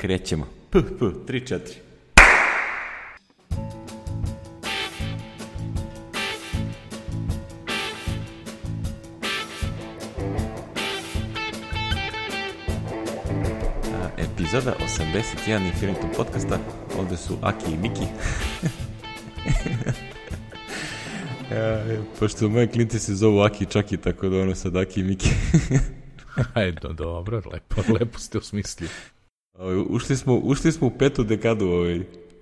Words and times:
Krećemo. 0.00 0.46
P, 0.70 0.78
p, 0.82 1.04
3, 1.26 1.40
4. 1.42 1.60
Epizoda 14.18 14.74
81 14.80 15.66
Infinitum 15.66 16.10
podcasta. 16.16 16.58
Ovde 16.98 17.16
su 17.16 17.36
Aki 17.42 17.72
i 17.72 17.76
Miki. 17.76 18.00
ja, 21.54 21.84
pošto 22.18 22.48
moje 22.48 22.66
klinci 22.66 22.98
se 22.98 23.14
zovu 23.14 23.40
Aki 23.40 23.64
i 23.64 23.66
Čaki, 23.66 23.96
tako 23.96 24.28
da 24.28 24.40
ono 24.40 24.54
sad 24.54 24.76
Aki 24.76 25.00
i 25.00 25.04
Miki. 25.04 25.28
Ajde, 26.54 26.88
dobro, 26.92 27.42
lepo, 27.52 27.92
lepo 28.00 28.18
ste 28.18 28.38
osmislili. 28.38 28.90
Ovaj, 29.60 29.76
ušli 29.88 30.16
smo, 30.16 30.36
ušli 30.36 30.72
smo 30.72 30.86
u 30.86 30.90
petu 30.90 31.24
dekadu, 31.24 31.66
ovaj, 31.66 32.00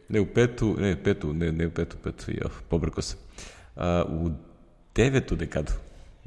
ne 0.09 0.21
u 0.21 0.27
petu, 0.27 0.77
ne 0.79 1.03
petu, 1.05 1.33
ne, 1.33 1.53
ne 1.53 1.67
u 1.67 1.71
petu, 1.71 1.97
petu, 2.05 2.31
ja, 2.31 2.47
pobrko 2.69 3.03
sam. 3.03 3.19
A, 3.77 4.05
u 4.09 4.31
devetu 4.95 5.37
dekadu 5.37 5.73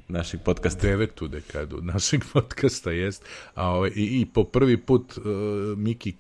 našeg 0.08 0.40
podcasta. 0.46 0.88
Devetu 0.88 1.28
dekadu 1.28 1.82
našeg 1.82 2.22
podcasta 2.34 2.92
jest, 2.92 3.24
a 3.56 3.70
ovaj, 3.70 3.92
i, 3.96 4.22
i 4.22 4.26
po 4.26 4.44
prvi 4.44 4.78
put 4.78 5.18
uh, 5.18 5.24
Miki 5.78 6.14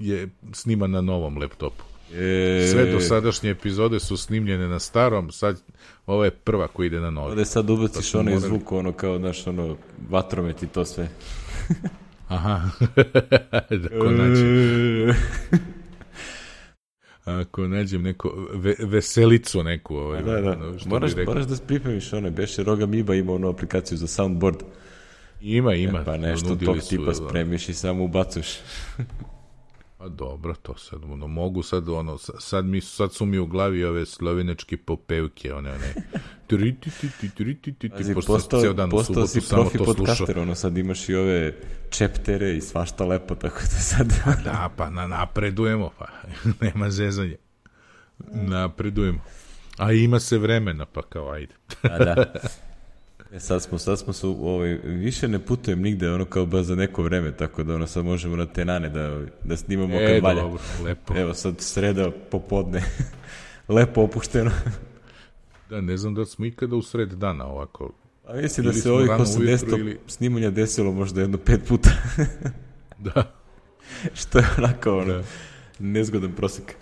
je 0.00 0.28
snima 0.52 0.86
na 0.86 1.00
novom 1.00 1.38
laptopu. 1.38 1.84
E, 2.14 2.68
Sve 2.72 2.92
dosadašnje 2.92 3.50
epizode 3.50 4.00
su 4.00 4.16
snimljene 4.16 4.68
na 4.68 4.78
starom, 4.78 5.32
sad 5.32 5.62
ovo 6.06 6.24
je 6.24 6.30
prva 6.30 6.68
koja 6.68 6.86
ide 6.86 7.00
na 7.00 7.10
novi. 7.10 7.30
Ovde 7.30 7.44
sad 7.44 7.70
ubaciš 7.70 8.10
smo 8.10 8.20
onaj 8.20 8.34
morali- 8.34 8.48
zvuk, 8.48 8.72
ono 8.72 8.92
kao, 8.92 9.18
znaš, 9.18 9.46
ono, 9.46 9.76
vatromet 10.10 10.62
i 10.62 10.66
to 10.66 10.84
sve. 10.84 11.08
Aha, 12.28 12.70
da 13.82 13.88
ko 14.00 14.10
nađem, 14.10 15.14
ako 17.24 17.68
nađem 17.68 18.02
neko 18.02 18.48
ve, 18.54 18.74
veselicu 18.78 19.62
neku. 19.62 19.96
Ovaj, 19.96 20.22
Da, 20.22 20.40
da. 20.40 20.78
što 20.78 20.88
Moraš, 20.88 21.12
moraš 21.26 21.44
da 21.44 21.56
pripremiš 21.66 22.12
one, 22.12 22.30
beše 22.30 22.62
Roga 22.62 22.86
Miba 22.86 23.14
ima 23.14 23.32
onu 23.32 23.48
aplikaciju 23.48 23.98
za 23.98 24.06
soundboard. 24.06 24.56
Ima, 25.40 25.74
ima. 25.74 26.04
Pa 26.04 26.16
nešto 26.16 26.56
tog 26.56 26.78
tipa 26.88 27.14
spremiš 27.14 27.68
i 27.68 27.74
samo 27.74 28.04
ubacuješ. 28.04 28.48
Pa 30.06 30.10
dobro, 30.10 30.54
to 30.54 30.76
sad, 30.76 31.04
ono, 31.04 31.26
mogu 31.26 31.62
sad, 31.62 31.88
ono, 31.88 32.18
sa- 32.18 32.40
sad, 32.40 32.64
mi, 32.64 32.80
sad 32.80 33.12
su 33.12 33.26
mi 33.26 33.38
u 33.38 33.46
glavi 33.46 33.84
ove 33.84 34.06
slovenečke 34.06 34.76
popevke, 34.76 35.54
one, 35.54 35.70
one, 35.70 35.94
tri, 36.46 36.76
ti, 36.80 36.90
ti, 37.00 37.08
ti, 37.20 37.30
tri, 37.34 37.54
ti, 37.54 37.72
ti, 37.72 37.88
ti, 37.88 38.14
pošto 38.14 38.32
postao, 38.32 38.60
ceo 38.60 38.72
dan 38.72 38.90
u 38.94 39.02
subotu 39.02 39.26
si 39.26 39.40
samo 39.40 39.62
profi 39.62 39.78
to 39.78 39.84
slušao. 39.84 40.04
podcaster, 40.04 40.38
ono 40.38 40.54
sad 40.54 40.78
imaš 40.78 41.08
i 41.08 41.14
ove 41.14 41.54
čeptere 41.90 42.56
i 42.56 42.60
svašta 42.60 43.04
lepo, 43.04 43.34
tako 43.34 43.60
da 43.60 43.66
sad... 43.66 44.06
Da, 44.44 44.70
pa 44.76 44.90
na, 44.90 45.06
napredujemo, 45.06 45.90
pa, 45.98 46.06
nema 46.60 46.90
zezanja. 46.90 47.36
Napredujemo. 48.32 49.20
A 49.78 49.92
ima 49.92 50.20
se 50.20 50.38
vremena, 50.38 50.86
pa 50.86 51.02
kao, 51.02 51.30
ajde. 51.30 51.54
A 51.82 51.98
da. 51.98 52.24
E, 53.32 53.40
sad 53.40 53.62
smo, 53.62 53.78
sad 53.78 53.98
smo 53.98 54.12
su, 54.12 54.36
ovaj, 54.40 54.68
više 54.76 55.28
ne 55.28 55.38
putujem 55.38 55.80
nigde, 55.80 56.10
ono 56.10 56.24
kao 56.24 56.46
baš 56.46 56.62
za 56.62 56.74
neko 56.74 57.02
vreme, 57.02 57.32
tako 57.32 57.62
da 57.62 57.74
ono 57.74 57.86
sad 57.86 58.04
možemo 58.04 58.36
na 58.36 58.46
tenane 58.46 58.88
da, 58.88 59.20
da 59.44 59.56
snimamo 59.56 59.94
kad 59.94 60.02
E, 60.02 60.20
valja. 60.20 60.42
dobro, 60.42 60.60
lepo. 60.82 61.14
Evo 61.16 61.34
sad 61.34 61.54
sreda 61.58 62.10
popodne, 62.30 62.82
lepo 63.68 64.02
opušteno. 64.02 64.50
Da, 65.70 65.80
ne 65.80 65.96
znam 65.96 66.14
da 66.14 66.24
smo 66.24 66.46
ikada 66.46 66.76
u 66.76 66.82
sred 66.82 67.08
dana 67.08 67.46
ovako. 67.46 67.92
A 68.26 68.34
mislim 68.34 68.66
da 68.66 68.72
se 68.72 68.90
ovih 68.90 69.08
rano 69.08 69.24
80 69.24 69.38
ujutru 69.40 69.78
ili- 69.78 69.98
snimanja 70.06 70.50
desilo 70.50 70.92
možda 70.92 71.20
jedno 71.20 71.38
pet 71.38 71.60
puta, 71.68 71.90
Da, 72.98 73.32
što 74.14 74.38
je 74.38 74.44
onako 74.58 74.90
ono, 74.92 75.12
Da. 75.12 75.22
nezgodan 75.78 76.32
prosek. 76.32 76.74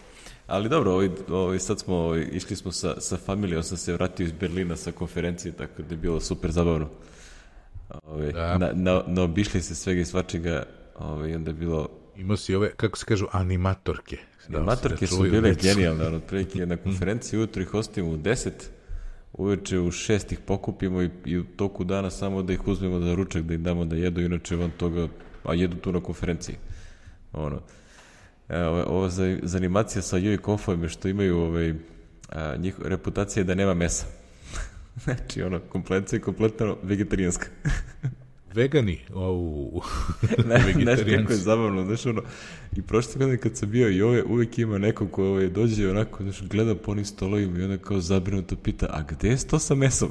Ali 0.46 0.68
dobro, 0.68 0.92
ovaj, 0.92 1.10
ovaj, 1.28 1.58
sad 1.58 1.80
smo, 1.80 1.94
ovaj, 1.94 2.28
išli 2.32 2.56
smo 2.56 2.72
sa, 2.72 3.00
sa 3.00 3.16
familijom, 3.16 3.62
sam 3.62 3.76
se 3.76 3.92
vratio 3.92 4.24
iz 4.24 4.32
Berlina 4.32 4.76
sa 4.76 4.92
konferencije, 4.92 5.52
tako 5.52 5.82
da 5.82 5.94
je 5.94 5.98
bilo 5.98 6.20
super 6.20 6.50
zabavno. 6.50 6.88
Ovaj, 8.02 8.32
Da. 8.32 8.58
na, 8.58 8.70
na, 8.74 9.02
naobišli 9.06 9.62
se 9.62 9.74
svega 9.74 10.00
i 10.00 10.04
svačega, 10.04 10.62
ovaj, 10.98 11.34
onda 11.34 11.50
je 11.50 11.54
bilo 11.54 11.88
imao 12.16 12.36
si 12.36 12.54
ove, 12.54 12.70
kako 12.76 12.98
se 12.98 13.04
kažu, 13.04 13.26
animatorke. 13.32 14.16
Da, 14.48 14.60
Matorke 14.60 15.06
su 15.06 15.16
čuju 15.16 15.30
bile 15.30 15.50
decu. 15.50 15.62
genijalne, 15.68 16.06
ono, 16.06 16.16
otprilike 16.16 16.66
na 16.66 16.76
konferenciji 16.84 17.38
ujutro 17.38 17.62
ih 17.62 17.74
ostavimo 17.74 18.12
u 18.12 18.16
10, 18.16 18.50
uveče 19.32 19.78
u 19.78 19.90
6 19.90 20.32
ih 20.32 20.38
pokupimo 20.46 21.02
i, 21.02 21.10
i 21.24 21.38
u 21.38 21.44
toku 21.44 21.84
dana 21.84 22.10
samo 22.10 22.42
da 22.42 22.52
ih 22.52 22.68
uzmemo 22.68 23.00
za 23.00 23.14
ručak, 23.14 23.42
da 23.42 23.54
im 23.54 23.62
damo 23.62 23.84
da 23.84 23.96
jedu, 23.96 24.20
inače 24.20 24.56
van 24.56 24.70
toga, 24.76 25.08
a 25.44 25.54
jedu 25.54 25.76
tu 25.76 25.92
na 25.92 26.00
konferenciji. 26.00 26.56
Ono. 27.32 27.60
Evo, 28.48 28.70
ova, 28.70 28.84
ova 28.86 29.08
za, 29.08 29.38
za 29.42 30.02
sa 30.02 30.16
Joj 30.16 30.36
Konfom 30.36 30.82
je 30.82 30.88
što 30.88 31.08
imaju 31.08 31.38
ovaj, 31.38 31.74
a, 32.28 32.56
njih, 32.56 32.74
reputacija 32.84 33.40
je 33.40 33.44
da 33.44 33.54
nema 33.54 33.74
mesa. 33.74 34.06
znači, 35.04 35.42
ono, 35.42 35.60
kompletno 35.60 36.16
je 36.16 36.20
kompletno 36.20 36.76
vegetarijanska. 36.82 37.46
Vegani, 38.54 38.98
au, 39.14 39.82
ne, 40.48 40.74
znaš 40.82 40.98
kako 40.98 41.32
je 41.32 41.38
zabavno, 41.38 41.84
znaš 41.84 42.06
ono, 42.06 42.22
i 42.76 42.82
prošle 42.82 43.12
godine 43.18 43.36
kad 43.36 43.56
sam 43.56 43.70
bio 43.70 43.90
i 43.90 44.02
ove, 44.02 44.22
uvek 44.22 44.58
ima 44.58 44.78
neko 44.78 45.08
ko 45.08 45.24
ovaj, 45.24 45.48
dođe 45.48 45.90
onako, 45.90 46.22
znaš, 46.22 46.42
gleda 46.42 46.74
po 46.74 46.90
onim 46.90 47.04
stolovima 47.04 47.58
i 47.58 47.62
onda 47.62 47.78
kao 47.78 48.00
zabrinuto 48.00 48.56
pita, 48.56 48.86
a 48.90 49.02
gde 49.02 49.28
je 49.28 49.46
to 49.46 49.58
sa 49.58 49.74
mesom? 49.74 50.10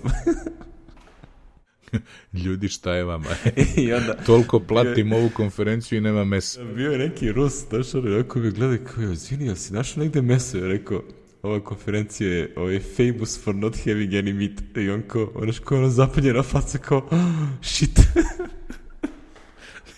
Ljudi, 2.46 2.70
šta 2.70 2.94
je 2.94 3.04
vama? 3.04 3.30
I 3.78 3.94
onda, 3.94 4.14
Toliko 4.26 4.60
platim 4.60 5.14
ovu 5.14 5.30
konferenciju 5.30 5.98
i 5.98 6.02
nema 6.02 6.24
mesa. 6.24 6.64
bio 6.64 6.92
je 6.92 6.98
neki 6.98 7.32
Rus, 7.32 7.54
ono, 7.94 8.10
jako 8.10 8.40
me 8.40 8.52
gleda 8.52 8.76
i 8.76 8.86
kao, 8.86 9.04
izvini, 9.04 9.46
jel 9.46 9.56
si 9.56 9.74
našao 9.74 10.04
negde 10.04 10.22
meso? 10.22 10.58
Ja 10.58 10.68
rekao, 10.68 11.04
ova 11.42 11.64
konferencija 11.64 12.30
je 12.30 12.54
ovaj, 12.56 12.80
famous 12.80 13.44
for 13.44 13.56
not 13.56 13.78
having 13.86 14.12
any 14.14 14.34
meat. 14.34 14.78
I 14.78 14.90
on 14.90 15.02
kao, 15.08 15.32
onaš 15.36 15.60
kao 15.60 15.78
ono 15.78 15.90
zapanjena 15.90 16.44
faca 16.44 16.78
kao, 16.78 17.08
"Oh, 17.12 17.20
shit. 17.74 18.00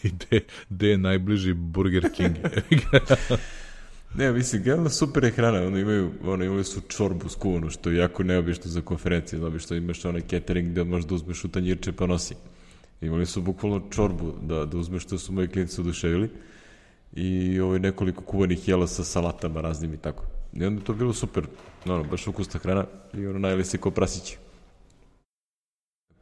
I 0.03 0.11
de, 0.11 0.41
de 0.69 0.87
je 0.87 0.97
najbliži 0.97 1.53
Burger 1.53 2.09
King. 2.15 2.35
Ne, 4.17 4.31
mislim, 4.31 4.63
generalno 4.63 4.89
super 4.89 5.23
je 5.23 5.31
hrana, 5.31 5.67
ono 5.67 5.77
imaju, 5.77 6.11
ono 6.23 6.43
imaju 6.43 6.63
su 6.63 6.81
čorbu 6.81 7.29
skuvanu, 7.29 7.69
što 7.69 7.89
je 7.89 7.97
jako 7.97 8.23
neobično 8.23 8.71
za 8.71 8.81
konferencije, 8.81 9.39
znači 9.39 9.59
što 9.59 9.75
imaš 9.75 10.05
onaj 10.05 10.21
catering 10.21 10.69
gde 10.69 10.83
možeš 10.83 11.07
da 11.07 11.15
uzmeš 11.15 11.43
u 11.43 11.47
tanjirče 11.47 11.91
pa 11.91 12.05
nosi. 12.05 12.35
Imali 13.01 13.25
su 13.25 13.41
bukvalno 13.41 13.81
čorbu 13.89 14.33
da, 14.41 14.65
da 14.65 14.77
uzmeš, 14.77 15.03
što 15.03 15.17
su 15.17 15.33
moji 15.33 15.47
klinci 15.47 15.81
oduševili 15.81 16.29
i 17.13 17.59
ovaj 17.59 17.79
nekoliko 17.79 18.23
kuvanih 18.23 18.67
jela 18.67 18.87
sa 18.87 19.03
salatama 19.03 19.61
raznim 19.61 19.93
i 19.93 19.97
tako. 19.97 20.25
I 20.53 20.65
onda 20.65 20.83
to 20.83 20.93
bilo 20.93 21.13
super, 21.13 21.47
ono, 21.85 22.03
baš 22.03 22.27
ukusna 22.27 22.59
hrana 22.59 22.85
i 23.13 23.27
ono 23.27 23.39
najeli 23.39 23.65
se 23.65 23.77
ko 23.77 23.91
prasići. 23.91 24.37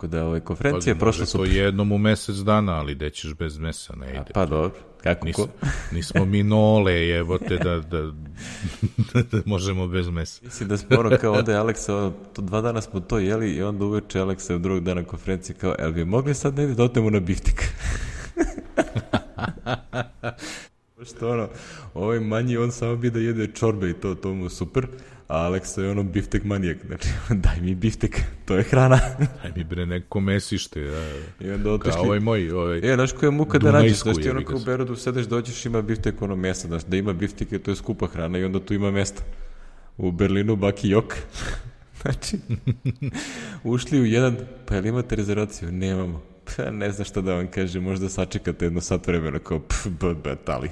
Tako 0.03 0.11
da, 0.11 0.25
ovaj, 0.25 0.39
konferencija 0.39 0.93
je 0.93 0.99
prošla 0.99 1.21
Može 1.21 1.31
to 1.31 1.45
jednom 1.45 1.91
u 1.91 1.97
mesec 1.97 2.35
dana, 2.35 2.73
ali 2.73 2.95
gde 2.95 3.09
ćeš 3.09 3.33
bez 3.33 3.57
mesa, 3.57 3.93
ne 3.95 4.07
A, 4.07 4.09
ide. 4.09 4.31
pa 4.33 4.45
dobro, 4.45 4.71
kako 5.03 5.25
Nis, 5.25 5.35
ko? 5.35 5.47
nismo 5.95 6.25
mi 6.25 6.43
nole, 6.43 7.09
evo 7.09 7.37
te 7.37 7.57
da, 7.57 7.79
da, 7.79 8.01
da 9.31 9.41
možemo 9.45 9.87
bez 9.87 10.09
mesa. 10.09 10.41
Mislim 10.43 10.69
da 10.69 10.77
smo 10.77 10.99
ono 10.99 11.17
kao 11.17 11.33
onda 11.33 11.51
je 11.51 11.57
Aleksa, 11.57 11.97
ono, 11.97 12.13
to 12.33 12.41
dva 12.41 12.61
dana 12.61 12.81
smo 12.81 12.99
to 12.99 13.17
jeli 13.17 13.51
i 13.51 13.63
onda 13.63 13.85
uveče 13.85 14.19
Aleksa 14.19 14.55
u 14.55 14.59
drugog 14.59 14.83
dana 14.83 15.03
konferencije 15.03 15.55
kao, 15.55 15.75
jel 15.79 15.91
bi 15.91 16.05
mogli 16.05 16.33
sad 16.33 16.55
negdje 16.55 16.75
da 16.75 16.83
otemo 16.83 17.09
na 17.09 17.19
biftik? 17.19 17.63
Što 21.05 21.31
ono, 21.31 21.49
ovaj 21.93 22.19
manji, 22.19 22.57
on 22.57 22.71
samo 22.71 22.95
bi 22.95 23.09
da 23.09 23.19
jede 23.19 23.47
čorbe 23.47 23.89
i 23.89 23.93
to, 23.93 24.15
to 24.15 24.33
mu 24.33 24.49
super, 24.49 24.87
a 25.27 25.37
Aleksa 25.37 25.81
je 25.81 25.91
ono 25.91 26.03
biftek 26.03 26.43
manijak, 26.43 26.77
znači 26.87 27.09
daj 27.43 27.61
mi 27.61 27.75
biftek, 27.75 28.21
to 28.45 28.55
je 28.55 28.63
hrana. 28.63 28.99
Aj 29.43 29.51
mi 29.55 29.63
bre 29.63 29.85
neko 29.85 30.19
mesište, 30.19 30.81
da, 30.81 31.07
I 31.47 31.51
onda 31.51 31.63
kao 31.63 31.73
otišli, 31.73 31.99
ovaj 31.99 32.19
moj, 32.19 32.51
ovaj, 32.51 32.79
E, 32.91 32.95
znaš 32.95 33.11
koja 33.11 33.27
je 33.27 33.31
muka 33.31 33.59
da 33.59 33.71
nađeš, 33.71 33.99
znaš 33.99 34.17
ti 34.17 34.29
ono 34.29 34.45
kao 34.45 34.57
u. 34.57 34.59
Berodu 34.65 34.95
sedeš, 34.95 35.25
dođeš, 35.25 35.65
ima 35.65 35.81
biftek 35.81 36.21
ono 36.21 36.35
mesa, 36.35 36.67
znaš, 36.67 36.83
da 36.83 36.97
ima 36.97 37.13
biftike, 37.13 37.59
to 37.59 37.71
je 37.71 37.75
skupa 37.75 38.07
hrana 38.07 38.37
i 38.37 38.43
onda 38.43 38.59
tu 38.59 38.73
ima 38.73 38.91
mesta. 38.91 39.23
U 39.97 40.11
Berlinu 40.11 40.55
Baki 40.55 40.89
Jok. 40.89 41.15
znači, 42.01 42.37
ušli 43.63 44.01
u 44.01 44.05
jedan, 44.05 44.37
pa 44.65 44.75
jel 44.75 44.85
imate 44.85 45.15
rezervaciju? 45.15 45.71
Nemamo. 45.71 46.32
Pa 46.57 46.71
ne 46.81 46.91
znam 46.91 47.05
šta 47.05 47.21
da 47.21 47.35
vam 47.35 47.47
kaže, 47.47 47.79
možda 47.79 48.09
sačekate 48.09 48.65
jedno 48.65 48.81
sat 48.81 49.07
vremena, 49.07 49.39
kao 49.39 49.59
pf, 49.59 49.87
b, 49.87 50.13
b, 50.13 50.35
tali. 50.45 50.69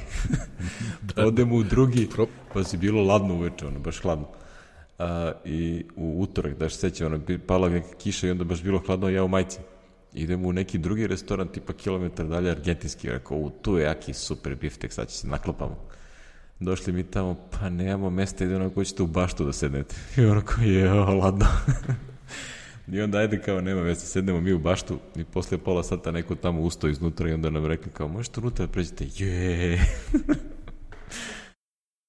Odemo 1.17 1.55
u 1.55 1.63
drugi, 1.63 2.09
pa 2.53 2.63
si 2.63 2.77
bilo 2.77 3.03
ladno 3.03 3.33
uveče, 3.33 3.67
ono, 3.67 3.79
baš 3.79 4.01
hladno. 4.01 4.27
A, 4.99 5.31
I 5.45 5.85
u 5.95 6.21
utorak, 6.21 6.57
daš 6.57 6.75
seća, 6.75 7.05
ono, 7.05 7.19
pala 7.47 7.69
neka 7.69 7.95
kiša 7.97 8.27
i 8.27 8.31
onda 8.31 8.43
baš 8.43 8.63
bilo 8.63 8.79
hladno, 8.79 9.09
ja 9.09 9.23
u 9.23 9.27
majci. 9.27 9.59
Idemo 10.13 10.47
u 10.47 10.53
neki 10.53 10.77
drugi 10.77 11.07
restoran, 11.07 11.47
tipa 11.47 11.73
kilometar 11.73 12.27
dalje, 12.27 12.51
argentinski, 12.51 13.09
rekao, 13.09 13.37
u, 13.37 13.49
tu 13.49 13.77
je 13.77 13.83
jaki 13.83 14.13
super 14.13 14.55
biftek, 14.55 14.93
sad 14.93 15.07
će 15.07 15.15
se 15.15 15.27
naklopamo. 15.27 15.77
Došli 16.59 16.93
mi 16.93 17.03
tamo, 17.03 17.35
pa 17.51 17.69
nemamo 17.69 18.09
mesta, 18.09 18.43
ide 18.43 18.55
onako 18.55 18.83
ćete 18.83 19.03
u 19.03 19.07
baštu 19.07 19.45
da 19.45 19.53
sednete. 19.53 19.95
I 20.17 20.25
onako 20.25 20.61
je, 20.61 20.91
o, 20.91 21.15
ladno. 21.15 21.45
I 22.91 23.01
onda 23.01 23.17
ajde 23.17 23.41
kao 23.41 23.61
nema 23.61 23.81
veze, 23.81 24.05
sednemo 24.05 24.41
mi 24.41 24.53
u 24.53 24.59
baštu 24.59 24.99
i 25.15 25.23
posle 25.23 25.57
pola 25.57 25.83
sata 25.83 26.11
neko 26.11 26.35
tamo 26.35 26.61
usto 26.61 26.87
iznutra 26.87 27.29
i 27.29 27.33
onda 27.33 27.49
nam 27.49 27.65
rekli 27.65 27.91
kao 27.91 28.07
možete 28.07 28.39
unutra 28.39 28.65
da 28.65 28.71
pređete, 28.71 29.05
je. 29.17 29.79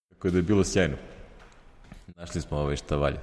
Tako 0.08 0.31
da 0.31 0.38
je 0.38 0.43
bilo 0.43 0.64
sjajno. 0.64 0.96
Našli 2.17 2.40
smo 2.40 2.58
ovaj 2.58 2.76
šta 2.76 2.96
valja. 2.96 3.20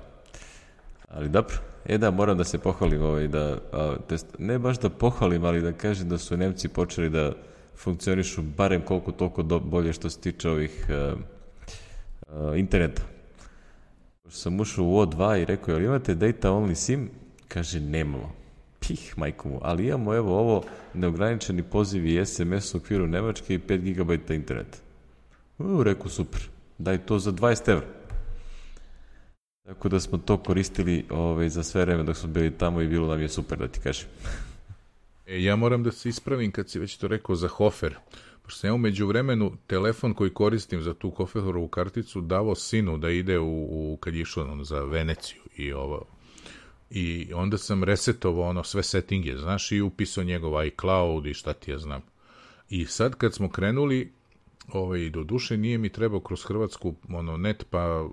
Ali 1.07 1.29
dobro, 1.29 1.56
e 1.85 1.97
da, 1.97 2.11
moram 2.11 2.38
da 2.38 2.44
se 2.44 2.57
pohvalim 2.57 3.01
ovaj, 3.01 3.27
da, 3.27 3.57
a, 3.71 3.95
test, 4.07 4.25
ne 4.39 4.59
baš 4.59 4.79
da 4.79 4.89
pohvalim, 4.89 5.44
ali 5.45 5.62
da 5.62 5.73
kažem 5.73 6.09
da 6.09 6.17
su 6.17 6.38
Nemci 6.38 6.67
počeli 6.67 7.09
da 7.09 7.33
funkcionišu 7.77 8.41
barem 8.41 8.81
koliko 8.81 9.12
toliko 9.12 9.44
do, 9.44 9.59
bolje 9.59 9.94
što 9.94 10.09
se 10.09 10.19
tiče 10.19 10.50
ovih 10.50 10.85
uh, 10.89 11.19
uh, 12.27 12.59
interneta. 12.59 13.01
Pošto 14.23 14.39
sam 14.39 14.59
ušao 14.59 14.85
u 14.85 14.97
O2 14.97 15.41
i 15.41 15.45
rekao, 15.45 15.73
jel 15.73 15.83
imate 15.83 16.15
data 16.15 16.51
only 16.51 16.75
sim? 16.75 17.09
Kaže, 17.50 17.80
nemamo. 17.80 18.31
Pih, 18.80 19.13
majku 19.18 19.50
mu. 19.50 19.60
Ali 19.62 19.88
imamo, 19.88 20.16
evo, 20.16 20.40
ovo, 20.40 20.63
neograničeni 20.94 21.63
poziv 21.63 22.06
i 22.06 22.25
SMS 22.25 22.74
u 22.74 22.78
okviru 22.78 23.07
Nemačke 23.07 23.54
i 23.54 23.60
5 23.60 23.94
GB 23.94 24.31
interneta. 24.31 24.78
U, 25.57 25.84
rekao, 25.84 26.10
super. 26.10 26.42
Daj 26.78 27.06
to 27.06 27.19
za 27.19 27.31
20 27.31 27.72
evra. 27.72 27.88
Tako 29.66 29.90
da 29.90 30.00
smo 30.00 30.18
to 30.18 30.38
koristili 30.38 31.06
ovaj, 31.10 31.50
za 31.50 31.63
sve 31.63 31.86
vreme 31.86 32.04
dok 32.04 32.18
smo 32.18 32.30
bili 32.30 32.57
tamo 32.57 32.81
i 32.81 32.88
bilo 32.88 33.07
nam 33.07 33.22
je 33.22 33.30
super, 33.30 33.57
da 33.57 33.68
ti 33.68 33.80
kažem. 33.80 34.07
E, 35.28 35.44
ja 35.44 35.56
moram 35.56 35.84
da 35.84 35.92
se 35.92 36.10
ispravim 36.10 36.51
kad 36.51 36.69
si 36.69 36.80
već 36.80 36.98
to 36.98 37.07
rekao 37.07 37.36
za 37.36 37.48
Hofer. 37.48 37.96
Pošto 38.42 38.60
sam 38.60 38.68
ja 38.68 38.74
umeđu 38.74 39.07
vremenu 39.07 39.57
telefon 39.68 40.13
koji 40.13 40.34
koristim 40.34 40.81
za 40.81 40.94
tu 40.94 41.10
Hoferovu 41.10 41.68
karticu 41.68 42.22
davo 42.22 42.56
sinu 42.56 42.98
da 42.98 43.10
ide 43.10 43.40
u, 43.40 43.94
u 43.94 43.98
kad 43.98 44.16
je 44.16 44.22
išao 44.22 44.63
za 44.63 44.84
Veneciju 44.84 45.42
i 45.56 45.74
ovo. 45.74 46.06
I 46.91 47.33
onda 47.33 47.57
sam 47.57 47.83
resetovao 47.83 48.50
ono 48.50 48.63
sve 48.63 48.83
settinge, 48.83 49.38
znaš, 49.38 49.71
i 49.71 49.81
upisao 49.81 50.24
njegov 50.24 50.65
iCloud 50.65 51.25
i 51.25 51.33
šta 51.33 51.53
ti 51.53 51.71
ja 51.71 51.77
znam. 51.77 52.01
I 52.69 52.86
sad 52.86 53.15
kad 53.15 53.33
smo 53.33 53.50
krenuli, 53.50 54.12
ovaj, 54.68 55.09
do 55.09 55.24
duše 55.24 55.57
nije 55.57 55.77
mi 55.77 55.89
trebao 55.89 56.19
kroz 56.19 56.44
Hrvatsku 56.45 56.95
ono, 57.09 57.38
net, 57.38 57.65
pa 57.69 58.09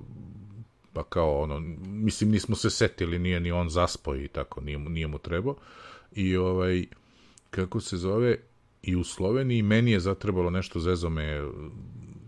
pa 0.96 1.04
kao 1.04 1.40
ono, 1.40 1.60
mislim 1.86 2.30
nismo 2.30 2.56
se 2.56 2.70
setili, 2.70 3.18
nije 3.18 3.40
ni 3.40 3.52
on 3.52 3.68
zaspo 3.68 4.16
i 4.16 4.28
tako, 4.28 4.60
nije, 4.60 4.78
nije 4.78 5.06
mu 5.06 5.18
trebao. 5.18 5.56
I 6.12 6.36
ovaj, 6.36 6.86
kako 7.50 7.80
se 7.80 7.96
zove, 7.96 8.38
i 8.82 8.96
u 8.96 9.04
Sloveniji 9.04 9.62
meni 9.62 9.90
je 9.90 10.00
zatrebalo 10.00 10.50
nešto 10.50 10.80
zezo 10.80 11.10
me, 11.10 11.42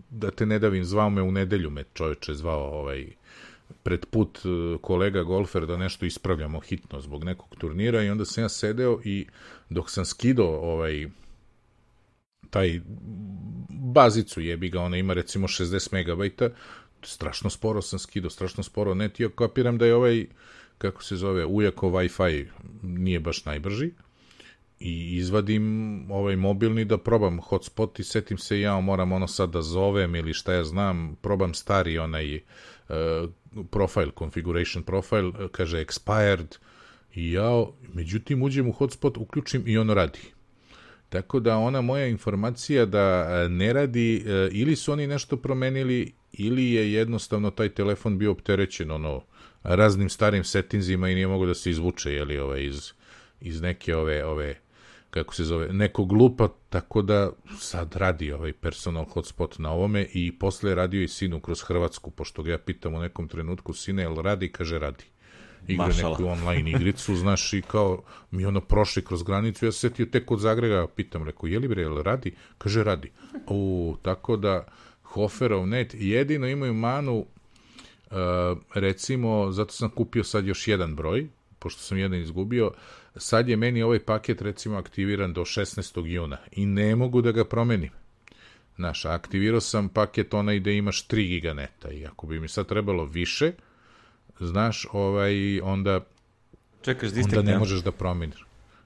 da 0.09 0.31
te 0.31 0.45
ne 0.45 0.59
davim, 0.59 0.83
zvao 0.83 1.09
me 1.09 1.21
u 1.21 1.31
nedelju 1.31 1.69
me 1.69 1.83
čoveče 1.93 2.33
zvao 2.33 2.79
ovaj, 2.79 3.07
pred 3.83 4.05
put 4.05 4.37
e, 4.37 4.77
kolega 4.81 5.23
golfer 5.23 5.65
da 5.65 5.77
nešto 5.77 6.05
ispravljamo 6.05 6.59
hitno 6.59 7.01
zbog 7.01 7.23
nekog 7.23 7.55
turnira 7.57 8.03
i 8.03 8.09
onda 8.09 8.25
sam 8.25 8.43
ja 8.43 8.49
sedeo 8.49 8.99
i 9.03 9.25
dok 9.69 9.89
sam 9.91 10.05
skidao 10.05 10.71
ovaj 10.73 11.07
taj 12.49 12.81
bazicu 13.69 14.41
jebi 14.41 14.69
ga, 14.69 14.81
ona 14.81 14.97
ima 14.97 15.13
recimo 15.13 15.47
60 15.47 15.93
megabajta, 15.93 16.49
strašno 17.01 17.49
sporo 17.49 17.81
sam 17.81 17.99
skidao, 17.99 18.29
strašno 18.29 18.63
sporo 18.63 18.93
net, 18.93 19.19
ja 19.19 19.29
kapiram 19.35 19.77
da 19.77 19.85
je 19.85 19.95
ovaj, 19.95 20.25
kako 20.77 21.03
se 21.03 21.15
zove, 21.15 21.45
ujako 21.45 21.89
Wi-Fi 21.89 22.45
nije 22.81 23.19
baš 23.19 23.45
najbrži, 23.45 23.91
i 24.79 25.15
izvadim 25.15 26.05
ovaj 26.11 26.35
mobilni 26.35 26.85
da 26.85 26.97
probam 26.97 27.39
hotspot 27.39 27.99
i 27.99 28.03
setim 28.03 28.37
se 28.37 28.59
ja 28.59 28.79
moram 28.79 29.11
ono 29.11 29.27
sad 29.27 29.49
da 29.49 29.61
zovem 29.61 30.15
ili 30.15 30.33
šta 30.33 30.53
ja 30.53 30.63
znam, 30.63 31.15
probam 31.21 31.53
stari 31.53 31.97
onaj 31.99 32.35
uh, 32.35 33.29
profile, 33.71 34.11
configuration 34.19 34.83
profile, 34.83 35.31
kaže 35.51 35.85
expired 35.85 36.57
i 37.13 37.31
ja, 37.31 37.65
međutim 37.93 38.43
uđem 38.43 38.69
u 38.69 38.71
hotspot, 38.71 39.17
uključim 39.17 39.63
i 39.65 39.77
ono 39.77 39.93
radi. 39.93 40.19
Tako 41.09 41.39
da 41.39 41.57
ona 41.57 41.81
moja 41.81 42.07
informacija 42.07 42.85
da 42.85 43.47
ne 43.47 43.73
radi, 43.73 44.25
ili 44.51 44.75
su 44.75 44.91
oni 44.91 45.07
nešto 45.07 45.37
promenili, 45.37 46.13
ili 46.33 46.71
je 46.71 46.93
jednostavno 46.93 47.51
taj 47.51 47.69
telefon 47.69 48.17
bio 48.17 48.31
opterećen 48.31 48.91
ono 48.91 49.21
raznim 49.63 50.09
starim 50.09 50.43
settinzima 50.43 51.09
i 51.09 51.15
nije 51.15 51.27
mogo 51.27 51.45
da 51.45 51.53
se 51.53 51.69
izvuče 51.69 52.13
jeli, 52.13 52.39
ove, 52.39 52.65
iz, 52.65 52.91
iz 53.41 53.61
neke 53.61 53.95
ove, 53.95 54.25
ove 54.25 54.55
kako 55.09 55.35
se 55.35 55.43
zove, 55.43 55.73
nekog 55.73 56.11
lupa, 56.11 56.47
tako 56.69 57.01
da 57.01 57.31
sad 57.59 57.95
radi 57.95 58.31
ovaj 58.31 58.53
personal 58.53 59.05
hotspot 59.05 59.59
na 59.59 59.71
ovome 59.71 60.07
i 60.13 60.31
posle 60.39 60.71
je 60.71 60.75
radio 60.75 61.01
i 61.01 61.07
sinu 61.07 61.39
kroz 61.39 61.61
Hrvatsku, 61.61 62.11
pošto 62.11 62.43
ga 62.43 62.51
ja 62.51 62.57
pitam 62.57 62.93
u 62.93 62.99
nekom 62.99 63.27
trenutku, 63.27 63.73
sine, 63.73 64.03
jel 64.03 64.15
radi? 64.15 64.51
Kaže, 64.51 64.79
radi 64.79 65.03
igra 65.67 65.87
Mašala. 65.87 66.17
neku 66.17 66.25
online 66.25 66.71
igricu, 66.71 67.15
znaš, 67.15 67.53
i 67.53 67.61
kao 67.61 68.01
mi 68.31 68.45
ono 68.45 68.61
prošli 68.61 69.05
kroz 69.05 69.23
granicu, 69.23 69.65
ja 69.65 69.71
se 69.71 69.79
setio 69.79 70.05
tek 70.05 70.31
od 70.31 70.39
Zagrega, 70.39 70.87
pitam, 70.95 71.23
rekao, 71.23 71.47
je 71.47 71.59
li 71.59 71.67
bre, 71.67 71.81
jel 71.81 72.01
radi? 72.01 72.35
Kaže, 72.57 72.83
radi. 72.83 73.11
U, 73.47 73.95
tako 74.01 74.37
da, 74.37 74.67
Hoferov 75.03 75.67
net, 75.67 75.93
jedino 75.93 76.47
imaju 76.47 76.73
manu, 76.73 77.17
uh, 77.17 78.17
recimo, 78.73 79.51
zato 79.51 79.73
sam 79.73 79.89
kupio 79.89 80.23
sad 80.23 80.45
još 80.45 80.67
jedan 80.67 80.95
broj, 80.95 81.27
pošto 81.59 81.81
sam 81.81 81.97
jedan 81.97 82.19
izgubio, 82.19 82.71
sad 83.15 83.49
je 83.49 83.55
meni 83.55 83.83
ovaj 83.83 83.99
paket 83.99 84.41
recimo 84.41 84.77
aktiviran 84.77 85.33
do 85.33 85.41
16. 85.41 86.05
juna 86.05 86.37
i 86.51 86.65
ne 86.65 86.95
mogu 86.95 87.21
da 87.21 87.31
ga 87.31 87.45
promenim. 87.45 87.89
Znaš, 88.75 89.05
aktivirao 89.05 89.61
sam 89.61 89.89
paket 89.89 90.33
onaj 90.33 90.59
gde 90.59 90.77
imaš 90.77 91.07
3 91.07 91.27
giganeta 91.27 91.91
i 91.91 92.05
ako 92.05 92.27
bi 92.27 92.39
mi 92.39 92.47
sad 92.47 92.67
trebalo 92.67 93.05
više, 93.05 93.51
znaš, 94.39 94.85
ovaj, 94.91 95.59
onda, 95.61 96.05
Čekaš 96.81 97.09
da 97.09 97.19
istekne, 97.19 97.39
onda 97.39 97.51
ne 97.51 97.57
možeš 97.59 97.79
da 97.79 97.91
promeniš. 97.91 98.45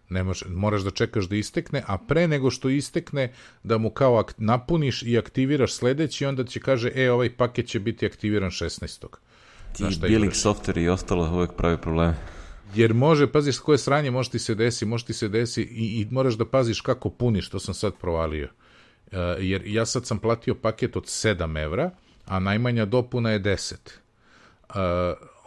Ne 0.10 0.24
može, 0.24 0.46
moraš 0.50 0.81
da 0.81 0.92
čekaš 0.92 1.25
da 1.25 1.36
istekne, 1.36 1.84
a 1.88 1.98
pre 1.98 2.28
nego 2.28 2.52
što 2.52 2.70
istekne, 2.70 3.34
da 3.64 3.78
mu 3.78 3.90
kao 3.90 4.20
ak, 4.20 4.34
napuniš 4.38 5.04
i 5.04 5.18
aktiviraš 5.18 5.74
sledeći, 5.74 6.25
onda 6.25 6.44
će 6.44 6.60
kaže, 6.60 6.92
e, 6.96 7.12
ovaj 7.12 7.36
paket 7.38 7.68
će 7.68 7.80
biti 7.80 8.06
aktiviran 8.06 8.50
16. 8.50 9.08
Ti 9.74 9.84
billing 10.02 10.34
software 10.34 10.84
i 10.84 10.90
ostalo 10.90 11.31
uvek 11.34 11.52
pravi 11.58 11.78
probleme. 11.78 12.16
Jer 12.75 12.94
može, 12.94 13.31
paziš 13.31 13.60
koje 13.60 13.78
sranje 13.78 14.12
može 14.12 14.30
ti 14.30 14.40
se 14.40 14.56
desi, 14.56 14.86
može 14.86 15.06
ti 15.06 15.14
se 15.14 15.28
desi 15.28 15.62
i, 15.62 16.02
i 16.02 16.08
moraš 16.12 16.34
da 16.34 16.46
paziš 16.46 16.81
kako 16.81 17.10
puniš, 17.10 17.50
to 17.50 17.60
sam 17.60 17.74
sad 17.74 17.94
provalio. 18.02 18.50
Uh, 19.06 19.18
jer 19.40 19.62
ja 19.66 19.86
sad 19.86 20.06
sam 20.06 20.20
platio 20.20 20.56
paket 20.56 20.96
od 20.96 21.04
7 21.04 21.64
evra, 21.64 21.92
a 22.25 22.40
najmanja 22.40 22.86
dopuna 22.86 23.31
je 23.31 23.40
10. 23.40 23.75
Uh, 24.70 24.75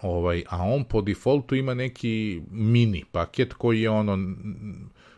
ovaj, 0.03 0.45
a 0.49 0.63
on 0.63 0.85
po 0.85 1.01
defaultu 1.01 1.55
ima 1.55 1.75
neki 1.75 2.43
mini 2.51 3.05
paket 3.13 3.53
koji 3.53 3.81
je 3.81 3.91
ono 3.91 4.19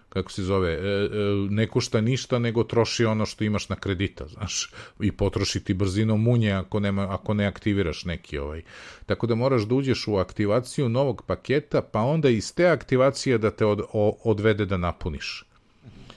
kako 0.08 0.32
se 0.32 0.42
zove, 0.42 0.72
e, 0.72 0.76
e, 0.76 1.08
ne 1.50 1.66
košta 1.66 2.00
ništa, 2.00 2.38
nego 2.38 2.64
troši 2.64 3.04
ono 3.04 3.26
što 3.26 3.44
imaš 3.44 3.68
na 3.68 3.76
kredita, 3.76 4.26
znaš, 4.34 4.70
i 5.00 5.12
potroši 5.12 5.64
ti 5.64 5.74
brzinom 5.74 6.22
munje 6.22 6.52
ako, 6.52 6.80
nema, 6.80 7.14
ako 7.14 7.34
ne 7.34 7.46
aktiviraš 7.46 8.04
neki 8.04 8.38
ovaj. 8.38 8.62
Tako 9.06 9.26
da 9.26 9.34
moraš 9.34 9.62
da 9.62 9.74
uđeš 9.74 10.08
u 10.08 10.16
aktivaciju 10.16 10.88
novog 10.88 11.22
paketa, 11.26 11.82
pa 11.82 12.00
onda 12.00 12.28
iz 12.28 12.54
te 12.54 12.66
aktivacije 12.66 13.38
da 13.38 13.50
te 13.50 13.66
od, 13.66 13.80
o, 13.92 14.18
odvede 14.24 14.66
da 14.66 14.76
napuniš. 14.76 15.44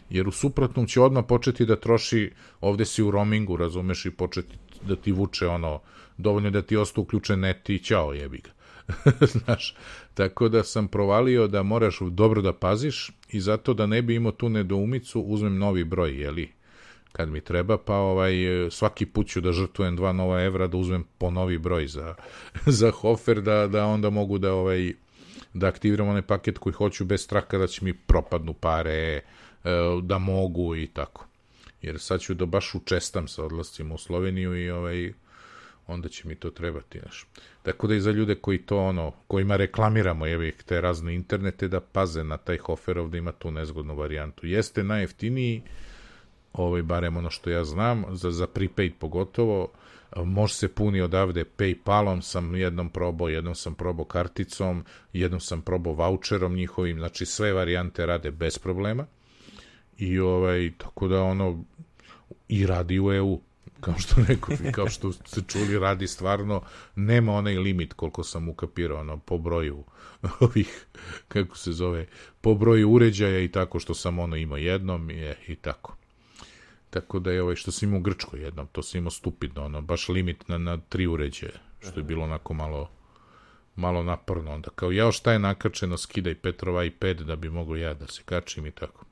Jer 0.10 0.28
u 0.28 0.32
suprotnom 0.32 0.88
će 0.88 1.02
odmah 1.02 1.26
početi 1.28 1.66
da 1.66 1.76
troši, 1.76 2.32
ovde 2.62 2.86
si 2.86 3.04
u 3.04 3.12
roamingu, 3.12 3.58
razumeš, 3.58 4.06
i 4.06 4.12
početi 4.12 4.58
da 4.88 4.96
ti 4.96 5.12
vuče 5.12 5.48
ono, 5.48 5.80
dovoljno 6.18 6.50
da 6.50 6.62
ti 6.62 6.78
osta 6.78 7.02
uključen 7.02 7.40
net 7.40 7.70
i 7.70 7.80
ćao 7.80 8.14
jebi 8.14 8.38
ga. 8.38 8.50
Znaš, 9.34 9.76
tako 10.14 10.50
da 10.50 10.64
sam 10.64 10.88
provalio 10.88 11.48
da 11.48 11.64
moraš 11.64 12.00
dobro 12.02 12.42
da 12.42 12.54
paziš 12.54 13.12
i 13.30 13.40
zato 13.40 13.74
da 13.74 13.86
ne 13.86 14.02
bi 14.02 14.16
imao 14.16 14.32
tu 14.32 14.50
nedoumicu 14.50 15.22
uzmem 15.22 15.58
novi 15.58 15.84
broj, 15.84 16.22
jeli, 16.22 16.52
kad 17.12 17.30
mi 17.30 17.42
treba, 17.42 17.78
pa 17.78 17.96
ovaj, 17.96 18.34
svaki 18.70 19.06
put 19.06 19.28
ću 19.28 19.42
da 19.42 19.52
žrtvujem 19.52 19.96
dva 19.96 20.14
nova 20.14 20.42
evra 20.42 20.68
da 20.68 20.78
uzmem 20.78 21.04
po 21.18 21.32
novi 21.32 21.58
broj 21.58 21.88
za, 21.88 22.16
za 22.80 22.92
hofer, 22.92 23.42
da, 23.42 23.68
da 23.68 23.86
onda 23.86 24.10
mogu 24.10 24.38
da 24.38 24.54
ovaj, 24.54 24.94
da 25.54 25.68
aktiviram 25.68 26.08
onaj 26.08 26.22
paket 26.22 26.58
koji 26.58 26.74
hoću 26.74 27.06
bez 27.06 27.24
straha 27.24 27.58
da 27.58 27.68
će 27.68 27.86
mi 27.86 27.94
propadnu 27.94 28.54
pare, 28.54 28.92
e, 28.92 29.22
da 30.04 30.18
mogu 30.18 30.76
i 30.76 30.88
tako. 30.88 31.28
Jer 31.82 32.00
sad 32.00 32.22
ću 32.22 32.34
da 32.34 32.46
baš 32.46 32.76
učestam 32.76 33.28
sa 33.28 33.44
odlascima 33.44 33.94
u 33.96 33.98
Sloveniju 33.98 34.64
i 34.64 34.70
ovaj, 34.70 35.14
onda 35.92 36.10
će 36.10 36.28
mi 36.28 36.36
to 36.36 36.52
trebati, 36.52 37.00
znaš. 37.00 37.28
Tako 37.64 37.88
da 37.88 37.96
i 37.96 38.02
za 38.02 38.12
ljude 38.12 38.36
koji 38.36 38.58
to, 38.58 38.78
ono, 38.78 39.12
kojima 39.28 39.56
reklamiramo, 39.56 40.26
jevi, 40.26 40.52
te 40.66 40.82
razne 40.82 41.16
internete, 41.16 41.68
da 41.68 41.80
paze 41.80 42.24
na 42.24 42.38
taj 42.38 42.58
Hoferov, 42.58 43.10
da 43.10 43.18
ima 43.18 43.32
tu 43.32 43.52
nezgodnu 43.52 43.96
varijantu. 43.96 44.48
Jeste 44.48 44.84
najjeftiniji, 44.84 45.62
ovaj, 46.54 46.82
barem 46.82 47.18
ono 47.18 47.30
što 47.30 47.50
ja 47.50 47.64
znam, 47.64 48.06
za, 48.10 48.32
za 48.32 48.48
prepaid 48.48 48.94
pogotovo, 49.00 49.72
može 50.16 50.54
se 50.54 50.68
puni 50.68 51.02
odavde 51.02 51.46
Paypalom 51.58 52.22
sam 52.22 52.56
jednom 52.56 52.90
probao, 52.90 53.30
jednom 53.30 53.56
sam 53.56 53.76
probao 53.76 54.06
karticom, 54.06 54.86
jednom 55.14 55.40
sam 55.40 55.62
probao 55.62 55.94
voucherom 55.94 56.56
njihovim, 56.56 56.98
znači 56.98 57.26
sve 57.26 57.54
varijante 57.54 58.06
rade 58.06 58.32
bez 58.32 58.58
problema. 58.58 59.06
I 59.98 60.20
ovaj, 60.20 60.72
tako 60.78 61.08
da 61.08 61.24
ono, 61.24 61.64
i 62.48 62.66
radi 62.66 63.00
u 63.00 63.14
EU 63.14 63.40
kao 63.82 63.94
što 63.98 64.16
rekao, 64.28 64.58
kao 64.72 64.90
što 64.90 65.12
ste 65.12 65.42
čuli, 65.48 65.80
radi 65.80 66.08
stvarno, 66.08 66.62
nema 66.96 67.34
onaj 67.34 67.58
limit 67.58 67.94
koliko 67.94 68.24
sam 68.24 68.50
ukapirao, 68.50 69.00
ono, 69.00 69.18
po 69.18 69.38
broju 69.38 69.84
ovih, 70.40 70.86
kako 71.28 71.58
se 71.58 71.72
zove, 71.72 72.06
po 72.42 72.56
broju 72.56 72.92
uređaja 72.92 73.40
i 73.40 73.48
tako 73.48 73.80
što 73.80 73.94
sam 73.94 74.20
ono 74.20 74.36
imao 74.36 74.58
jednom 74.58 75.12
i, 75.12 75.34
i 75.48 75.56
tako. 75.56 75.96
Tako 76.90 77.20
da 77.20 77.32
je 77.32 77.42
ovaj, 77.42 77.56
što 77.56 77.72
sam 77.72 77.90
imao 77.90 78.00
u 78.00 78.04
Grčkoj 78.04 78.42
jednom, 78.42 78.68
to 78.72 78.84
sam 78.84 78.98
imao 78.98 79.12
stupidno, 79.12 79.66
ono, 79.66 79.82
baš 79.82 80.10
limit 80.10 80.48
na, 80.48 80.58
na 80.58 80.78
tri 80.78 81.08
uređaje, 81.08 81.54
što 81.80 82.00
je 82.00 82.04
bilo 82.04 82.24
onako 82.24 82.54
malo 82.54 82.90
malo 83.76 84.04
naporno 84.04 84.54
onda. 84.54 84.70
Kao, 84.76 84.92
ja 84.92 85.12
šta 85.12 85.32
je 85.32 85.40
nakačeno, 85.40 85.98
skidaj 85.98 86.36
Petrova 86.36 86.84
iPad 86.84 87.22
da 87.22 87.36
bi 87.36 87.50
mogo 87.50 87.76
ja 87.76 87.94
da 87.94 88.08
se 88.08 88.22
kačim 88.26 88.66
i 88.66 88.72
tako. 88.72 89.06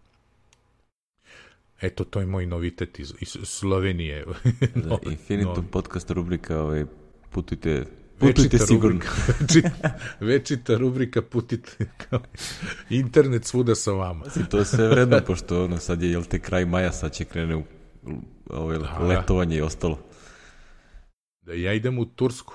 Eto, 1.82 2.04
to 2.04 2.20
je 2.20 2.26
moj 2.26 2.46
novitet 2.46 3.00
iz, 3.00 3.14
iz 3.20 3.38
Slovenije. 3.44 4.26
da, 4.76 4.98
Infinitum 5.12 5.54
novi. 5.56 5.68
podcast 5.72 6.12
rubrika, 6.12 6.62
ovaj, 6.62 6.86
putujte 7.30 7.86
Putujte 8.20 8.42
večita 8.42 8.66
sigurno. 8.66 9.00
Rubrika, 9.00 9.12
večita, 9.40 10.00
večita 10.20 10.78
rubrika 10.78 11.22
putite. 11.22 11.72
Kao, 11.98 12.20
internet 12.90 13.46
svuda 13.46 13.76
sa 13.76 13.92
vama. 13.92 14.26
to 14.50 14.58
je 14.58 14.66
sve 14.66 14.88
vredno, 14.88 15.22
pošto 15.28 15.64
ono, 15.64 15.78
sad 15.78 16.02
je, 16.02 16.12
jel 16.12 16.24
te 16.24 16.40
kraj 16.40 16.66
maja, 16.66 16.92
sad 16.92 17.14
će 17.14 17.26
krene 17.26 17.56
u 17.56 17.64
ovaj, 18.50 18.80
da. 18.80 19.00
letovanje 19.00 19.58
i 19.58 19.62
ostalo. 19.62 20.00
Da 21.42 21.54
ja 21.54 21.74
idem 21.74 22.00
u 22.00 22.06
Tursku, 22.06 22.54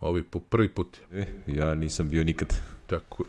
ovi 0.00 0.22
po 0.22 0.40
prvi 0.40 0.68
put. 0.68 0.98
E, 1.12 1.26
ja 1.46 1.74
nisam 1.74 2.08
bio 2.08 2.24
nikad. 2.24 2.56
Tako, 2.86 3.24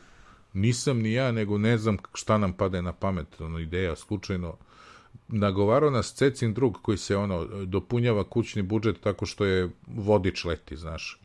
nisam 0.53 0.99
ni 0.99 1.13
ja, 1.13 1.31
nego 1.31 1.57
ne 1.57 1.77
znam 1.77 1.97
šta 2.13 2.37
nam 2.37 2.53
pade 2.53 2.81
na 2.81 2.93
pamet, 2.93 3.41
ono, 3.41 3.59
ideja, 3.59 3.95
slučajno 3.95 4.57
nagovarao 5.27 5.89
nas 5.89 6.13
Cecin 6.13 6.53
drug 6.53 6.77
koji 6.81 6.97
se 6.97 7.17
ono 7.17 7.45
dopunjava 7.65 8.23
kućni 8.23 8.61
budžet 8.61 8.99
tako 9.01 9.25
što 9.25 9.45
je 9.45 9.69
vodič 9.87 10.45
leti, 10.45 10.77
znaš. 10.77 11.19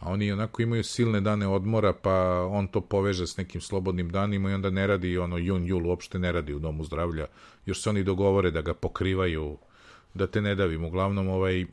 A 0.00 0.10
oni 0.10 0.32
onako 0.32 0.62
imaju 0.62 0.84
silne 0.84 1.20
dane 1.20 1.46
odmora, 1.48 1.92
pa 1.92 2.46
on 2.50 2.66
to 2.66 2.80
poveže 2.80 3.26
s 3.26 3.36
nekim 3.36 3.60
slobodnim 3.60 4.10
danima 4.10 4.50
i 4.50 4.54
onda 4.54 4.70
ne 4.70 4.86
radi 4.86 5.18
ono 5.18 5.38
jun, 5.38 5.66
jul, 5.66 5.86
uopšte 5.86 6.18
ne 6.18 6.32
radi 6.32 6.54
u 6.54 6.58
domu 6.58 6.84
zdravlja. 6.84 7.26
Još 7.66 7.82
se 7.82 7.90
oni 7.90 8.02
dogovore 8.04 8.50
da 8.50 8.60
ga 8.60 8.74
pokrivaju, 8.74 9.56
da 10.14 10.26
te 10.26 10.40
ne 10.40 10.54
davim. 10.54 10.84
Uglavnom, 10.84 11.28
ovaj, 11.28 11.66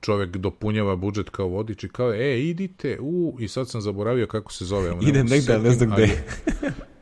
čovek 0.00 0.36
dopunjava 0.36 0.96
budžet 0.96 1.30
kao 1.30 1.48
vodič 1.48 1.84
i 1.84 1.88
kao, 1.88 2.14
e, 2.14 2.40
idite, 2.40 2.98
u, 3.00 3.36
i 3.40 3.48
sad 3.48 3.70
sam 3.70 3.80
zaboravio 3.80 4.26
kako 4.26 4.52
se 4.52 4.64
zove. 4.64 4.96
Idem 5.02 5.26
negde, 5.26 5.58
ne 5.58 5.70
znam 5.70 5.90
gde. 5.90 6.24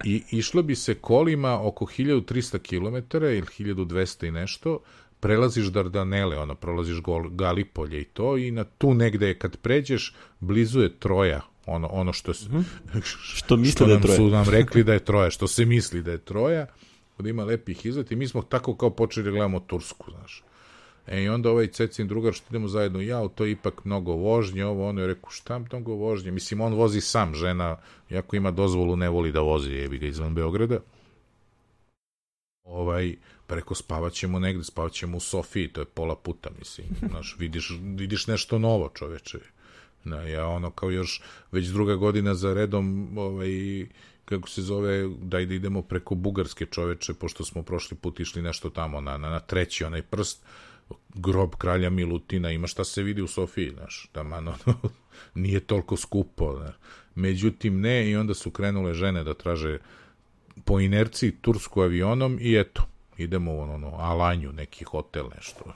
I 0.05 0.23
išlo 0.31 0.63
bi 0.63 0.75
se 0.75 0.95
kolima 0.95 1.67
oko 1.67 1.85
1300 1.85 2.59
km 2.59 3.17
ili 3.17 3.43
1200 3.43 4.29
i 4.29 4.31
nešto, 4.31 4.81
prelaziš 5.21 5.67
Dardanele, 5.67 6.39
ono, 6.39 6.55
prolaziš 6.55 7.01
Gol, 7.01 7.29
Galipolje 7.29 8.01
i 8.01 8.05
to, 8.05 8.37
i 8.37 8.51
na 8.51 8.65
tu 8.65 8.95
negde 8.95 9.39
kad 9.39 9.57
pređeš, 9.57 10.15
blizu 10.41 10.81
je 10.81 10.99
Troja, 10.99 11.41
ono, 11.67 11.89
ono 11.89 12.13
što, 12.13 12.33
mm 12.33 12.35
-hmm. 12.35 13.01
što, 13.37 13.57
misle 13.57 13.73
što 13.73 13.87
da 13.87 13.93
je 13.93 14.01
Troja. 14.01 14.17
su 14.17 14.29
nam 14.29 14.49
rekli 14.49 14.85
da 14.85 14.93
je 14.93 15.05
Troja, 15.05 15.31
što 15.31 15.47
se 15.47 15.65
misli 15.65 16.03
da 16.03 16.11
je 16.11 16.19
Troja, 16.19 16.67
da 17.19 17.29
ima 17.29 17.45
lepih 17.45 17.87
izleta 17.87 18.15
i 18.15 18.17
mi 18.17 18.29
smo 18.29 18.43
tako 18.43 18.77
kao 18.77 18.91
počeli 18.91 19.25
da 19.25 19.31
gledamo 19.31 19.61
Tursku, 19.61 20.11
znaš. 20.11 20.43
E 21.07 21.23
i 21.23 21.29
onda 21.29 21.51
ovaj 21.51 21.67
Cecin 21.67 22.09
drugar 22.09 22.33
što 22.33 22.47
idemo 22.51 22.69
zajedno, 22.69 23.01
ja, 23.01 23.29
to 23.29 23.45
je 23.45 23.51
ipak 23.51 23.85
mnogo 23.85 24.13
vožnje, 24.13 24.65
ovo 24.65 24.89
ono 24.89 25.01
je 25.01 25.07
rekao, 25.07 25.31
šta 25.31 25.59
mnogo 25.59 25.95
vožnje? 25.95 26.31
Mislim, 26.31 26.61
on 26.61 26.75
vozi 26.75 27.01
sam, 27.01 27.35
žena, 27.35 27.77
jako 28.11 28.37
ima 28.37 28.51
dozvolu, 28.51 28.97
ne 28.97 29.09
voli 29.09 29.33
da 29.33 29.41
vozi, 29.41 29.73
jebi 29.73 29.99
ga 29.99 30.07
izvan 30.07 30.35
Beograda. 30.35 30.79
Ovaj, 32.65 33.17
preko 33.47 33.75
spavat 33.75 34.13
ćemo 34.13 34.39
negde, 34.39 34.65
spavat 34.65 34.93
ćemo 34.93 35.17
u 35.17 35.21
Sofiji, 35.21 35.69
to 35.69 35.81
je 35.81 35.85
pola 35.85 36.17
puta, 36.17 36.51
mislim, 36.59 36.87
znaš, 37.11 37.37
vidiš, 37.39 37.73
vidiš 37.83 38.27
nešto 38.27 38.59
novo, 38.59 38.91
čoveče. 38.95 39.39
Na, 40.05 40.23
ja 40.23 40.47
ono 40.47 40.71
kao 40.71 40.91
još 40.91 41.23
već 41.53 41.67
druga 41.67 41.95
godina 41.95 42.35
za 42.35 42.55
redom 42.55 43.19
ovaj, 43.19 43.87
kako 44.25 44.49
se 44.49 44.63
zove, 44.63 45.09
daj 45.23 45.47
da 45.47 45.55
idemo 45.55 45.83
preko 45.83 46.15
Bugarske 46.15 46.67
čoveče, 46.67 47.15
pošto 47.15 47.45
smo 47.45 47.63
prošli 47.63 47.97
put 47.97 48.21
išli 48.21 48.43
nešto 48.43 48.71
tamo 48.71 49.01
na, 49.01 49.17
na, 49.17 49.31
na 49.31 49.41
treći 49.41 49.85
onaj 49.85 50.03
prst, 50.03 50.45
grob 51.15 51.55
kralja 51.55 51.91
Milutina, 51.91 52.51
ima 52.51 52.67
šta 52.67 52.85
se 52.85 53.03
vidi 53.03 53.23
u 53.23 53.29
Sofiji, 53.29 53.71
znaš, 53.71 54.11
da 54.15 54.23
man, 54.23 54.49
ono, 54.49 54.75
nije 55.35 55.61
toliko 55.61 55.97
skupo, 55.97 56.57
znaš. 56.57 56.75
Međutim, 57.15 57.81
ne, 57.81 58.11
i 58.11 58.17
onda 58.17 58.35
su 58.35 58.51
krenule 58.51 58.95
žene 58.95 59.25
da 59.25 59.35
traže 59.35 59.79
po 60.65 60.81
inerciji 60.81 61.31
tursku 61.41 61.83
avionom 61.83 62.39
i 62.41 62.57
eto, 62.57 62.87
idemo 63.17 63.53
u 63.53 63.61
ono, 63.61 63.97
Alanju, 63.99 64.53
neki 64.53 64.85
hotel, 64.85 65.25
nešto. 65.37 65.75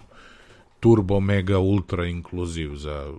Turbo, 0.81 1.21
mega, 1.21 1.59
ultra 1.59 2.07
inkluziv 2.07 2.75
za 2.75 3.13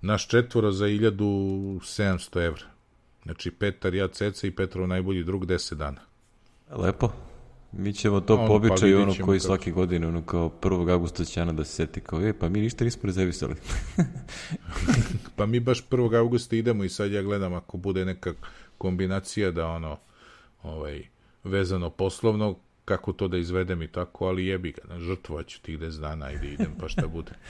naš 0.00 0.28
četvora 0.28 0.72
za 0.72 0.86
1700 0.86 2.44
evra. 2.46 2.64
Znači, 3.22 3.50
Petar, 3.50 3.94
ja, 3.94 4.08
Ceca 4.08 4.46
i 4.46 4.50
Petrov 4.50 4.88
najbolji 4.88 5.24
drug 5.24 5.46
10 5.46 5.74
dana. 5.74 6.00
Lepo. 6.70 7.12
Mi 7.78 7.92
ćemo 7.92 8.20
to 8.20 8.34
ono, 8.34 8.46
pobičaj 8.46 8.92
pa 8.92 8.98
ono 8.98 9.14
koji 9.24 9.38
kako. 9.38 9.46
svake 9.46 9.70
godine, 9.70 10.06
ono 10.06 10.22
kao 10.22 10.52
1. 10.62 10.92
augusta 10.92 11.24
će 11.24 11.40
Ana 11.40 11.52
da 11.52 11.64
se 11.64 11.72
seti 11.72 12.00
kao, 12.00 12.28
e, 12.28 12.32
pa 12.32 12.48
mi 12.48 12.60
ništa 12.60 12.84
nismo 12.84 13.02
rezervisali. 13.06 13.54
pa 15.36 15.46
mi 15.46 15.60
baš 15.60 15.88
1. 15.88 16.18
augusta 16.18 16.56
idemo 16.56 16.84
i 16.84 16.88
sad 16.88 17.12
ja 17.12 17.22
gledam 17.22 17.54
ako 17.54 17.76
bude 17.76 18.04
neka 18.04 18.32
kombinacija 18.78 19.50
da 19.50 19.66
ono, 19.66 19.96
ovaj, 20.62 21.02
vezano 21.44 21.90
poslovno, 21.90 22.56
kako 22.84 23.12
to 23.12 23.28
da 23.28 23.36
izvedem 23.36 23.82
i 23.82 23.88
tako, 23.88 24.26
ali 24.26 24.46
jebi 24.46 24.72
ga, 24.72 24.98
žrtvovaću 24.98 25.62
tih 25.62 25.78
10 25.78 26.00
dana, 26.00 26.32
ide 26.32 26.46
idem, 26.46 26.74
pa 26.80 26.88
šta 26.88 27.06
bude. 27.06 27.32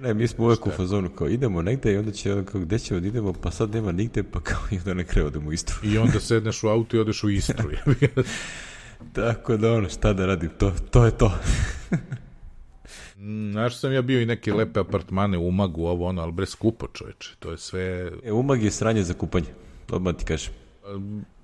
Ne, 0.00 0.14
mi 0.14 0.28
smo 0.28 0.44
uvek 0.44 0.66
u 0.66 0.70
fazonu 0.70 1.10
kao 1.10 1.28
idemo 1.28 1.62
negde 1.62 1.92
i 1.92 1.96
onda 1.96 2.12
će 2.12 2.44
kao 2.44 2.60
gde 2.60 2.78
ćemo 2.78 3.00
da 3.00 3.06
idemo, 3.06 3.32
pa 3.32 3.50
sad 3.50 3.74
nema 3.74 3.92
nigde, 3.92 4.22
pa 4.22 4.40
kao 4.40 4.60
i 4.72 4.78
onda 4.78 4.94
ne 4.94 5.04
kreo 5.04 5.26
odemo 5.26 5.48
u 5.48 5.52
Istru. 5.52 5.76
I 5.84 5.98
onda 5.98 6.20
sedneš 6.20 6.62
u 6.62 6.68
auto 6.68 6.96
i 6.96 7.00
odeš 7.00 7.24
u 7.24 7.30
Istru. 7.30 7.70
Tako 9.12 9.56
da 9.56 9.72
ono, 9.72 9.88
šta 9.88 10.12
da 10.12 10.26
radim, 10.26 10.50
to, 10.58 10.72
to 10.90 11.04
je 11.04 11.18
to. 11.18 11.32
Mm, 13.20 13.52
znaš 13.52 13.76
sam 13.76 13.92
ja 13.92 14.02
bio 14.02 14.20
i 14.20 14.26
neke 14.26 14.52
lepe 14.52 14.80
apartmane 14.80 15.38
u 15.38 15.48
Umagu, 15.48 15.84
ovo 15.86 16.06
ono, 16.06 16.22
ali 16.22 16.32
bre 16.32 16.46
skupo 16.46 16.86
čoveče, 16.92 17.36
to 17.38 17.50
je 17.50 17.58
sve... 17.58 18.12
E, 18.24 18.32
Umag 18.32 18.62
je 18.62 18.70
sranje 18.70 19.02
za 19.02 19.14
kupanje, 19.14 19.46
odmah 19.90 20.14
ti 20.14 20.24
kažem. 20.24 20.52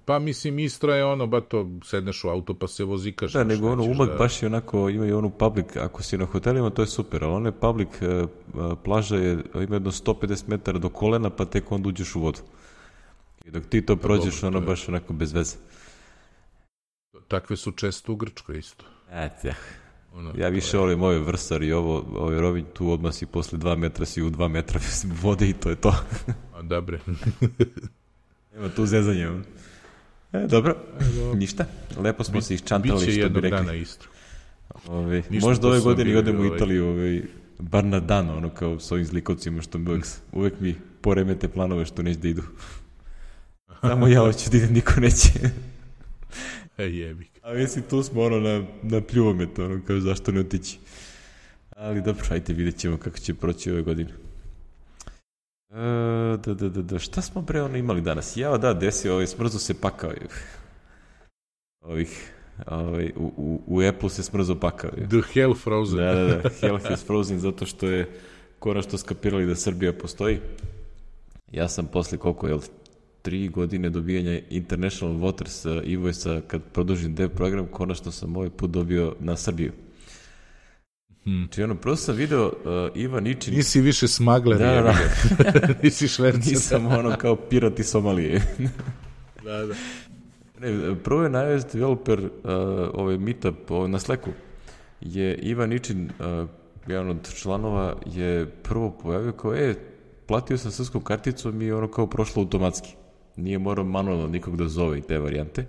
Pa 0.04 0.18
mislim, 0.18 0.58
Istra 0.58 0.94
je 0.94 1.04
ono, 1.04 1.26
ba 1.26 1.40
to, 1.40 1.68
sedneš 1.84 2.24
u 2.24 2.28
auto 2.28 2.54
pa 2.54 2.68
se 2.68 2.84
vozikaš. 2.84 3.32
Da, 3.32 3.44
nego 3.44 3.70
ono, 3.72 3.82
Umag 3.82 4.08
da... 4.08 4.14
baš 4.14 4.42
je 4.42 4.46
onako, 4.46 4.88
ima 4.88 5.06
i 5.06 5.12
onu 5.12 5.30
public, 5.30 5.76
ako 5.76 6.02
si 6.02 6.18
na 6.18 6.24
hotelima, 6.24 6.70
to 6.70 6.82
je 6.82 6.86
super, 6.86 7.24
ali 7.24 7.32
ono 7.32 7.48
je 7.48 7.52
public, 7.52 7.88
uh, 8.02 8.78
plaža 8.84 9.16
je, 9.16 9.32
ima 9.54 9.76
jedno 9.76 9.90
150 9.90 10.48
metara 10.48 10.78
do 10.78 10.88
kolena, 10.88 11.30
pa 11.30 11.44
tek 11.44 11.72
onda 11.72 11.88
uđeš 11.88 12.16
u 12.16 12.20
vodu. 12.20 12.40
I 13.44 13.50
dok 13.50 13.64
ti 13.64 13.86
to 13.86 13.96
pa 13.96 14.02
prođeš, 14.02 14.40
dobro, 14.40 14.48
ono 14.48 14.58
je... 14.58 14.66
baš 14.66 14.88
onako 14.88 15.12
bez 15.12 15.32
veze. 15.32 15.56
Takve 17.28 17.56
su 17.56 17.72
često 17.72 18.12
u 18.12 18.16
Grčkoj 18.16 18.58
isto. 18.58 18.84
Eto, 19.12 19.48
ono, 20.14 20.32
ja 20.38 20.48
više 20.48 20.78
volim 20.78 21.02
ove 21.02 21.18
vrsar 21.18 21.62
i 21.62 21.72
ovo, 21.72 22.04
ovaj 22.14 22.40
rovinj, 22.40 22.64
tu 22.74 22.90
odmah 22.90 23.14
si 23.14 23.26
posle 23.26 23.58
dva 23.58 23.76
metra 23.76 24.04
si 24.06 24.22
u 24.22 24.30
dva 24.30 24.48
metra 24.48 24.80
vode 25.22 25.48
i 25.48 25.52
to 25.52 25.70
je 25.70 25.76
to. 25.76 25.94
A 26.56 26.62
dobre. 26.62 27.00
Nema 28.54 28.68
tu 28.68 28.86
zezanje. 28.86 29.28
E, 30.32 30.46
dobro, 30.46 30.76
e, 31.00 31.36
ništa. 31.36 31.64
Lepo 31.98 32.24
smo 32.24 32.34
Bi, 32.34 32.42
se 32.42 32.54
iščantali, 32.54 33.12
što 33.12 33.28
bi 33.28 33.40
rekli. 33.40 33.58
dana 33.58 33.74
isto. 33.74 34.06
Ove, 34.88 35.22
možda 35.30 35.68
ove 35.68 35.80
godine 35.80 36.18
odemo 36.18 36.38
u 36.38 36.44
ovaj- 36.44 36.56
Italiju, 36.56 36.88
ove, 36.88 37.22
bar 37.58 37.84
na 37.84 38.00
dan, 38.00 38.30
ono 38.30 38.50
kao 38.50 38.80
s 38.80 38.92
ovim 38.92 39.04
zlikovcima, 39.04 39.62
što 39.62 39.78
mi 39.78 39.90
uvek, 39.90 40.06
uvek 40.32 40.60
mi 40.60 40.74
poremete 41.00 41.48
planove 41.48 41.86
što 41.86 42.02
neće 42.02 42.18
da 42.20 42.28
idu. 42.28 42.42
Samo 43.80 44.08
ja 44.08 44.20
hoću 44.20 44.50
da 44.50 44.56
idem, 44.56 44.72
niko 44.72 45.00
neće. 45.00 45.30
E, 46.78 46.84
jebik. 46.84 47.30
A 47.42 47.52
mislim, 47.52 47.84
tu 47.90 48.02
smo 48.02 48.22
ono 48.22 48.40
na, 48.40 48.64
na 48.82 49.00
pljuvometu, 49.00 49.64
ono, 49.64 49.80
kao 49.86 50.00
zašto 50.00 50.32
ne 50.32 50.40
otići. 50.40 50.78
Ali 51.76 52.02
dobro, 52.02 52.24
ajte, 52.30 52.52
vidjet 52.52 52.76
ćemo 52.76 52.96
kako 52.96 53.18
će 53.18 53.34
proći 53.34 53.70
ove 53.70 53.82
godine. 53.82 54.10
E, 55.70 56.36
da, 56.44 56.54
da, 56.54 56.68
da, 56.68 56.82
da, 56.82 56.98
šta 56.98 57.22
smo 57.22 57.42
bre 57.42 57.62
ono 57.62 57.76
imali 57.76 58.00
danas? 58.00 58.36
Ja, 58.36 58.58
da, 58.58 58.74
desio, 58.74 59.12
ovaj, 59.12 59.26
smrzo 59.26 59.58
se 59.58 59.80
pakao. 59.80 60.12
Ovih, 61.80 62.32
ovaj, 62.66 63.12
u, 63.16 63.32
u, 63.36 63.62
u 63.66 63.80
Apple 63.88 64.10
se 64.10 64.22
smrzo 64.22 64.54
pakao. 64.54 64.90
The 64.90 65.20
hell 65.32 65.54
frozen. 65.54 65.98
Da, 65.98 66.14
da, 66.14 66.24
da, 66.26 66.48
hell 66.60 66.78
has 66.78 67.04
frozen, 67.04 67.38
zato 67.38 67.66
što 67.66 67.86
je 67.86 68.10
konačno 68.58 68.98
skapirali 68.98 69.46
da 69.46 69.54
Srbija 69.54 69.92
postoji. 69.92 70.40
Ja 71.52 71.68
sam 71.68 71.86
posle 71.86 72.18
koliko, 72.18 72.48
jel, 72.48 72.60
tri 73.26 73.48
godine 73.48 73.90
dobijanja 73.90 74.40
International 74.50 75.16
Waters 75.16 75.82
invoice 75.84 76.40
kad 76.46 76.62
produžim 76.62 77.14
dev 77.14 77.28
program, 77.28 77.66
konačno 77.66 78.12
sam 78.12 78.36
ovaj 78.36 78.50
put 78.50 78.70
dobio 78.70 79.14
na 79.20 79.36
Srbiju. 79.36 79.72
Hmm. 81.24 81.44
Znači, 81.44 81.62
ono, 81.62 81.74
prosto 81.74 82.04
sam 82.04 82.16
video 82.16 82.46
uh, 82.46 82.52
Ivan 82.94 83.24
Ničin... 83.24 83.54
Nisi 83.54 83.80
više 83.80 84.08
smagler, 84.08 84.58
da, 84.58 84.82
da. 84.82 84.94
Nisi 85.82 86.08
švercer. 86.08 86.52
Nisam 86.52 86.86
ono 86.86 87.16
kao 87.16 87.36
pirat 87.36 87.78
iz 87.78 87.86
Somalije. 87.86 88.42
da, 89.44 89.66
da. 89.66 89.74
Ne, 90.60 90.94
prvo 91.04 91.22
je 91.22 91.30
najvez 91.30 91.64
developer 91.72 92.20
uh, 92.20 92.30
ovaj 92.94 93.18
meetup 93.18 93.70
ovaj, 93.70 93.88
na 93.88 93.98
Slacku 93.98 94.30
je 95.00 95.34
Ivan 95.34 95.68
Ničin, 95.68 96.10
uh, 96.18 96.48
jedan 96.86 97.10
od 97.10 97.34
članova, 97.34 97.96
je 98.06 98.46
prvo 98.62 98.98
pojavio 99.02 99.32
kao, 99.32 99.54
e, 99.54 99.74
platio 100.26 100.58
sam 100.58 100.70
srpskom 100.70 101.04
karticom 101.04 101.62
i 101.62 101.72
ono 101.72 101.90
kao 101.90 102.06
prošlo 102.06 102.42
automatski 102.42 102.96
nije 103.36 103.58
morao 103.58 103.84
manualno 103.84 104.26
nikog 104.26 104.56
da 104.56 104.68
zove 104.68 104.98
i 104.98 105.02
te 105.02 105.18
varijante. 105.18 105.66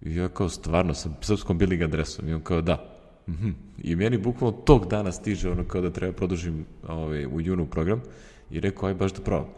I 0.00 0.16
ja 0.16 0.28
kao 0.28 0.48
stvarno 0.48 0.94
sa 0.94 1.10
srpskom 1.20 1.58
billing 1.58 1.82
adresom 1.82 2.28
i 2.28 2.34
on 2.34 2.40
kao 2.40 2.60
da. 2.60 2.92
Mm 3.28 3.32
-hmm. 3.32 3.52
I 3.82 3.96
meni 3.96 4.18
bukvalno 4.18 4.56
tog 4.56 4.86
dana 4.86 5.12
stiže 5.12 5.50
ono 5.50 5.64
kao 5.64 5.80
da 5.80 5.90
treba 5.90 6.12
produžim 6.12 6.64
ovaj, 6.88 7.26
u 7.26 7.40
junu 7.40 7.66
program 7.66 8.02
i 8.50 8.60
rekao, 8.60 8.88
aj 8.88 8.94
baš 8.94 9.12
da 9.12 9.20
probam. 9.20 9.48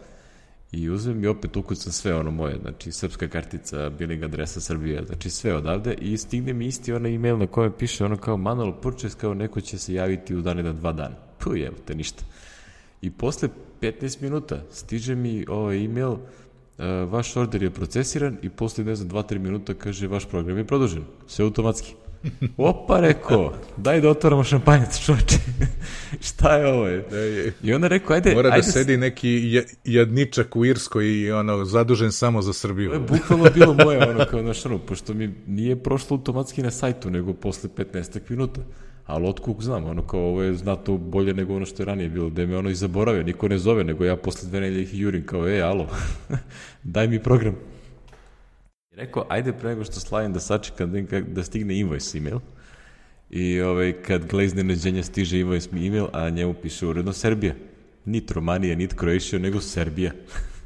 I 0.73 0.91
uzmem 0.91 1.25
i 1.25 1.27
opet 1.27 1.57
ukucam 1.57 1.93
sve 1.93 2.15
ono 2.15 2.31
moje, 2.31 2.59
znači 2.63 2.93
srpska 2.93 3.29
kartica, 3.29 3.91
billing 3.91 4.23
adresa 4.23 4.61
Srbije, 4.61 5.03
znači 5.07 5.31
sve 5.31 5.55
odavde 5.55 5.95
i 5.95 6.17
stigne 6.17 6.53
mi 6.53 6.67
isti 6.67 6.93
onaj 6.93 7.15
email 7.15 7.39
na 7.39 7.47
kojem 7.47 7.73
piše 7.79 8.05
ono 8.05 8.17
kao 8.17 8.37
manual 8.37 8.81
purchase, 8.81 9.19
kao 9.21 9.35
neko 9.35 9.61
će 9.61 9.79
se 9.79 9.95
javiti 9.95 10.35
u 10.35 10.41
dane 10.41 10.63
da 10.63 10.73
dva 10.73 10.93
dana. 10.93 11.17
Puh, 11.39 11.53
evo 11.57 11.77
te 11.87 11.95
ništa. 11.95 12.25
I 13.03 13.11
posle 13.11 13.49
15 13.81 14.23
minuta 14.23 14.63
stiže 14.71 15.15
mi 15.15 15.45
ovaj 15.49 15.85
email, 15.85 16.17
vaš 17.09 17.37
order 17.37 17.63
je 17.63 17.71
procesiran 17.71 18.37
i 18.43 18.49
posle, 18.49 18.85
ne 18.85 18.95
znam, 18.95 19.11
2-3 19.11 19.39
minuta 19.39 19.75
kaže 19.75 20.09
vaš 20.09 20.25
program 20.25 20.59
je 20.59 20.65
produžen. 20.65 21.05
Sve 21.27 21.45
automatski. 21.45 21.95
Opa, 22.57 23.01
rekao, 23.01 23.53
daj 23.77 24.01
da 24.01 24.11
otvoramo 24.11 24.45
šampanjac, 24.45 25.05
čoveče. 25.05 25.37
Šta 26.29 26.57
je 26.57 26.67
ovo? 26.67 26.89
I 27.63 27.75
onda 27.75 27.89
rekao, 27.89 28.15
ajde... 28.15 28.35
Mora 28.35 28.49
ajde 28.49 28.67
da 28.67 28.73
sedi 28.73 28.97
neki 28.97 29.63
jadničak 29.85 30.57
u 30.57 30.65
Irskoj 30.65 31.07
i 31.07 31.33
ono, 31.33 31.65
zadužen 31.65 32.13
samo 32.13 32.43
za 32.43 32.53
Srbiju. 32.53 32.91
To 32.91 32.95
je 32.95 33.01
bukvalno 33.01 33.51
bilo 33.55 33.75
moje, 33.75 34.11
ono, 34.11 34.25
kao, 34.31 34.43
znaš, 34.43 34.67
ono, 34.67 34.79
pošto 34.79 35.15
mi 35.15 35.35
nije 35.47 35.83
prošlo 35.83 36.17
automatski 36.17 36.63
na 36.63 36.71
sajtu, 36.71 37.11
nego 37.11 37.33
posle 37.33 37.71
15 37.77 38.21
minuta. 38.29 38.61
Ali 39.07 39.27
otkuk 39.27 39.63
znam, 39.63 39.85
ono 39.85 40.03
kao 40.03 40.21
ovo 40.21 40.43
je 40.43 40.55
znato 40.55 40.97
bolje 40.97 41.35
nego 41.35 41.57
ono 41.57 41.67
što 41.67 41.83
je 41.83 41.87
ranije 41.87 42.09
bilo, 42.09 42.31
da 42.31 42.47
me 42.47 42.57
ono 42.57 42.71
i 42.71 42.75
zaboravio, 42.75 43.23
niko 43.23 43.49
ne 43.49 43.59
zove, 43.59 43.85
nego 43.85 44.05
ja 44.05 44.17
posle 44.17 44.49
dve 44.49 44.61
nelje 44.61 44.83
ih 44.83 45.01
jurim 45.01 45.27
kao, 45.27 45.49
e, 45.49 45.61
alo, 45.61 45.89
daj 46.83 47.09
mi 47.09 47.23
program. 47.23 47.55
Rekao, 48.91 49.27
ajde 49.29 49.53
pre 49.53 49.69
nego 49.69 49.85
što 49.85 50.01
slavim 50.01 50.33
da 50.33 50.41
sačekam 50.41 50.93
da, 50.93 51.21
da 51.21 51.45
stigne 51.45 51.79
invoice 51.79 52.19
email. 52.19 52.39
I 53.31 53.61
ovaj, 53.61 53.93
kad 53.93 54.27
gle 54.27 54.45
iznenađenja 54.45 55.03
stiže 55.03 55.41
invoice 55.41 55.69
email, 55.73 56.07
a 56.13 56.31
njemu 56.31 56.55
piše 56.55 56.87
uredno 56.87 57.13
Serbija. 57.13 57.55
Nit 58.05 58.31
Romanija, 58.31 58.77
nit 58.77 58.95
Croatia, 58.99 59.39
nego 59.39 59.61
Serbija. 59.61 60.13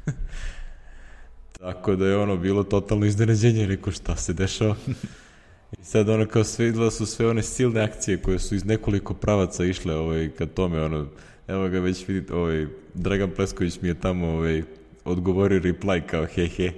Tako 1.59 1.95
da 1.95 2.07
je 2.07 2.17
ono 2.17 2.37
bilo 2.37 2.63
totalno 2.63 3.05
iznenađenje, 3.05 3.67
rekao 3.67 3.93
šta 3.93 4.15
se 4.15 4.33
dešava. 4.33 4.75
I 5.71 5.83
sad 5.83 6.09
ono 6.09 6.25
kao 6.25 6.43
sve 6.43 6.91
su 6.91 7.05
sve 7.05 7.29
one 7.29 7.43
silne 7.43 7.81
akcije 7.81 8.21
koje 8.21 8.39
su 8.39 8.55
iz 8.55 8.65
nekoliko 8.65 9.13
pravaca 9.13 9.65
išle 9.65 9.95
ovaj, 9.95 10.29
ka 10.37 10.45
tome, 10.45 10.81
ono, 10.81 11.07
evo 11.47 11.69
ga 11.69 11.79
već 11.79 12.07
vidite, 12.07 12.33
ovaj, 12.33 12.67
Dragan 12.93 13.31
Plesković 13.35 13.81
mi 13.81 13.87
je 13.87 13.99
tamo 13.99 14.27
ovaj, 14.27 14.63
odgovorio 15.05 15.59
reply 15.59 16.01
kao 16.07 16.25
he 16.25 16.47
he. 16.47 16.71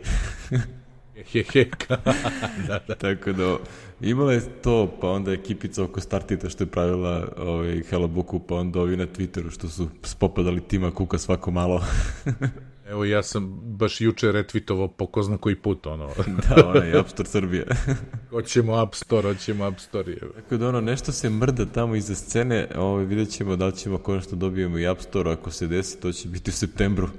he 1.31 1.43
he, 1.53 1.65
da, 2.67 2.79
da. 2.87 2.95
Tako 2.95 3.31
da, 3.31 3.57
imala 4.01 4.33
je 4.33 4.41
to, 4.61 4.97
pa 5.01 5.09
onda 5.09 5.31
ekipica 5.31 5.83
oko 5.83 6.01
Startita 6.01 6.49
što 6.49 6.63
je 6.63 6.67
pravila 6.67 7.27
ovaj, 7.37 7.81
Hello 7.89 8.07
Booku, 8.07 8.39
pa 8.39 8.55
onda 8.55 8.79
ovi 8.79 8.97
na 8.97 9.07
Twitteru 9.07 9.51
što 9.51 9.69
su 9.69 9.89
spopadali 10.03 10.61
tima 10.61 10.91
kuka 10.91 11.17
svako 11.17 11.51
malo. 11.51 11.83
Evo 12.91 13.05
ja 13.05 13.23
sam 13.23 13.59
baš 13.63 14.01
juče 14.01 14.31
retvitovao 14.31 14.87
po 14.87 15.05
ko 15.05 15.23
zna 15.23 15.37
koji 15.37 15.55
put, 15.55 15.87
ono. 15.87 16.07
da, 16.49 16.67
onaj 16.67 16.99
App 16.99 17.09
Store 17.09 17.29
Srbije. 17.29 17.65
hoćemo 18.31 18.75
App 18.75 18.95
Store, 18.95 19.33
hoćemo 19.33 19.65
App 19.65 19.79
Store. 19.79 20.15
Tako 20.35 20.57
da 20.57 20.69
ono, 20.69 20.81
nešto 20.81 21.11
se 21.11 21.29
mrda 21.29 21.65
tamo 21.65 21.95
iza 21.95 22.15
scene, 22.15 22.67
ovaj, 22.75 23.05
vidjet 23.05 23.29
ćemo 23.29 23.55
da 23.55 23.65
li 23.65 23.75
ćemo 23.75 23.97
konačno 23.97 24.37
dobijemo 24.37 24.77
i 24.77 24.87
App 24.87 25.01
Store, 25.01 25.31
ako 25.31 25.51
se 25.51 25.67
desi, 25.67 25.99
to 25.99 26.11
će 26.11 26.27
biti 26.27 26.49
u 26.49 26.53
septembru. 26.53 27.09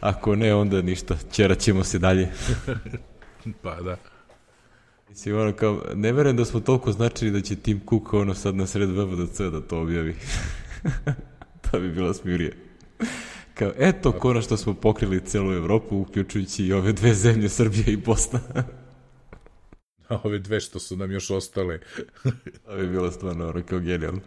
Ako 0.00 0.36
ne, 0.36 0.54
onda 0.54 0.82
ništa, 0.82 1.16
ćerat 1.32 1.58
ćemo 1.58 1.84
se 1.84 1.98
dalje. 1.98 2.28
pa 3.62 3.80
da. 3.80 3.96
Mislim, 5.08 5.38
ono, 5.38 5.52
kao, 5.52 5.82
ne 5.94 6.12
verujem 6.12 6.36
da 6.36 6.44
smo 6.44 6.60
toliko 6.60 6.92
značili 6.92 7.30
da 7.30 7.40
će 7.40 7.56
Tim 7.56 7.80
Cook 7.88 8.12
ono 8.12 8.34
sad 8.34 8.54
na 8.54 8.66
sred 8.66 8.90
VVDC 8.90 9.40
da 9.40 9.60
to 9.60 9.80
objavi. 9.80 10.16
to 11.70 11.80
bi 11.80 11.90
bila 11.90 12.14
smirija. 12.14 12.52
Kao, 13.54 13.72
eto, 13.78 14.12
konačno 14.12 14.56
smo 14.56 14.74
pokrili 14.74 15.24
celu 15.24 15.52
Evropu, 15.52 15.96
uključujući 15.96 16.64
i 16.64 16.72
ove 16.72 16.92
dve 16.92 17.14
zemlje, 17.14 17.48
Srbija 17.48 17.84
i 17.86 17.96
Bosna. 17.96 18.40
A 20.08 20.18
ove 20.24 20.38
dve 20.38 20.60
što 20.60 20.78
su 20.78 20.96
nam 20.96 21.12
još 21.12 21.30
ostale. 21.30 21.78
to 22.66 22.76
bi 22.76 22.88
bilo 22.88 23.10
stvarno 23.10 23.48
ono, 23.48 23.62
kao 23.62 23.78
genijalno. 23.78 24.20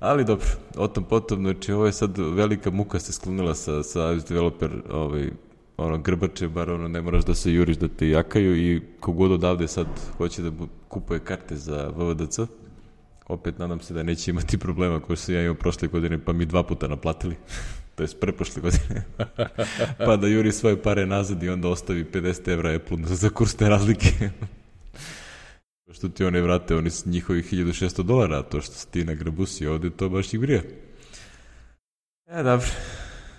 Ali 0.00 0.24
dobro, 0.24 0.46
o 0.76 0.88
tom 0.88 1.04
potom, 1.04 1.40
znači 1.42 1.72
ovo 1.72 1.86
je 1.86 1.92
sad 1.92 2.18
velika 2.18 2.70
muka 2.70 2.98
se 2.98 3.12
sklonila 3.12 3.54
sa, 3.54 3.82
sa 3.82 4.14
developer 4.14 4.70
ovaj, 4.90 5.30
ono, 5.76 5.98
grbače, 5.98 6.48
bar 6.48 6.70
ono, 6.70 6.88
ne 6.88 7.02
moraš 7.02 7.24
da 7.24 7.34
se 7.34 7.52
juriš 7.52 7.76
da 7.76 7.88
te 7.88 8.08
jakaju 8.08 8.56
i 8.56 8.82
kogod 9.00 9.32
odavde 9.32 9.68
sad 9.68 9.86
hoće 10.16 10.42
da 10.42 10.50
kupuje 10.88 11.20
karte 11.20 11.56
za 11.56 11.92
VVDC, 11.96 12.38
opet 13.28 13.58
nadam 13.58 13.80
se 13.80 13.94
da 13.94 14.02
neće 14.02 14.30
imati 14.30 14.58
problema 14.58 15.00
koje 15.00 15.16
sam 15.16 15.34
ja 15.34 15.42
imao 15.42 15.54
prošle 15.54 15.88
godine, 15.88 16.24
pa 16.24 16.32
mi 16.32 16.46
dva 16.46 16.62
puta 16.62 16.88
naplatili 16.88 17.36
to 18.02 18.14
je 18.14 18.20
preprošle 18.20 18.62
godine, 18.62 19.02
pa 20.06 20.16
da 20.16 20.26
juri 20.26 20.52
svoje 20.52 20.82
pare 20.82 21.06
nazad 21.06 21.42
i 21.42 21.48
onda 21.48 21.68
ostavi 21.68 22.04
50 22.04 22.52
evra 22.52 22.74
Apple 22.74 22.98
za 23.04 23.30
kursne 23.30 23.68
razlike. 23.68 24.08
što 25.92 26.08
ti 26.08 26.24
one 26.24 26.40
vrate, 26.40 26.76
oni 26.76 26.90
su 26.90 27.08
njihovih 27.08 27.52
1600 27.52 28.02
dolara, 28.02 28.38
a 28.38 28.42
to 28.42 28.60
što 28.60 28.74
si 28.74 28.90
ti 28.90 29.04
na 29.04 29.14
grabusi 29.14 29.66
ovde, 29.66 29.90
to 29.90 30.08
baš 30.08 30.34
ih 30.34 30.40
brije. 30.40 30.62
E, 32.26 32.42
dobro, 32.42 32.66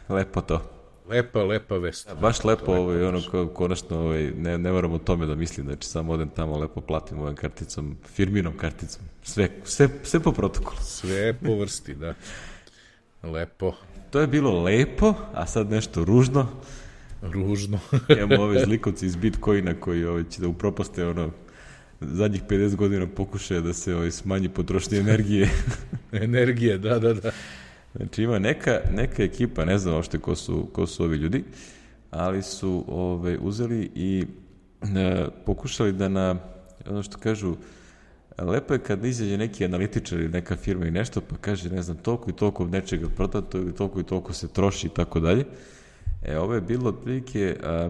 lepo 0.09 0.41
to. 0.41 0.69
Lepa, 1.09 1.43
lepa 1.43 1.77
vest. 1.77 2.07
Ja, 2.07 2.15
baš 2.15 2.43
lepo, 2.43 2.71
lepo 2.71 2.81
ovaj, 2.81 3.03
ono, 3.03 3.21
ko, 3.31 3.47
konačno, 3.47 3.99
ovaj, 3.99 4.31
ne, 4.37 4.57
ne 4.57 4.71
moram 4.71 4.93
o 4.93 4.97
tome 4.97 5.25
da 5.25 5.35
mislim, 5.35 5.65
znači 5.65 5.87
samo 5.87 6.13
odem 6.13 6.29
tamo, 6.29 6.57
lepo 6.57 6.81
platim 6.81 7.19
ovom 7.19 7.35
karticom, 7.35 7.97
firminom 8.05 8.57
karticom, 8.57 9.01
sve, 9.23 9.49
sve, 9.63 9.89
sve 10.03 10.19
po 10.19 10.31
protokolu. 10.31 10.77
Sve 10.81 11.33
po 11.33 11.55
vrsti, 11.55 11.95
da. 11.95 12.13
Lepo. 13.23 13.73
To 14.13 14.19
je 14.19 14.27
bilo 14.27 14.63
lepo, 14.63 15.13
a 15.33 15.45
sad 15.45 15.69
nešto 15.69 16.05
ružno. 16.05 16.47
Ružno. 17.21 17.79
Imamo 18.17 18.43
ove 18.43 18.65
zlikovci 18.65 19.05
iz 19.05 19.15
Bitcoina 19.15 19.73
koji 19.79 20.05
ovaj, 20.05 20.23
će 20.29 20.41
da 20.41 20.47
upropaste 20.47 21.07
ono, 21.07 21.31
zadnjih 22.01 22.43
50 22.43 22.75
godina 22.75 23.07
pokušaje 23.07 23.61
da 23.61 23.73
se 23.73 23.95
ovaj, 23.95 24.11
smanji 24.11 24.49
potrošnje 24.49 24.97
energije. 24.97 25.49
energije, 26.27 26.77
da, 26.77 26.99
da, 26.99 27.13
da. 27.13 27.31
Znači 27.95 28.23
ima 28.23 28.39
neka, 28.39 28.79
neka 28.91 29.23
ekipa, 29.23 29.65
ne 29.65 29.77
znam 29.77 29.95
ošte 29.95 30.19
ko 30.19 30.35
su, 30.35 30.67
ko 30.73 30.87
su 30.87 31.03
ovi 31.03 31.17
ljudi, 31.17 31.43
ali 32.11 32.43
su 32.43 32.85
ovaj, 32.87 33.37
uzeli 33.41 33.91
i 33.95 34.25
e, 34.81 35.25
pokušali 35.45 35.91
da 35.91 36.09
na, 36.09 36.35
ono 36.89 37.03
što 37.03 37.17
kažu, 37.17 37.55
lepo 38.37 38.73
je 38.73 38.79
kad 38.79 39.05
izađe 39.05 39.37
neki 39.37 39.65
analitičar 39.65 40.19
ili 40.19 40.29
neka 40.29 40.55
firma 40.55 40.85
i 40.85 40.91
nešto, 40.91 41.21
pa 41.21 41.35
kaže, 41.35 41.69
ne 41.69 41.81
znam, 41.81 41.97
toliko 41.97 42.29
i 42.29 42.33
toliko 42.33 42.65
nečega 42.65 43.09
prodato 43.09 43.57
ili 43.57 43.75
toliko 43.75 43.99
i 43.99 44.03
toliko 44.03 44.33
se 44.33 44.47
troši 44.47 44.87
i 44.87 44.89
tako 44.89 45.19
dalje. 45.19 45.45
E, 46.23 46.37
ovo 46.37 46.53
je 46.53 46.61
bilo 46.61 46.89
otprilike, 46.89 47.57
a, 47.63 47.89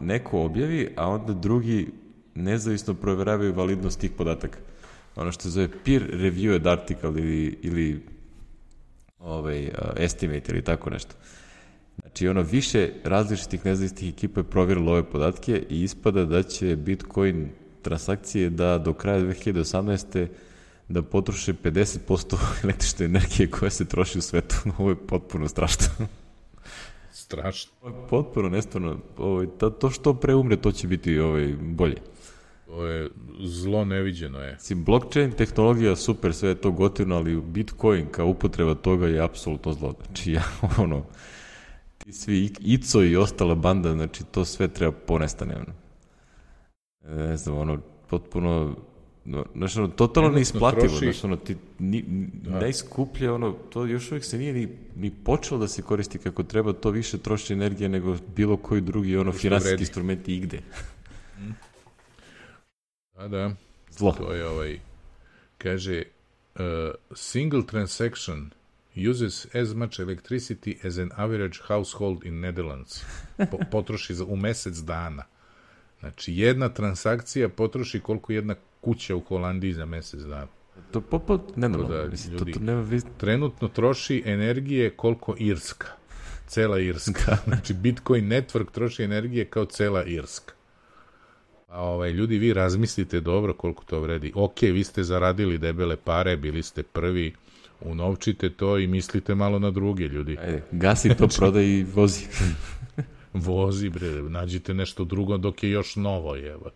neko 0.00 0.42
objavi, 0.42 0.92
a 0.96 1.08
onda 1.08 1.32
drugi 1.32 1.88
nezavisno 2.34 2.94
proveravaju 2.94 3.54
validnost 3.54 4.00
tih 4.00 4.10
podataka. 4.10 4.58
Ono 5.16 5.32
što 5.32 5.42
se 5.42 5.50
zove 5.50 5.68
peer 5.84 6.02
reviewed 6.12 6.70
article 6.70 7.10
ili, 7.10 7.58
ili 7.62 8.02
ovaj, 9.18 9.64
uh, 9.66 9.72
estimate 9.96 10.52
ili 10.52 10.62
tako 10.62 10.90
nešto. 10.90 11.14
Znači, 12.00 12.28
ono, 12.28 12.42
više 12.42 12.90
različitih 13.04 13.66
nezavisnih 13.66 14.12
ekipa 14.12 14.40
je 14.40 14.44
provjerilo 14.44 14.92
ove 14.92 15.02
podatke 15.10 15.62
i 15.70 15.82
ispada 15.82 16.24
da 16.24 16.42
će 16.42 16.76
Bitcoin 16.76 17.48
transakcije 17.84 18.50
da 18.50 18.78
do 18.78 18.92
kraja 18.92 19.20
2018. 19.20 20.26
da 20.88 21.02
potroše 21.02 21.54
50% 21.54 22.36
električne 22.64 23.06
energije 23.06 23.50
koja 23.50 23.70
se 23.70 23.84
troši 23.84 24.18
u 24.18 24.22
svetu. 24.22 24.56
Ovo 24.78 24.90
je 24.90 25.06
potpuno 25.06 25.48
strašno. 25.48 25.86
Strašno. 27.12 27.72
Potpuno, 28.10 28.48
nestvarno. 28.48 28.98
Ovaj, 29.16 29.46
to 29.80 29.90
što 29.90 30.14
pre 30.14 30.34
umre, 30.34 30.56
to 30.56 30.72
će 30.72 30.88
biti 30.88 31.18
ovaj, 31.18 31.54
bolje. 31.60 31.96
To 32.66 32.86
je 32.86 33.10
zlo 33.40 33.84
neviđeno 33.84 34.38
je. 34.38 34.56
Si, 34.60 34.74
blockchain 34.74 35.32
tehnologija 35.32 35.96
super, 35.96 36.34
sve 36.34 36.48
je 36.48 36.54
to 36.54 36.70
gotivno, 36.70 37.16
ali 37.16 37.40
Bitcoin 37.40 38.06
kao 38.10 38.26
upotreba 38.26 38.74
toga 38.74 39.06
je 39.06 39.20
apsolutno 39.20 39.72
zlo. 39.72 39.94
Znači, 40.04 40.32
ja, 40.38 40.42
ono, 40.78 41.04
ti 41.98 42.12
svi 42.12 42.50
ICO 42.60 43.02
i 43.02 43.16
ostala 43.16 43.54
banda, 43.54 43.92
znači, 43.92 44.24
to 44.24 44.44
sve 44.44 44.68
treba 44.68 44.92
ponestane, 44.92 45.56
ono. 45.56 45.83
Ne 47.08 47.36
znam, 47.36 47.58
ono, 47.58 47.78
potpuno, 48.10 48.76
no, 49.24 49.46
znaš, 49.54 49.76
ono, 49.76 49.88
totalno 49.88 50.30
neisplativo, 50.30 50.86
troši... 50.88 51.04
znaš, 51.04 51.24
ono, 51.24 51.36
ti, 51.36 51.56
ni, 51.78 52.04
da. 52.32 52.50
najskuplje, 52.60 53.30
ono, 53.30 53.52
to 53.52 53.86
još 53.86 54.10
uvijek 54.10 54.24
se 54.24 54.38
nije 54.38 54.52
ni, 54.52 54.68
ni 54.96 55.10
počelo 55.10 55.60
da 55.60 55.68
se 55.68 55.82
koristi 55.82 56.18
kako 56.18 56.42
treba, 56.42 56.72
to 56.72 56.90
više 56.90 57.18
troši 57.18 57.52
energije 57.52 57.88
nego 57.88 58.16
bilo 58.36 58.56
koji 58.56 58.80
drugi, 58.80 59.16
ono, 59.16 59.32
finansijski 59.32 59.82
instrumenti 59.82 60.34
igde. 60.34 60.58
Mm. 61.38 61.50
Da, 63.16 63.28
da. 63.28 63.50
Zlo. 63.90 64.12
To 64.12 64.32
je 64.32 64.48
ovaj, 64.48 64.80
kaže, 65.58 66.02
uh, 66.54 66.62
single 67.14 67.66
transaction 67.66 68.50
uses 69.10 69.46
as 69.54 69.74
much 69.74 70.00
electricity 70.00 70.86
as 70.86 70.98
an 70.98 71.10
average 71.16 71.58
household 71.66 72.24
in 72.24 72.40
Netherlands. 72.40 73.04
Po, 73.50 73.58
potroši 73.70 74.14
za, 74.14 74.24
u 74.24 74.36
mesec 74.36 74.76
dana. 74.76 75.24
Znači, 76.04 76.34
jedna 76.36 76.68
transakcija 76.68 77.48
potroši 77.48 78.00
koliko 78.00 78.32
jedna 78.32 78.54
kuća 78.80 79.16
u 79.16 79.20
Holandiji 79.20 79.72
za 79.72 79.84
mesec 79.86 80.20
dana. 80.20 80.46
To 80.90 81.00
poput, 81.00 81.56
ne 81.56 81.68
da, 81.68 81.78
da, 81.78 82.06
mislim, 82.10 82.32
ljudi- 82.34 82.52
to, 82.52 82.58
to 82.58 82.64
nema 82.64 82.80
vis... 82.80 83.04
Trenutno 83.16 83.68
troši 83.68 84.22
energije 84.26 84.90
koliko 84.90 85.34
Irska. 85.38 85.86
Cela 86.46 86.78
Irska. 86.80 87.36
Znači, 87.46 87.74
Bitcoin 87.74 88.28
Network 88.28 88.70
troši 88.72 89.02
energije 89.02 89.44
kao 89.44 89.64
cela 89.64 90.04
Irska. 90.04 90.54
A 91.68 91.82
ovaj, 91.82 92.10
ljudi, 92.10 92.38
vi 92.38 92.52
razmislite 92.52 93.20
dobro 93.20 93.54
koliko 93.54 93.84
to 93.84 94.00
vredi. 94.00 94.32
Ok, 94.34 94.62
vi 94.62 94.84
ste 94.84 95.02
zaradili 95.02 95.58
debele 95.58 95.96
pare, 95.96 96.36
bili 96.36 96.62
ste 96.62 96.82
prvi, 96.82 97.34
unovčite 97.80 98.50
to 98.50 98.78
i 98.78 98.86
mislite 98.86 99.34
malo 99.34 99.58
na 99.58 99.70
druge, 99.70 100.04
ljudi. 100.04 100.36
Ajde, 100.40 100.62
gasi 100.70 101.16
to, 101.16 101.28
prodaj 101.28 101.64
i 101.64 101.86
vozi. 101.94 102.26
Vozi, 103.34 103.88
bre, 103.88 104.08
nađite 104.08 104.74
nešto 104.74 105.04
drugo 105.04 105.36
dok 105.36 105.62
je 105.62 105.70
još 105.70 105.96
novo, 105.96 106.36
evo. 106.36 106.70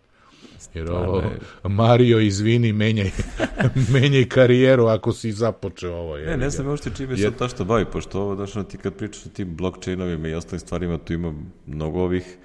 Jer 0.73 0.91
ovo, 0.91 1.19
je. 1.19 1.39
Mario, 1.63 2.19
izvini, 2.19 2.73
menjaj, 2.73 3.11
menjaj 3.93 4.29
karijeru 4.29 4.85
ako 4.85 5.13
si 5.13 5.31
započeo 5.31 5.95
ovo. 5.95 6.15
Ne, 6.15 6.21
jebi 6.21 6.31
ne 6.31 6.45
ga. 6.45 6.49
znam 6.49 6.67
uopšte 6.67 6.91
čime 6.97 7.17
se 7.17 7.31
to 7.31 7.47
što 7.49 7.65
bavi, 7.65 7.85
pošto 7.85 8.21
ovo, 8.21 8.35
znaš, 8.35 8.67
ti 8.67 8.77
kad 8.77 8.93
pričaš 8.93 9.25
o 9.25 9.29
tim 9.29 9.55
blockchainovima 9.55 10.27
i 10.27 10.33
ostalim 10.33 10.59
stvarima, 10.59 10.97
tu 10.97 11.13
ima 11.13 11.33
mnogo 11.67 11.99
ovih, 11.99 12.37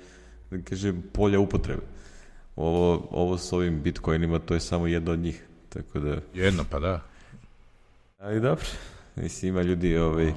da 0.50 0.62
kažem, 0.62 1.02
polja 1.12 1.40
upotrebe. 1.40 1.82
Ovo, 2.56 3.08
ovo 3.10 3.38
s 3.38 3.52
ovim 3.52 3.82
bitcoinima, 3.82 4.38
to 4.38 4.54
je 4.54 4.60
samo 4.60 4.86
jedno 4.86 5.12
od 5.12 5.18
njih. 5.18 5.44
Tako 5.68 6.00
da, 6.00 6.16
Jedno, 6.34 6.64
pa 6.70 6.78
da. 6.78 7.00
ali 8.18 8.40
dobro. 8.40 8.64
Mislim, 9.16 9.48
ima 9.48 9.62
ljudi, 9.62 9.96
ovaj, 9.96 10.32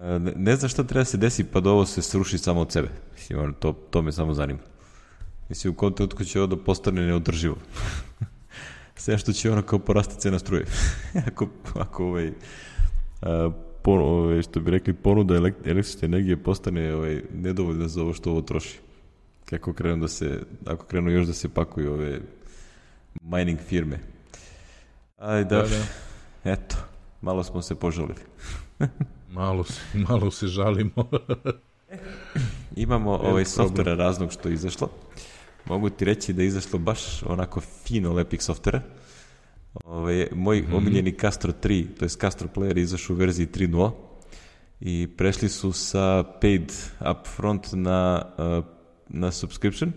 ne, 0.00 0.32
ne 0.36 0.56
znam 0.56 0.68
šta 0.68 0.84
treba 0.84 1.04
se 1.04 1.16
desi, 1.16 1.44
pa 1.44 1.60
da 1.60 1.70
ovo 1.70 1.86
se 1.86 2.02
sruši 2.02 2.38
samo 2.38 2.60
od 2.60 2.72
sebe. 2.72 2.88
Mislim, 3.14 3.54
to, 3.58 3.72
to 3.72 4.02
me 4.02 4.12
samo 4.12 4.34
zanima. 4.34 4.58
Mislim, 5.48 5.72
u 5.72 5.76
kom 5.76 5.92
trenutku 5.92 6.24
će 6.24 6.40
ovo 6.40 6.46
da 6.46 6.56
postane 6.64 7.06
neodrživo. 7.06 7.56
Sve 8.96 9.18
što 9.18 9.32
će 9.32 9.50
ono 9.50 9.62
kao 9.62 9.78
porasti 9.78 10.20
cena 10.20 10.38
struje. 10.38 10.64
ako, 11.28 11.48
ako 11.74 12.04
ovaj, 12.06 12.32
a, 13.22 13.50
pon, 13.82 14.00
ovaj, 14.00 14.42
što 14.42 14.60
bi 14.60 14.70
rekli, 14.70 14.92
ponuda 14.92 15.34
elek- 15.34 15.70
električne 15.70 16.06
energije 16.06 16.42
postane 16.42 16.94
ovaj, 16.94 17.22
nedovoljna 17.34 17.88
za 17.88 18.02
ovo 18.02 18.12
što 18.14 18.30
ovo 18.30 18.42
troši. 18.42 18.78
Kako 19.44 19.72
krenu 19.72 19.96
da 20.00 20.08
se, 20.08 20.42
ako 20.66 20.84
krenu 20.84 21.10
još 21.10 21.26
da 21.26 21.32
se 21.32 21.48
pakuju 21.48 21.92
ove 21.92 22.20
mining 23.22 23.58
firme. 23.60 23.98
Aj, 25.18 25.44
da, 25.44 25.56
Da, 25.62 25.68
da. 25.68 25.84
eto, 26.52 26.76
malo 27.20 27.42
smo 27.44 27.62
se 27.62 27.74
požalili. 27.74 28.20
Malo 29.28 29.64
se, 29.64 29.80
malo 30.08 30.30
se 30.30 30.46
žalimo. 30.46 31.08
Imamo 32.76 33.10
ovaj 33.10 33.44
softvera 33.44 33.94
raznog 33.94 34.32
što 34.32 34.48
je 34.48 34.54
izašlo. 34.54 34.88
Mogu 35.64 35.90
ti 35.90 36.04
reći 36.04 36.32
da 36.32 36.42
je 36.42 36.48
izašlo 36.48 36.78
baš 36.78 37.22
onako 37.22 37.60
fino 37.60 38.12
lepih 38.12 38.42
softvera. 38.42 38.80
Ovaj, 39.84 40.28
moj 40.32 40.62
Mhm. 40.62 40.74
omiljeni 40.74 41.12
Castro 41.20 41.52
3, 41.62 41.86
to 41.98 42.04
je 42.04 42.08
Castro 42.08 42.48
Player 42.54 42.78
izašao 42.78 43.14
u 43.14 43.18
verziji 43.18 43.46
3.0 43.46 43.90
i 44.80 45.08
prešli 45.16 45.48
su 45.48 45.72
sa 45.72 46.24
paid 46.40 46.72
upfront 47.10 47.66
na, 47.72 48.22
uh, 48.58 48.64
na 49.08 49.32
subscription 49.32 49.92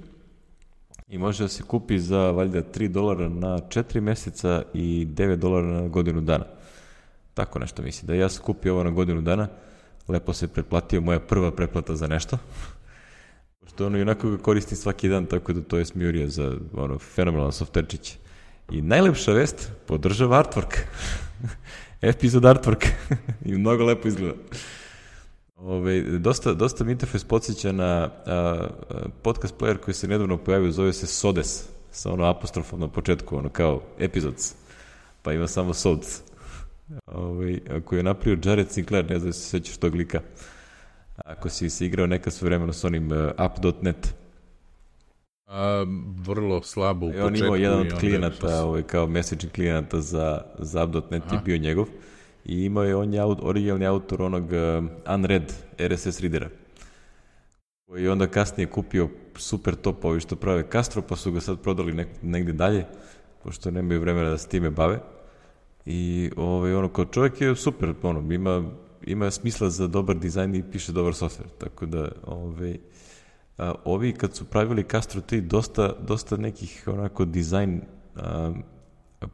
i 1.08 1.18
može 1.18 1.44
da 1.44 1.48
se 1.48 1.64
kupi 1.64 2.00
za 2.00 2.32
valjda 2.32 2.62
3 2.64 2.88
dolara 2.88 3.30
na 3.30 3.58
4 3.60 4.00
meseca 4.02 4.64
i 4.74 5.08
9 5.10 5.36
dolara 5.36 5.68
na 5.68 5.88
godinu 5.88 6.22
dana. 6.22 6.46
Tako 7.34 7.60
nešto 7.60 7.82
mislim. 7.82 8.08
Da 8.08 8.14
ja 8.14 8.30
sam 8.30 8.44
kupio 8.44 8.74
ovo 8.74 8.84
na 8.84 8.90
godinu 8.90 9.22
dana, 9.22 9.48
lepo 10.08 10.34
se 10.34 10.48
pretplatio, 10.48 11.02
moja 11.02 11.20
prva 11.20 11.52
pretplata 11.52 11.96
za 11.96 12.08
nešto. 12.08 12.38
Pošto 13.60 13.86
ono 13.86 13.98
i 13.98 14.02
onako 14.02 14.30
ga 14.30 14.38
koristim 14.38 14.78
svaki 14.78 15.10
dan, 15.10 15.26
tako 15.26 15.54
da 15.54 15.62
to 15.62 15.78
je 15.78 15.86
smjurija 15.86 16.28
za 16.28 16.58
ono, 16.74 17.00
fenomenalan 17.00 17.52
softverčić. 17.52 18.18
I 18.72 18.82
najlepša 18.82 19.32
vest, 19.32 19.72
podržava 19.88 20.44
artwork. 20.44 20.78
Epizod 22.02 22.44
artwork. 22.44 22.88
I 23.46 23.58
mnogo 23.58 23.86
lepo 23.86 24.08
izgleda. 24.08 24.36
Ove, 25.58 26.02
dosta, 26.02 26.54
dosta 26.54 26.84
mi 26.84 26.92
interfejs 26.92 27.24
podsjeća 27.24 27.72
na 27.72 27.86
a, 27.86 28.10
a, 28.26 28.70
podcast 29.22 29.56
player 29.60 29.78
koji 29.78 29.96
se 29.96 30.08
nedavno 30.08 30.38
pojavio, 30.38 30.72
zove 30.72 30.94
se 30.94 31.08
Sodes, 31.08 31.64
sa 31.92 32.12
ono 32.12 32.26
apostrofom 32.26 32.80
na 32.80 32.88
početku, 32.88 33.38
ono 33.38 33.50
kao 33.50 33.82
episodes, 34.00 34.56
pa 35.22 35.34
ima 35.34 35.48
samo 35.48 35.74
Sods. 35.74 36.31
Ove, 37.06 37.60
koji 37.86 38.00
je 38.00 38.04
napravio 38.04 38.40
Jared 38.44 38.72
Sinclair, 38.72 39.10
ne 39.10 39.20
znam 39.20 39.30
da 39.30 39.34
se 39.34 39.50
sećaš 39.50 39.78
tog 39.78 39.96
lika. 39.96 40.22
Ako 41.26 41.50
si 41.50 41.70
se 41.70 41.86
igrao 41.86 42.08
nekad 42.08 42.34
sve 42.34 42.46
vremeno 42.46 42.74
s 42.74 42.84
onim 42.84 43.12
uh, 43.12 43.18
up.net. 43.46 44.16
A, 45.48 45.86
vrlo 46.26 46.64
slabo 46.64 47.06
u 47.06 47.10
I 47.10 47.12
početku. 47.12 47.28
on 47.28 47.36
imao 47.36 47.56
jedan 47.56 47.80
od 47.80 48.00
klijenata, 48.00 48.36
što 48.36 48.64
ovaj, 48.64 48.84
kao 48.84 49.08
messaging 49.08 49.52
klijenata 49.52 50.02
za, 50.02 50.42
za 50.60 50.84
up.net 50.84 51.24
je 51.32 51.40
bio 51.46 51.58
njegov. 51.58 51.88
I 52.46 52.66
imao 52.66 52.84
je, 52.84 52.96
on 52.96 53.14
je 53.14 53.20
aut, 53.20 53.40
originalni 53.42 53.86
autor 53.86 54.22
onog 54.22 54.44
uh, 54.44 55.14
Unread 55.16 55.54
RSS 55.80 56.20
readera. 56.20 56.50
Koji 57.86 58.04
je 58.04 58.12
onda 58.12 58.28
kasnije 58.28 58.68
kupio 58.68 59.10
super 59.36 59.76
top 59.76 60.06
ovi 60.06 60.20
što 60.20 60.36
prave 60.36 60.64
Castro, 60.72 61.02
pa 61.02 61.16
su 61.16 61.32
ga 61.32 61.42
sad 61.42 61.62
prodali 61.62 61.94
nek, 61.94 62.08
negde 62.22 62.54
dalje, 62.54 62.86
pošto 63.44 63.72
nemaju 63.72 64.00
vremena 64.00 64.30
da 64.30 64.38
se 64.38 64.50
time 64.50 64.70
bave. 64.70 65.00
I 65.86 66.32
ovaj, 66.38 66.74
ono, 66.74 66.90
kao 66.90 67.06
čovjek 67.06 67.42
je 67.42 67.56
super, 67.56 67.94
ono, 68.04 68.34
ima, 68.34 68.64
ima 69.04 69.32
smisla 69.32 69.70
za 69.70 69.88
dobar 69.88 70.18
dizajn 70.18 70.56
i 70.56 70.64
piše 70.72 70.92
dobar 70.92 71.14
software, 71.14 71.58
tako 71.58 71.86
da, 71.86 72.12
ovaj, 72.26 72.78
a, 73.58 73.74
ovi 73.86 74.14
kad 74.14 74.36
su 74.36 74.46
pravili 74.46 74.86
Castro 74.92 75.22
3, 75.22 75.42
dosta, 75.42 75.94
dosta 76.08 76.38
nekih 76.38 76.84
onako 76.88 77.26
dizajn, 77.26 77.82
a, 78.16 78.54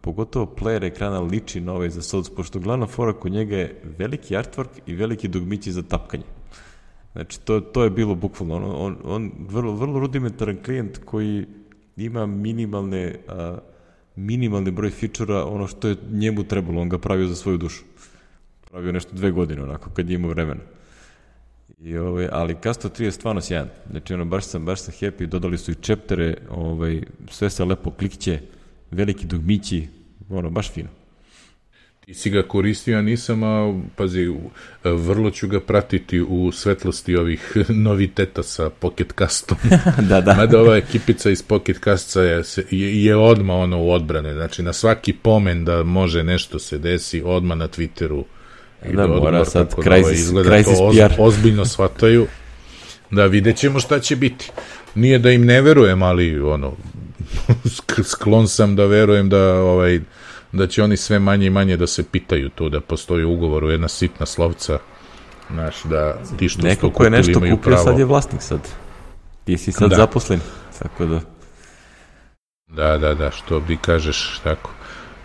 pogotovo 0.02 0.56
player 0.60 0.84
ekrana 0.84 1.20
liči 1.20 1.62
na 1.62 1.74
ovaj 1.74 1.90
za 1.90 2.02
Sods, 2.02 2.30
pošto 2.30 2.60
glavna 2.60 2.88
fora 2.88 3.14
kod 3.14 3.32
njega 3.32 3.58
je 3.58 3.82
veliki 3.98 4.36
artwork 4.36 4.80
i 4.86 4.96
veliki 4.96 5.28
dugmići 5.28 5.72
za 5.72 5.82
tapkanje. 5.82 6.24
Znači, 7.12 7.40
to, 7.40 7.60
to 7.60 7.84
je 7.84 7.90
bilo 7.90 8.16
bukvalno, 8.16 8.56
on, 8.56 8.64
on, 8.76 8.98
on 9.04 9.32
vrlo, 9.50 9.74
vrlo 9.74 10.00
rudimentaran 10.00 10.58
klijent 10.66 10.98
koji 11.06 11.46
ima 11.98 12.26
minimalne, 12.26 13.16
a, 13.28 13.58
minimalni 14.18 14.72
broj 14.72 14.90
fičura, 14.90 15.46
ono 15.46 15.68
što 15.68 15.88
je 15.88 15.96
njemu 16.12 16.44
trebalo, 16.44 16.82
on 16.82 16.90
ga 16.90 16.98
pravio 16.98 17.28
za 17.28 17.36
svoju 17.36 17.58
dušu. 17.58 17.84
Pravio 18.72 18.92
nešto 18.92 19.16
dve 19.16 19.32
godine, 19.32 19.64
onako, 19.64 19.90
kad 19.90 20.10
je 20.10 20.16
imao 20.16 20.32
vremena. 20.32 20.62
I, 21.80 21.98
ovaj, 21.98 22.30
ali 22.32 22.56
Castro 22.64 22.90
3 22.90 23.04
je 23.04 23.12
stvarno 23.12 23.42
sjajan. 23.42 23.70
Znači, 23.92 24.14
ono, 24.14 24.26
baš 24.26 24.46
sam, 24.46 24.66
baš 24.66 24.82
sam 24.82 24.94
happy, 24.94 25.26
dodali 25.26 25.58
su 25.58 25.72
i 25.72 25.76
čeptere, 25.76 26.38
ovaj, 26.50 27.02
sve 27.30 27.50
se 27.50 27.66
lepo 27.66 27.92
klikće, 27.92 28.40
veliki 28.92 29.28
dugmići, 29.28 29.88
ono, 30.30 30.50
baš 30.50 30.72
fino. 30.72 30.90
Ti 32.08 32.14
si 32.14 32.30
ga 32.30 32.44
koristio, 32.44 32.94
ja 32.94 33.02
nisam, 33.02 33.44
a 33.44 33.74
pazi, 33.96 34.28
u- 34.28 34.50
vrlo 34.86 35.32
ću 35.32 35.48
ga 35.48 35.60
pratiti 35.60 36.22
u 36.22 36.52
svetlosti 36.52 37.16
ovih 37.16 37.54
noviteta 37.70 38.44
sa 38.44 38.70
Pocket 38.72 39.14
Castom. 39.18 39.58
da, 40.10 40.22
da. 40.22 40.34
Mada 40.34 40.60
ova 40.60 40.78
ekipica 40.78 41.30
iz 41.30 41.42
Pocket 41.42 41.78
Casta 41.80 42.22
je, 42.22 42.44
je, 42.72 43.04
je 43.04 43.16
odma 43.16 43.56
ono 43.56 43.80
u 43.80 43.92
odbrane, 43.92 44.34
znači 44.34 44.64
na 44.64 44.74
svaki 44.74 45.14
pomen 45.14 45.66
da 45.66 45.84
može 45.84 46.24
nešto 46.24 46.60
se 46.60 46.78
desi, 46.78 47.22
odma 47.26 47.56
na 47.56 47.68
Twitteru 47.68 48.24
Da, 48.86 49.08
mora 49.08 49.14
odgovor, 49.16 49.46
sad 49.46 49.70
tako 49.70 49.82
crisis- 49.82 50.12
izgleda 50.14 50.50
crisis 50.52 50.78
to 50.78 50.84
oz, 50.84 50.96
PR. 50.98 51.14
ozbiljno 51.18 51.66
shvataju. 51.66 52.28
Da, 53.12 53.26
vidjet 53.26 53.58
ćemo 53.58 53.80
šta 53.80 54.00
će 54.00 54.16
biti. 54.16 54.52
Nije 54.96 55.20
da 55.20 55.32
im 55.32 55.46
ne 55.46 55.62
verujem, 55.62 56.04
ali 56.04 56.40
ono, 56.42 56.74
sk- 57.66 58.04
sklon 58.12 58.48
sam 58.48 58.76
da 58.76 58.86
verujem 58.86 59.30
da 59.30 59.54
ovaj 59.54 60.00
da 60.58 60.68
će 60.68 60.84
oni 60.84 60.98
sve 60.98 61.20
manje 61.20 61.46
i 61.48 61.50
manje 61.50 61.78
da 61.78 61.88
se 61.88 62.04
pitaju 62.04 62.50
tu, 62.50 62.70
da 62.70 62.82
postoji 62.82 63.24
ugovor 63.24 63.64
u 63.64 63.70
jedna 63.70 63.88
sitna 63.88 64.26
slovca, 64.26 64.80
znaš, 65.52 65.84
da 65.84 66.18
ti 66.38 66.50
što 66.50 66.62
Neko 66.62 66.90
ko 66.92 67.04
je 67.04 67.10
nešto 67.10 67.40
kupio, 67.40 67.58
pravo. 67.58 67.84
sad 67.84 68.00
je 68.00 68.06
vlasnik 68.06 68.42
sad. 68.42 68.60
Ti 69.44 69.58
si 69.58 69.72
sad 69.72 69.90
Da. 69.90 69.96
zaposlen. 69.96 70.40
Tako 70.80 71.06
da, 71.06 71.20
Da, 72.68 72.98
da, 72.98 73.14
da, 73.14 73.32
što 73.32 73.60
bi 73.60 73.78
kažeš 73.78 74.40
tako. 74.44 74.72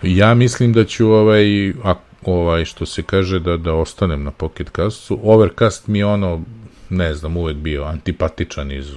Ja 0.02 0.34
mislim 0.34 0.72
da 0.72 0.84
ću 0.84 1.10
ovaj, 1.10 1.70
a, 1.84 1.94
ovaj 2.24 2.64
što 2.64 2.86
se 2.86 3.02
kaže 3.02 3.38
da 3.38 3.56
da 3.56 3.74
ostanem 3.74 4.22
na 4.22 4.30
Pocket 4.30 4.70
Castu. 4.76 5.18
Overcast 5.22 5.86
mi 5.86 5.98
je 5.98 6.06
ono, 6.06 6.42
ne 6.90 7.14
znam, 7.14 7.36
uvek 7.36 7.56
bio 7.56 7.84
antipatičan 7.84 8.72
iz 8.72 8.92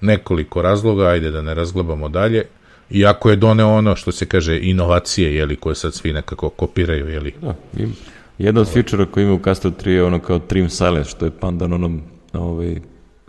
nekoliko 0.00 0.62
razloga, 0.62 1.06
ajde 1.06 1.30
da 1.30 1.42
ne 1.42 1.54
razglabamo 1.54 2.08
dalje. 2.08 2.44
Iako 2.90 3.30
je 3.30 3.36
doneo 3.36 3.68
ono 3.68 3.96
što 3.96 4.12
se 4.12 4.26
kaže 4.26 4.60
inovacije, 4.62 5.34
jeli, 5.34 5.56
koje 5.56 5.74
sad 5.74 5.94
svi 5.94 6.12
nekako 6.12 6.48
kopiraju, 6.48 7.08
jeli. 7.08 7.34
da, 7.42 7.54
im, 7.78 7.94
jedna 8.38 8.60
od 8.60 8.72
feature 8.72 9.06
koja 9.06 9.24
ima 9.24 9.34
u 9.34 9.40
Castro 9.44 9.70
3 9.70 9.88
je 9.88 10.04
ono 10.04 10.18
kao 10.20 10.38
trim 10.38 10.70
silence, 10.70 11.10
što 11.10 11.24
je 11.24 11.30
pandan 11.30 11.72
onom 11.72 12.02
ovaj, 12.32 12.72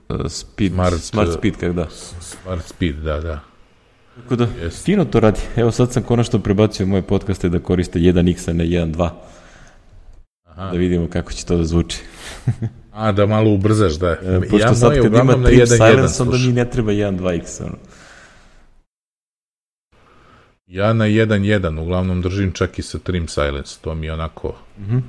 uh, 0.10 0.18
speed, 0.28 0.72
smart, 0.72 1.02
Smart, 1.02 1.30
uh, 1.30 1.36
speed, 1.36 1.56
kak 1.60 1.74
da. 1.74 1.88
Smart 2.20 2.66
Speed, 2.66 2.96
da, 2.96 3.20
da. 3.20 3.40
Tako 4.16 4.36
da, 4.36 4.48
Jest. 4.62 4.86
fino 4.86 5.06
to 5.06 5.20
radi. 5.20 5.40
Evo 5.56 5.72
sad 5.72 5.94
sam 5.94 6.04
konačno 6.04 6.40
prebacio 6.40 6.86
moje 6.86 7.02
podcaste 7.02 7.50
da 7.50 7.60
koriste 7.60 8.00
1x, 8.00 8.50
a 8.50 8.54
ne 8.54 8.66
1.2. 8.66 9.10
Aha. 10.46 10.72
Da 10.72 10.78
vidimo 10.78 11.08
kako 11.10 11.32
će 11.32 11.46
to 11.46 11.58
da 11.58 11.64
zvuči. 11.64 11.98
A, 12.92 13.12
da 13.12 13.26
malo 13.26 13.52
ubrzaš, 13.52 13.94
da. 13.94 14.12
E, 14.12 14.42
pošto 14.50 14.68
ja 14.68 14.76
sad 14.76 15.02
kad 15.02 15.14
ima 15.14 15.34
trim 15.34 15.44
1.1 15.44 15.66
silence, 15.66 16.24
onda 16.24 16.38
mi 16.38 16.54
ne 16.54 16.70
treba 16.70 16.92
1.2x. 16.92 17.64
Ono. 17.64 17.76
Ja 20.68 20.94
na 20.94 21.06
1.1 21.06 21.80
uglavnom 21.80 22.22
držim 22.22 22.52
čak 22.52 22.80
i 22.80 22.82
sa 22.82 23.00
Trim 23.00 23.28
Silence, 23.28 23.78
to 23.82 23.96
mi 23.96 24.06
je 24.06 24.14
onako... 24.14 24.56
Mm 24.78 24.84
-hmm. 24.84 25.02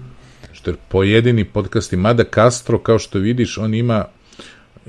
Što 0.53 0.71
je 0.71 0.77
pojedini 0.89 1.45
podcasti, 1.45 1.97
mada 1.97 2.25
Castro, 2.35 2.79
kao 2.79 2.99
što 2.99 3.19
vidiš, 3.19 3.59
on 3.59 3.75
ima 3.75 4.05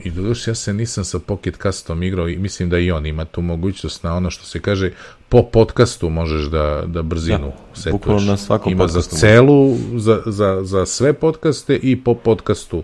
I 0.03 0.11
doduš, 0.11 0.47
ja 0.47 0.55
se 0.55 0.73
nisam 0.73 1.03
sa 1.03 1.19
Pocket 1.19 1.57
Castom 1.61 2.03
igrao 2.03 2.29
i 2.29 2.37
mislim 2.37 2.69
da 2.69 2.79
i 2.79 2.91
on 2.91 3.05
ima 3.05 3.25
tu 3.25 3.41
mogućnost 3.41 4.03
na 4.03 4.15
ono 4.15 4.29
što 4.31 4.45
se 4.45 4.59
kaže 4.59 4.91
po 5.29 5.43
podcastu 5.43 6.09
možeš 6.09 6.45
da, 6.45 6.83
da 6.87 7.01
brzinu 7.01 7.47
da, 7.47 7.81
setuješ. 7.81 8.23
na 8.23 8.37
svakom 8.37 8.71
ima 8.71 8.87
za 8.87 9.01
celu, 9.01 9.75
za, 9.95 10.21
za, 10.25 10.59
za 10.63 10.85
sve 10.85 11.13
podcaste 11.13 11.75
i 11.75 12.03
po 12.03 12.15
podcastu 12.15 12.83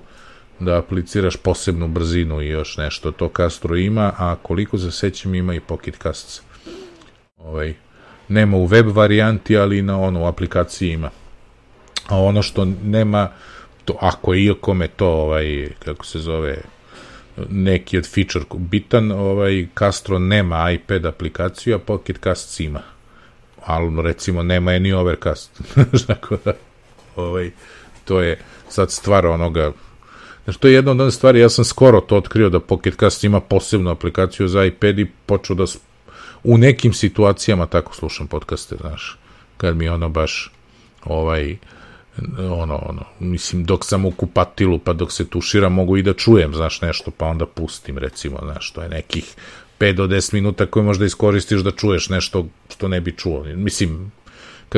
da 0.59 0.77
apliciraš 0.77 1.35
posebnu 1.35 1.87
brzinu 1.87 2.41
i 2.41 2.47
još 2.47 2.77
nešto. 2.77 3.11
To 3.11 3.31
Castro 3.37 3.75
ima, 3.75 4.13
a 4.17 4.35
koliko 4.41 4.77
se 4.77 4.91
sećam 4.91 5.35
ima 5.35 5.55
i 5.55 5.59
Pocket 5.59 5.97
Casts. 6.03 6.41
Ovaj, 7.45 7.73
nema 8.27 8.57
u 8.57 8.65
web 8.65 8.87
varijanti, 8.87 9.57
ali 9.57 9.81
na 9.81 9.99
ono 9.99 10.21
u 10.21 10.25
aplikaciji 10.25 10.91
ima. 10.91 11.09
A 12.07 12.17
ono 12.17 12.41
što 12.41 12.65
nema, 12.83 13.29
to, 13.85 13.97
ako 14.01 14.33
je 14.33 14.53
kome 14.61 14.87
to, 14.87 15.07
ovaj, 15.07 15.69
kako 15.79 16.05
se 16.05 16.19
zove, 16.19 16.57
neki 17.49 17.97
od 17.97 18.07
feature 18.07 18.45
bitan, 18.57 19.11
ovaj 19.11 19.67
Castro 19.79 20.19
nema 20.19 20.71
iPad 20.71 21.05
aplikaciju, 21.05 21.75
a 21.75 21.79
Pocket 21.79 22.17
Cast 22.23 22.59
ima. 22.59 22.81
Ali 23.65 24.01
recimo 24.01 24.43
nema 24.43 24.71
any 24.71 24.93
overcast. 24.93 25.61
Tako 26.07 26.37
da, 26.45 26.53
ovaj, 27.15 27.51
to 28.05 28.21
je 28.21 28.39
sad 28.69 28.91
stvar 28.91 29.25
onoga 29.25 29.71
Znači, 30.43 30.59
to 30.59 30.67
je 30.67 30.73
jedna 30.73 30.91
od 30.91 31.01
onih 31.01 31.13
stvari, 31.13 31.39
ja 31.39 31.49
sam 31.49 31.65
skoro 31.65 32.01
to 32.01 32.17
otkrio 32.17 32.49
da 32.49 32.59
Pocket 32.59 32.99
Cast 32.99 33.23
ima 33.23 33.39
posebnu 33.39 33.89
aplikaciju 33.89 34.47
za 34.47 34.65
iPad 34.65 34.99
i 34.99 35.07
počeo 35.25 35.55
da 35.55 35.65
u 36.45 36.57
nekim 36.57 36.93
situacijama 36.93 37.65
tako 37.65 37.95
slušam 37.95 38.27
podcaste, 38.27 38.75
znaš, 38.75 39.17
kad 39.57 39.77
mi 39.77 39.89
ono 39.89 40.09
baš 40.09 40.51
ovaj 41.05 41.57
ono, 42.39 42.75
ono, 42.75 43.05
mislim, 43.19 43.63
dok 43.63 43.85
sam 43.85 44.05
u 44.05 44.11
kupatilu, 44.11 44.79
pa 44.79 44.93
dok 44.93 45.11
se 45.11 45.29
tuširam, 45.29 45.73
mogu 45.73 45.97
i 45.97 46.03
da 46.03 46.13
čujem, 46.13 46.53
znaš, 46.53 46.81
nešto, 46.81 47.11
pa 47.11 47.25
onda 47.25 47.45
pustim, 47.45 47.97
recimo, 47.97 48.39
znaš, 48.43 48.71
to 48.71 48.81
je 48.81 48.89
nekih 48.89 49.35
5 49.79 49.93
do 49.93 50.07
10 50.07 50.33
minuta 50.33 50.65
koje 50.65 50.83
možda 50.83 51.05
iskoristiš 51.05 51.61
da 51.61 51.71
čuješ 51.71 52.09
nešto 52.09 52.47
što 52.69 52.87
ne 52.87 53.01
bi 53.01 53.11
čuo. 53.11 53.43
Mislim, 53.43 54.11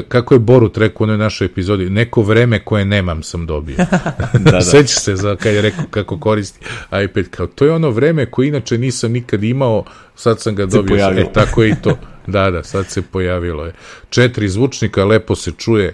kako 0.01 0.35
je 0.35 0.39
Borut 0.39 0.77
rekao 0.77 0.97
u 0.99 1.03
onoj 1.03 1.17
našoj 1.17 1.45
epizodi, 1.45 1.89
neko 1.89 2.21
vreme 2.21 2.65
koje 2.65 2.85
nemam 2.85 3.23
sam 3.23 3.45
dobio. 3.45 3.77
da, 4.33 4.51
da. 4.51 4.61
Sećaš 4.71 5.03
se 5.03 5.15
za 5.15 5.35
kad 5.35 5.53
je 5.53 5.61
rekao 5.61 5.85
kako 5.89 6.19
koristi 6.19 6.65
iPad, 7.03 7.29
kao 7.29 7.47
to 7.47 7.65
je 7.65 7.71
ono 7.71 7.89
vreme 7.89 8.25
koje 8.25 8.47
inače 8.47 8.77
nisam 8.77 9.11
nikad 9.11 9.43
imao, 9.43 9.83
sad 10.15 10.41
sam 10.41 10.55
ga 10.55 10.65
dobio. 10.65 11.09
E, 11.09 11.33
tako 11.33 11.63
je 11.63 11.69
i 11.69 11.75
to. 11.83 11.97
Da, 12.27 12.51
da, 12.51 12.63
sad 12.63 12.89
se 12.89 13.01
pojavilo 13.01 13.65
je. 13.65 13.73
Četiri 14.09 14.49
zvučnika, 14.49 15.05
lepo 15.05 15.35
se 15.35 15.51
čuje, 15.57 15.93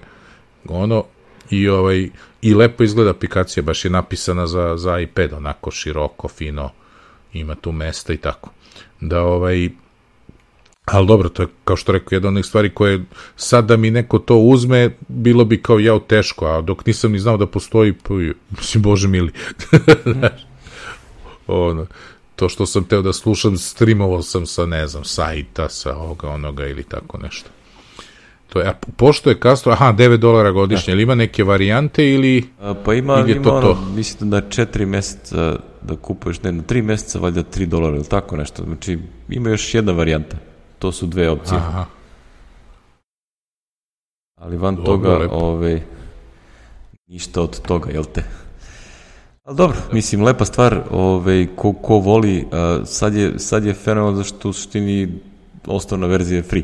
ono, 0.70 1.06
i 1.50 1.70
ovaj 1.70 2.10
i 2.42 2.54
lepo 2.54 2.84
izgleda 2.84 3.10
aplikacija, 3.10 3.64
baš 3.64 3.86
je 3.86 3.92
napisana 3.92 4.48
za, 4.48 4.78
za 4.78 5.00
iPad, 5.00 5.34
onako 5.34 5.72
široko, 5.72 6.28
fino, 6.28 6.72
ima 7.34 7.56
tu 7.56 7.72
mesta 7.72 8.14
i 8.14 8.18
tako. 8.18 8.50
Da 9.02 9.22
ovaj, 9.22 9.70
ali 10.86 11.08
dobro, 11.08 11.30
to 11.30 11.44
je, 11.44 11.48
kao 11.64 11.76
što 11.76 11.92
rekao, 11.92 12.16
jedna 12.16 12.28
od 12.28 12.34
onih 12.34 12.46
stvari 12.46 12.70
koje 12.70 13.04
sad 13.36 13.66
da 13.66 13.78
mi 13.78 13.92
neko 13.92 14.20
to 14.20 14.38
uzme, 14.38 14.98
bilo 15.08 15.46
bi 15.46 15.62
kao 15.62 15.80
jao 15.80 16.00
teško, 16.00 16.46
a 16.46 16.62
dok 16.62 16.86
nisam 16.86 17.12
ni 17.12 17.20
znao 17.20 17.38
da 17.38 17.48
postoji, 17.48 17.94
pa, 17.94 18.14
mislim, 18.58 18.84
bože 18.84 19.08
mili. 19.08 19.32
ono, 21.48 21.86
to 22.36 22.50
što 22.50 22.66
sam 22.66 22.84
teo 22.84 23.02
da 23.02 23.14
slušam, 23.14 23.58
streamovao 23.58 24.22
sam 24.22 24.46
sa, 24.46 24.66
ne 24.66 24.88
znam, 24.88 25.04
sajta, 25.04 25.70
sa 25.70 25.96
ovoga, 25.96 26.30
onoga 26.30 26.68
ili 26.68 26.84
tako 26.84 27.18
nešto. 27.18 27.50
To 28.50 28.60
je, 28.60 28.68
a 28.68 28.74
pošto 28.98 29.30
je 29.30 29.40
Castro, 29.44 29.72
aha, 29.72 29.94
9 29.98 30.18
dolara 30.18 30.52
godišnje, 30.52 30.92
da. 30.92 30.94
ili 30.94 31.04
ima 31.04 31.16
neke 31.16 31.44
varijante 31.44 32.10
ili... 32.10 32.44
A, 32.62 32.74
pa 32.86 32.94
ima, 32.94 33.20
ili 33.20 33.32
ima 33.32 33.44
to, 33.44 33.52
ono, 33.52 33.62
to? 33.62 33.86
mislim 33.96 34.30
da 34.30 34.42
4 34.42 34.86
meseca 34.86 35.60
da 35.82 35.96
kupuješ, 35.96 36.42
ne, 36.42 36.52
na 36.52 36.64
3 36.64 36.82
meseca 36.82 37.20
valjda 37.20 37.44
3 37.44 37.66
dolara 37.66 37.96
ili 37.96 38.06
tako 38.06 38.38
nešto. 38.38 38.64
Znači, 38.64 39.00
ima 39.30 39.50
još 39.50 39.74
jedna 39.74 39.92
varijanta. 39.92 40.38
To 40.84 40.92
su 40.92 41.06
dve 41.08 41.30
opcije. 41.30 41.58
Aha. 41.58 41.86
Ali 44.36 44.58
van 44.58 44.76
dobro, 44.76 44.92
toga, 44.92 45.18
lepo. 45.18 45.36
ove, 45.36 45.46
ovaj, 45.46 45.82
ništa 47.08 47.42
od 47.42 47.62
toga, 47.62 47.92
jel 47.92 48.04
te? 48.14 48.24
Ali 49.44 49.58
dobro, 49.58 49.78
mislim, 49.92 50.24
lepa 50.24 50.46
stvar, 50.46 50.74
ove, 50.92 51.04
ovaj, 51.04 51.48
ko, 51.56 51.74
ko 51.74 51.96
voli, 51.96 52.48
a, 52.52 52.82
sad 52.86 53.16
je, 53.16 53.40
sad 53.40 53.66
je 53.66 53.74
fenomen 53.74 54.16
zašto 54.16 54.50
u 54.50 54.54
suštini 54.54 55.20
osnovna 55.68 56.08
verzija 56.08 56.38
je 56.38 56.44
free 56.44 56.64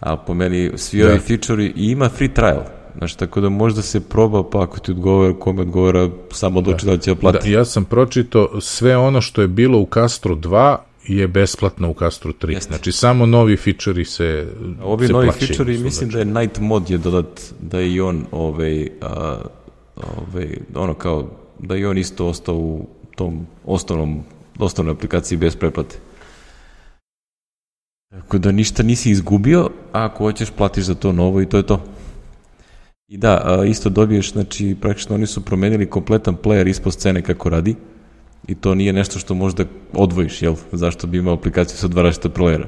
a 0.00 0.16
po 0.16 0.34
meni 0.34 0.70
svi 0.76 1.02
da. 1.02 1.08
ovi 1.08 1.18
feature 1.18 1.64
i 1.64 1.72
ima 1.90 2.08
free 2.08 2.34
trial. 2.34 2.62
Znači, 2.98 3.18
tako 3.18 3.40
da 3.40 3.48
možda 3.48 3.82
se 3.82 4.00
proba, 4.00 4.42
pa 4.50 4.62
ako 4.62 4.78
ti 4.78 4.90
odgovara, 4.90 5.34
kome 5.38 5.62
odgovara, 5.62 6.08
samo 6.30 6.58
odluči 6.58 6.86
da, 6.86 6.96
da 6.96 6.98
će 6.98 7.14
da 7.14 7.20
plati. 7.20 7.50
Da, 7.50 7.58
ja 7.58 7.64
sam 7.64 7.84
pročito 7.84 8.60
sve 8.60 8.96
ono 8.96 9.20
što 9.20 9.42
je 9.42 9.48
bilo 9.48 9.78
u 9.78 9.88
Castro 9.94 10.34
2 10.34 10.76
je 11.08 11.28
besplatno 11.28 11.90
u 11.90 11.94
Castro 11.94 12.32
3. 12.32 12.50
Jeste. 12.50 12.68
Znači, 12.68 12.92
samo 12.92 13.26
novi 13.26 13.56
feature 13.56 14.04
se 14.04 14.52
Ovi 14.82 15.06
se 15.06 15.12
novi 15.12 15.26
plaćaju, 15.26 15.46
feature 15.48 15.72
mislim 15.72 16.10
znači. 16.10 16.12
da 16.12 16.18
je 16.18 16.24
Night 16.24 16.60
Mod 16.60 16.90
je 16.90 16.98
dodat, 16.98 17.40
da 17.60 17.78
je 17.78 17.92
i 17.92 18.00
on 18.00 18.24
ovaj, 18.32 18.88
a, 19.00 19.40
ovaj, 19.96 20.58
ono 20.74 20.94
kao, 20.94 21.30
da 21.58 21.74
je 21.74 21.88
on 21.88 21.98
isto 21.98 22.26
ostao 22.26 22.54
u 22.54 22.88
tom 23.16 23.46
osnovnom, 23.66 24.22
osnovnoj 24.58 24.92
aplikaciji 24.92 25.38
bez 25.38 25.56
preplate. 25.56 25.96
Tako 28.10 28.38
da 28.38 28.52
ništa 28.52 28.82
nisi 28.82 29.10
izgubio, 29.10 29.70
a 29.92 30.04
ako 30.04 30.24
hoćeš 30.24 30.50
platiš 30.50 30.84
za 30.84 30.94
to 30.94 31.12
novo 31.12 31.42
i 31.42 31.46
to 31.46 31.56
je 31.56 31.62
to. 31.62 31.84
I 33.08 33.16
da, 33.16 33.62
isto 33.66 33.88
dobiješ, 33.88 34.32
znači 34.32 34.76
praktično 34.80 35.14
oni 35.14 35.26
su 35.26 35.44
promenili 35.44 35.90
kompletan 35.90 36.36
player 36.42 36.68
ispod 36.68 36.92
scene 36.92 37.22
kako 37.22 37.48
radi 37.48 37.76
i 38.48 38.54
to 38.54 38.74
nije 38.74 38.92
nešto 38.92 39.18
što 39.18 39.34
možda 39.34 39.64
odvojiš, 39.92 40.42
jel? 40.42 40.54
Zašto 40.72 41.06
bi 41.06 41.18
imao 41.18 41.34
aplikaciju 41.34 41.76
sa 41.76 41.88
dva 41.88 42.02
različita 42.02 42.28
playera. 42.28 42.66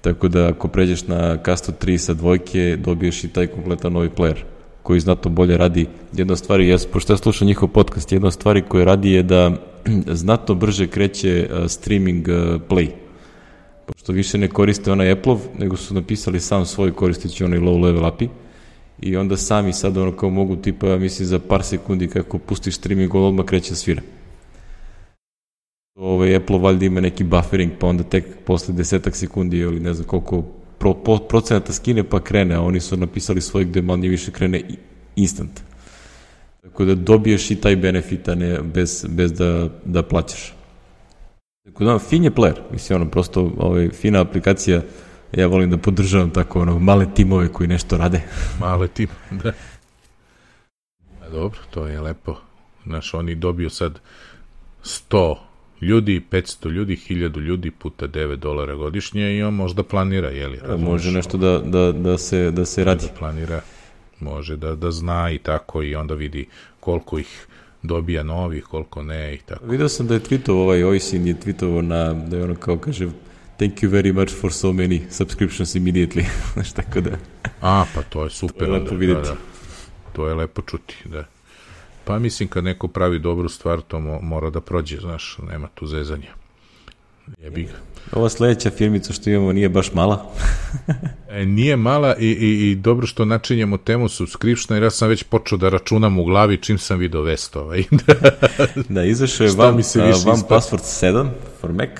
Tako 0.00 0.28
da 0.28 0.48
ako 0.48 0.68
pređeš 0.68 1.06
na 1.06 1.38
Casto 1.44 1.72
3 1.72 1.98
sa 1.98 2.14
dvojke, 2.14 2.76
dobiješ 2.76 3.24
i 3.24 3.28
taj 3.28 3.46
kompletan 3.46 3.92
novi 3.92 4.08
player 4.08 4.36
koji 4.82 5.00
znatno 5.00 5.30
bolje 5.30 5.56
radi. 5.56 5.86
Jedna 6.12 6.36
stvar, 6.36 6.60
ja, 6.60 6.76
pošto 6.92 7.12
ja 7.12 7.16
slušam 7.16 7.46
njihov 7.46 7.68
podcast, 7.68 8.12
jedna 8.12 8.30
stvar 8.30 8.62
koja 8.68 8.84
radi 8.84 9.10
je 9.10 9.22
da 9.22 9.52
znatno 10.22 10.54
brže 10.54 10.86
kreće 10.86 11.48
streaming 11.68 12.28
play 12.68 12.88
pošto 13.86 14.12
više 14.12 14.38
ne 14.38 14.48
koriste 14.48 14.92
onaj 14.92 15.12
Apple-ov, 15.12 15.40
nego 15.58 15.76
su 15.76 15.94
napisali 15.94 16.40
sam 16.40 16.66
svoj 16.66 16.92
koristeći 16.92 17.44
onaj 17.44 17.58
low 17.58 17.84
level 17.84 18.06
API 18.06 18.28
i 19.00 19.16
onda 19.16 19.36
sami 19.36 19.72
sad 19.72 19.96
ono 19.96 20.12
kao 20.12 20.30
mogu 20.30 20.56
tipa, 20.56 20.96
mislim 20.96 21.26
za 21.26 21.38
par 21.38 21.62
sekundi 21.62 22.08
kako 22.08 22.38
pustiš 22.38 22.76
streaming, 22.76 23.14
on 23.14 23.24
odmah 23.24 23.46
kreće 23.46 23.70
da 23.70 23.76
svira. 23.76 24.02
Ovaj, 25.94 26.36
Apple 26.36 26.58
valjda 26.58 26.84
ima 26.84 27.00
neki 27.00 27.24
buffering, 27.24 27.72
pa 27.78 27.86
onda 27.86 28.02
tek 28.04 28.24
posle 28.44 28.74
desetak 28.74 29.16
sekundi 29.16 29.58
ili 29.58 29.80
ne 29.80 29.94
znam 29.94 30.06
koliko 30.06 30.42
pro, 30.78 30.94
po, 30.94 31.18
procenata 31.18 31.72
skine 31.72 32.04
pa 32.04 32.20
krene, 32.20 32.54
a 32.54 32.60
oni 32.60 32.80
su 32.80 32.96
napisali 32.96 33.40
svoj 33.40 33.64
gde 33.64 33.82
manje 33.82 34.08
više 34.08 34.30
krene 34.30 34.62
instant. 35.16 35.60
Tako 36.62 36.84
da 36.84 36.94
dobiješ 36.94 37.50
i 37.50 37.60
taj 37.60 37.76
benefit, 37.76 38.28
a 38.28 38.34
ne 38.34 38.58
bez, 38.62 39.06
bez 39.08 39.32
da, 39.32 39.68
da 39.84 40.02
plaćaš. 40.02 40.54
Tako 41.64 41.84
da, 41.84 41.98
fin 41.98 42.24
je 42.24 42.30
player, 42.30 42.56
mislim, 42.70 43.00
ono, 43.00 43.10
prosto, 43.10 43.52
ovaj, 43.58 43.88
fina 43.88 44.20
aplikacija, 44.20 44.82
ja 45.32 45.46
volim 45.46 45.70
da 45.70 45.76
podržavam 45.76 46.30
tako, 46.30 46.60
ono, 46.60 46.78
male 46.78 47.06
timove 47.14 47.48
koji 47.48 47.68
nešto 47.68 47.96
rade. 47.96 48.20
Male 48.60 48.88
tim, 48.88 49.08
da. 49.30 49.52
A 51.20 51.28
dobro, 51.28 51.58
to 51.70 51.86
je 51.86 52.00
lepo. 52.00 52.36
Znaš, 52.84 53.14
oni 53.14 53.34
dobiju 53.34 53.70
sad 53.70 53.98
100 54.84 55.36
ljudi, 55.82 56.22
500 56.30 56.70
ljudi, 56.70 56.96
1000 56.96 57.40
ljudi 57.40 57.70
puta 57.70 58.08
9 58.08 58.36
dolara 58.36 58.74
godišnje 58.74 59.36
i 59.36 59.42
on 59.42 59.54
možda 59.54 59.82
planira, 59.82 60.28
jeli? 60.28 60.58
Da, 60.66 60.76
može 60.76 61.12
nešto 61.12 61.38
da, 61.38 61.58
da, 61.58 61.92
da, 61.92 62.18
se, 62.18 62.50
da 62.50 62.64
se 62.64 62.84
radi. 62.84 63.06
Da 63.06 63.18
planira, 63.18 63.60
može 64.20 64.56
da, 64.56 64.74
da 64.74 64.90
zna 64.90 65.30
i 65.30 65.38
tako 65.38 65.82
i 65.82 65.94
onda 65.94 66.14
vidi 66.14 66.46
koliko 66.80 67.18
ih 67.18 67.46
dobija 67.82 68.22
novih, 68.22 68.64
koliko 68.64 69.02
ne 69.02 69.34
i 69.34 69.38
tako. 69.38 69.66
Video 69.66 69.88
sam 69.88 70.06
da 70.06 70.14
je 70.14 70.20
tweetovao, 70.20 70.62
ovaj 70.62 70.84
Oisin 70.84 71.26
je 71.26 71.34
tweetovao 71.34 71.80
na, 71.80 72.12
da 72.12 72.36
je 72.36 72.44
ono 72.44 72.54
kao 72.54 72.78
kaže, 72.78 73.08
thank 73.58 73.74
you 73.82 73.88
very 73.88 74.12
much 74.12 74.32
for 74.40 74.52
so 74.52 74.68
many 74.68 75.00
subscriptions 75.10 75.74
immediately. 75.74 76.24
Znaš, 76.54 76.72
tako 76.72 77.00
da... 77.00 77.10
A, 77.60 77.84
pa 77.94 78.02
to 78.02 78.24
je 78.24 78.30
super. 78.30 78.58
To 78.58 78.64
je 78.64 78.70
lepo 78.70 78.90
da, 78.90 78.96
vidjeti. 78.96 79.28
Da, 79.28 79.34
da. 79.34 79.36
To 80.12 80.28
je 80.28 80.34
lepo 80.34 80.62
čuti, 80.62 80.96
da. 81.04 81.24
Pa 82.04 82.18
mislim 82.18 82.48
kad 82.48 82.64
neko 82.64 82.88
pravi 82.88 83.18
dobru 83.18 83.48
stvar, 83.48 83.80
to 83.80 84.00
mora 84.00 84.50
da 84.50 84.60
prođe, 84.60 84.96
znaš, 85.00 85.38
nema 85.50 85.68
tu 85.74 85.86
zezanja. 85.86 86.34
Jebi 87.42 87.62
ga. 87.62 87.72
Ova 88.12 88.28
sledeća 88.28 88.70
firmica 88.70 89.12
što 89.12 89.30
imamo 89.30 89.52
nije 89.52 89.68
baš 89.68 89.92
mala. 89.92 90.32
e, 91.30 91.46
nije 91.46 91.76
mala 91.76 92.16
i, 92.16 92.26
i, 92.26 92.70
i 92.70 92.74
dobro 92.74 93.06
što 93.06 93.24
načinjemo 93.24 93.76
temu 93.76 94.08
subscriptiona, 94.08 94.76
jer 94.76 94.82
ja 94.82 94.90
sam 94.90 95.08
već 95.08 95.22
počeo 95.22 95.58
da 95.58 95.68
računam 95.68 96.18
u 96.18 96.24
glavi 96.24 96.56
čim 96.56 96.78
sam 96.78 96.98
video 96.98 97.22
vest 97.22 97.56
ovaj. 97.56 97.84
da, 98.88 99.04
izašao 99.04 99.44
je 99.44 99.52
vam, 99.52 99.76
mi 99.76 99.82
se 99.82 99.98
uh, 99.98 100.24
vam 100.24 100.42
Password 100.48 101.04
7 101.04 101.28
for 101.60 101.72
Mac. 101.72 101.90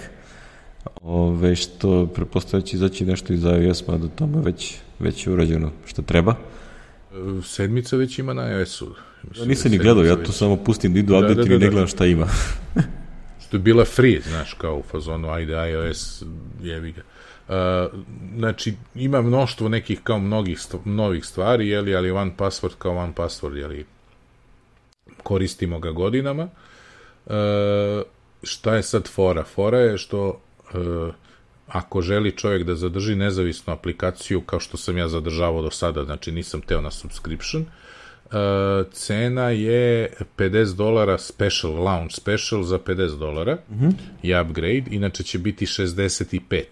Ove, 1.02 1.56
što 1.56 2.06
prepostavlja 2.06 2.66
će 2.66 2.76
izaći 2.76 3.06
nešto 3.06 3.32
iz 3.32 3.42
iOS, 3.42 3.86
mada 3.86 4.08
tome 4.08 4.42
već, 4.42 4.74
već 4.98 5.26
je 5.26 5.32
urađeno 5.32 5.70
što 5.86 6.02
treba. 6.02 6.34
Sedmica 7.44 7.96
već 7.96 8.18
ima 8.18 8.34
na 8.34 8.50
iOS-u. 8.50 8.94
Ja 9.36 9.44
nisam 9.44 9.70
ni 9.70 9.78
gledao, 9.78 10.04
ja 10.04 10.14
to 10.14 10.20
već... 10.20 10.30
samo 10.30 10.56
pustim 10.56 10.92
da 10.92 10.98
idu 10.98 11.14
update 11.14 11.34
da, 11.34 11.42
da, 11.42 11.48
da, 11.48 11.54
i 11.54 11.58
ne 11.58 11.68
gledam 11.68 11.88
šta 11.88 12.06
ima. 12.06 12.26
što 13.52 13.56
je 13.56 13.60
bila 13.60 13.84
free, 13.84 14.20
znaš, 14.20 14.54
kao 14.54 14.76
u 14.76 14.82
fazonu, 14.82 15.30
ajde, 15.30 15.70
iOS, 15.70 16.22
jevi 16.62 16.92
ga. 16.92 17.02
Uh, 17.48 18.00
znači, 18.36 18.74
ima 18.94 19.22
mnoštvo 19.22 19.68
nekih 19.68 20.00
kao 20.04 20.18
mnogih 20.18 20.60
st 20.60 20.74
novih 20.84 21.24
stvari, 21.24 21.68
jeli, 21.68 21.96
ali 21.96 22.10
one 22.10 22.32
password 22.38 22.74
kao 22.78 22.96
one 22.96 23.12
password, 23.16 23.56
jeli, 23.56 23.86
koristimo 25.22 25.78
ga 25.78 25.90
godinama. 25.90 26.48
Uh, 27.26 27.32
šta 28.42 28.74
je 28.74 28.82
sad 28.82 29.08
fora? 29.08 29.44
Fora 29.44 29.78
je 29.78 29.98
što 29.98 30.40
uh, 30.74 31.14
ako 31.72 32.02
želi 32.02 32.36
čovjek 32.36 32.64
da 32.66 32.74
zadrži 32.74 33.14
nezavisnu 33.14 33.72
aplikaciju 33.72 34.40
kao 34.40 34.60
što 34.60 34.76
sam 34.76 34.98
ja 34.98 35.08
zadržavao 35.08 35.62
do 35.62 35.70
sada, 35.70 36.04
znači 36.04 36.32
nisam 36.32 36.60
teo 36.60 36.80
na 36.80 36.90
subscription, 36.90 37.62
uh, 37.62 38.32
cena 38.92 39.50
je 39.50 40.12
50 40.36 40.76
dolara 40.76 41.18
special, 41.18 41.72
launch 41.72 42.14
special 42.14 42.62
za 42.62 42.78
50 42.78 43.18
dolara 43.18 43.58
mm 43.70 43.74
-hmm. 43.74 43.92
i 44.22 44.34
upgrade, 44.34 44.84
inače 44.90 45.22
će 45.22 45.38
biti 45.38 45.66
65 45.66 46.62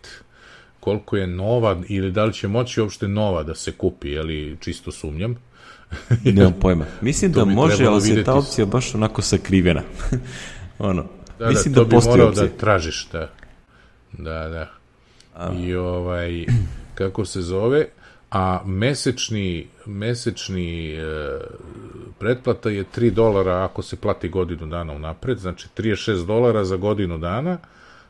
koliko 0.81 1.17
je 1.17 1.27
nova 1.27 1.83
ili 1.89 2.13
da 2.13 2.25
li 2.25 2.33
će 2.33 2.49
moći 2.49 2.81
uopšte 2.81 3.09
nova 3.09 3.43
da 3.43 3.55
se 3.55 3.73
kupi, 3.73 4.09
jeli 4.09 4.57
čisto 4.61 4.93
sumnjam. 4.93 5.37
Nemam 6.25 6.55
pojma. 6.61 6.85
Mislim 7.01 7.33
da 7.33 7.45
može, 7.45 7.85
ali 7.85 8.01
se 8.01 8.25
ta 8.25 8.35
opcija 8.35 8.67
baš 8.67 8.95
onako 8.95 9.23
sakrivena. 9.23 9.83
ono. 10.79 11.03
Da, 11.39 11.45
da 11.45 11.51
Mislim 11.51 11.75
da, 11.75 11.81
to 11.81 11.85
da 11.85 11.97
bi 11.99 12.05
morao 12.07 12.29
opcija. 12.29 12.47
da 12.47 12.57
tražiš, 12.57 13.09
da. 13.13 13.31
Da, 14.13 14.49
da. 14.49 14.80
A. 15.35 15.53
I 15.55 15.75
ovaj, 15.75 16.47
kako 16.95 17.25
se 17.25 17.41
zove, 17.41 17.87
a 18.31 18.63
mesečni, 18.67 19.67
mesečni 19.87 20.95
e, 20.95 21.05
pretplata 22.19 22.71
je 22.71 22.85
3 22.97 23.11
dolara 23.11 23.65
ako 23.65 23.83
se 23.83 23.97
plati 23.97 24.29
godinu 24.29 24.67
dana 24.67 24.93
unapred, 24.93 25.39
znači 25.39 25.69
36 25.77 26.27
dolara 26.27 26.65
za 26.65 26.77
godinu 26.77 27.19
dana, 27.19 27.59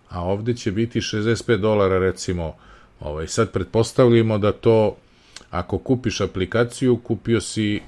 a 0.08 0.24
ovde 0.24 0.54
će 0.54 0.72
biti 0.72 1.00
65 1.00 1.56
dolara 1.56 1.98
recimo, 1.98 2.54
ovaj, 3.00 3.26
sad 3.26 3.50
pretpostavljamo 3.52 4.38
da 4.38 4.52
to, 4.52 4.96
ako 5.50 5.78
kupiš 5.78 6.20
aplikaciju, 6.20 6.96
kupio 6.96 7.40
si 7.40 7.80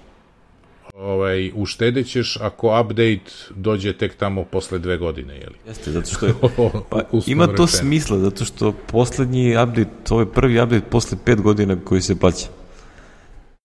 ovaj, 0.93 1.51
uštedećeš 1.55 2.37
ako 2.41 2.81
update 2.81 3.31
dođe 3.57 3.93
tek 3.93 4.15
tamo 4.17 4.45
posle 4.45 4.79
dve 4.79 4.97
godine, 4.97 5.35
jeli? 5.35 5.55
Jeste, 5.67 5.91
zato 5.91 6.11
što 6.11 6.27
je, 6.27 6.35
pa, 6.91 7.03
ima 7.27 7.47
to 7.47 7.53
rečeno. 7.53 7.67
smisla, 7.67 8.19
zato 8.19 8.45
što 8.45 8.73
poslednji 8.73 9.57
update, 9.57 9.91
ovo 10.11 10.21
je 10.21 10.33
prvi 10.33 10.63
update 10.63 10.87
posle 10.91 11.19
pet 11.25 11.41
godina 11.41 11.77
koji 11.85 12.01
se 12.01 12.19
plaća. 12.21 12.47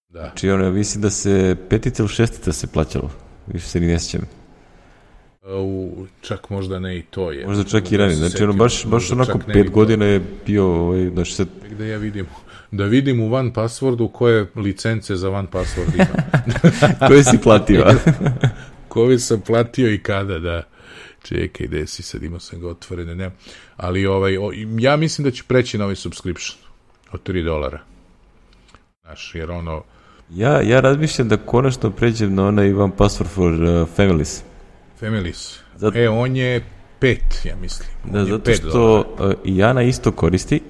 Da. 0.10 0.20
Znači, 0.20 0.50
ono, 0.50 0.72
mislim 0.72 1.02
da 1.02 1.10
se 1.10 1.56
petica 1.70 2.04
ili 2.04 2.10
šestica 2.10 2.54
se 2.54 2.68
plaćalo, 2.68 3.12
više 3.48 3.68
se 3.68 3.80
ni 3.80 3.88
ne 3.88 4.00
sjećam. 4.00 4.22
U, 5.50 6.06
čak 6.22 6.50
možda 6.50 6.80
ne 6.80 6.98
i 6.98 7.02
to 7.02 7.32
je. 7.32 7.48
Možda 7.48 7.64
čak 7.64 7.92
i 7.92 7.98
ranije, 7.98 8.16
znači 8.16 8.44
ono 8.44 8.54
baš, 8.54 8.86
baš 8.86 9.12
onako 9.12 9.40
pet 9.54 9.72
godina 9.72 10.06
je 10.06 10.22
bio, 10.46 10.66
ovaj, 10.66 11.10
znači 11.10 11.34
se... 11.34 11.46
Da 11.78 11.86
ja 11.86 11.98
vidim 11.98 12.26
da 12.72 12.86
vidim 12.86 13.20
u 13.20 13.30
van 13.30 13.54
passwordu 13.54 14.12
koje 14.12 14.48
licence 14.56 15.16
za 15.16 15.30
van 15.30 15.48
password 15.48 15.96
ima. 15.96 16.06
koje 17.08 17.24
si 17.24 17.38
platio? 17.44 17.86
koje 18.88 19.20
sam 19.20 19.42
platio 19.42 19.94
i 19.94 19.98
kada, 19.98 20.40
da. 20.40 20.64
Čekaj, 21.24 21.68
gde 21.68 21.88
si 21.88 22.04
sad, 22.04 22.24
imao 22.24 22.40
sam 22.40 22.60
ga 22.60 22.70
otvorene, 22.70 23.16
ne. 23.16 23.32
Ali 23.78 24.06
ovaj, 24.06 24.38
o, 24.38 24.52
ja 24.80 24.98
mislim 24.98 25.26
da 25.26 25.32
ću 25.32 25.44
preći 25.48 25.78
na 25.78 25.84
ovaj 25.84 25.96
subscription 25.96 26.60
od 27.12 27.28
3 27.28 27.44
dolara. 27.44 27.80
Znaš, 29.02 29.32
jer 29.36 29.52
ono... 29.52 29.84
Ja, 30.30 30.62
ja 30.62 30.80
razmišljam 30.80 31.28
da 31.28 31.38
konačno 31.38 31.92
pređem 31.92 32.36
na 32.36 32.48
onaj 32.48 32.74
van 32.74 32.92
password 32.92 33.28
for 33.28 33.54
uh, 33.54 33.88
families. 33.96 34.44
Families. 35.00 35.60
Zato... 35.76 36.00
E, 36.00 36.10
on 36.10 36.36
je 36.36 36.64
pet, 37.00 37.46
ja 37.46 37.56
mislim. 37.56 37.90
On 38.06 38.12
da, 38.12 38.26
zato 38.26 38.54
što 38.54 39.00
uh, 39.00 39.34
Jana 39.46 39.84
isto 39.84 40.12
koristi, 40.12 40.62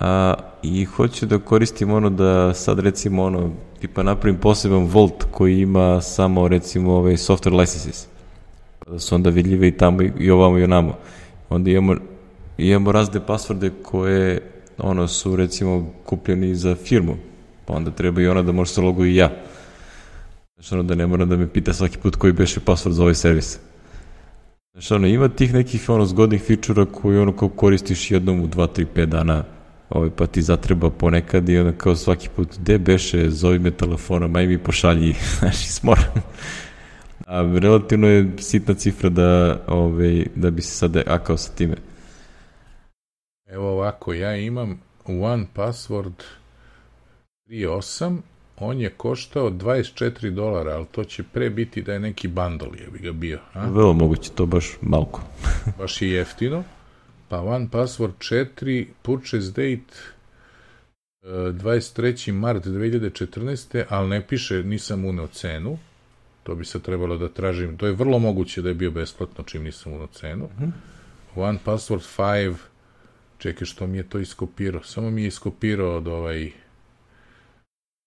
a, 0.00 0.34
i 0.62 0.84
hoću 0.84 1.26
da 1.26 1.38
koristim 1.38 1.92
ono 1.92 2.10
da 2.10 2.54
sad 2.54 2.78
recimo 2.78 3.24
ono 3.24 3.50
tipa 3.80 4.02
napravim 4.02 4.40
poseban 4.40 4.84
Volt 4.84 5.24
koji 5.30 5.60
ima 5.60 6.00
samo 6.00 6.48
recimo 6.48 6.92
ove 6.92 7.12
software 7.12 7.58
licenses. 7.58 8.06
Pa 8.78 8.90
da 8.92 8.98
su 8.98 9.14
onda 9.14 9.30
vidljive 9.30 9.68
i 9.68 9.76
tamo 9.76 10.02
i 10.18 10.30
ovamo 10.30 10.58
i 10.58 10.64
onamo. 10.64 10.98
Onda 11.48 11.70
imamo, 11.70 11.96
imamo 12.58 12.92
razne 12.92 13.26
pasvorde 13.26 13.70
koje 13.82 14.50
ono 14.78 15.08
su 15.08 15.36
recimo 15.36 15.92
kupljeni 16.04 16.54
za 16.54 16.74
firmu. 16.74 17.16
Pa 17.64 17.74
onda 17.74 17.90
treba 17.90 18.20
i 18.20 18.28
ona 18.28 18.42
da 18.42 18.52
može 18.52 18.70
se 18.70 18.80
logu 18.80 19.04
i 19.04 19.16
ja. 19.16 19.30
Znači 20.54 20.74
ono 20.74 20.82
da 20.82 20.94
ne 20.94 21.06
mora 21.06 21.24
da 21.24 21.36
me 21.36 21.48
pita 21.48 21.72
svaki 21.72 21.98
put 21.98 22.16
koji 22.16 22.32
beše 22.32 22.60
pasvord 22.60 22.96
za 22.96 23.02
ovaj 23.02 23.14
servis. 23.14 23.58
Znači, 24.72 24.94
ono, 24.94 25.06
ima 25.06 25.28
tih 25.28 25.54
nekih 25.54 25.88
ono 25.88 26.06
zgodnih 26.06 26.42
fičura 26.42 26.84
koji 26.84 27.18
ono 27.18 27.36
kao 27.36 27.48
koristiš 27.48 28.10
jednom 28.10 28.40
u 28.40 28.48
2, 28.48 28.68
3, 28.76 28.86
5 28.94 29.06
dana 29.06 29.44
ovaj, 29.88 30.10
pa 30.16 30.26
ti 30.26 30.42
zatreba 30.42 30.90
ponekad 30.90 31.48
i 31.48 31.58
onda 31.58 31.72
kao 31.72 31.96
svaki 31.96 32.28
put, 32.36 32.48
gde 32.58 32.78
beše, 32.78 33.30
zovi 33.30 33.58
me 33.58 33.70
telefonom, 33.70 34.36
aj 34.36 34.46
mi 34.46 34.58
pošalji, 34.58 35.14
znaš, 35.38 35.68
smor. 35.68 35.98
A 37.26 37.42
relativno 37.58 38.08
je 38.08 38.32
sitna 38.38 38.74
cifra 38.74 39.08
da, 39.08 39.60
ovaj, 39.66 40.26
da 40.34 40.50
bi 40.50 40.62
se 40.62 40.70
sad 40.70 40.96
akao 40.96 41.36
sa 41.36 41.52
time. 41.52 41.76
Evo 43.46 43.70
ovako, 43.70 44.12
ja 44.12 44.36
imam 44.36 44.80
One 45.04 45.46
Password 45.54 46.22
3.8, 47.48 48.18
on 48.58 48.80
je 48.80 48.90
koštao 48.90 49.50
24 49.50 50.30
dolara, 50.30 50.74
ali 50.76 50.86
to 50.86 51.04
će 51.04 51.22
pre 51.22 51.50
biti 51.50 51.82
da 51.82 51.92
je 51.92 52.00
neki 52.00 52.28
bundle 52.28 52.78
je 52.78 52.90
bi 52.92 52.98
ga 52.98 53.12
bio. 53.12 53.38
A? 53.52 53.66
Vrlo 53.66 53.92
moguće, 53.92 54.30
to 54.30 54.46
baš 54.46 54.76
malko. 54.80 55.20
baš 55.78 56.02
i 56.02 56.08
jeftino. 56.08 56.64
Pa 57.28 57.40
One 57.40 57.68
Password 57.70 58.12
4, 58.18 58.86
purchase 59.02 59.50
date 59.50 59.94
23. 61.26 62.32
mart 62.32 62.66
2014. 62.66 63.84
ali 63.88 64.08
ne 64.08 64.26
piše, 64.26 64.62
nisam 64.62 65.04
uneo 65.04 65.26
cenu. 65.26 65.78
To 66.42 66.54
bi 66.54 66.64
se 66.64 66.82
trebalo 66.82 67.18
da 67.18 67.28
tražim. 67.28 67.76
To 67.76 67.86
je 67.86 67.92
vrlo 67.92 68.18
moguće 68.18 68.62
da 68.62 68.68
je 68.68 68.74
bio 68.74 68.90
besplatno 68.90 69.44
čim 69.44 69.64
nisam 69.64 69.92
uneo 69.92 70.06
cenu. 70.06 70.44
Mm 70.44 70.62
-hmm. 70.62 70.70
One 71.34 71.58
Password 71.64 72.18
5, 72.18 72.54
čekaj 73.38 73.66
što 73.66 73.86
mi 73.86 73.96
je 73.96 74.08
to 74.08 74.18
iskopirao. 74.18 74.82
Samo 74.82 75.10
mi 75.10 75.22
je 75.22 75.28
iskopirao 75.28 75.96
od 75.96 76.08
ovaj 76.08 76.50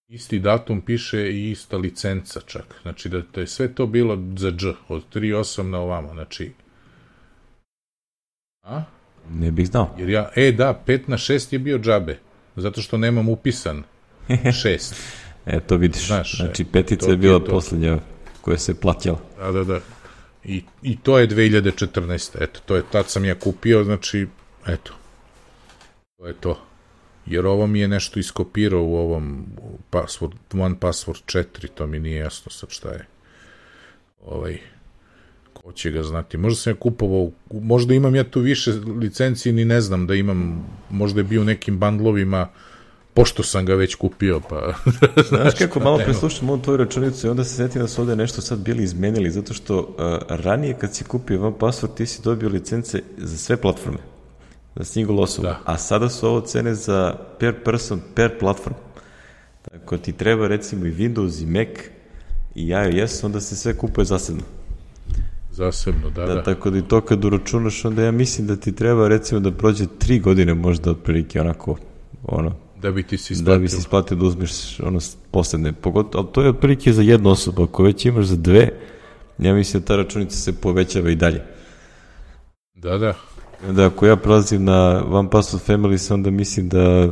isti 0.08 0.40
datum 0.40 0.82
piše 0.82 1.32
i 1.32 1.52
ista 1.52 1.78
licenca 1.78 2.42
čak. 2.42 2.76
Znači 2.82 3.10
da, 3.10 3.22
da 3.34 3.42
je 3.42 3.48
sve 3.48 3.76
to 3.76 3.86
bilo 3.88 4.24
za 4.38 4.52
dž, 4.52 4.66
od 4.88 5.04
3.8 5.14 5.64
na 5.64 5.80
ovamo. 5.80 6.14
Znači, 6.14 6.52
a? 8.64 8.99
Ne 9.34 9.52
bih 9.52 9.68
znao. 9.68 9.96
Jer 9.98 10.10
ja, 10.10 10.30
e 10.36 10.52
da, 10.52 10.84
5 10.88 11.02
na 11.08 11.18
6 11.18 11.54
je 11.54 11.60
bio 11.60 11.80
džabe, 11.80 12.20
zato 12.56 12.82
što 12.82 12.98
nemam 12.98 13.30
upisan 13.30 13.84
6. 14.30 14.94
e, 15.46 15.60
to 15.60 15.78
vidiš. 15.78 16.08
Znaš, 16.08 16.38
znači, 16.38 16.64
petica 16.66 17.10
je 17.10 17.18
bila 17.18 17.44
poslednja 17.44 18.00
koja 18.42 18.58
se 18.58 18.80
plaćala. 18.80 19.20
Da, 19.38 19.52
da, 19.52 19.64
da. 19.64 19.80
I, 20.44 20.64
I 20.82 20.98
to 20.98 21.20
je 21.20 21.28
2014. 21.28 22.44
Eto, 22.44 22.60
to 22.66 22.76
je, 22.76 22.84
tad 22.92 23.10
sam 23.10 23.26
ja 23.26 23.36
kupio, 23.36 23.84
znači, 23.84 24.28
eto, 24.68 24.94
to 26.18 26.28
je 26.28 26.34
to. 26.34 26.60
Jer 27.26 27.46
ovo 27.46 27.68
mi 27.68 27.80
je 27.80 27.88
nešto 27.88 28.20
iskopirao 28.20 28.84
u 28.84 28.96
ovom 28.96 29.46
password, 29.92 30.64
one 30.64 30.76
password 30.76 31.44
4, 31.44 31.68
to 31.76 31.88
mi 31.88 32.00
nije 32.00 32.18
jasno 32.18 32.52
sad 32.52 32.70
šta 32.70 32.90
je. 32.90 33.06
Ovaj, 34.22 34.60
Ko 35.54 35.72
će 35.72 35.92
ga 35.92 36.04
znati? 36.04 36.38
Možda 36.38 36.60
sam 36.60 36.74
ja 36.74 36.78
kupovao, 36.80 37.32
možda 37.52 37.94
imam 37.94 38.16
ja 38.16 38.24
tu 38.24 38.40
više 38.40 38.72
licenciji, 39.02 39.54
ni 39.54 39.66
ne 39.66 39.82
znam 39.82 40.08
da 40.08 40.16
imam, 40.16 40.66
možda 40.90 41.20
je 41.20 41.24
bio 41.24 41.42
u 41.42 41.46
nekim 41.46 41.78
bandlovima, 41.78 42.48
pošto 43.14 43.44
sam 43.44 43.66
ga 43.66 43.76
već 43.76 43.96
kupio, 43.96 44.42
pa... 44.50 44.74
Znaš 45.30 45.54
kako, 45.54 45.80
malo 45.80 45.98
preslušam 45.98 46.50
ovu 46.50 46.62
tvoju 46.62 46.78
računicu 46.78 47.28
i 47.28 47.30
onda 47.30 47.44
se 47.44 47.56
setim 47.56 47.82
da 47.82 47.88
su 47.88 48.02
ovde 48.02 48.16
nešto 48.16 48.42
sad 48.42 48.60
bili 48.60 48.84
izmenili, 48.84 49.32
zato 49.32 49.54
što 49.54 49.80
uh, 49.80 49.88
ranije 50.30 50.74
kad 50.74 50.96
si 50.96 51.04
kupio 51.04 51.42
vam 51.42 51.54
password, 51.54 51.94
ti 51.96 52.06
si 52.06 52.22
dobio 52.22 52.50
licence 52.50 53.02
za 53.18 53.38
sve 53.38 53.58
platforme, 53.58 54.00
za 54.76 54.84
single 54.84 55.20
osobu, 55.20 55.48
da. 55.48 55.60
a 55.66 55.78
sada 55.78 56.10
su 56.10 56.28
ovo 56.28 56.42
cene 56.42 56.76
za 56.76 57.16
per 57.40 57.64
person, 57.64 58.02
per 58.16 58.40
platform. 58.40 58.76
Tako 59.62 59.98
ti 59.98 60.14
treba 60.14 60.48
recimo 60.48 60.86
i 60.86 60.92
Windows 60.92 61.44
i 61.44 61.46
Mac 61.46 61.68
i 62.56 62.68
iOS, 62.68 63.24
onda 63.24 63.42
se 63.42 63.56
sve 63.56 63.78
kupuje 63.78 64.06
zasebno. 64.06 64.44
Zasebno, 65.60 66.10
da, 66.10 66.26
da. 66.26 66.34
da. 66.34 66.44
Tako 66.44 66.70
da 66.70 66.78
i 66.78 66.82
to 66.82 67.02
kad 67.02 67.26
uračunaš, 67.26 67.86
onda 67.86 68.04
ja 68.04 68.12
mislim 68.12 68.48
da 68.48 68.56
ti 68.56 68.76
treba 68.76 69.08
recimo 69.08 69.40
da 69.40 69.52
prođe 69.52 69.86
tri 70.00 70.20
godine 70.20 70.54
možda 70.54 70.92
otprilike 70.92 71.42
onako, 71.42 71.78
ono, 72.24 72.56
da 72.82 72.92
bi 72.92 73.04
ti 73.04 73.18
se 73.18 73.34
isplatio. 73.34 73.54
Da 73.54 73.60
bi 73.60 73.68
se 73.68 73.78
isplatio 73.78 74.18
da 74.18 74.26
uzmeš 74.26 74.80
ono 74.80 75.00
posledne, 75.32 75.74
pogotovo, 75.74 76.24
ali 76.24 76.34
to 76.34 76.42
je 76.42 76.50
otprilike 76.50 76.94
za 76.94 77.02
jednu 77.02 77.30
osobu, 77.30 77.64
ako 77.64 77.84
već 77.84 78.06
imaš 78.06 78.26
za 78.26 78.36
dve, 78.36 78.70
ja 79.38 79.54
mislim 79.54 79.82
da 79.82 79.88
ta 79.88 79.96
računica 79.96 80.38
se 80.38 80.54
povećava 80.54 81.10
i 81.10 81.16
dalje. 81.16 81.42
Da, 82.76 82.98
da. 82.98 83.14
Da, 83.72 83.86
ako 83.86 84.06
ja 84.06 84.16
prelazim 84.16 84.64
na 84.64 85.04
One 85.10 85.30
Password 85.30 85.68
Family, 85.68 86.14
onda 86.14 86.32
mislim 86.32 86.70
da 86.70 87.10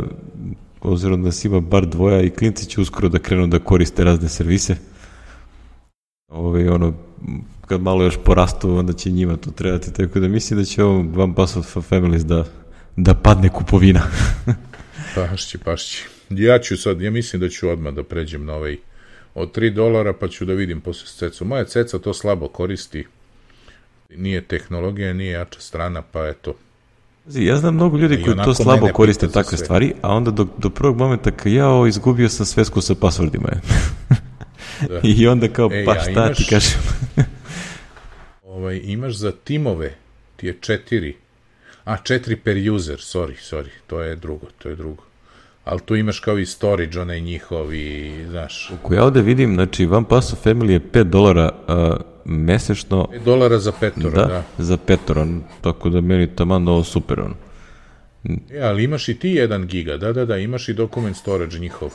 obzirom 0.82 1.24
da 1.24 1.32
si 1.32 1.48
ima 1.48 1.60
bar 1.60 1.86
dvoja 1.86 2.22
i 2.22 2.30
klinci 2.30 2.66
će 2.66 2.82
uskoro 2.82 3.10
da 3.10 3.20
krenu 3.20 3.48
da 3.48 3.60
koriste 3.60 4.04
razne 4.04 4.30
servise. 4.30 4.76
Ove, 6.28 6.72
ono, 6.72 6.94
kad 7.68 7.82
malo 7.82 8.04
još 8.04 8.18
porastu, 8.26 8.78
onda 8.78 8.94
će 8.94 9.10
njima 9.10 9.38
to 9.38 9.52
trebati, 9.52 9.94
tako 9.94 10.20
da 10.20 10.28
mislim 10.28 10.60
da 10.60 10.66
će 10.66 10.84
ovo 10.84 11.00
One 11.00 11.34
Password 11.34 11.66
for 11.66 11.84
Families 11.84 12.26
da, 12.26 12.46
da 12.96 13.14
padne 13.14 13.50
kupovina. 13.50 14.02
pašći, 15.16 15.58
pašći. 15.58 16.06
Ja 16.30 16.60
ću 16.60 16.78
sad, 16.78 17.02
ja 17.02 17.12
mislim 17.12 17.40
da 17.40 17.50
ću 17.50 17.70
odmah 17.70 17.94
da 17.94 18.04
pređem 18.04 18.46
na 18.46 18.54
ovaj 18.54 18.78
od 19.36 19.58
3 19.58 19.74
dolara, 19.74 20.14
pa 20.14 20.28
ću 20.28 20.46
da 20.46 20.54
vidim 20.54 20.82
posle 20.82 21.08
s 21.08 21.16
cecom. 21.16 21.48
Moja 21.48 21.66
ceca 21.66 22.00
to 22.00 22.14
slabo 22.14 22.48
koristi, 22.48 23.06
nije 24.16 24.42
tehnologija, 24.42 25.14
nije 25.14 25.32
jača 25.32 25.60
strana, 25.60 26.02
pa 26.02 26.28
eto. 26.28 26.54
Ja 27.34 27.58
znam 27.58 27.76
mnogo 27.76 27.98
ljudi 27.98 28.24
koji 28.24 28.36
to 28.36 28.54
slabo 28.54 28.88
koriste 28.94 29.28
takve 29.28 29.58
stvari, 29.58 29.94
a 30.02 30.14
onda 30.14 30.32
do, 30.32 30.48
do 30.58 30.70
prvog 30.70 30.98
momenta 30.98 31.32
kad 31.32 31.52
ja 31.52 31.88
izgubio 31.88 32.30
sam 32.30 32.46
svesku 32.46 32.82
sa 32.82 32.96
pasvordima. 32.96 33.50
da. 34.90 35.00
I 35.04 35.28
onda 35.28 35.48
kao, 35.48 35.70
e, 35.74 35.86
pa 35.86 36.00
šta 36.00 36.12
ja, 36.12 36.26
imaš, 36.26 36.38
ti 36.38 36.46
kažem? 36.50 36.80
ovaj, 38.56 38.82
imaš 38.84 39.14
za 39.14 39.32
timove, 39.32 39.94
ti 40.36 40.48
je 40.48 40.58
četiri, 40.62 41.16
a 41.84 41.98
četiri 41.98 42.36
per 42.36 42.72
user, 42.72 42.98
sorry, 42.98 43.36
sorry, 43.52 43.70
to 43.88 44.02
je 44.02 44.16
drugo, 44.16 44.48
to 44.58 44.70
je 44.70 44.76
drugo 44.76 45.08
ali 45.68 45.80
tu 45.80 45.96
imaš 45.96 46.20
kao 46.20 46.40
i 46.40 46.46
storage, 46.46 47.00
onaj 47.00 47.22
njihov 47.22 47.74
i, 47.74 48.12
znaš... 48.30 48.72
Ako 48.74 48.94
ja 48.94 49.04
ovde 49.04 49.22
vidim, 49.22 49.54
znači, 49.54 49.86
One 49.86 50.06
Pass 50.10 50.36
Family 50.46 50.70
je 50.70 50.80
5 50.80 51.04
dolara 51.04 51.52
uh, 51.68 52.02
mesečno... 52.26 53.08
5 53.14 53.24
dolara 53.24 53.60
za 53.60 53.72
petora, 53.80 54.26
da. 54.26 54.26
da. 54.28 54.44
za 54.58 54.78
petora, 54.78 55.28
tako 55.62 55.90
da 55.90 56.02
meni 56.02 56.36
taman 56.36 56.68
ovo 56.68 56.84
super, 56.84 57.20
on. 57.20 57.34
E, 58.52 58.62
ali 58.62 58.84
imaš 58.84 59.10
i 59.10 59.20
ti 59.20 59.30
1 59.30 59.66
giga, 59.66 59.98
da, 59.98 60.14
da, 60.14 60.26
da, 60.26 60.38
imaš 60.38 60.70
i 60.70 60.74
document 60.74 61.18
storage 61.18 61.60
njihov. 61.60 61.94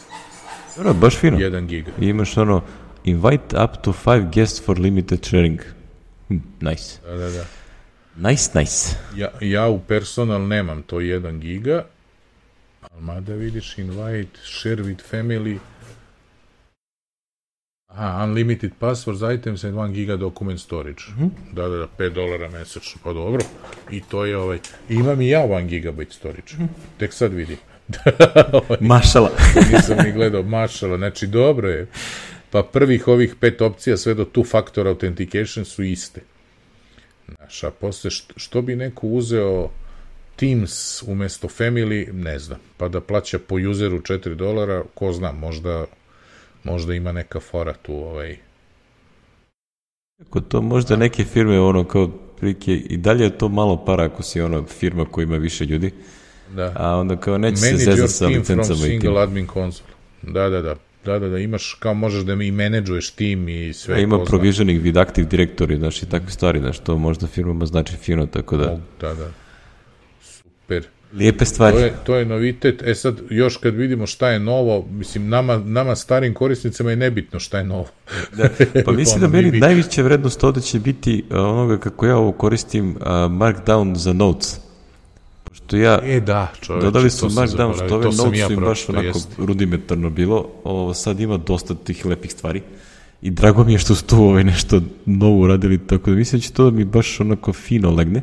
Da, 0.77 0.93
baš 0.93 1.17
fino. 1.17 1.39
1 1.39 1.67
giga. 1.67 1.91
I 2.01 2.07
imaš 2.07 2.37
ono, 2.37 2.63
invite 3.05 3.63
up 3.65 3.83
to 3.83 3.93
5 4.05 4.35
guests 4.35 4.65
for 4.65 4.79
limited 4.79 5.25
sharing. 5.25 5.61
Hm, 6.29 6.37
nice. 6.61 7.01
Da, 7.07 7.17
da, 7.17 7.31
da. 7.31 7.45
Nice, 8.17 8.59
nice. 8.59 8.97
Ja, 9.17 9.29
ja 9.41 9.69
u 9.69 9.81
personal 9.81 10.47
nemam 10.47 10.83
to 10.83 10.97
1 10.97 11.39
giga, 11.39 11.85
Mada 13.01 13.35
vidiš 13.35 13.79
invite, 13.79 14.39
share 14.45 14.83
with 14.83 15.03
family. 15.11 15.59
Aha, 17.89 18.25
unlimited 18.25 18.71
passwords, 18.79 19.23
items 19.35 19.65
and 19.65 19.75
1 19.75 19.93
giga 19.93 20.17
document 20.17 20.61
storage. 20.61 21.03
Mm 21.09 21.23
-hmm. 21.23 21.31
Da, 21.53 21.69
da, 21.69 21.77
da, 21.77 21.89
5 21.99 22.15
dolara 22.15 22.51
mesečno, 22.51 23.01
pa 23.05 23.13
dobro. 23.13 23.43
I 23.91 24.01
to 24.01 24.25
je 24.25 24.37
ovaj, 24.37 24.59
imam 24.89 25.21
i 25.21 25.29
ja 25.29 25.41
1 25.41 25.69
gigabyte 25.69 26.13
storage. 26.13 26.55
Mm 26.59 26.65
-hmm. 26.65 26.99
Tek 26.99 27.13
sad 27.13 27.33
vidim. 27.33 27.57
mašala. 28.81 29.31
nisam 29.73 29.97
ni 30.05 30.13
gledao, 30.13 30.43
mašala. 30.43 30.97
Znači, 30.97 31.27
dobro 31.27 31.69
je. 31.69 31.87
Pa 32.51 32.63
prvih 32.63 33.09
ovih 33.09 33.35
pet 33.41 33.61
opcija 33.61 33.97
sve 33.97 34.15
do 34.15 34.25
two 34.25 34.51
factor 34.51 34.89
authentication 34.89 35.65
su 35.65 35.83
iste. 35.83 36.21
Znaš, 37.37 37.65
a 37.65 37.71
posle 37.71 38.11
što, 38.11 38.35
što 38.37 38.63
bi 38.63 38.77
neko 38.77 39.07
uzeo 39.07 39.71
Teams 40.37 41.03
umesto 41.03 41.49
Family, 41.49 42.13
ne 42.13 42.39
znam, 42.39 42.59
pa 42.77 42.89
da 42.89 43.01
plaća 43.01 43.39
po 43.39 43.55
useru 43.71 44.01
4 44.01 44.35
dolara, 44.35 44.83
ko 44.95 45.13
zna, 45.13 45.33
možda, 45.33 45.85
možda 46.65 46.95
ima 46.95 47.13
neka 47.13 47.41
fora 47.41 47.73
tu, 47.73 47.95
ovaj, 47.95 48.37
Ako 50.27 50.41
to 50.41 50.63
možda 50.63 50.97
neke 50.97 51.25
firme, 51.25 51.61
ono, 51.61 51.85
kao 51.85 52.09
prilike, 52.37 52.75
i 52.75 52.97
dalje 52.97 53.25
je 53.25 53.39
to 53.39 53.49
malo 53.49 53.85
para 53.85 54.05
ako 54.05 54.23
si 54.23 54.41
ono 54.41 54.67
firma 54.67 55.05
koja 55.05 55.23
ima 55.23 55.37
više 55.37 55.65
ljudi, 55.65 55.91
da. 56.57 56.73
a 56.77 56.97
onda 56.97 57.17
kao 57.17 57.39
neće 57.39 57.61
Manage 57.61 57.79
se 57.79 57.85
zezati 57.85 58.13
sa 58.13 58.27
licencama 58.27 58.87
i 58.87 58.99
tim. 58.99 59.17
admin 59.17 59.47
console. 59.53 59.91
Da, 60.23 60.49
da, 60.49 60.63
da. 60.63 60.75
Da, 61.05 61.19
da, 61.19 61.29
da, 61.29 61.39
imaš, 61.39 61.77
kao 61.79 61.95
možeš 61.95 62.23
da 62.23 62.35
mi 62.35 62.51
menadžuješ 62.51 63.11
tim 63.11 63.49
i 63.49 63.73
sve. 63.73 63.95
A 63.95 63.99
ima 63.99 64.25
provisioning 64.25 64.83
with 64.83 65.01
active 65.01 65.29
directory, 65.29 65.79
znaš, 65.79 66.03
i 66.03 66.07
takve 66.07 66.31
stvari, 66.31 66.61
znaš, 66.61 66.79
to 66.79 66.99
možda 66.99 67.27
firmama 67.27 67.67
znači 67.67 67.97
fino, 67.97 68.27
tako 68.27 68.57
da... 68.57 68.79
Da, 69.01 69.15
da 69.15 69.31
super. 70.23 70.89
Lijepe 71.13 71.45
stvari. 71.45 71.77
To 71.77 71.83
je, 71.85 71.93
to 72.05 72.17
je 72.17 72.25
novitet. 72.25 72.83
E 72.83 72.95
sad, 72.95 73.21
još 73.31 73.57
kad 73.57 73.75
vidimo 73.75 74.07
šta 74.07 74.29
je 74.29 74.39
novo, 74.39 74.87
mislim, 74.91 75.29
nama, 75.29 75.59
nama 75.59 75.97
starim 75.97 76.35
korisnicama 76.35 76.91
je 76.91 76.97
nebitno 76.97 77.41
šta 77.41 77.59
je 77.59 77.65
novo. 77.65 77.87
Da, 78.37 78.49
pa 78.85 78.93
mislim 79.03 79.21
da 79.21 79.29
meni 79.29 79.61
najveća 79.61 80.03
vrednost 80.03 80.45
ovde 80.45 80.61
će 80.61 80.79
biti 80.79 81.25
onoga 81.31 81.79
kako 81.79 82.07
ja 82.07 82.17
ovo 82.17 82.33
koristim 82.33 82.91
uh, 82.91 83.03
Markdown 83.07 83.95
za 83.95 84.13
Notes. 84.13 84.61
Pošto 85.67 85.77
ja, 85.77 85.99
e, 86.05 86.21
da, 86.21 86.53
čoveče, 86.61 86.85
dodali 86.85 87.11
su 87.11 87.29
Markdown, 87.29 87.75
što 87.75 87.95
ove 87.95 88.05
Notes 88.05 88.39
ja 88.39 88.47
su 88.47 88.53
im 88.53 88.61
baš 88.61 88.89
onako 88.89 89.07
jest. 89.07 89.29
rudimentarno 89.39 90.11
bilo. 90.11 90.49
Ovo, 90.65 90.95
sad 90.95 91.21
ima 91.21 91.37
dosta 91.37 91.75
tih 91.75 92.07
lepih 92.07 92.33
stvari. 92.33 92.63
I 93.23 93.31
drago 93.31 93.65
mi 93.65 93.73
je 93.73 93.79
što 93.79 93.95
su 93.95 94.05
tu 94.05 94.17
ovaj 94.17 94.45
nešto 94.45 94.81
novo 95.07 95.39
uradili, 95.39 95.79
tako 95.87 96.11
da 96.11 96.17
mislim 96.17 96.41
da 96.41 96.43
će 96.43 96.53
to 96.53 96.65
da 96.65 96.77
mi 96.77 96.85
baš 96.85 97.21
onako 97.21 97.53
fino 97.53 97.91
legne. 97.91 98.23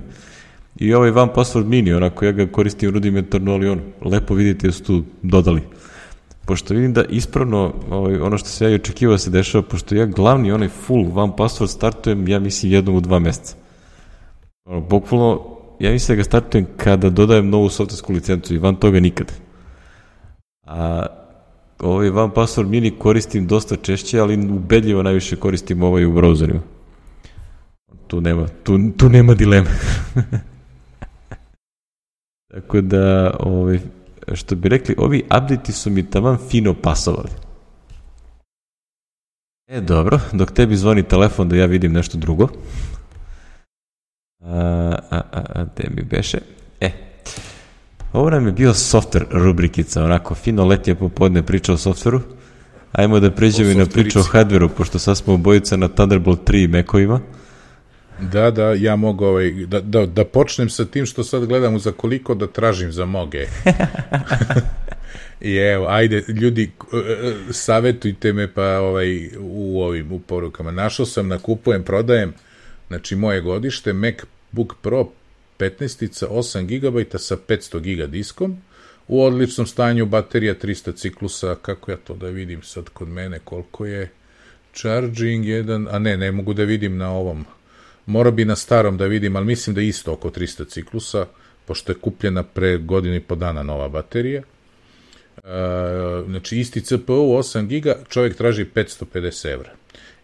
I 0.77 0.93
ovaj 0.93 1.09
One 1.09 1.31
Password 1.35 1.65
Mini, 1.65 1.93
onako 1.93 2.25
ja 2.25 2.31
ga 2.31 2.47
koristim 2.47 2.91
rudimentarno, 2.91 3.53
ali 3.53 3.69
on, 3.69 3.81
lepo 4.05 4.33
vidite 4.33 4.67
da 4.67 4.73
su 4.73 4.83
tu 4.83 5.03
dodali. 5.23 5.61
Pošto 6.45 6.73
vidim 6.73 6.93
da 6.93 7.03
ispravno, 7.03 7.73
ovaj, 7.89 8.19
ono 8.21 8.37
što 8.37 8.49
se 8.49 8.65
ja 8.65 8.71
i 8.71 8.75
očekivao 8.75 9.13
da 9.13 9.17
se 9.17 9.29
dešava, 9.29 9.61
pošto 9.61 9.95
ja 9.95 10.05
glavni 10.05 10.51
onaj 10.51 10.69
full 10.69 11.19
One 11.19 11.33
Password 11.37 11.67
startujem, 11.67 12.27
ja 12.27 12.39
mislim 12.39 12.71
jednom 12.71 12.95
u 12.95 13.01
dva 13.01 13.19
meseca. 13.19 13.55
Ono, 14.65 14.81
bukvalno, 14.81 15.59
ja 15.80 15.91
mislim 15.91 16.15
da 16.15 16.19
ga 16.19 16.23
startujem 16.23 16.67
kada 16.77 17.09
dodajem 17.09 17.49
novu 17.49 17.69
softwaresku 17.69 18.13
licencu 18.13 18.53
i 18.55 18.57
van 18.57 18.75
toga 18.75 18.99
nikad. 18.99 19.32
A 20.63 21.05
ovaj 21.80 22.09
One 22.09 22.34
Password 22.34 22.67
Mini 22.67 22.91
koristim 22.99 23.47
dosta 23.47 23.75
češće, 23.75 24.19
ali 24.19 24.38
ubedljivo 24.38 25.03
najviše 25.03 25.36
koristim 25.36 25.84
ovaj 25.84 26.05
u 26.05 26.13
browserima. 26.13 26.59
Tu 28.07 28.21
nema, 28.21 28.47
tu, 28.63 28.80
tu 28.97 29.09
nema 29.09 29.34
dileme. 29.34 29.69
Tako 32.53 32.82
da, 32.82 33.38
ovaj, 33.39 33.80
što 34.34 34.55
bi 34.55 34.69
rekli, 34.69 34.95
ovi 34.97 35.23
update 35.25 35.71
su 35.71 35.89
mi 35.89 36.09
taman 36.09 36.38
fino 36.49 36.73
pasovali. 36.73 37.30
E, 39.67 39.82
dobro, 39.82 40.19
dok 40.34 40.51
tebi 40.51 40.75
zvoni 40.75 41.03
telefon 41.03 41.49
da 41.49 41.55
ja 41.55 41.65
vidim 41.65 41.93
nešto 41.93 42.17
drugo. 42.17 42.47
A, 44.41 44.95
a, 45.11 45.21
a, 45.31 45.63
gde 45.63 45.89
mi 45.89 46.01
beše? 46.01 46.37
E, 46.81 46.91
ovo 48.13 48.29
nam 48.29 48.45
je 48.45 48.51
bio 48.51 48.73
software 48.73 49.25
rubrikica, 49.31 50.03
onako 50.03 50.35
fino 50.35 50.65
letnje 50.65 50.95
popodne 50.95 51.43
priča 51.43 51.73
o 51.73 51.77
softveru. 51.77 52.21
Ajmo 52.91 53.19
da 53.19 53.31
pređemo 53.31 53.69
i 53.69 53.75
na 53.75 53.85
priču 53.85 54.19
o 54.19 54.23
hardveru, 54.23 54.69
pošto 54.69 54.99
sad 54.99 55.17
smo 55.17 55.33
obojica 55.33 55.77
na 55.77 55.87
Thunderbolt 55.87 56.49
3 56.49 56.67
mekovima. 56.67 57.19
Da, 58.21 58.51
da, 58.51 58.73
ja 58.73 58.95
mogu 58.95 59.25
ovaj, 59.25 59.51
da, 59.51 59.81
da, 59.81 60.05
da 60.05 60.25
počnem 60.25 60.69
sa 60.69 60.85
tim 60.85 61.05
što 61.05 61.23
sad 61.23 61.45
gledam 61.45 61.79
za 61.79 61.91
koliko 61.91 62.35
da 62.35 62.47
tražim 62.47 62.91
za 62.91 63.05
moge. 63.05 63.45
I 65.41 65.55
evo, 65.55 65.87
ajde, 65.89 66.23
ljudi, 66.27 66.71
savetujte 67.51 68.33
me 68.33 68.53
pa 68.53 68.79
ovaj, 68.79 69.29
u 69.39 69.81
ovim 69.81 70.11
u 70.11 70.19
porukama. 70.19 70.71
Našao 70.71 71.05
sam, 71.05 71.27
nakupujem, 71.27 71.83
prodajem, 71.83 72.33
znači 72.89 73.15
moje 73.15 73.41
godište, 73.41 73.93
MacBook 73.93 74.73
Pro 74.81 75.07
15 75.59 76.27
8 76.27 76.65
GB 76.65 77.17
sa 77.17 77.37
500 77.47 77.79
GB 77.79 78.11
diskom, 78.11 78.57
u 79.07 79.23
odličnom 79.23 79.67
stanju, 79.67 80.05
baterija 80.05 80.55
300 80.55 80.95
ciklusa, 80.95 81.55
kako 81.61 81.91
ja 81.91 81.97
to 81.97 82.13
da 82.13 82.27
vidim 82.27 82.61
sad 82.61 82.89
kod 82.89 83.07
mene, 83.07 83.39
koliko 83.43 83.85
je 83.85 84.11
charging 84.73 85.45
jedan, 85.45 85.87
a 85.91 85.99
ne, 85.99 86.17
ne 86.17 86.31
mogu 86.31 86.53
da 86.53 86.63
vidim 86.63 86.97
na 86.97 87.11
ovom 87.11 87.45
Mora 88.09 88.31
bi 88.31 88.45
na 88.45 88.55
starom 88.55 88.97
da 88.97 89.05
vidim, 89.05 89.35
ali 89.35 89.45
mislim 89.45 89.75
da 89.75 89.81
isto 89.81 90.13
oko 90.13 90.29
300 90.29 90.69
ciklusa, 90.69 91.25
pošto 91.65 91.91
je 91.91 91.95
kupljena 91.95 92.43
pre 92.43 92.77
godinu 92.77 93.15
i 93.15 93.19
po 93.19 93.35
dana 93.35 93.63
nova 93.63 93.89
baterija. 93.89 94.41
E, 94.41 95.41
znači, 96.27 96.59
isti 96.59 96.81
CPU 96.81 97.13
8 97.37 97.67
giga, 97.67 97.95
čovjek 98.09 98.37
traži 98.37 98.65
550 98.75 99.51
evra. 99.53 99.71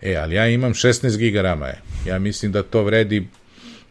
E, 0.05 0.15
ali 0.15 0.35
ja 0.35 0.47
imam 0.47 0.73
16 0.73 1.17
giga 1.17 1.41
rama 1.41 1.67
je. 1.67 1.81
Ja 2.05 2.19
mislim 2.19 2.51
da 2.51 2.63
to 2.63 2.83
vredi 2.83 3.27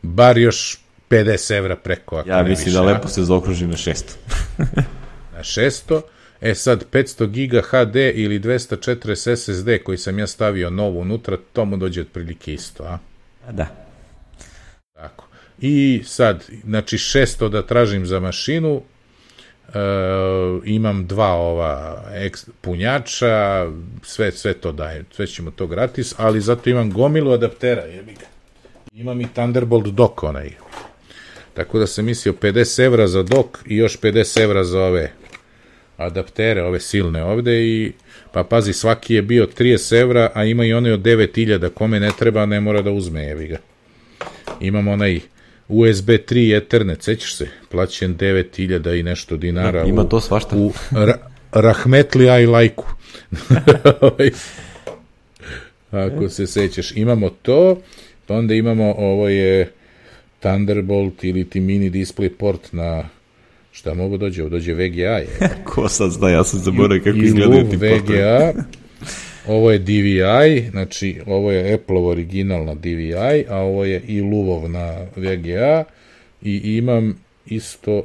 bar 0.03 0.39
još 0.39 0.79
50 1.11 1.57
evra 1.57 1.77
preko. 1.77 2.17
Ako 2.17 2.29
ja 2.29 2.43
mislim 2.43 2.65
više. 2.65 2.77
da 2.77 2.83
lepo 2.83 3.09
se 3.09 3.25
zaokruži 3.25 3.67
na 3.67 3.77
600. 3.77 4.03
na 5.35 5.41
600. 5.41 6.01
E 6.41 6.55
sad, 6.55 6.85
500 6.93 7.27
giga 7.27 7.63
HD 7.63 7.97
ili 7.97 8.41
240 8.41 9.37
SSD 9.37 9.69
koji 9.85 9.99
sam 9.99 10.19
ja 10.19 10.27
stavio 10.27 10.71
novo 10.71 11.01
unutra, 11.01 11.37
to 11.53 11.65
mu 11.65 11.77
dođe 11.77 12.01
otprilike 12.01 12.55
isto, 12.55 12.83
a? 12.83 12.99
Da. 13.53 13.67
Tako. 14.93 15.29
I 15.61 16.03
sad, 16.05 16.45
znači 16.65 16.97
600 16.97 17.49
da 17.49 17.67
tražim 17.67 18.07
za 18.07 18.21
mašinu, 18.21 18.83
imam 20.65 21.07
dva 21.07 21.33
ova 21.33 22.05
eks, 22.15 22.47
punjača, 22.61 23.67
sve, 24.03 24.33
sve 24.33 24.55
to 24.55 24.73
daje, 24.73 25.05
sve 25.13 25.27
ćemo 25.27 25.51
to 25.51 25.67
gratis, 25.67 26.15
ali 26.17 26.41
zato 26.41 26.71
imam 26.71 26.93
gomilu 26.93 27.33
adaptera, 27.33 27.83
jebi 27.83 28.13
ga. 28.13 28.27
Imam 28.93 29.21
i 29.21 29.29
Thunderbolt 29.35 29.87
dock 29.87 30.23
onaj. 30.23 30.51
Tako 31.55 31.79
da 31.79 31.87
sam 31.87 32.05
mislio 32.05 32.33
50 32.33 32.85
evra 32.85 33.07
za 33.07 33.23
dok 33.23 33.59
i 33.67 33.77
još 33.77 34.01
50 34.01 34.41
evra 34.43 34.65
za 34.65 34.81
ove 34.81 35.13
adaptere, 35.97 36.63
ove 36.63 36.81
silne 36.81 37.25
ovde 37.25 37.65
i 37.65 37.93
pa 38.33 38.45
pazi, 38.45 38.73
svaki 38.73 39.15
je 39.15 39.23
bio 39.23 39.49
30 39.59 40.01
evra, 40.01 40.31
a 40.35 40.45
ima 40.45 40.65
i 40.65 40.73
onaj 40.73 40.93
od 40.93 41.01
9000, 41.01 41.69
kome 41.69 42.01
ne 42.01 42.11
treba, 42.19 42.47
ne 42.47 42.61
mora 42.61 42.83
da 42.83 42.91
uzme, 42.91 43.23
jevi 43.23 43.47
ga. 43.47 43.59
Imamo 44.61 44.93
onaj 44.93 45.21
USB 45.75 46.09
3 46.09 46.57
Ethernet, 46.57 47.03
sećaš 47.03 47.37
se? 47.37 47.49
Plaćen 47.71 48.17
9000 48.17 49.01
i 49.01 49.03
nešto 49.03 49.37
dinara. 49.37 49.85
Ima 49.85 50.03
u, 50.03 50.09
to 50.09 50.21
svašta. 50.21 50.57
U 50.57 50.73
ra 50.93 51.19
Rahmetli 51.53 52.31
aj 52.31 52.47
lajku. 52.47 52.85
Ovaj, 54.01 54.31
ako 55.91 56.29
se 56.29 56.47
sećaš. 56.47 56.97
Imamo 56.97 57.31
to, 57.31 57.81
pa 58.27 58.35
onda 58.35 58.55
imamo, 58.55 58.95
ovo 58.99 59.29
je 59.29 59.71
Thunderbolt 60.41 61.25
ili 61.25 61.51
ti 61.51 61.61
mini 61.61 61.91
display 61.91 62.29
port 62.29 62.73
na 62.73 63.09
šta 63.73 63.95
mogu 63.95 64.17
dođe? 64.17 64.49
Dođe 64.49 64.75
VGA 64.75 65.19
je. 65.19 65.29
Ko 65.65 65.89
sad 65.89 66.11
zna, 66.11 66.31
ja 66.31 66.45
sam 66.45 66.61
zaboravio 66.61 67.03
kako 67.05 67.19
izgledaju 67.19 67.71
ti 67.71 67.77
VGA, 67.77 68.53
ovo 69.47 69.71
je 69.71 69.79
DVI, 69.79 70.71
znači 70.71 71.21
ovo 71.27 71.53
je 71.53 71.75
Apple 71.75 71.99
originalna 71.99 72.75
DVI, 72.75 73.45
a 73.49 73.57
ovo 73.57 73.85
je 73.85 74.03
i 74.07 74.21
Luvov 74.21 74.71
na 74.71 75.07
VGA 75.17 75.85
i 76.43 76.77
imam 76.77 77.19
isto 77.47 78.03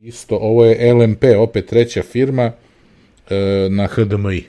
isto, 0.00 0.36
ovo 0.36 0.64
je 0.64 0.94
LMP, 0.94 1.24
opet 1.38 1.66
treća 1.66 2.02
firma 2.02 2.52
e, 3.30 3.66
na 3.70 3.86
HDMI 3.86 4.44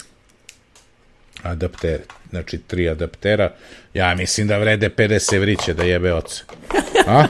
adapter, 1.44 2.00
znači 2.30 2.58
tri 2.58 2.90
adaptera, 2.90 3.54
ja 3.94 4.16
mislim 4.16 4.48
da 4.48 4.58
vrede 4.58 4.90
50 4.90 5.36
evriće 5.36 5.74
da 5.74 5.84
jebe 5.84 6.14
oce. 6.14 6.44
A? 7.08 7.28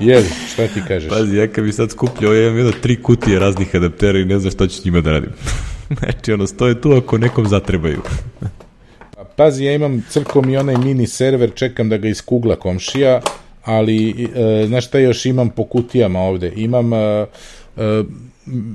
Jel, 0.00 0.22
šta 0.52 0.66
ti 0.66 0.80
kažeš? 0.88 1.10
Pazi, 1.10 1.36
ja 1.36 1.46
kad 1.46 1.64
bi 1.64 1.72
sad 1.72 1.90
skupljao, 1.90 2.34
ja 2.34 2.42
imam 2.42 2.56
jedno 2.56 2.72
tri 2.72 3.02
kutije 3.02 3.38
raznih 3.38 3.74
adaptera 3.74 4.18
i 4.18 4.24
ne 4.24 4.38
znam 4.38 4.52
šta 4.52 4.66
ću 4.66 4.76
s 4.76 4.84
njima 4.84 5.00
da 5.00 5.10
radim. 5.10 5.30
Znači, 5.98 6.32
ono, 6.32 6.46
stoje 6.46 6.80
tu 6.80 6.92
ako 6.92 7.18
nekom 7.18 7.48
zatrebaju. 7.48 8.02
Pa, 9.16 9.24
pazi, 9.36 9.64
ja 9.64 9.74
imam 9.74 10.04
crkom 10.10 10.50
i 10.50 10.56
onaj 10.56 10.76
mini 10.76 11.06
server, 11.06 11.50
čekam 11.54 11.88
da 11.88 11.96
ga 11.96 12.08
iskugla 12.08 12.56
komšija, 12.56 13.20
ali, 13.64 14.28
e, 14.34 14.66
znaš 14.66 14.86
šta 14.86 14.98
još 14.98 15.26
imam 15.26 15.50
po 15.50 15.64
kutijama 15.64 16.20
ovde? 16.20 16.52
Imam 16.56 16.92
e, 16.92 16.96
e, 16.96 17.26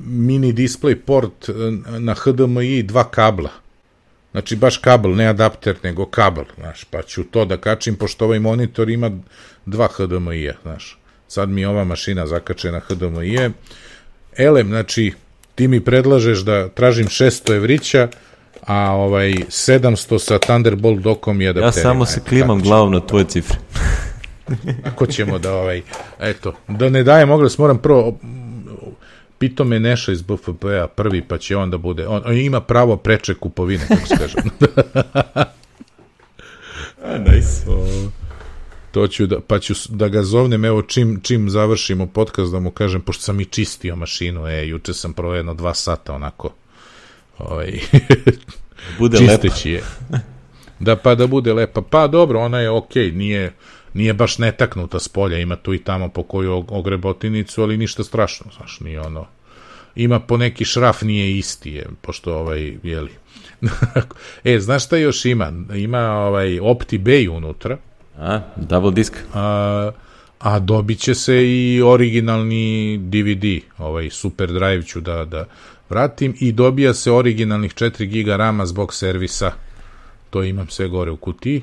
mini 0.06 0.52
display 0.52 0.94
port 0.94 1.48
e, 1.48 1.52
na 1.98 2.14
HDMI 2.14 2.82
dva 2.82 3.04
kabla. 3.10 3.50
Znači 4.30 4.56
baš 4.56 4.76
kabel, 4.76 5.14
ne 5.14 5.26
adapter, 5.26 5.76
nego 5.82 6.06
kabel, 6.06 6.44
znaš, 6.58 6.84
pa 6.84 7.02
ću 7.02 7.24
to 7.24 7.44
da 7.44 7.56
kačim, 7.56 7.96
pošto 7.96 8.24
ovaj 8.24 8.38
monitor 8.38 8.90
ima 8.90 9.10
dva 9.66 9.88
HDMI-a, 9.88 10.52
znaš. 10.62 10.98
Sad 11.28 11.48
mi 11.48 11.64
ova 11.64 11.84
mašina 11.84 12.26
zakače 12.26 12.72
na 12.72 12.80
HDMI-e. 12.80 13.50
Elem, 14.36 14.68
znači, 14.68 15.12
ti 15.56 15.68
mi 15.68 15.80
predlažeš 15.80 16.38
da 16.38 16.68
tražim 16.68 17.06
600 17.06 17.56
evrića, 17.56 18.08
a 18.66 18.92
ovaj 18.92 19.30
700 19.32 20.18
sa 20.18 20.38
Thunderbolt 20.38 21.00
dokom 21.00 21.40
i 21.40 21.48
adapterima. 21.48 21.78
Ja 21.78 21.92
samo 21.92 22.06
se 22.06 22.20
klimam 22.28 22.62
glavom 22.62 22.92
na 22.92 23.00
tvoje 23.00 23.24
cifre. 23.24 23.58
Ako 24.84 25.06
ćemo 25.06 25.38
da 25.38 25.54
ovaj, 25.54 25.82
eto, 26.20 26.54
da 26.68 26.88
ne 26.88 27.02
dajem 27.02 27.30
oglas, 27.30 27.58
moram 27.58 27.78
prvo 27.78 28.18
Pito 29.38 29.64
me 29.64 29.80
Neša 29.80 30.12
iz 30.12 30.22
BFP-a 30.22 30.86
prvi, 30.86 31.22
pa 31.22 31.38
će 31.38 31.56
on 31.56 31.70
da 31.70 31.78
bude, 31.78 32.06
on, 32.06 32.22
on 32.26 32.36
ima 32.36 32.60
pravo 32.60 32.96
preče 32.96 33.34
kupovine, 33.34 33.84
kako 33.88 34.06
se 34.06 34.16
kažem. 34.16 34.42
A, 37.04 37.18
nice. 37.18 37.66
To 38.96 39.08
ću 39.08 39.26
da, 39.26 39.40
pa 39.40 39.58
ću 39.58 39.74
da 39.88 40.08
ga 40.08 40.22
zovnem, 40.22 40.64
evo 40.64 40.82
čim, 40.82 41.20
čim 41.22 41.50
završimo 41.50 42.06
podcast 42.06 42.52
da 42.52 42.60
mu 42.60 42.70
kažem, 42.70 43.00
pošto 43.00 43.22
sam 43.22 43.40
i 43.40 43.44
čistio 43.44 43.96
mašinu, 43.96 44.46
e, 44.46 44.68
juče 44.68 44.94
sam 44.94 45.12
proveo 45.12 45.36
jedno 45.36 45.54
dva 45.54 45.74
sata 45.74 46.14
onako, 46.14 46.52
ovaj, 47.38 47.80
bude 48.98 49.18
čisteći 49.18 49.70
je. 49.70 49.82
Da, 50.80 50.96
pa 50.96 51.14
da 51.14 51.26
bude 51.26 51.52
lepa. 51.52 51.82
Pa 51.82 52.06
dobro, 52.06 52.40
ona 52.40 52.60
je 52.60 52.70
okej, 52.70 53.10
okay, 53.10 53.16
nije, 53.16 53.52
nije 53.94 54.14
baš 54.14 54.38
netaknuta 54.38 54.98
s 54.98 55.08
polja, 55.08 55.38
ima 55.38 55.56
tu 55.56 55.74
i 55.74 55.78
tamo 55.78 56.08
po 56.08 56.22
koju 56.22 56.64
ogrebotinicu, 56.68 57.62
ali 57.62 57.76
ništa 57.76 58.04
strašno, 58.04 58.46
znaš, 58.56 58.80
nije 58.80 59.00
ono, 59.00 59.26
ima 59.94 60.20
po 60.20 60.36
neki 60.36 60.64
šraf, 60.64 61.02
nije 61.02 61.38
isti, 61.38 61.70
je, 61.70 61.86
pošto 62.00 62.38
ovaj, 62.38 62.76
jeli. 62.82 63.10
e, 64.44 64.60
znaš 64.60 64.84
šta 64.84 64.96
još 64.96 65.24
ima? 65.24 65.52
Ima 65.74 66.10
ovaj 66.10 66.60
Opti 66.60 66.98
Bay 66.98 67.30
unutra. 67.30 67.78
A, 68.18 68.40
double 68.56 68.90
disk. 68.90 69.16
A, 69.34 69.90
a 70.38 70.58
dobit 70.58 70.98
će 70.98 71.14
se 71.14 71.46
i 71.46 71.82
originalni 71.82 72.98
DVD, 72.98 73.44
ovaj 73.78 74.10
Super 74.10 74.52
Drive 74.52 74.82
ću 74.82 75.00
da, 75.00 75.24
da 75.24 75.44
vratim 75.88 76.34
i 76.40 76.52
dobija 76.52 76.94
se 76.94 77.12
originalnih 77.12 77.74
4 77.74 78.22
GB 78.22 78.28
rama 78.28 78.66
zbog 78.66 78.94
servisa. 78.94 79.52
To 80.30 80.42
imam 80.42 80.68
sve 80.68 80.88
gore 80.88 81.10
u 81.10 81.16
kutiji 81.16 81.62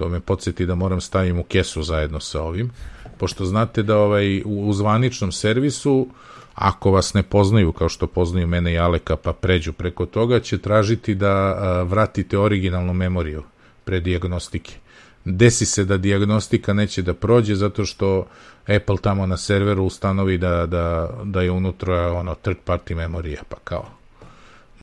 to 0.00 0.08
me 0.08 0.20
podsjeti 0.20 0.66
da 0.66 0.74
moram 0.74 1.00
stavim 1.00 1.38
u 1.38 1.42
kesu 1.42 1.82
zajedno 1.82 2.20
sa 2.20 2.42
ovim, 2.42 2.70
pošto 3.18 3.44
znate 3.44 3.82
da 3.82 3.98
ovaj, 3.98 4.42
u, 4.44 4.72
zvaničnom 4.72 5.32
servisu, 5.32 6.08
ako 6.54 6.90
vas 6.90 7.14
ne 7.14 7.22
poznaju 7.22 7.72
kao 7.72 7.88
što 7.88 8.06
poznaju 8.06 8.46
mene 8.46 8.72
i 8.72 8.78
Aleka, 8.78 9.16
pa 9.16 9.32
pređu 9.32 9.72
preko 9.72 10.06
toga, 10.06 10.40
će 10.40 10.58
tražiti 10.58 11.14
da 11.14 11.28
a, 11.28 11.82
vratite 11.82 12.38
originalnu 12.38 12.92
memoriju 12.92 13.42
pre 13.84 14.00
diagnostike. 14.00 14.79
Desi 15.24 15.66
se 15.66 15.84
da 15.84 15.96
diagnostika 15.96 16.72
neće 16.72 17.02
da 17.02 17.14
prođe 17.14 17.54
zato 17.54 17.84
što 17.84 18.26
Apple 18.66 18.96
tamo 19.02 19.26
na 19.26 19.36
serveru 19.36 19.84
ustanovi 19.84 20.38
da, 20.38 20.66
da, 20.66 21.10
da 21.24 21.42
je 21.42 21.50
unutra 21.50 22.12
ono 22.12 22.34
third 22.34 22.58
party 22.66 22.94
memorija, 22.94 23.42
pa 23.48 23.56
kao 23.64 23.86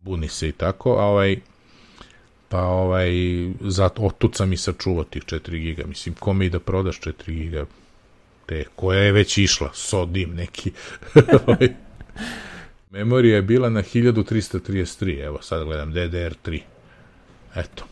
buni 0.02 0.28
se 0.28 0.50
i 0.50 0.52
tako, 0.52 0.92
a 0.92 1.04
ovaj 1.04 1.38
pa 2.50 2.62
ovaj, 2.62 3.12
zato, 3.62 4.02
otud 4.02 4.36
sam 4.36 4.54
i 4.54 4.58
tih 5.10 5.24
4 5.24 5.60
giga, 5.60 5.86
mislim, 5.86 6.16
kome 6.16 6.46
i 6.46 6.50
da 6.50 6.60
prodaš 6.60 7.00
4 7.00 7.14
giga, 7.26 7.66
te, 8.46 8.66
koja 8.76 9.00
je 9.00 9.12
već 9.12 9.38
išla, 9.38 9.70
sodim 9.74 10.36
neki, 10.36 10.72
ovaj, 11.48 11.70
memorija 12.92 13.36
je 13.36 13.42
bila 13.42 13.70
na 13.70 13.84
1333, 13.84 15.24
evo 15.26 15.42
sad 15.42 15.64
gledam, 15.64 15.94
DDR3, 15.94 16.60
eto, 17.56 17.86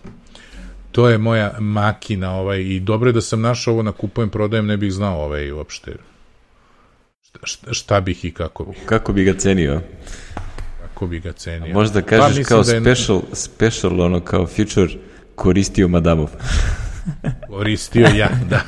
to 0.95 1.09
je 1.09 1.17
moja 1.17 1.53
makina, 1.59 2.31
ovaj, 2.31 2.61
i 2.61 2.79
dobro 2.79 3.09
je 3.09 3.13
da 3.13 3.21
sam 3.21 3.41
našao 3.41 3.73
ovo 3.73 3.83
na 3.83 3.91
kupujem, 3.91 4.29
prodajem, 4.29 4.65
ne 4.65 4.77
bih 4.77 4.93
znao 4.93 5.23
ovaj, 5.23 5.51
uopšte, 5.51 5.95
šta, 7.21 7.73
šta 7.73 8.01
bih 8.01 8.25
i 8.25 8.31
kako 8.31 8.63
bih. 8.63 8.77
Kako 8.85 9.13
bi 9.13 9.23
ga 9.23 9.33
cenio? 9.33 9.81
ko 10.93 11.07
bi 11.07 11.19
ga 11.19 11.31
cenio. 11.31 11.71
A 11.71 11.73
možda 11.73 12.01
pa 12.01 12.07
kažeš 12.07 12.43
pa, 12.43 12.47
kao 12.49 12.63
da 12.63 12.73
je... 12.73 12.81
special, 12.81 13.21
special, 13.33 14.01
ono 14.01 14.19
kao 14.19 14.47
future 14.47 14.93
koristio 15.35 15.87
madamov. 15.87 16.29
koristio 17.49 18.07
ja, 18.15 18.29
da. 18.49 18.61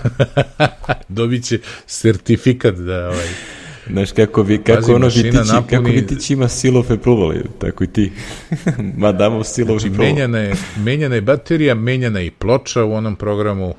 Dobit 1.17 1.45
će 1.45 1.59
sertifikat 1.85 2.75
da 2.75 3.07
ovaj, 3.07 3.27
Znaš, 3.91 4.11
kako, 4.11 4.41
vi, 4.41 4.57
kako 4.57 4.81
Pazi, 4.81 4.93
ono 4.93 5.07
vitići, 5.07 5.37
napuni... 5.53 5.69
kako 5.69 5.83
vitići 5.83 6.33
ima 6.33 6.47
seal 6.47 6.77
of 6.77 6.91
approval, 6.91 7.33
tako 7.59 7.83
i 7.83 7.87
ti. 7.87 8.11
Madamov 8.97 9.43
seal 9.43 9.71
of 9.71 9.81
znači, 9.81 9.93
approval. 9.93 10.13
Menjana 10.13 10.37
je, 10.37 10.55
menjana 10.77 11.15
je 11.15 11.21
baterija, 11.21 11.75
menjana 11.75 12.19
je 12.19 12.25
i 12.25 12.31
ploča 12.31 12.83
u 12.83 12.93
onom 12.93 13.15
programu. 13.15 13.75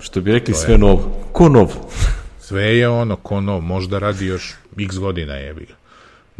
Što 0.00 0.20
bi 0.20 0.32
rekli, 0.32 0.54
sve 0.54 0.74
je... 0.74 0.78
novo. 0.78 1.16
Ko 1.32 1.48
nov? 1.48 1.72
sve 2.46 2.62
je 2.62 2.88
ono, 2.88 3.16
ko 3.16 3.40
nov. 3.40 3.60
Možda 3.60 3.98
radi 3.98 4.26
još 4.26 4.54
x 4.78 4.98
godina 4.98 5.34
jebi 5.34 5.64
ga 5.64 5.80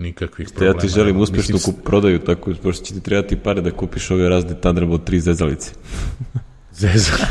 nikakvih 0.00 0.48
Ste, 0.48 0.56
problema. 0.56 0.76
Ja 0.76 0.80
ti 0.80 0.88
želim 0.88 1.20
uspešnu 1.20 1.54
Mislim... 1.54 1.74
kup, 1.74 1.84
prodaju, 1.84 2.18
tako, 2.18 2.52
pošto 2.62 2.84
će 2.84 2.94
ti 2.94 3.00
trebati 3.00 3.36
pare 3.36 3.60
da 3.60 3.70
kupiš 3.70 4.10
ove 4.10 4.28
razne 4.28 4.60
Thunderbolt 4.60 5.08
3 5.08 5.18
zezalice. 5.18 5.70
Zezalice. 6.80 7.26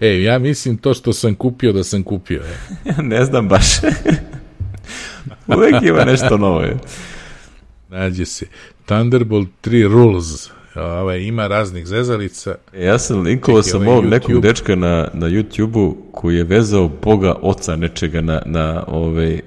E, 0.00 0.22
ja 0.22 0.38
mislim 0.38 0.76
to 0.76 0.94
što 0.94 1.12
sam 1.12 1.34
kupio 1.34 1.72
da 1.72 1.84
sam 1.84 2.02
kupio. 2.02 2.42
E. 2.84 3.02
ne 3.02 3.24
znam 3.24 3.48
baš. 3.48 3.66
Uvek 5.56 5.82
ima 5.82 6.04
nešto 6.04 6.38
novo. 6.38 6.60
Je. 6.60 6.76
Nađe 7.88 8.24
se. 8.24 8.46
Thunderbolt 8.84 9.48
3 9.62 9.88
Rules. 9.88 10.50
Ovaj, 10.74 11.20
ima 11.20 11.46
raznih 11.46 11.86
zezalica. 11.86 12.54
Ja 12.78 12.98
sam 12.98 13.20
linkovao 13.20 13.62
sam 13.62 13.80
ovaj 13.80 13.92
ovog 13.92 14.04
YouTube. 14.04 14.10
nekog 14.10 14.42
dečka 14.42 14.76
na, 14.76 15.08
na 15.12 15.26
YouTube-u 15.26 15.96
koji 16.12 16.36
je 16.36 16.44
vezao 16.44 16.90
boga 17.02 17.34
oca 17.42 17.76
nečega 17.76 18.20
na, 18.20 18.42
na 18.46 18.84
ovaj, 18.86 19.40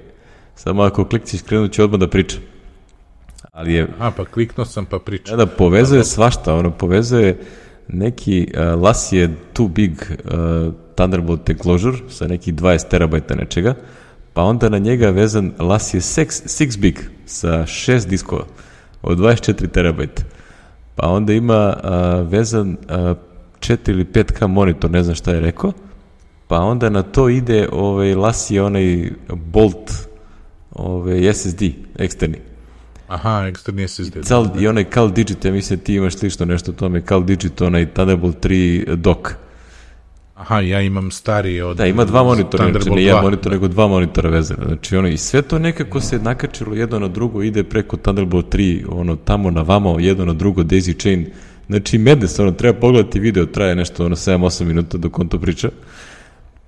Samo 0.54 0.82
ako 0.82 1.04
klikciš 1.04 1.42
krenut 1.42 1.72
će 1.72 1.84
odmah 1.84 2.00
da 2.00 2.08
priča. 2.08 2.36
Ali 3.52 3.74
je... 3.74 3.88
A, 3.98 4.10
pa 4.10 4.24
kliknuo 4.24 4.64
sam 4.64 4.86
pa 4.86 4.98
priča. 4.98 5.36
Da, 5.36 5.44
da, 5.44 5.46
povezuje 5.46 6.04
svašta, 6.04 6.54
ono, 6.54 6.70
povezuje 6.70 7.38
neki 7.88 8.46
uh, 8.54 8.82
LAS 8.82 9.12
je 9.12 9.30
too 9.52 9.68
big 9.68 9.92
uh, 9.92 10.72
Thunderbolt 10.94 11.50
enclosure 11.50 11.98
sa 12.08 12.26
nekih 12.26 12.54
20 12.54 12.88
terabajta 12.88 13.34
nečega, 13.34 13.74
pa 14.32 14.42
onda 14.42 14.68
na 14.68 14.78
njega 14.78 15.10
vezan 15.10 15.52
LAS 15.58 15.94
je 15.94 16.00
6 16.00 16.78
big 16.78 17.00
sa 17.26 17.48
6 17.48 18.06
diskova 18.08 18.44
od 19.02 19.18
24 19.18 19.68
terabajta. 19.70 20.22
Pa 20.94 21.08
onda 21.08 21.32
ima 21.32 21.76
uh, 21.76 22.30
vezan 22.32 22.70
uh, 22.70 23.16
4 23.60 23.90
ili 23.90 24.04
5K 24.04 24.46
monitor, 24.46 24.90
ne 24.90 25.02
znam 25.02 25.14
šta 25.14 25.32
je 25.32 25.40
rekao, 25.40 25.72
pa 26.48 26.58
onda 26.58 26.90
na 26.90 27.02
to 27.02 27.28
ide 27.28 27.68
ovaj, 27.72 28.14
lasi 28.14 28.58
onaj 28.58 29.10
Bolt 29.28 29.92
ovaj, 30.72 31.34
SSD 31.34 31.62
eksterni. 31.98 32.53
Aha, 33.08 33.46
eksterni 33.48 33.88
SSD. 33.88 34.22
Cal, 34.22 34.48
I 34.58 34.68
onaj 34.68 34.84
Cal 34.84 35.10
Digit, 35.10 35.44
ja 35.44 35.52
mislim 35.52 35.78
ti 35.78 35.94
imaš 35.94 36.16
slično 36.16 36.46
nešto 36.46 36.70
o 36.70 36.74
tome, 36.74 37.02
Cal 37.08 37.24
Digit, 37.24 37.60
onaj 37.60 37.86
Thunderbolt 37.86 38.44
3 38.44 38.96
dock. 38.96 39.28
Aha, 40.34 40.60
ja 40.60 40.80
imam 40.80 41.10
stariji 41.10 41.60
od... 41.60 41.76
Da, 41.76 41.86
ima 41.86 42.04
dva 42.04 42.22
monitora, 42.22 42.70
znači 42.70 42.90
ne 42.90 43.02
jedan 43.02 43.22
monitor, 43.22 43.52
nego 43.52 43.68
dva 43.68 43.88
monitora 43.88 44.30
vezana. 44.30 44.64
Znači, 44.66 44.96
ono, 44.96 45.08
i 45.08 45.16
sve 45.16 45.42
to 45.42 45.58
nekako 45.58 46.00
se 46.00 46.18
nakačilo 46.18 46.74
jedno 46.74 46.98
na 46.98 47.08
drugo, 47.08 47.42
ide 47.42 47.64
preko 47.64 47.96
Thunderbolt 47.96 48.54
3, 48.54 48.84
ono, 48.88 49.16
tamo 49.16 49.50
na 49.50 49.62
vamo, 49.62 50.00
jedno 50.00 50.24
na 50.24 50.32
drugo, 50.32 50.62
Daisy 50.62 51.00
Chain. 51.00 51.26
Znači, 51.66 51.98
mednes, 51.98 52.38
ono, 52.38 52.50
treba 52.50 52.80
pogledati 52.80 53.20
video, 53.20 53.46
traje 53.46 53.74
nešto, 53.74 54.06
ono, 54.06 54.16
7-8 54.16 54.64
minuta 54.64 54.98
dok 54.98 55.18
on 55.18 55.28
to 55.28 55.38
priča. 55.38 55.70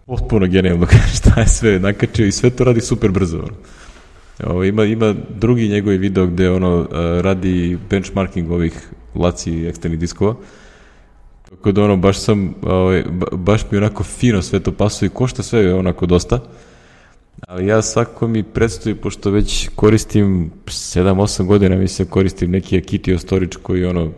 Potpuno 0.07 0.47
genijalno, 0.47 0.87
šta 1.17 1.41
je 1.41 1.49
sve 1.49 1.79
nakačio 1.79 2.27
i 2.27 2.33
sve 2.33 2.51
to 2.51 2.65
radi 2.65 2.81
super 2.81 3.11
brzo, 3.11 3.39
ono. 3.39 3.57
Ovo, 4.45 4.65
ima, 4.65 4.85
ima 4.85 5.15
drugi 5.41 5.69
njegovi 5.69 5.99
video 5.99 6.27
gde 6.27 6.51
ono 6.51 6.89
radi 7.21 7.79
benchmarking 7.91 8.51
ovih 8.51 8.89
laci 9.15 9.67
eksternih 9.67 9.99
diskova 9.99 10.35
Tako 11.51 11.73
da 11.73 11.85
ono, 11.85 11.97
baš 11.97 12.19
sam, 12.19 12.55
ovaj, 12.63 13.05
baš 13.33 13.71
mi 13.71 13.79
onako 13.79 14.05
fino 14.05 14.43
sve 14.43 14.61
to 14.61 14.73
pasuje 14.73 15.09
košta 15.09 15.43
sve 15.43 15.75
onako 15.75 16.07
dosta. 16.07 16.41
Ali 17.49 17.67
ja 17.67 17.83
svako 17.83 18.29
mi 18.29 18.43
predstoji, 18.43 18.95
pošto 18.95 19.31
već 19.31 19.69
koristim 19.75 20.51
7-8 20.67 21.47
godina, 21.47 21.77
mislim 21.77 22.09
koristim 22.09 22.51
neki 22.51 22.79
Akitio 22.79 23.19
storage 23.19 23.57
koji 23.63 23.85
ono, 23.85 24.13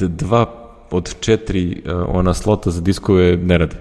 dva 0.00 0.64
od 0.90 1.14
četiri 1.20 1.82
ona 2.08 2.34
slota 2.34 2.70
za 2.70 2.80
diskove 2.80 3.36
ne 3.36 3.58
rade. 3.58 3.76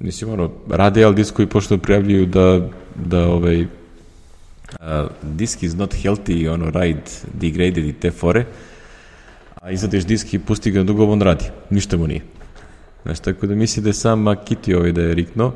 Mislim, 0.00 0.30
ono, 0.30 0.50
rade, 0.68 1.04
ali 1.04 1.14
diskovi 1.14 1.48
pošto 1.48 1.78
prijavljuju 1.78 2.26
da, 2.26 2.68
da 2.94 3.26
ovaj, 3.26 3.66
uh, 4.80 5.10
disk 5.22 5.62
is 5.62 5.74
not 5.74 5.94
healthy, 5.94 6.48
ono, 6.48 6.70
ride 6.70 7.10
degraded 7.32 7.84
i 7.84 7.92
te 7.92 8.10
fore, 8.10 8.44
a 9.60 9.70
izadeš 9.70 10.04
disk 10.04 10.34
i 10.34 10.38
pusti 10.38 10.70
ga 10.70 10.82
dugo, 10.82 11.06
on 11.06 11.22
radi. 11.22 11.44
Ništa 11.70 11.96
mu 11.96 12.06
nije. 12.06 12.20
Znaš, 13.02 13.20
tako 13.20 13.46
da 13.46 13.54
misli 13.54 13.82
da 13.82 13.88
je 13.88 13.94
sam 13.94 14.20
Makiti 14.20 14.74
ovaj 14.74 14.92
da 14.92 15.02
je 15.02 15.14
rikno 15.14 15.52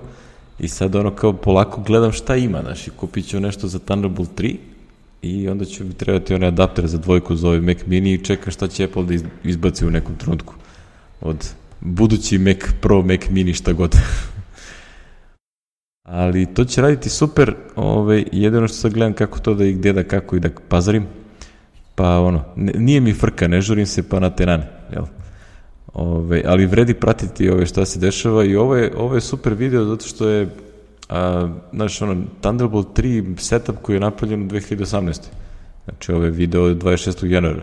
i 0.59 0.69
sad 0.69 0.97
ono 0.97 1.11
kao 1.11 1.33
polako 1.33 1.81
gledam 1.81 2.13
šta 2.13 2.37
ima, 2.37 2.63
znaš, 2.63 2.87
i 2.87 2.91
kupit 2.91 3.29
ću 3.29 3.41
nešto 3.41 3.69
za 3.69 3.79
Thunderbolt 3.79 4.31
3 4.41 4.57
i 5.23 5.49
onda 5.49 5.65
ću 5.65 5.85
mi 5.85 5.95
trebati 5.95 6.35
onaj 6.35 6.49
adapter 6.49 6.87
za 6.87 6.99
dvojku 6.99 7.37
za 7.37 7.49
ovaj 7.49 7.61
Mac 7.61 7.79
mini 7.87 8.13
i 8.13 8.25
čekam 8.25 8.53
šta 8.53 8.69
će 8.69 8.85
Apple 8.85 9.05
da 9.05 9.15
izbaci 9.45 9.87
u 9.87 9.91
nekom 9.91 10.17
trenutku 10.17 10.55
od 11.21 11.49
budući 11.81 12.39
Mac 12.39 12.59
Pro, 12.81 13.03
Mac 13.03 13.21
mini, 13.31 13.55
šta 13.55 13.73
god. 13.73 13.93
Ali 16.11 16.47
to 16.55 16.65
će 16.65 16.83
raditi 16.83 17.11
super, 17.11 17.55
ovaj, 17.77 18.25
jedino 18.33 18.69
što 18.69 18.77
sad 18.77 18.95
gledam 18.95 19.13
kako 19.13 19.39
to 19.39 19.55
da 19.55 19.65
i 19.65 19.73
gde 19.73 19.93
da 19.93 20.05
kako 20.05 20.37
i 20.37 20.41
da 20.41 20.49
pazarim, 20.69 21.07
pa 21.95 22.19
ono, 22.19 22.45
nije 22.57 23.01
mi 23.01 23.13
frka, 23.13 23.49
ne 23.49 23.61
žurim 23.61 23.87
se 23.87 24.09
pa 24.09 24.21
na 24.21 24.31
tenane, 24.31 24.67
jel? 24.93 25.05
Ove, 25.95 26.43
ali 26.47 26.67
vredi 26.67 26.95
pratiti 26.95 27.51
ove 27.51 27.67
šta 27.67 27.85
se 27.85 27.99
dešava 27.99 28.45
i 28.45 28.57
ovo 28.57 28.77
je, 28.77 28.93
ovo 28.97 29.15
je 29.15 29.21
super 29.21 29.55
video 29.55 29.85
zato 29.85 30.07
što 30.07 30.29
je 30.29 30.49
a, 31.09 31.49
znaš, 31.73 32.03
ono, 32.03 32.17
Thunderbolt 32.41 32.99
3 32.99 33.39
setup 33.39 33.77
koji 33.83 33.97
je 33.97 34.01
napravljen 34.01 34.43
u 34.43 34.47
2018. 34.47 35.21
Znači, 35.85 36.13
ovo 36.13 36.25
je 36.25 36.31
video 36.31 36.63
od 36.63 36.83
26. 36.83 37.27
januara. 37.27 37.63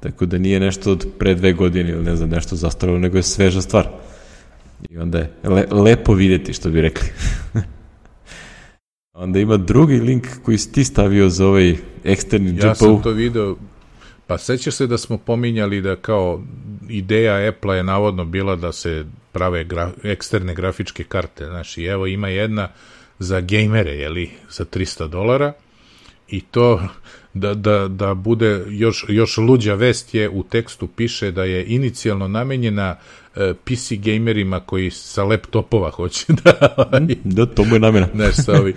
Tako 0.00 0.26
da 0.26 0.38
nije 0.38 0.60
nešto 0.60 0.92
od 0.92 1.06
pre 1.18 1.34
dve 1.34 1.52
godine 1.52 1.90
ili 1.90 2.04
ne 2.04 2.16
znam, 2.16 2.30
nešto 2.30 2.56
zastaralo, 2.56 2.98
nego 2.98 3.16
je 3.16 3.22
sveža 3.22 3.62
stvar. 3.62 3.88
I 4.90 4.98
onda 4.98 5.18
je 5.18 5.30
le, 5.44 5.66
lepo 5.70 6.14
videti, 6.14 6.52
što 6.52 6.70
bi 6.70 6.80
rekli. 6.80 7.08
Onda 9.12 9.38
ima 9.38 9.56
drugi 9.56 9.96
link 9.96 10.26
koji 10.42 10.58
si 10.58 10.72
ti 10.72 10.84
stavio 10.84 11.28
za 11.28 11.46
ovaj 11.46 11.76
eksterni 12.04 12.52
GPU. 12.52 12.66
Ja 12.66 12.74
sam 12.74 13.02
to 13.02 13.10
video, 13.10 13.56
pa 14.26 14.38
sećaš 14.38 14.74
se 14.74 14.86
da 14.86 14.98
smo 14.98 15.18
pominjali 15.18 15.80
da 15.80 15.96
kao 15.96 16.42
ideja 16.88 17.48
Apple 17.48 17.76
je 17.76 17.82
navodno 17.82 18.24
bila 18.24 18.56
da 18.56 18.72
se 18.72 19.04
prave 19.32 19.64
gra, 19.64 19.90
eksterne 20.02 20.54
grafičke 20.54 21.04
karte, 21.04 21.46
znači 21.46 21.84
evo 21.84 22.06
ima 22.06 22.28
jedna 22.28 22.68
za 23.18 23.40
gejmere, 23.40 23.90
jeli, 23.90 24.30
za 24.50 24.64
300 24.64 25.08
dolara 25.08 25.52
i 26.28 26.40
to 26.40 26.82
da, 27.34 27.54
da, 27.54 27.88
da 27.88 28.14
bude 28.14 28.64
još, 28.68 29.04
još 29.08 29.38
luđa 29.38 29.74
vest 29.74 30.14
je 30.14 30.28
u 30.28 30.42
tekstu 30.42 30.86
piše 30.86 31.30
da 31.30 31.44
je 31.44 31.64
inicijalno 31.66 32.28
namenjena 32.28 32.96
PC 33.64 33.92
gamerima 33.92 34.60
koji 34.60 34.90
sa 34.90 35.24
laptopova 35.24 35.90
hoće 35.90 36.24
da... 36.28 36.74
Ovaj, 36.76 37.16
da, 37.24 37.46
to 37.46 37.64
mu 37.64 37.74
je 37.74 37.80
namjena. 37.80 38.08
Znaš, 38.14 38.34
sa 38.34 38.52
ovi, 38.52 38.74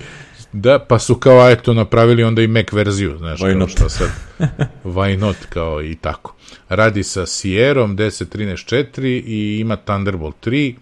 Da, 0.53 0.79
pa 0.79 0.99
su 0.99 1.15
kao, 1.15 1.49
eto, 1.49 1.73
napravili 1.73 2.23
onda 2.23 2.41
i 2.41 2.47
Mac 2.47 2.71
verziju, 2.71 3.17
znaš, 3.17 3.39
Why 3.39 3.51
kao 3.51 3.59
not? 3.59 3.69
šta 3.69 3.89
sad, 3.89 4.09
why 4.95 5.17
not, 5.17 5.35
kao 5.49 5.83
i 5.83 5.95
tako. 5.95 6.35
Radi 6.69 7.03
sa 7.03 7.25
Sierrom 7.25 7.97
10.13.4 7.97 9.23
i 9.25 9.59
ima 9.59 9.75
Thunderbolt 9.75 10.35
3 10.45 10.73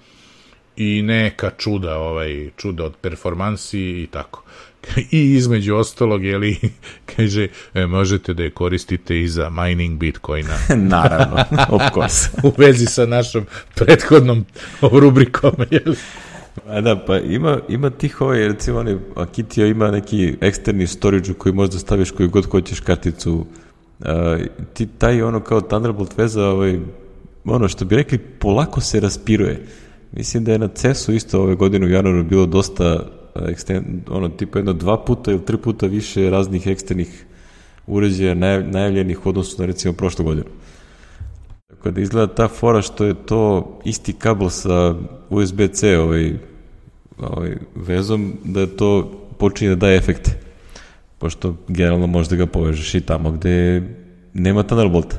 i 0.76 1.02
neka 1.02 1.52
čuda, 1.58 1.98
ovaj, 1.98 2.50
čuda 2.58 2.84
od 2.86 2.94
performansi 3.02 3.80
i 3.80 4.08
tako. 4.12 4.43
I 5.12 5.34
između 5.34 5.76
ostalog, 5.76 6.26
jeli, 6.26 6.58
kaže, 7.16 7.48
e, 7.74 7.86
možete 7.86 8.34
da 8.34 8.44
je 8.44 8.50
koristite 8.50 9.22
i 9.22 9.28
za 9.28 9.50
mining 9.50 10.00
bitcoina. 10.00 10.58
Naravno, 10.76 11.46
of 11.70 11.82
course. 11.94 12.30
U 12.48 12.52
vezi 12.58 12.86
sa 12.86 13.06
našom 13.06 13.46
prethodnom 13.76 14.46
rubrikom, 14.82 15.52
jeli. 15.72 15.96
A 16.68 16.82
da, 16.82 17.06
pa 17.06 17.18
ima, 17.18 17.60
ima 17.70 17.90
tih 17.90 18.22
ovaj, 18.22 18.48
recimo 18.48 18.80
oni, 18.80 18.98
Akitio 19.16 19.68
ima 19.68 19.92
neki 19.92 20.36
eksterni 20.42 20.88
storage 20.88 21.32
u 21.32 21.36
koji 21.36 21.54
možda 21.54 21.80
staviš 21.80 22.12
koju 22.12 22.30
god 22.30 22.46
hoćeš 22.46 22.80
karticu. 22.80 23.46
Uh, 24.00 24.08
ti 24.74 24.88
taj 24.98 25.22
ono 25.22 25.40
kao 25.40 25.62
Thunderbolt 25.62 26.18
veza, 26.18 26.46
ovaj, 26.46 26.80
ono 27.46 27.68
što 27.68 27.86
bi 27.86 27.96
rekli, 27.96 28.18
polako 28.18 28.82
se 28.82 29.00
raspiruje. 29.00 29.66
Mislim 30.12 30.44
da 30.44 30.52
je 30.52 30.60
na 30.60 30.68
CES-u 30.68 31.14
isto 31.14 31.42
ove 31.42 31.56
godine 31.56 31.86
u 31.86 31.90
januaru 31.90 32.24
bilo 32.24 32.46
dosta 32.46 33.06
eksten, 33.36 34.02
ono, 34.10 34.30
tipa 34.30 34.60
jedno 34.60 34.74
dva 34.74 35.06
puta 35.06 35.32
ili 35.32 35.46
tri 35.46 35.58
puta 35.58 35.88
više 35.88 36.30
raznih 36.30 36.68
eksternih 36.68 37.26
uređaja 37.88 38.34
naj, 38.34 38.64
najavljenih 38.64 39.26
u 39.26 39.30
odnosu 39.30 39.62
na 39.62 39.66
recimo 39.66 39.94
prošlu 39.94 40.26
godinu. 40.26 40.46
Tako 41.68 41.92
da 41.92 42.02
izgleda 42.02 42.36
ta 42.36 42.48
fora 42.48 42.82
što 42.82 43.06
je 43.06 43.14
to 43.14 43.80
isti 43.86 44.14
kabel 44.14 44.50
sa 44.50 44.96
USB-C 45.30 45.98
ovaj, 45.98 46.34
ovaj, 47.20 47.58
vezom, 47.76 48.34
da 48.44 48.68
to 48.68 49.12
počinje 49.40 49.70
da 49.70 49.76
daje 49.76 49.98
efekte. 49.98 50.32
Pošto 51.18 51.56
generalno 51.68 52.08
možeš 52.08 52.30
da 52.30 52.36
ga 52.36 52.46
povežeš 52.46 52.96
i 52.96 53.02
tamo 53.02 53.32
gde 53.32 53.84
nema 54.34 54.64
Thunderbolta. 54.64 55.16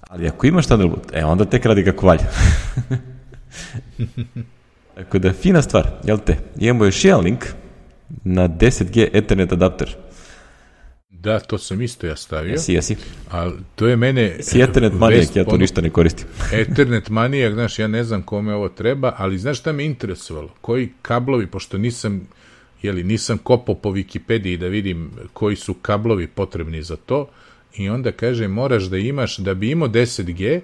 Ali 0.00 0.28
ako 0.28 0.46
imaš 0.46 0.66
Thunderbolt, 0.66 1.12
e 1.12 1.24
onda 1.24 1.44
tek 1.44 1.66
radi 1.66 1.84
kako 1.84 2.06
valja. 2.06 2.26
Tako 4.94 5.18
da, 5.18 5.32
fina 5.32 5.62
stvar, 5.62 5.88
jel 6.04 6.18
te? 6.26 6.36
Imamo 6.58 6.84
još 6.84 7.04
jedan 7.04 7.20
link 7.20 7.44
na 8.24 8.48
10G 8.48 9.08
Ethernet 9.12 9.52
adapter. 9.52 9.96
Da, 11.22 11.40
to 11.40 11.58
sam 11.58 11.82
isto 11.82 12.06
ja 12.06 12.16
stavio. 12.16 12.50
Jesi, 12.50 12.72
jesi. 12.72 12.96
A 13.30 13.50
to 13.74 13.86
je 13.88 13.96
mene... 13.96 14.36
Si 14.40 14.60
Ethernet 14.60 14.92
manijak, 14.92 15.36
ja 15.36 15.44
to 15.44 15.56
ništa 15.56 15.80
ne 15.80 15.90
koristim. 15.90 16.26
Ethernet 16.62 17.08
manijak, 17.08 17.54
znaš, 17.54 17.78
ja 17.78 17.88
ne 17.88 18.04
znam 18.04 18.22
kome 18.22 18.54
ovo 18.54 18.68
treba, 18.68 19.14
ali 19.16 19.38
znaš 19.38 19.58
šta 19.58 19.72
me 19.72 19.84
interesovalo? 19.84 20.48
Koji 20.60 20.88
kablovi, 21.02 21.46
pošto 21.46 21.78
nisam, 21.78 22.28
jeli, 22.82 23.04
nisam 23.04 23.38
kopao 23.38 23.74
po 23.74 23.90
Wikipediji 23.90 24.56
da 24.56 24.66
vidim 24.66 25.10
koji 25.32 25.56
su 25.56 25.74
kablovi 25.74 26.26
potrebni 26.26 26.82
za 26.82 26.96
to, 26.96 27.28
i 27.76 27.88
onda 27.88 28.12
kaže, 28.12 28.48
moraš 28.48 28.84
da 28.84 28.96
imaš, 28.96 29.36
da 29.36 29.54
bi 29.54 29.70
imao 29.70 29.88
10G, 29.88 30.60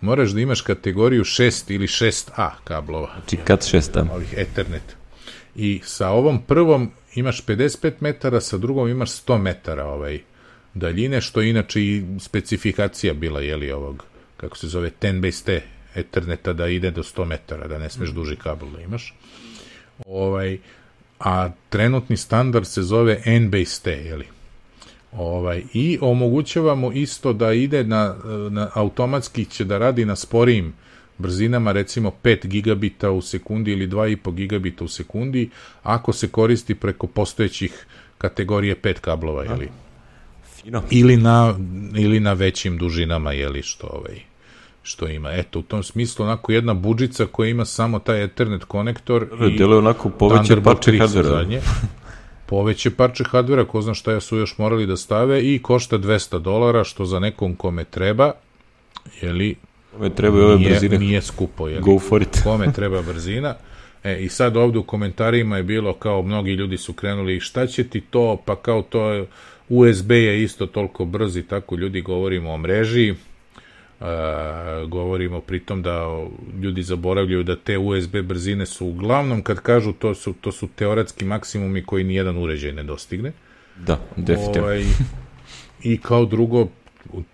moraš 0.00 0.30
da 0.30 0.40
imaš 0.40 0.60
kategoriju 0.60 1.24
6 1.24 1.74
ili 1.74 1.86
6A 1.86 2.50
kablova. 2.64 3.10
Znači 3.12 3.36
kat 3.44 3.60
6 3.60 3.92
tam. 3.92 4.10
Ovih 4.10 4.34
Ethernet. 4.36 4.96
I 5.56 5.80
sa 5.84 6.08
ovom 6.08 6.42
prvom 6.42 6.90
imaš 7.14 7.44
55 7.46 7.92
metara, 8.00 8.40
sa 8.40 8.58
drugom 8.58 8.88
imaš 8.88 9.10
100 9.10 9.38
metara 9.38 9.84
ovaj 9.84 10.20
daljine, 10.74 11.20
što 11.20 11.40
je 11.40 11.50
inače 11.50 11.82
i 11.82 12.04
specifikacija 12.20 13.14
bila, 13.14 13.40
jeli, 13.40 13.72
ovog, 13.72 14.04
kako 14.36 14.56
se 14.56 14.68
zove, 14.68 14.90
10 15.00 15.20
base 15.20 15.44
T 15.44 15.62
Etherneta 15.94 16.52
da 16.52 16.68
ide 16.68 16.90
do 16.90 17.02
100 17.02 17.24
metara, 17.24 17.68
da 17.68 17.78
ne 17.78 17.90
smeš 17.90 18.10
duži 18.10 18.36
kabel 18.36 18.68
da 18.70 18.80
imaš. 18.80 19.14
Ovaj, 20.06 20.58
a 21.18 21.50
trenutni 21.68 22.16
standard 22.16 22.66
se 22.66 22.82
zove 22.82 23.22
N 23.24 23.50
base 23.50 23.82
T, 23.82 23.90
jeli. 23.90 24.26
Ovaj, 25.12 25.62
I 25.72 25.98
omogućava 26.00 26.74
mu 26.74 26.92
isto 26.92 27.32
da 27.32 27.52
ide 27.52 27.84
na, 27.84 28.16
na 28.50 28.70
automatski 28.74 29.44
će 29.44 29.64
da 29.64 29.78
radi 29.78 30.04
na 30.04 30.16
sporijim 30.16 30.72
brzinama 31.18 31.72
recimo 31.72 32.12
5 32.22 32.46
gigabita 32.46 33.10
u 33.10 33.22
sekundi 33.22 33.72
ili 33.72 33.88
2,5 33.88 34.34
gigabita 34.34 34.84
u 34.84 34.88
sekundi 34.88 35.50
ako 35.82 36.12
se 36.12 36.28
koristi 36.28 36.74
preko 36.74 37.06
postojećih 37.06 37.86
kategorije 38.18 38.76
5 38.82 38.94
kablova 39.00 39.44
ili 39.44 39.68
Fino. 40.62 40.82
ili 40.90 41.16
na 41.16 41.54
ili 41.96 42.20
na 42.20 42.32
većim 42.32 42.78
dužinama 42.78 43.32
je 43.32 43.48
li 43.48 43.62
što 43.62 43.86
ovaj 43.86 44.28
što 44.82 45.08
ima. 45.08 45.30
Eto, 45.32 45.58
u 45.58 45.62
tom 45.62 45.82
smislu 45.82 46.24
onako 46.24 46.52
jedna 46.52 46.74
budžica 46.74 47.26
koja 47.26 47.48
ima 47.48 47.64
samo 47.64 47.98
taj 47.98 48.24
Ethernet 48.24 48.64
konektor 48.64 49.26
i 49.52 49.58
Delo 49.58 49.78
onako 49.78 50.10
poveće 50.10 50.62
parče 50.62 50.98
hardvera. 50.98 51.46
Poveće 52.48 52.90
parče 52.90 53.24
hardvera, 53.24 53.64
ko 53.64 53.82
zna 53.82 53.94
šta 53.94 54.20
su 54.20 54.36
još 54.36 54.58
morali 54.58 54.86
da 54.86 54.96
stave 54.96 55.42
i 55.42 55.58
košta 55.62 55.98
200 55.98 56.38
dolara, 56.38 56.84
što 56.84 57.04
za 57.04 57.18
nekom 57.18 57.54
kome 57.54 57.84
treba, 57.84 58.32
jeli, 59.22 59.56
kome 59.92 60.10
treba 60.10 60.44
ove 60.44 60.56
nije, 60.56 60.70
brzine. 60.70 60.98
Nije 60.98 61.22
skupo, 61.22 61.68
jeli. 61.68 61.82
Go 61.82 61.98
for 61.98 62.22
it. 62.22 62.40
kome 62.44 62.72
treba 62.72 63.02
brzina. 63.02 63.54
E, 64.04 64.18
i 64.20 64.28
sad 64.28 64.56
ovde 64.56 64.78
u 64.78 64.82
komentarima 64.82 65.56
je 65.56 65.62
bilo 65.62 65.92
kao 65.94 66.22
mnogi 66.22 66.52
ljudi 66.52 66.76
su 66.76 66.92
krenuli 66.92 67.40
šta 67.40 67.66
će 67.66 67.84
ti 67.84 68.00
to, 68.00 68.42
pa 68.44 68.56
kao 68.56 68.82
to 68.82 69.10
je, 69.10 69.26
USB 69.68 70.10
je 70.10 70.42
isto 70.42 70.66
toliko 70.66 71.04
brz 71.04 71.36
i 71.36 71.42
tako 71.42 71.76
ljudi 71.76 72.00
govorimo 72.00 72.50
o 72.50 72.58
mreži, 72.58 73.14
govorimo 74.88 75.40
pritom 75.40 75.82
da 75.82 76.26
ljudi 76.62 76.82
zaboravljaju 76.82 77.42
da 77.42 77.56
te 77.56 77.78
USB 77.78 78.16
brzine 78.16 78.66
su 78.66 78.86
uglavnom 78.86 79.42
kad 79.42 79.60
kažu 79.60 79.92
to 79.92 80.14
su 80.14 80.34
to 80.40 80.52
su 80.52 80.68
teoretski 80.68 81.24
maksimumi 81.24 81.82
koji 81.82 82.04
ni 82.04 82.14
jedan 82.14 82.38
uređaj 82.38 82.72
ne 82.72 82.82
dostigne. 82.82 83.32
Da, 83.76 84.00
definitivno. 84.16 84.66
Ovaj, 84.66 84.84
I 85.82 85.98
kao 85.98 86.24
drugo 86.24 86.68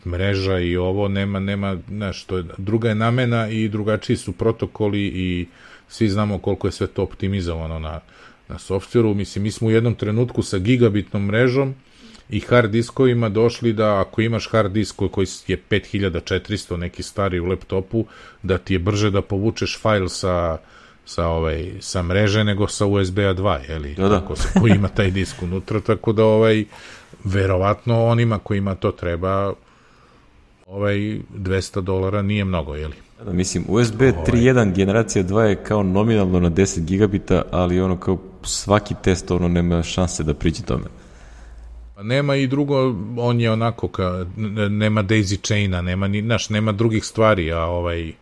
mreža 0.07 0.59
i 0.59 0.77
ovo 0.77 1.09
nema 1.09 1.41
nema 1.41 1.79
znaš, 1.89 2.25
to 2.25 2.37
je 2.37 2.45
druga 2.59 2.89
je 2.89 2.95
namena 2.95 3.49
i 3.49 3.69
drugačiji 3.69 4.17
su 4.17 4.33
protokoli 4.33 5.01
i 5.01 5.47
svi 5.89 6.09
znamo 6.09 6.39
koliko 6.39 6.67
je 6.67 6.73
sve 6.73 6.87
to 6.87 7.03
optimizovano 7.03 7.79
na 7.79 8.01
na 8.49 8.59
softveru. 8.59 9.15
Mislim 9.15 9.43
mi 9.43 9.51
smo 9.51 9.69
u 9.69 9.71
jednom 9.71 9.95
trenutku 9.95 10.43
sa 10.43 10.59
gigabitnom 10.59 11.25
mrežom 11.25 11.75
i 12.29 12.41
hard 12.41 12.71
diskovima 12.71 13.29
došli 13.29 13.73
da 13.73 14.01
ako 14.01 14.21
imaš 14.21 14.49
hard 14.51 14.73
disk 14.73 14.97
koji 15.11 15.27
je 15.47 15.63
5400 15.71 16.77
neki 16.77 17.03
stari 17.03 17.41
u 17.41 17.47
laptopu, 17.47 18.05
da 18.43 18.59
ti 18.59 18.75
je 18.75 18.79
brže 18.79 19.11
da 19.11 19.23
povučeš 19.23 19.79
fajl 19.81 20.07
sa 20.09 20.59
sa 21.07 21.27
ovaj 21.27 21.73
sa 21.81 22.03
mreže 22.03 22.45
nego 22.45 22.69
sa 22.69 22.87
USB-a 22.87 23.35
2, 23.35 23.71
je 23.71 23.79
li? 23.79 23.95
Da, 23.95 24.09
da. 24.09 24.21
Tako 24.21 24.37
se 24.37 24.49
ko 24.61 24.67
ima 24.67 24.89
taj 24.89 25.11
disk 25.11 25.43
unutra, 25.43 25.81
tako 25.81 26.13
da 26.13 26.25
ovaj 26.25 26.65
verovatno 27.25 28.05
onima 28.05 28.39
kojima 28.39 28.75
to 28.75 28.91
treba 28.91 29.53
ovaj 30.67 30.97
200 30.97 31.81
dolara 31.81 32.23
nije 32.23 32.45
mnogo, 32.45 32.75
je 32.75 32.89
li? 32.89 32.95
Da, 33.25 33.33
mislim, 33.33 33.65
USB 33.69 34.01
3.1 34.01 34.53
ovaj. 34.53 34.73
generacija 34.73 35.25
2 35.25 35.41
je 35.41 35.57
kao 35.57 35.83
nominalno 35.83 36.41
na 36.41 36.51
10 36.51 36.81
gigabita, 36.81 37.43
ali 37.51 37.81
ono 37.81 37.97
kao 37.97 38.19
svaki 38.43 38.95
test 39.03 39.31
ono 39.31 39.49
nema 39.49 39.83
šanse 39.83 40.23
da 40.23 40.35
priđe 40.35 40.63
tome. 40.63 40.85
Pa 41.95 42.03
nema 42.03 42.37
i 42.37 42.47
drugo, 42.47 42.95
on 43.17 43.41
je 43.41 43.51
onako, 43.51 43.89
ka, 43.89 44.27
nema 44.71 45.03
daisy 45.03 45.47
chaina, 45.47 45.83
nema, 45.83 46.09
ni, 46.09 46.23
naš, 46.23 46.51
nema 46.51 46.73
drugih 46.73 47.05
stvari, 47.05 47.53
a 47.53 47.61
ovaj, 47.61 48.13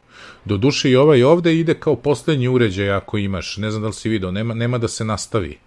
do 0.45 0.57
duše 0.57 0.91
i 0.91 0.97
ovaj 0.97 1.23
ovde 1.23 1.59
ide 1.59 1.75
kao 1.75 1.97
poslednji 1.97 2.49
uređaj 2.49 2.91
ako 2.91 3.19
imaš, 3.19 3.57
ne 3.57 3.71
znam 3.71 3.83
da 3.83 3.89
li 3.89 3.95
si 3.95 4.09
video, 4.09 4.31
nema, 4.31 4.55
nema 4.55 4.79
da 4.79 4.89
se 4.89 5.05
nastavi. 5.05 5.59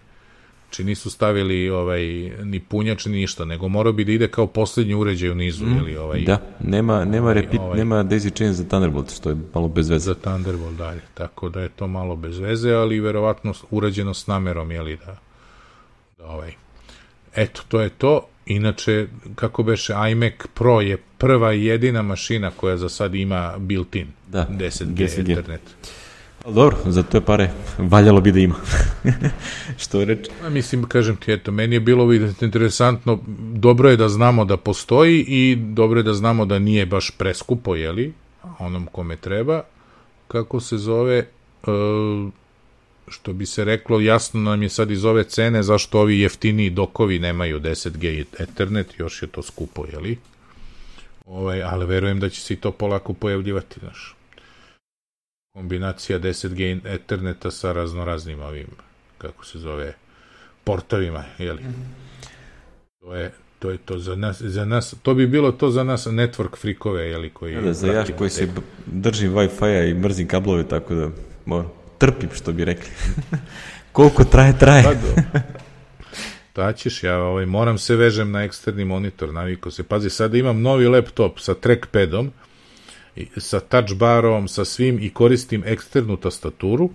Znači 0.65 0.83
nisu 0.83 1.09
stavili 1.09 1.69
ovaj, 1.69 2.03
ni 2.43 2.59
punjač 2.59 3.05
ni 3.05 3.11
ništa, 3.11 3.45
nego 3.45 3.67
mora 3.67 3.91
bi 3.91 4.05
da 4.05 4.11
ide 4.11 4.27
kao 4.27 4.47
poslednji 4.47 4.93
uređaj 4.93 5.29
u 5.29 5.35
nizu. 5.35 5.65
Mm, 5.65 5.77
ili, 5.77 5.97
ovaj, 5.97 6.21
da, 6.21 6.41
nema, 6.59 7.05
nema, 7.05 7.23
ovaj, 7.23 7.33
repeat, 7.33 7.61
ovaj, 7.61 7.77
nema 7.77 8.03
daisy 8.03 8.35
chain 8.35 8.53
za 8.53 8.63
Thunderbolt, 8.63 9.15
što 9.15 9.29
je 9.29 9.37
malo 9.53 9.67
bez 9.67 9.89
veze. 9.89 10.05
Za 10.05 10.13
Thunderbolt 10.13 10.77
dalje, 10.77 11.01
tako 11.13 11.49
da 11.49 11.61
je 11.61 11.69
to 11.69 11.87
malo 11.87 12.15
bez 12.15 12.39
veze, 12.39 12.71
ali 12.71 12.99
verovatno 12.99 13.53
urađeno 13.71 14.13
s 14.13 14.27
namerom, 14.27 14.71
jeli 14.71 14.97
da, 14.97 15.17
da 16.17 16.25
ovaj, 16.25 16.53
Eto, 17.35 17.61
to 17.67 17.81
je 17.81 17.89
to. 17.89 18.27
Inače, 18.45 19.07
kako 19.35 19.63
beše, 19.63 19.93
iMac 20.11 20.33
Pro 20.53 20.81
je 20.81 20.97
prva 21.17 21.53
i 21.53 21.65
jedina 21.65 22.01
mašina 22.01 22.51
koja 22.51 22.77
za 22.77 22.89
sad 22.89 23.15
ima 23.15 23.53
built-in 23.57 24.07
da, 24.27 24.47
10G, 24.51 24.95
10G. 24.95 25.31
Ethernet. 25.31 25.61
Dobro, 26.45 26.77
za 26.85 27.03
to 27.03 27.17
je 27.17 27.21
pare 27.21 27.49
valjalo 27.77 28.21
bi 28.21 28.31
da 28.31 28.39
ima. 28.39 28.55
Što 29.83 29.99
je 29.99 30.05
reč? 30.05 30.27
A, 30.45 30.49
mislim, 30.49 30.83
kažem 30.83 31.15
ti, 31.15 31.33
eto, 31.33 31.51
meni 31.51 31.75
je 31.75 31.79
bilo 31.79 32.13
interesantno, 32.41 33.19
dobro 33.53 33.89
je 33.89 33.97
da 33.97 34.09
znamo 34.09 34.45
da 34.45 34.57
postoji 34.57 35.25
i 35.27 35.55
dobro 35.55 35.99
je 35.99 36.03
da 36.03 36.13
znamo 36.13 36.45
da 36.45 36.59
nije 36.59 36.85
baš 36.85 37.11
preskupo, 37.17 37.75
jeli, 37.75 38.13
onom 38.59 38.87
kome 38.91 39.15
treba, 39.15 39.61
kako 40.27 40.59
se 40.59 40.77
zove, 40.77 41.25
uh, 41.67 41.73
što 43.07 43.33
bi 43.33 43.45
se 43.45 43.63
reklo, 43.63 43.99
jasno 43.99 44.39
nam 44.39 44.63
je 44.63 44.69
sad 44.69 44.91
iz 44.91 45.05
ove 45.05 45.23
cene 45.23 45.63
zašto 45.63 45.99
ovi 45.99 46.19
jeftiniji 46.19 46.69
dokovi 46.69 47.19
nemaju 47.19 47.59
10G 47.59 48.25
Ethernet, 48.39 48.99
još 48.99 49.21
je 49.21 49.27
to 49.27 49.41
skupo, 49.41 49.85
jeli? 49.91 50.17
Ovaj, 51.25 51.63
ali 51.63 51.85
verujem 51.85 52.19
da 52.19 52.29
će 52.29 52.41
se 52.41 52.53
i 52.53 52.57
to 52.57 52.71
polako 52.71 53.13
pojavljivati, 53.13 53.79
znaš. 53.79 54.15
Kombinacija 55.53 56.19
10G 56.19 56.79
Etherneta 56.85 57.51
sa 57.51 57.71
raznoraznim 57.71 58.41
ovim, 58.41 58.67
kako 59.17 59.45
se 59.45 59.59
zove, 59.59 59.93
portovima, 60.63 61.23
jeli? 61.37 61.63
To 62.99 63.15
je, 63.15 63.31
to 63.59 63.69
je 63.69 63.77
to 63.77 63.99
za 63.99 64.15
nas, 64.15 64.41
za 64.41 64.65
nas, 64.65 64.95
to 65.01 65.13
bi 65.13 65.27
bilo 65.27 65.51
to 65.51 65.69
za 65.69 65.83
nas 65.83 66.07
network 66.07 66.57
frikove, 66.57 67.03
jeli, 67.03 67.29
koji... 67.29 67.55
Da, 67.55 67.73
za 67.73 67.87
ja 67.87 68.05
koji 68.17 68.29
se 68.29 68.49
držim 68.85 69.33
Wi-Fi-a 69.33 69.83
i 69.83 69.93
mrzim 69.93 70.27
kablove, 70.27 70.67
tako 70.67 70.95
da 70.95 71.09
moram 71.45 71.71
trpim, 72.05 72.29
što 72.33 72.51
bi 72.51 72.65
rekli. 72.65 72.89
Koliko 73.91 74.23
traje, 74.23 74.57
traje. 74.59 74.83
Pa. 74.83 75.39
Da 76.55 76.73
ćeš, 76.73 77.03
ja 77.03 77.17
ovaj, 77.17 77.45
moram 77.45 77.77
se 77.77 77.95
vežem 77.95 78.31
na 78.31 78.43
eksterni 78.43 78.85
monitor, 78.85 79.33
naviko 79.33 79.71
se. 79.71 79.83
Pazi, 79.83 80.09
sada 80.09 80.37
imam 80.37 80.61
novi 80.61 80.87
laptop 80.87 81.39
sa 81.39 81.53
trackpadom, 81.53 82.31
sa 83.37 83.59
touch 83.59 83.95
barom, 83.95 84.47
sa 84.47 84.65
svim 84.65 84.99
i 85.01 85.09
koristim 85.09 85.63
eksternu 85.65 86.17
tastaturu 86.17 86.89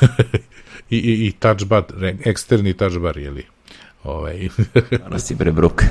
i, 0.90 0.96
i, 0.96 1.26
i 1.26 1.32
touch 1.32 1.64
bar, 1.64 1.84
eksterni 2.24 2.74
touch 2.74 2.98
bar, 2.98 3.18
jeli? 3.18 3.46
Ovaj. 4.04 4.48
ono 5.06 5.18
si 5.18 5.38
prebruk. 5.38 5.82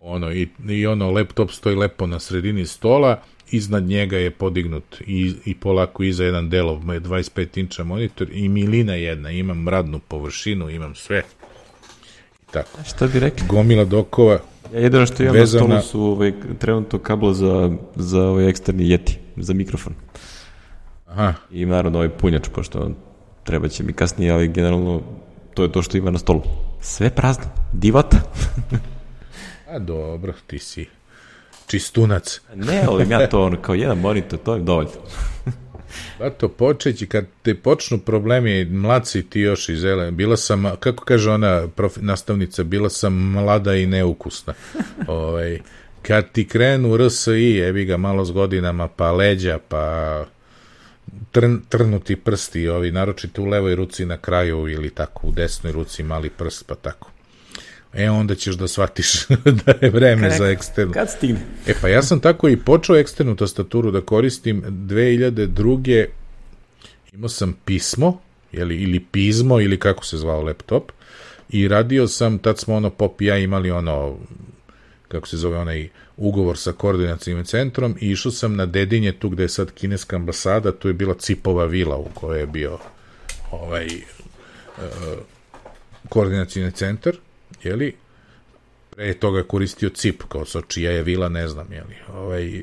ono, 0.00 0.32
i, 0.32 0.48
i 0.68 0.86
ono, 0.86 1.10
laptop 1.10 1.50
stoji 1.50 1.76
lepo 1.76 2.06
na 2.06 2.20
sredini 2.20 2.66
stola, 2.66 3.22
iznad 3.52 3.84
njega 3.84 4.18
je 4.18 4.30
podignut 4.30 5.00
i, 5.06 5.34
i 5.44 5.54
polako 5.54 6.02
iza 6.02 6.24
jedan 6.24 6.50
delov 6.50 6.80
25 6.80 7.58
inča 7.58 7.84
monitor 7.84 8.28
i 8.32 8.48
milina 8.48 8.94
jedna, 8.94 9.30
imam 9.30 9.68
radnu 9.68 9.98
površinu, 9.98 10.70
imam 10.70 10.94
sve. 10.94 11.22
I 12.42 12.52
tako. 12.52 12.68
A 12.80 12.84
šta 12.84 13.06
bi 13.06 13.20
rekli? 13.20 13.46
Gomila 13.48 13.84
dokova. 13.84 14.38
Ja 14.72 14.80
jedino 14.80 15.06
što 15.06 15.22
imam 15.22 15.34
vezana... 15.34 15.66
na 15.66 15.82
stolu 15.82 15.90
su 15.90 16.12
ovaj, 16.12 16.32
trenutno 16.58 16.98
kablo 16.98 17.32
za, 17.32 17.70
za 17.96 18.22
ovaj 18.22 18.48
eksterni 18.48 18.88
jeti, 18.88 19.18
za 19.36 19.54
mikrofon. 19.54 19.94
Aha. 21.06 21.34
I 21.50 21.66
naravno 21.66 21.98
ovaj 21.98 22.08
punjač, 22.08 22.48
pošto 22.48 22.90
treba 23.44 23.68
će 23.68 23.82
mi 23.82 23.92
kasnije, 23.92 24.32
ali 24.32 24.48
generalno 24.48 25.02
to 25.54 25.62
je 25.62 25.72
to 25.72 25.82
što 25.82 25.96
ima 25.96 26.10
na 26.10 26.18
stolu. 26.18 26.42
Sve 26.80 27.10
prazno. 27.10 27.44
Divota. 27.72 28.16
A 29.72 29.78
dobro, 29.78 30.32
ti 30.46 30.58
si 30.58 30.86
čistunac. 31.72 32.40
ne, 32.54 32.84
ali 32.88 33.10
ja 33.10 33.26
to 33.28 33.42
ono, 33.42 33.62
kao 33.62 33.74
jedan 33.74 33.98
monitor, 33.98 34.38
to 34.38 34.54
je 34.54 34.60
dovoljno. 34.60 34.90
Pa 36.18 36.30
to 36.30 36.48
počeći, 36.48 37.06
kad 37.06 37.26
te 37.42 37.54
počnu 37.54 37.98
problemi, 37.98 38.64
mladci 38.64 39.22
ti 39.22 39.40
još 39.40 39.68
iz 39.68 39.84
ele, 39.84 40.10
bila 40.10 40.36
sam, 40.36 40.64
kako 40.80 41.04
kaže 41.04 41.30
ona 41.30 41.68
prof, 41.68 41.96
nastavnica, 42.00 42.64
bila 42.64 42.90
sam 42.90 43.14
mlada 43.14 43.74
i 43.74 43.86
neukusna. 43.86 44.54
ovaj, 45.06 45.60
kad 46.02 46.32
ti 46.32 46.48
krenu 46.48 46.96
RSI, 46.96 47.58
evi 47.58 47.84
ga 47.84 47.96
malo 47.96 48.24
s 48.24 48.30
godinama, 48.30 48.88
pa 48.88 49.12
leđa, 49.12 49.58
pa 49.68 50.24
trn, 51.30 51.60
trnuti 51.68 52.16
prsti, 52.16 52.68
ovi, 52.68 52.92
naročito 52.92 53.42
u 53.42 53.46
levoj 53.46 53.74
ruci 53.74 54.06
na 54.06 54.16
kraju 54.16 54.68
ili 54.68 54.90
tako, 54.90 55.26
u 55.26 55.32
desnoj 55.32 55.72
ruci 55.72 56.02
mali 56.02 56.30
prst, 56.30 56.66
pa 56.66 56.74
tako 56.74 57.11
e 57.94 58.10
onda 58.10 58.34
ćeš 58.34 58.54
da 58.54 58.68
shvatiš 58.68 59.26
da 59.64 59.74
je 59.82 59.90
vreme 59.90 60.28
Krek, 60.28 60.38
za 60.38 60.48
eksternu. 60.48 60.92
Kad 60.92 61.10
stigne? 61.10 61.40
E 61.66 61.74
pa 61.80 61.88
ja 61.88 62.02
sam 62.02 62.20
tako 62.20 62.48
i 62.48 62.56
počeo 62.56 62.96
eksternu 62.96 63.36
tastaturu 63.36 63.90
da 63.90 64.00
koristim 64.00 64.62
2002. 64.62 66.06
Imao 67.12 67.28
sam 67.28 67.56
pismo, 67.64 68.20
jeli, 68.52 68.76
ili 68.76 69.00
pismo, 69.00 69.60
ili 69.60 69.78
kako 69.78 70.04
se 70.04 70.16
zvao 70.16 70.42
laptop, 70.42 70.92
i 71.48 71.68
radio 71.68 72.08
sam, 72.08 72.38
tad 72.38 72.58
smo 72.58 72.74
ono 72.74 72.90
Pop 72.90 73.20
i 73.20 73.26
ja 73.26 73.38
imali 73.38 73.70
ono, 73.70 74.16
kako 75.08 75.28
se 75.28 75.36
zove 75.36 75.58
onaj 75.58 75.88
ugovor 76.16 76.58
sa 76.58 76.72
koordinacijim 76.72 77.44
centrom 77.44 77.96
i 78.00 78.10
išao 78.10 78.32
sam 78.32 78.56
na 78.56 78.66
Dedinje, 78.66 79.12
tu 79.12 79.28
gde 79.28 79.42
je 79.42 79.48
sad 79.48 79.70
kineska 79.70 80.16
ambasada, 80.16 80.72
tu 80.72 80.88
je 80.88 80.94
bila 80.94 81.14
Cipova 81.14 81.64
vila 81.64 81.96
u 81.96 82.06
kojoj 82.14 82.40
je 82.40 82.46
bio 82.46 82.78
ovaj 83.50 83.86
uh, 83.86 84.82
koordinacijni 86.08 86.70
centar 86.70 87.16
jeli, 87.64 87.94
pre 88.90 89.14
toga 89.14 89.42
koristio 89.42 89.88
CIP, 89.88 90.22
kao 90.28 90.44
sa 90.44 90.60
čija 90.68 90.90
je 90.90 91.02
vila, 91.02 91.28
ne 91.28 91.48
znam, 91.48 91.72
jeli, 91.72 91.94
ovaj, 92.14 92.62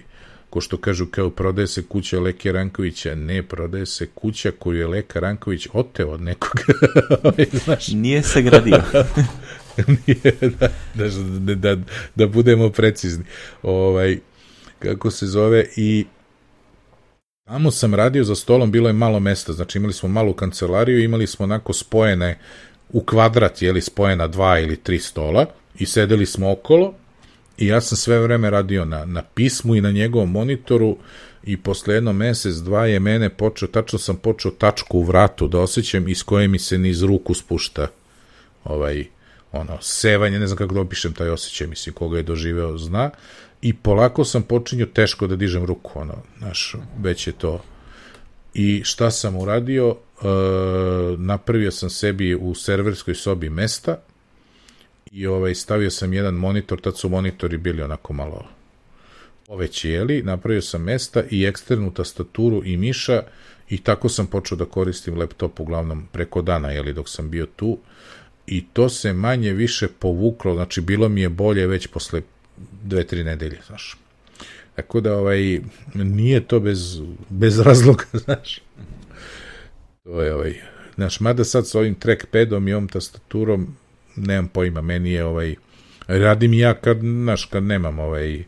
ko 0.50 0.62
što 0.62 0.78
kažu, 0.78 1.06
kao 1.06 1.30
prodaje 1.30 1.68
se 1.68 1.84
kuća 1.84 2.20
Leke 2.20 2.52
Rankovića, 2.52 3.16
ne, 3.16 3.43
prodaje 3.43 3.86
se 3.86 4.08
kuća 4.16 4.52
koju 4.60 4.80
je 4.80 4.88
Leka 4.88 5.20
Ranković 5.20 5.68
oteo 5.74 6.10
od 6.10 6.22
nekog. 6.22 6.52
Ovaj, 7.24 7.45
znaš. 7.66 7.88
Nije 7.88 8.24
se 8.24 8.41
gradio. 8.41 8.82
Nije, 10.08 10.36
da, 10.41 10.70
da, 10.93 11.10
da, 11.39 11.56
da, 11.56 11.82
da 12.16 12.28
budemo 12.28 12.70
precizni. 12.70 13.26
Ovaj, 13.64 14.20
kako 14.80 15.12
se 15.12 15.26
zove, 15.28 15.66
i 15.76 16.06
tamo 17.43 17.72
sam 17.72 17.95
radio 17.95 18.24
za 18.24 18.36
stolom, 18.36 18.72
bilo 18.72 18.89
je 18.89 18.93
malo 18.93 19.20
mesta, 19.20 19.54
znači 19.54 19.78
imali 19.78 19.93
smo 19.93 20.10
malu 20.10 20.34
kancelariju, 20.34 21.04
imali 21.04 21.28
smo 21.28 21.43
onako 21.43 21.74
spojene 21.74 22.39
u 22.89 23.03
kvadrat, 23.03 23.61
jeli 23.61 23.81
spojena 23.81 24.27
dva 24.27 24.59
ili 24.59 24.77
tri 24.77 24.99
stola 24.99 25.45
i 25.79 25.85
sedeli 25.85 26.25
smo 26.25 26.51
okolo 26.51 26.93
i 27.57 27.67
ja 27.67 27.81
sam 27.81 27.97
sve 27.97 28.19
vreme 28.19 28.49
radio 28.49 28.85
na, 28.85 29.05
na 29.05 29.21
pismu 29.21 29.75
i 29.75 29.81
na 29.81 29.91
njegovom 29.91 30.31
monitoru 30.31 30.97
i 31.43 31.57
posle 31.57 31.93
jedno 31.93 32.13
mesec, 32.13 32.55
dva 32.55 32.85
je 32.85 32.99
mene 32.99 33.29
počeo, 33.29 33.67
tačno 33.67 33.99
sam 33.99 34.15
počeo 34.17 34.51
tačku 34.51 34.99
u 34.99 35.03
vratu 35.03 35.47
da 35.47 35.59
osjećam 35.59 36.07
iz 36.07 36.23
koje 36.23 36.47
mi 36.47 36.59
se 36.59 36.77
niz 36.77 37.03
ruku 37.03 37.33
spušta 37.33 37.87
ovaj, 38.63 39.05
ono, 39.51 39.77
sevanje, 39.81 40.39
ne 40.39 40.47
znam 40.47 40.57
kako 40.57 40.73
da 40.73 40.81
opišem 40.81 41.13
taj 41.13 41.29
osjećaj, 41.29 41.67
mislim, 41.67 41.95
koga 41.95 42.17
je 42.17 42.23
doživeo 42.23 42.77
zna, 42.77 43.09
i 43.61 43.73
polako 43.73 44.25
sam 44.25 44.43
počinio 44.43 44.85
teško 44.85 45.27
da 45.27 45.35
dižem 45.35 45.65
ruku, 45.65 45.99
ono, 45.99 46.15
znaš, 46.37 46.75
već 46.99 47.27
je 47.27 47.33
to. 47.33 47.61
I 48.53 48.81
šta 48.83 49.11
sam 49.11 49.35
uradio? 49.35 49.95
E, 50.22 50.26
napravio 51.17 51.72
sam 51.72 51.89
sebi 51.89 52.36
u 52.36 52.55
serverskoj 52.55 53.15
sobi 53.15 53.49
mesta 53.49 53.97
i 55.11 55.28
ovaj, 55.28 55.55
stavio 55.55 55.89
sam 55.89 56.13
jedan 56.13 56.34
monitor, 56.34 56.82
tad 56.82 56.97
su 56.97 57.09
monitori 57.09 57.57
bili 57.57 57.82
onako 57.82 58.13
malo 58.13 58.45
poveći, 59.47 59.89
jeli, 59.89 60.24
napravio 60.24 60.61
sam 60.61 60.84
mesta 60.84 61.24
i 61.30 61.45
eksternu 61.45 61.93
tastaturu 61.93 62.61
i 62.65 62.78
miša 62.78 63.24
i 63.70 63.78
tako 63.78 64.09
sam 64.09 64.28
počeo 64.28 64.57
da 64.57 64.65
koristim 64.65 65.17
laptop 65.17 65.59
uglavnom 65.59 66.07
preko 66.11 66.41
dana, 66.41 66.72
jeli, 66.72 66.93
dok 66.93 67.09
sam 67.09 67.30
bio 67.30 67.45
tu 67.45 67.78
i 68.47 68.65
to 68.74 68.89
se 68.89 69.13
manje 69.13 69.53
više 69.53 69.88
povuklo, 69.88 70.53
znači 70.53 70.82
bilo 70.82 71.09
mi 71.09 71.22
je 71.22 71.30
bolje 71.30 71.67
već 71.67 71.88
posle 71.88 72.22
dve, 72.84 73.03
tri 73.03 73.24
nedelje, 73.24 73.59
znaš. 73.67 73.97
Tako 74.76 75.01
da, 75.01 75.17
ovaj, 75.17 75.61
nije 75.93 76.47
to 76.47 76.59
bez, 76.59 77.01
bez 77.30 77.59
razloga, 77.59 78.05
znaš. 78.26 78.61
To 80.10 80.22
je, 80.22 80.34
ovaj, 80.34 80.53
znaš, 80.95 81.20
mada 81.20 81.43
sad 81.43 81.68
sa 81.68 81.80
ovim 81.80 81.95
trackpadom 81.95 82.68
i 82.68 82.74
ovom 82.74 82.88
tastaturom, 82.88 83.76
nemam 84.16 84.47
pojma, 84.47 84.82
meni 84.82 85.12
je, 85.12 85.26
ovaj, 85.26 85.55
radim 86.07 86.53
ja 86.53 86.74
kad, 86.74 86.99
znaš, 86.99 87.45
kad 87.45 87.64
nemam, 87.64 87.99
ovaj, 87.99 88.43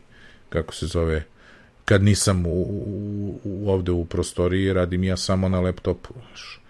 kako 0.48 0.74
se 0.74 0.86
zove, 0.86 1.24
kad 1.84 2.02
nisam 2.02 2.46
u, 2.46 2.62
u, 2.62 3.40
u, 3.44 3.70
ovde 3.70 3.92
u 3.92 4.04
prostoriji, 4.04 4.72
radim 4.72 5.04
ja 5.04 5.16
samo 5.16 5.48
na 5.48 5.60
laptopu, 5.60 6.14
znaš. 6.28 6.60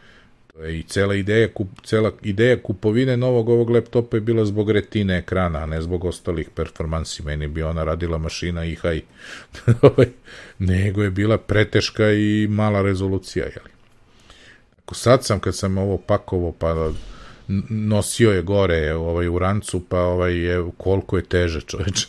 To 0.52 0.64
je 0.64 0.78
i 0.78 0.82
cela 0.82 1.14
ideja, 1.14 1.48
kup, 1.48 1.68
cela 1.84 2.12
ideja 2.22 2.62
kupovine 2.62 3.16
novog 3.16 3.48
ovog 3.48 3.70
laptopa 3.70 4.16
je 4.16 4.20
bila 4.20 4.44
zbog 4.44 4.70
retine 4.70 5.18
ekrana, 5.18 5.58
a 5.58 5.66
ne 5.66 5.82
zbog 5.82 6.04
ostalih 6.04 6.50
performansi. 6.54 7.22
Meni 7.22 7.48
bi 7.48 7.62
ona 7.62 7.84
radila 7.84 8.18
mašina 8.18 8.64
i 8.64 8.74
haj. 8.74 9.00
Ovaj, 9.82 10.08
nego 10.58 11.02
je 11.02 11.10
bila 11.10 11.38
preteška 11.38 12.12
i 12.12 12.46
mala 12.50 12.82
rezolucija, 12.82 13.44
jeli. 13.44 13.81
Ako 14.84 14.94
sad 14.94 15.24
sam, 15.24 15.40
kad 15.40 15.56
sam 15.56 15.78
ovo 15.78 15.98
pakovo, 15.98 16.52
pa 16.52 16.92
nosio 17.68 18.30
je 18.30 18.42
gore 18.42 18.94
ovaj, 18.94 19.28
u 19.28 19.38
rancu, 19.38 19.80
pa 19.88 20.00
ovaj, 20.00 20.36
je, 20.36 20.64
koliko 20.76 21.16
je 21.16 21.24
teže 21.24 21.60
čoveč. 21.60 22.06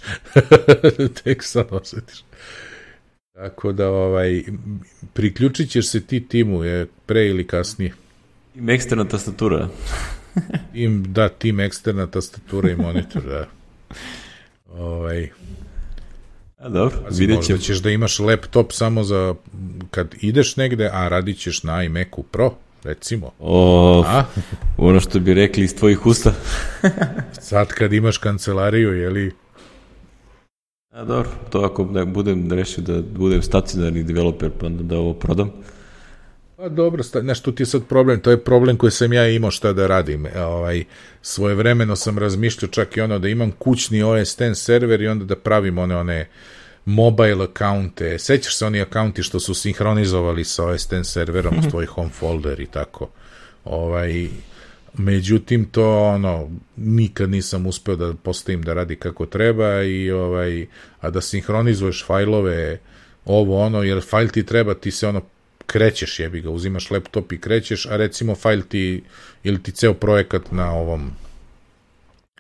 Tek 1.24 1.44
sad 1.44 1.68
osjetiš. 1.72 2.24
Tako 3.34 3.72
da, 3.72 3.90
ovaj, 3.90 4.44
priključit 5.14 5.70
ćeš 5.70 5.88
se 5.88 6.02
ti 6.02 6.28
timu 6.28 6.64
je 6.64 6.88
pre 7.06 7.28
ili 7.28 7.48
kasnije. 7.48 7.94
Im 8.56 8.70
eksterna 8.70 9.06
tastatura. 9.06 9.70
Im, 10.74 11.14
da, 11.14 11.30
tim 11.30 11.60
eksterna 11.60 12.08
tastatura 12.08 12.72
i 12.72 12.76
monitor, 12.76 13.24
da. 13.24 13.48
Ovaj, 14.86 15.30
A 16.64 16.70
dobro, 16.70 16.97
Pazi, 17.05 17.20
vidjet 17.20 17.38
možda 17.38 17.47
ćemo. 17.47 17.59
ćeš 17.59 17.78
da 17.78 17.89
imaš 17.89 18.20
laptop 18.20 18.72
samo 18.72 19.03
za 19.03 19.36
kad 19.91 20.16
ideš 20.22 20.55
negde, 20.55 20.89
a 20.93 21.07
radit 21.07 21.38
ćeš 21.39 21.64
na 21.64 21.84
iMacu 21.84 22.24
Pro, 22.32 22.53
recimo. 22.84 23.32
O, 23.39 24.03
A? 24.07 24.24
ono 24.78 24.99
što 24.99 25.20
bi 25.20 25.34
rekli 25.34 25.64
iz 25.64 25.76
tvojih 25.76 26.05
usta. 26.05 26.34
Sad 27.41 27.68
kad 27.68 27.93
imaš 27.93 28.18
kancelariju, 28.18 28.93
jeli, 28.93 29.32
A 30.91 31.03
dobro, 31.03 31.30
to 31.49 31.59
ako 31.59 31.86
ne 31.86 32.05
budem 32.05 32.51
rešio 32.51 32.84
da 32.84 33.01
budem 33.01 33.41
stacionarni 33.41 34.03
developer 34.03 34.49
pa 34.59 34.70
da 34.70 34.97
ovo 34.97 35.14
prodam. 35.14 35.51
Pa 36.64 36.70
dobro, 36.70 37.03
znaš, 37.03 37.41
tu 37.41 37.51
ti 37.51 37.64
je 37.64 37.68
sad 37.68 37.84
problem, 37.86 38.20
to 38.20 38.32
je 38.32 38.43
problem 38.43 38.78
koji 38.78 38.91
sam 38.91 39.14
ja 39.14 39.28
imao 39.28 39.51
šta 39.51 39.74
da 39.74 39.88
radim. 39.88 40.26
E, 40.26 40.41
Ovaj, 40.41 40.84
svojevremeno 41.22 41.95
sam 41.95 42.18
razmišljao 42.18 42.70
čak 42.70 42.97
i 42.97 43.01
ono 43.01 43.20
da 43.20 43.28
imam 43.28 43.51
kućni 43.51 44.03
OS 44.03 44.41
X 44.41 44.59
server 44.59 45.01
i 45.01 45.07
onda 45.07 45.26
da 45.26 45.36
pravim 45.36 45.78
one, 45.78 45.95
one 45.95 46.28
mobile 46.86 47.43
akaunte. 47.43 48.20
Sećaš 48.20 48.57
se 48.57 48.66
oni 48.66 48.82
akaunti 48.82 49.24
što 49.24 49.39
su 49.39 49.53
sinhronizovali 49.53 50.43
sa 50.43 50.66
OS 50.66 50.91
X 50.91 51.07
serverom 51.07 51.64
s 51.64 51.70
tvoj 51.70 51.86
home 51.86 52.09
folder 52.09 52.59
i 52.59 52.66
tako. 52.66 53.09
Ovaj, 53.66 54.28
međutim 54.93 55.66
to 55.66 56.03
ono 56.03 56.49
nikad 56.78 57.30
nisam 57.30 57.66
uspeo 57.66 57.95
da 57.95 58.14
postavim 58.14 58.61
da 58.61 58.74
radi 58.74 58.95
kako 58.95 59.26
treba 59.26 59.82
i 59.82 60.11
ovaj 60.11 60.68
a 61.01 61.09
da 61.09 61.22
sinhronizuješ 61.22 62.05
fajlove 62.05 62.80
ovo 63.26 63.61
ono 63.61 63.84
jer 63.84 64.01
fajl 64.01 64.28
ti 64.28 64.45
treba 64.45 64.74
ti 64.74 64.91
se 64.91 65.07
ono 65.07 65.22
krećeš 65.66 66.20
jebi 66.20 66.41
ga 66.41 66.49
uzimaš 66.49 66.91
laptop 66.91 67.32
i 67.32 67.41
krećeš 67.41 67.86
a 67.86 67.97
recimo 67.97 68.36
fajl 68.36 68.61
ti 68.61 69.03
ili 69.43 69.64
ti 69.64 69.72
ceo 69.72 69.93
projekat 69.93 70.51
na 70.51 70.74
ovom 70.74 71.11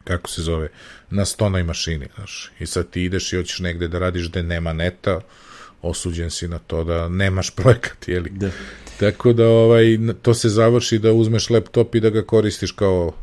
kako 0.03 0.29
se 0.29 0.41
zove 0.41 0.69
na 1.09 1.25
stonoj 1.25 1.63
mašini 1.63 2.07
znaš 2.15 2.51
i 2.59 2.65
sad 2.65 2.89
ti 2.89 3.03
ideš 3.03 3.33
i 3.33 3.37
hoćeš 3.37 3.59
negde 3.59 3.87
da 3.87 3.99
radiš 3.99 4.29
gde 4.29 4.43
nema 4.43 4.73
neta 4.73 5.21
osuđen 5.81 6.31
si 6.31 6.47
na 6.47 6.59
to 6.59 6.83
da 6.83 7.09
nemaš 7.09 7.49
projekat 7.49 8.07
jeli 8.07 8.29
Da. 8.29 8.49
Tako 8.99 9.33
da 9.33 9.47
ovaj 9.47 9.97
to 10.21 10.33
se 10.33 10.49
završi 10.49 10.99
da 10.99 11.13
uzmeš 11.13 11.49
laptop 11.49 11.95
i 11.95 11.99
da 11.99 12.09
ga 12.09 12.21
koristiš 12.21 12.71
kao 12.71 13.13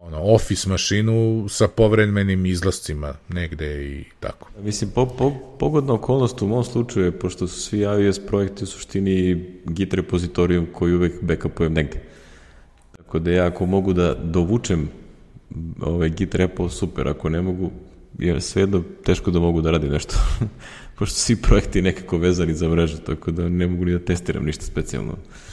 ono 0.00 0.18
office 0.22 0.68
mašinu 0.68 1.46
sa 1.48 1.68
povremenim 1.68 2.46
izlascima 2.46 3.14
negde 3.28 3.84
i 3.84 4.04
tako. 4.20 4.50
Mislim, 4.62 4.90
po, 4.90 5.06
po, 5.06 5.30
pogodna 5.58 5.92
okolnost 5.92 6.42
u 6.42 6.46
mom 6.46 6.64
slučaju 6.64 7.06
je, 7.06 7.18
pošto 7.18 7.48
su 7.48 7.60
svi 7.60 7.78
iOS 7.78 8.26
projekti 8.26 8.64
u 8.64 8.66
suštini 8.66 9.44
Git 9.64 9.94
repozitorijum 9.94 10.66
koji 10.72 10.94
uvek 10.94 11.22
backupujem 11.22 11.72
negde. 11.72 12.00
Tako 12.96 13.18
da 13.18 13.30
ja 13.30 13.46
ako 13.46 13.66
mogu 13.66 13.92
da 13.92 14.14
dovučem 14.14 14.88
ovaj 15.80 16.08
Git 16.08 16.34
repo, 16.34 16.68
super, 16.68 17.08
ako 17.08 17.28
ne 17.28 17.42
mogu, 17.42 17.70
je 18.18 18.40
svejedno 18.40 18.82
teško 19.04 19.30
da 19.30 19.38
mogu 19.38 19.60
da 19.60 19.70
radim 19.70 19.92
nešto. 19.92 20.14
pošto 20.98 21.16
svi 21.16 21.36
projekti 21.36 21.82
nekako 21.82 22.18
vezani 22.18 22.54
za 22.54 22.68
mrežu, 22.68 22.98
tako 22.98 23.30
da 23.30 23.48
ne 23.48 23.66
mogu 23.66 23.84
ni 23.84 23.92
da 23.92 23.98
testiram 23.98 24.44
ništa 24.44 24.64
specijalno. 24.64 25.12
Pa 25.12 25.49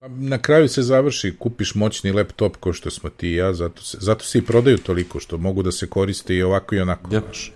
Na 0.00 0.38
kraju 0.38 0.68
se 0.68 0.82
završi, 0.82 1.34
kupiš 1.38 1.74
moćni 1.74 2.12
laptop 2.12 2.56
ko 2.56 2.72
što 2.72 2.90
smo 2.90 3.10
ti 3.10 3.28
i 3.28 3.34
ja, 3.34 3.52
zato 3.52 3.82
se, 3.82 3.98
zato 4.00 4.24
se 4.24 4.38
i 4.38 4.42
prodaju 4.42 4.78
toliko 4.78 5.20
što 5.20 5.38
mogu 5.38 5.62
da 5.62 5.72
se 5.72 5.86
koriste 5.86 6.34
i 6.34 6.42
ovako 6.42 6.74
i 6.74 6.80
onako. 6.80 7.14
Ja. 7.14 7.20
znaš. 7.20 7.52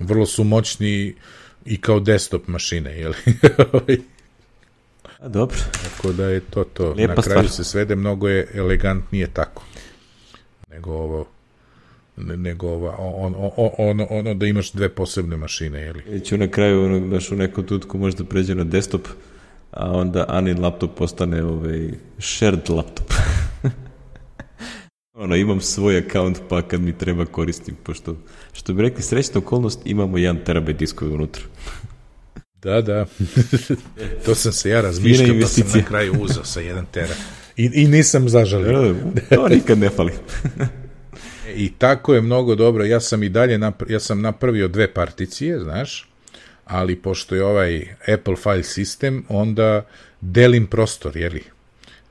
Vrlo 0.00 0.26
su 0.26 0.44
moćni 0.44 1.14
i 1.64 1.80
kao 1.80 2.00
desktop 2.00 2.46
mašine, 2.46 2.98
jel? 2.98 3.12
A 5.18 5.28
dobro. 5.28 5.56
Tako 5.82 6.12
da 6.12 6.24
je 6.28 6.40
to 6.40 6.64
to. 6.64 6.92
Lijepa 6.92 7.14
Na 7.14 7.22
kraju 7.22 7.48
stvar. 7.48 7.50
se 7.50 7.64
svede, 7.64 7.96
mnogo 7.96 8.28
je 8.28 8.48
elegantnije 8.54 9.26
tako. 9.26 9.62
Nego 10.70 10.90
ovo 10.92 11.26
ne- 12.16 12.36
nego 12.36 12.68
ova, 12.68 12.96
on, 12.98 13.34
on, 13.36 13.50
on, 13.56 13.70
ono, 13.78 14.06
ono 14.10 14.34
da 14.34 14.46
imaš 14.46 14.72
dve 14.72 14.88
posebne 14.88 15.36
mašine, 15.36 15.80
jeli? 15.80 16.20
Ću 16.24 16.36
na 16.36 16.48
kraju, 16.48 16.84
ono, 16.84 17.08
znaš, 17.08 17.30
u 17.30 17.36
nekom 17.36 17.64
tutku 17.66 17.98
možda 17.98 18.24
pređe 18.24 18.54
na 18.54 18.64
desktop, 18.64 19.08
a 19.76 19.92
onda 19.92 20.24
Anin 20.28 20.60
laptop 20.60 20.90
postane 20.98 21.44
ovaj, 21.44 21.90
shared 22.18 22.70
laptop. 22.70 23.12
ono, 25.22 25.36
imam 25.36 25.60
svoj 25.60 25.98
account, 25.98 26.40
pa 26.48 26.62
kad 26.62 26.80
mi 26.80 26.98
treba 26.98 27.24
koristim, 27.26 27.76
pošto, 27.82 28.16
što 28.52 28.74
bi 28.74 28.82
rekli, 28.82 29.02
srećna 29.02 29.38
okolnost, 29.38 29.80
imamo 29.84 30.16
1 30.16 30.44
terabajt 30.44 30.76
diskova 30.76 31.14
unutra. 31.14 31.42
Da, 32.64 32.80
da. 32.80 33.06
to 34.24 34.34
sam 34.34 34.52
se 34.52 34.70
ja 34.70 34.80
razmišljao, 34.80 35.36
pa 35.42 35.46
sam 35.46 35.80
na 35.80 35.84
kraju 35.84 36.14
uzao 36.20 36.44
sa 36.44 36.60
jedan 36.60 36.86
tera. 36.86 37.14
I, 37.56 37.70
I 37.74 37.88
nisam 37.88 38.28
zažalio. 38.28 38.94
to 39.28 39.48
nikad 39.48 39.78
ne 39.78 39.88
fali. 39.88 40.12
I 41.56 41.72
tako 41.78 42.14
je 42.14 42.20
mnogo 42.20 42.54
dobro. 42.54 42.84
Ja 42.84 43.00
sam 43.00 43.22
i 43.22 43.28
dalje 43.28 43.58
napr 43.58 43.90
ja 43.90 44.00
sam 44.00 44.20
napravio 44.20 44.68
dve 44.68 44.94
particije, 44.94 45.60
znaš, 45.60 46.08
ali 46.66 46.96
pošto 46.96 47.34
je 47.34 47.44
ovaj 47.44 47.94
Apple 48.14 48.36
file 48.36 48.62
sistem, 48.62 49.24
onda 49.28 49.86
delim 50.20 50.66
prostor, 50.66 51.16
jeli? 51.16 51.42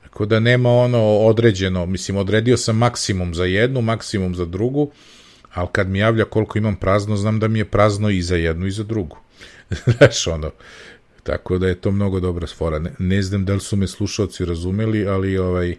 Tako 0.02 0.26
da 0.26 0.40
nema 0.40 0.70
ono 0.70 1.02
određeno, 1.02 1.86
mislim, 1.86 2.16
odredio 2.16 2.56
sam 2.56 2.76
maksimum 2.76 3.34
za 3.34 3.44
jednu, 3.44 3.82
maksimum 3.82 4.34
za 4.34 4.44
drugu, 4.44 4.90
ali 5.54 5.68
kad 5.72 5.88
mi 5.88 5.98
javlja 5.98 6.24
koliko 6.24 6.58
imam 6.58 6.76
prazno, 6.76 7.16
znam 7.16 7.40
da 7.40 7.48
mi 7.48 7.58
je 7.58 7.64
prazno 7.64 8.10
i 8.10 8.22
za 8.22 8.36
jednu 8.36 8.66
i 8.66 8.70
za 8.70 8.82
drugu. 8.82 9.18
Znaš, 9.96 10.26
ono, 10.26 10.50
tako 11.22 11.58
da 11.58 11.68
je 11.68 11.80
to 11.80 11.90
mnogo 11.90 12.20
dobra 12.20 12.46
sfora. 12.46 12.78
Ne, 12.78 12.92
ne 12.98 13.22
znam 13.22 13.44
da 13.44 13.54
li 13.54 13.60
su 13.60 13.76
me 13.76 13.86
slušalci 13.86 14.44
razumeli, 14.44 15.06
ali 15.06 15.38
ovaj, 15.38 15.76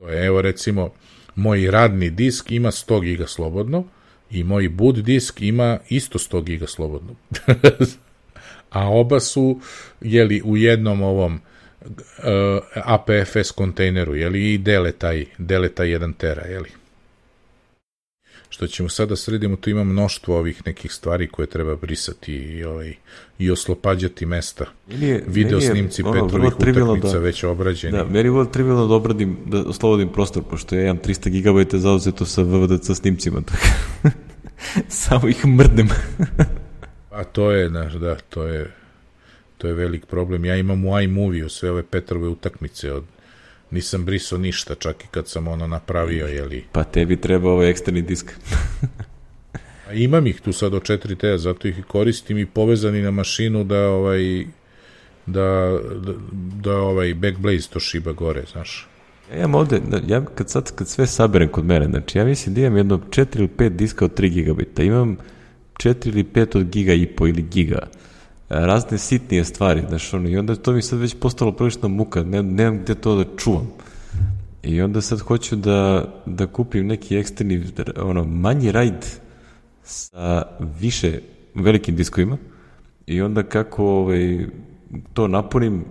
evo 0.00 0.42
recimo, 0.42 0.90
moj 1.34 1.70
radni 1.70 2.10
disk 2.10 2.50
ima 2.50 2.70
100 2.70 3.02
giga 3.02 3.26
slobodno, 3.26 3.84
I 4.30 4.44
moj 4.44 4.68
boot 4.68 4.96
disk 4.96 5.40
ima 5.42 5.78
isto 5.88 6.18
100 6.18 6.44
giga 6.44 6.66
slobodno. 6.66 7.14
A 8.70 8.88
oba 8.88 9.20
su, 9.20 9.60
jeli, 10.00 10.42
u 10.44 10.56
jednom 10.56 11.02
ovom 11.02 11.34
uh, 11.84 11.92
APFS 12.74 13.50
kontejneru, 13.50 14.14
jeli, 14.14 14.54
i 14.54 14.58
dele 14.58 14.92
taj, 14.92 15.24
dele 15.38 15.68
taj 15.68 15.86
1 15.86 16.16
tera, 16.16 16.42
jeli 16.46 16.83
što 18.54 18.66
ćemo 18.66 18.88
sada 18.88 19.16
sredimo, 19.16 19.56
tu 19.56 19.70
ima 19.70 19.84
mnoštvo 19.84 20.38
ovih 20.38 20.66
nekih 20.66 20.92
stvari 20.92 21.28
koje 21.28 21.46
treba 21.46 21.76
brisati 21.76 22.34
i, 22.34 22.64
ovaj, 22.64 22.94
i 23.38 23.50
oslopađati 23.50 24.26
mesta. 24.26 24.64
Je, 24.88 25.24
Video 25.26 25.60
snimci 25.60 26.02
ono, 26.02 26.12
petrovih 26.12 26.52
utakmica 26.56 27.12
da, 27.12 27.18
već 27.18 27.44
obrađeni. 27.44 27.96
Da, 27.96 28.04
meni 28.04 28.18
je 28.18 28.30
vrlo 28.30 28.44
trivialno 28.44 28.86
da 28.86 28.94
obradim, 28.94 29.36
da 29.46 29.58
oslobodim 29.60 30.08
prostor, 30.08 30.42
pošto 30.50 30.74
ja 30.74 30.82
imam 30.82 30.98
300 30.98 31.64
GB 31.66 31.76
zauzeto 31.76 32.26
sa 32.26 32.42
VVDC 32.42 32.90
snimcima, 32.94 33.40
tako 33.40 33.66
samo 35.04 35.28
ih 35.28 35.46
mrdnem. 35.46 35.88
A 37.10 37.24
to 37.24 37.50
je, 37.50 37.68
znaš, 37.68 37.92
da, 37.92 38.14
to 38.14 38.46
je, 38.46 38.70
to 39.58 39.66
je 39.68 39.74
velik 39.74 40.06
problem. 40.06 40.44
Ja 40.44 40.56
imam 40.56 40.84
u 40.84 41.00
iMovie 41.00 41.48
sve 41.48 41.70
ove 41.70 41.82
Petrove 41.82 42.28
utakmice 42.28 42.92
od 42.92 43.04
nisam 43.74 44.04
brisao 44.04 44.38
ništa, 44.38 44.74
čak 44.74 45.04
i 45.04 45.06
kad 45.10 45.28
sam 45.28 45.48
ono 45.48 45.66
napravio, 45.66 46.26
jeli. 46.26 46.64
Pa 46.72 46.84
tebi 46.84 47.16
treba 47.16 47.50
ovaj 47.50 47.70
eksterni 47.70 48.02
disk. 48.02 48.32
A 49.88 49.92
imam 49.92 50.26
ih 50.26 50.40
tu 50.40 50.52
sad 50.52 50.74
od 50.74 50.82
4 50.82 51.16
t 51.16 51.38
zato 51.38 51.68
ih 51.68 51.84
koristim 51.88 52.38
i 52.38 52.46
povezani 52.46 53.02
na 53.02 53.10
mašinu 53.10 53.64
da 53.64 53.88
ovaj 53.88 54.44
da, 55.26 55.78
da, 56.06 56.12
da 56.62 56.76
ovaj 56.76 57.14
Backblaze 57.14 57.68
to 57.68 57.80
šiba 57.80 58.12
gore, 58.12 58.44
znaš. 58.52 58.88
Ja 59.32 59.38
imam 59.38 59.54
ovde, 59.54 59.80
ja 60.06 60.24
kad 60.24 60.50
sad 60.50 60.74
kad 60.74 60.88
sve 60.88 61.06
saberem 61.06 61.48
kod 61.48 61.64
mene, 61.64 61.86
znači 61.86 62.18
ja 62.18 62.24
mislim 62.24 62.54
da 62.54 62.60
imam 62.60 62.76
jedno 62.76 62.98
4 62.98 63.38
ili 63.38 63.48
5 63.48 63.68
diska 63.68 64.04
od 64.04 64.18
3 64.18 64.28
gigabita, 64.28 64.82
imam 64.82 65.16
4 65.74 66.08
ili 66.08 66.24
5 66.24 66.58
od 66.58 66.70
giga 66.70 66.92
i 66.92 67.06
po 67.06 67.26
ili 67.26 67.42
giga 67.42 67.88
razne 68.48 68.98
sitnije 68.98 69.44
stvari, 69.44 69.82
znaš, 69.88 70.14
ono, 70.14 70.28
i 70.28 70.36
onda 70.36 70.56
to 70.56 70.72
mi 70.72 70.82
sad 70.82 70.98
već 70.98 71.14
postalo 71.20 71.52
prilično 71.52 71.88
muka, 71.88 72.22
ne, 72.22 72.42
nemam 72.42 72.78
gde 72.78 72.94
to 72.94 73.16
da 73.16 73.24
čuvam. 73.36 73.70
I 74.62 74.82
onda 74.82 75.00
sad 75.00 75.20
hoću 75.20 75.56
da, 75.56 76.08
da 76.26 76.46
kupim 76.46 76.86
neki 76.86 77.16
eksterni, 77.16 77.66
ono, 77.96 78.24
manji 78.24 78.72
rajd 78.72 79.06
sa 79.82 80.42
više 80.80 81.20
velikim 81.54 81.96
diskovima 81.96 82.36
i 83.06 83.20
onda 83.20 83.42
kako 83.42 83.84
ovaj, 83.84 84.46
to 85.12 85.28
napunim, 85.28 85.84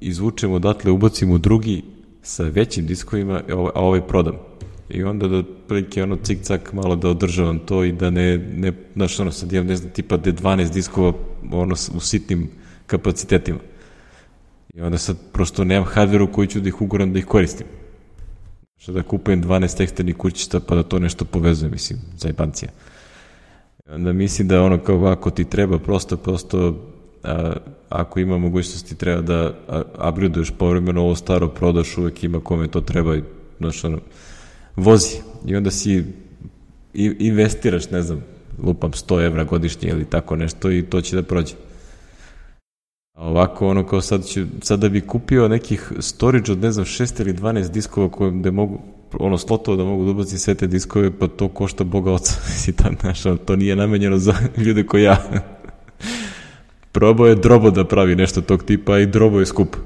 izvučem 0.00 0.52
odatle, 0.52 0.90
ubacim 0.90 1.30
u 1.30 1.38
drugi 1.38 1.82
sa 2.22 2.44
većim 2.44 2.86
diskovima, 2.86 3.42
a 3.74 3.80
ovaj 3.80 4.06
prodam. 4.06 4.47
I 4.90 5.02
onda 5.02 5.28
da 5.28 5.42
prilike 5.68 6.02
ono 6.02 6.16
cik-cak 6.16 6.72
malo 6.72 6.96
da 6.96 7.08
održavam 7.08 7.58
to 7.58 7.84
i 7.84 7.92
da 7.92 8.10
ne, 8.10 8.38
ne 8.38 8.72
znaš 8.94 9.20
ono 9.20 9.30
sad 9.30 9.52
imam 9.52 9.66
ne 9.66 9.76
znam 9.76 9.92
tipa 9.92 10.16
de 10.16 10.32
12 10.32 10.72
diskova 10.72 11.12
ono 11.52 11.74
u 11.94 12.00
sitnim 12.00 12.50
kapacitetima. 12.86 13.58
I 14.74 14.80
onda 14.80 14.98
sad 14.98 15.16
prosto 15.32 15.64
nemam 15.64 15.84
hardveru 15.84 16.32
koji 16.32 16.48
ću 16.48 16.60
da 16.60 16.68
ih 16.68 16.82
ugoram 16.82 17.12
da 17.12 17.18
ih 17.18 17.26
koristim. 17.26 17.66
Što 18.76 18.92
da 18.92 19.02
kupujem 19.02 19.42
12 19.42 19.82
eksternih 19.82 20.16
kućica 20.16 20.60
pa 20.60 20.74
da 20.74 20.82
to 20.82 20.98
nešto 20.98 21.24
povezujem, 21.24 21.72
mislim, 21.72 21.98
za 22.16 22.28
jebancija. 22.28 22.70
Onda 23.90 24.12
mislim 24.12 24.48
da 24.48 24.62
ono 24.62 24.78
kao 24.78 25.06
ako 25.06 25.30
ti 25.30 25.44
treba 25.44 25.78
prosto, 25.78 26.16
prosto 26.16 26.88
a, 27.22 27.52
ako 27.88 28.20
ima 28.20 28.38
mogućnosti 28.38 28.94
treba 28.96 29.20
da 29.20 29.54
upgradeuješ 30.10 30.50
povremeno 30.58 31.02
ovo 31.02 31.14
staro 31.14 31.48
prodaš, 31.48 31.98
uvek 31.98 32.24
ima 32.24 32.40
kome 32.40 32.68
to 32.68 32.80
treba 32.80 33.16
i 33.16 33.22
znaš 33.58 33.84
ono, 33.84 33.98
vozi 34.78 35.16
i 35.46 35.56
onda 35.56 35.70
si 35.70 36.04
investiraš, 37.18 37.90
ne 37.90 38.02
znam, 38.02 38.24
lupam 38.62 38.90
100 38.92 39.26
evra 39.26 39.44
godišnje 39.44 39.88
ili 39.88 40.04
tako 40.04 40.36
nešto 40.36 40.70
i 40.70 40.82
to 40.82 41.00
će 41.00 41.16
da 41.16 41.22
prođe. 41.22 41.54
A 43.14 43.28
ovako, 43.28 43.68
ono 43.68 43.86
kao 43.86 44.00
sad, 44.00 44.26
ću, 44.26 44.40
sad 44.62 44.80
da 44.80 44.88
bi 44.88 45.00
kupio 45.00 45.48
nekih 45.48 45.92
storage 45.98 46.52
od, 46.52 46.58
ne 46.58 46.72
znam, 46.72 46.84
6 46.84 47.20
ili 47.20 47.32
12 47.32 47.70
diskova 47.70 48.10
koje 48.10 48.30
da 48.30 48.50
mogu, 48.50 48.80
ono, 49.18 49.38
slotova 49.38 49.76
da 49.76 49.84
mogu 49.84 50.12
da 50.12 50.24
sve 50.24 50.54
te 50.54 50.66
diskove, 50.66 51.18
pa 51.18 51.28
to 51.28 51.48
košta 51.48 51.84
boga 51.84 52.12
oca. 52.12 52.34
Si 52.60 52.72
tam, 52.72 52.96
znaš, 53.00 53.22
to 53.44 53.56
nije 53.56 53.76
namenjeno 53.76 54.18
za 54.18 54.34
ljude 54.64 54.86
koji 54.86 55.02
ja. 55.02 55.42
Probao 56.92 57.26
je 57.26 57.34
drobo 57.34 57.70
da 57.70 57.84
pravi 57.84 58.16
nešto 58.16 58.40
tog 58.40 58.64
tipa 58.64 58.98
i 58.98 59.06
drobo 59.06 59.40
je 59.40 59.46
skup. 59.46 59.76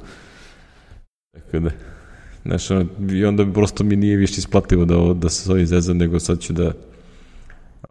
Tako 1.32 1.58
da... 1.58 1.91
Znaš, 2.44 2.70
i 3.12 3.24
onda 3.24 3.46
prosto 3.52 3.84
mi 3.84 3.96
nije 3.96 4.16
više 4.16 4.34
isplativo 4.38 4.84
da, 4.84 5.14
da 5.14 5.28
se 5.28 5.44
zovem 5.44 5.66
zezam, 5.66 5.96
nego 5.96 6.20
sad 6.20 6.40
ću 6.40 6.52
da 6.52 6.72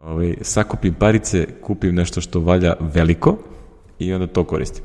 ovaj, 0.00 0.34
sakupim 0.40 0.94
parice, 0.94 1.46
kupim 1.62 1.94
nešto 1.94 2.20
što 2.20 2.40
valja 2.40 2.74
veliko 2.80 3.38
i 3.98 4.12
onda 4.12 4.26
to 4.26 4.44
koristim. 4.44 4.84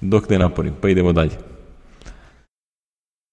Dok 0.00 0.30
ne 0.30 0.38
naporim, 0.38 0.74
pa 0.80 0.88
idemo 0.88 1.12
dalje. 1.12 1.36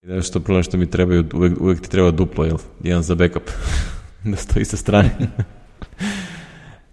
I 0.04 0.22
što 0.22 0.40
problem 0.40 0.64
što 0.64 0.78
mi 0.78 0.90
trebaju, 0.90 1.26
uvek, 1.34 1.62
uvek 1.62 1.82
ti 1.82 1.90
treba 1.90 2.12
duplo, 2.12 2.46
jel? 2.46 2.58
Jedan 2.84 3.04
za 3.04 3.16
backup. 3.16 3.44
da 4.32 4.38
stoji 4.38 4.66
sa 4.66 4.78
strane. 4.78 5.10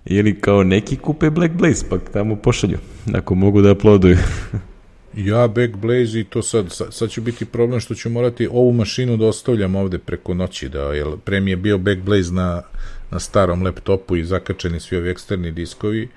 Ili 0.05 0.41
kao 0.41 0.63
neki 0.65 0.97
kupe 0.97 1.31
Black 1.31 1.55
Blaze, 1.55 1.87
pa 1.91 1.99
tamo 1.99 2.37
pošalju, 2.37 2.79
ako 3.15 3.35
mogu 3.35 3.63
da 3.63 3.73
uploaduju. 3.73 4.17
Ja 5.17 5.49
Backblaze 5.49 6.21
i 6.21 6.25
to 6.25 6.43
sad, 6.43 6.73
sad, 6.73 6.95
sad 6.95 7.11
će 7.11 7.21
biti 7.21 7.45
problem 7.45 7.81
što 7.81 7.95
ću 7.95 8.11
morati 8.11 8.49
ovu 8.53 8.73
mašinu 8.73 9.17
da 9.17 9.27
ostavljam 9.27 9.77
ovde 9.77 9.99
preko 9.99 10.35
noći, 10.35 10.69
da, 10.69 10.81
jer 10.81 11.07
pre 11.25 11.41
mi 11.41 11.51
je 11.51 11.57
bio 11.57 11.79
Backblaze 11.79 12.33
na, 12.33 12.63
na 13.11 13.21
starom 13.21 13.63
laptopu 13.63 14.17
i 14.17 14.25
zakačeni 14.25 14.81
svi 14.81 14.97
ovi 14.97 15.11
eksterni 15.11 15.51
diskovi, 15.51 16.09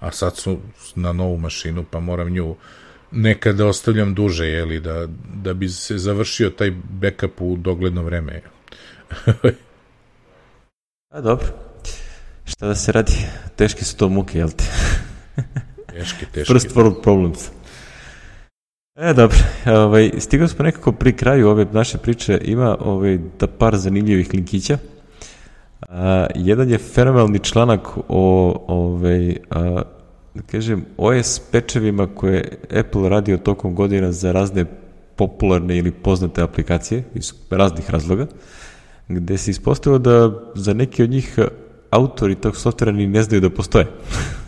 a 0.00 0.10
sad 0.10 0.36
su 0.36 0.58
na 0.94 1.12
novu 1.12 1.38
mašinu, 1.38 1.84
pa 1.90 2.00
moram 2.00 2.28
nju 2.28 2.56
nekada 3.10 3.56
da 3.56 3.66
ostavljam 3.66 4.14
duže, 4.14 4.46
jeli, 4.46 4.80
da, 4.80 5.06
da 5.34 5.54
bi 5.54 5.68
se 5.68 5.98
završio 5.98 6.50
taj 6.50 6.70
backup 6.90 7.40
u 7.40 7.56
dogledno 7.56 8.02
vreme. 8.02 8.42
a 11.14 11.20
dobro. 11.20 11.46
Šta 12.44 12.66
da 12.66 12.74
se 12.74 12.92
radi? 12.92 13.12
Teške 13.56 13.84
su 13.84 13.96
to 13.96 14.08
muke, 14.08 14.38
jel 14.38 14.50
te? 14.50 14.64
teške, 15.92 16.26
teške. 16.32 16.52
First 16.52 16.76
world 16.76 17.02
problems. 17.02 17.50
E, 18.96 19.14
dobro, 19.14 19.36
ovaj, 19.84 20.10
stigao 20.18 20.48
smo 20.48 20.64
nekako 20.64 20.92
pri 20.92 21.12
kraju 21.12 21.48
ove 21.48 21.66
naše 21.72 21.98
priče, 21.98 22.40
ima 22.44 22.76
ovaj, 22.80 23.18
da 23.40 23.46
par 23.46 23.76
zanimljivih 23.76 24.34
linkića. 24.34 24.78
A, 25.80 26.26
jedan 26.34 26.70
je 26.70 26.78
fenomenalni 26.78 27.38
članak 27.38 27.88
o, 28.08 28.64
ovaj, 28.68 29.36
a, 29.50 29.82
da 30.34 30.42
kažem, 30.42 30.84
OS 30.96 31.38
pečevima 31.38 32.14
koje 32.14 32.58
Apple 32.80 33.08
radio 33.08 33.36
tokom 33.36 33.74
godina 33.74 34.12
za 34.12 34.32
razne 34.32 34.64
popularne 35.16 35.78
ili 35.78 35.90
poznate 35.90 36.42
aplikacije 36.42 37.04
iz 37.14 37.32
raznih 37.50 37.90
razloga, 37.90 38.26
gde 39.08 39.38
se 39.38 39.50
ispostavilo 39.50 39.98
da 39.98 40.40
za 40.54 40.74
neke 40.74 41.02
od 41.02 41.10
njih 41.10 41.38
autori 41.90 42.34
tog 42.34 42.56
softvera 42.56 42.92
ni 42.92 43.06
ne 43.06 43.22
znaju 43.22 43.40
da 43.40 43.50
postoje. 43.50 43.86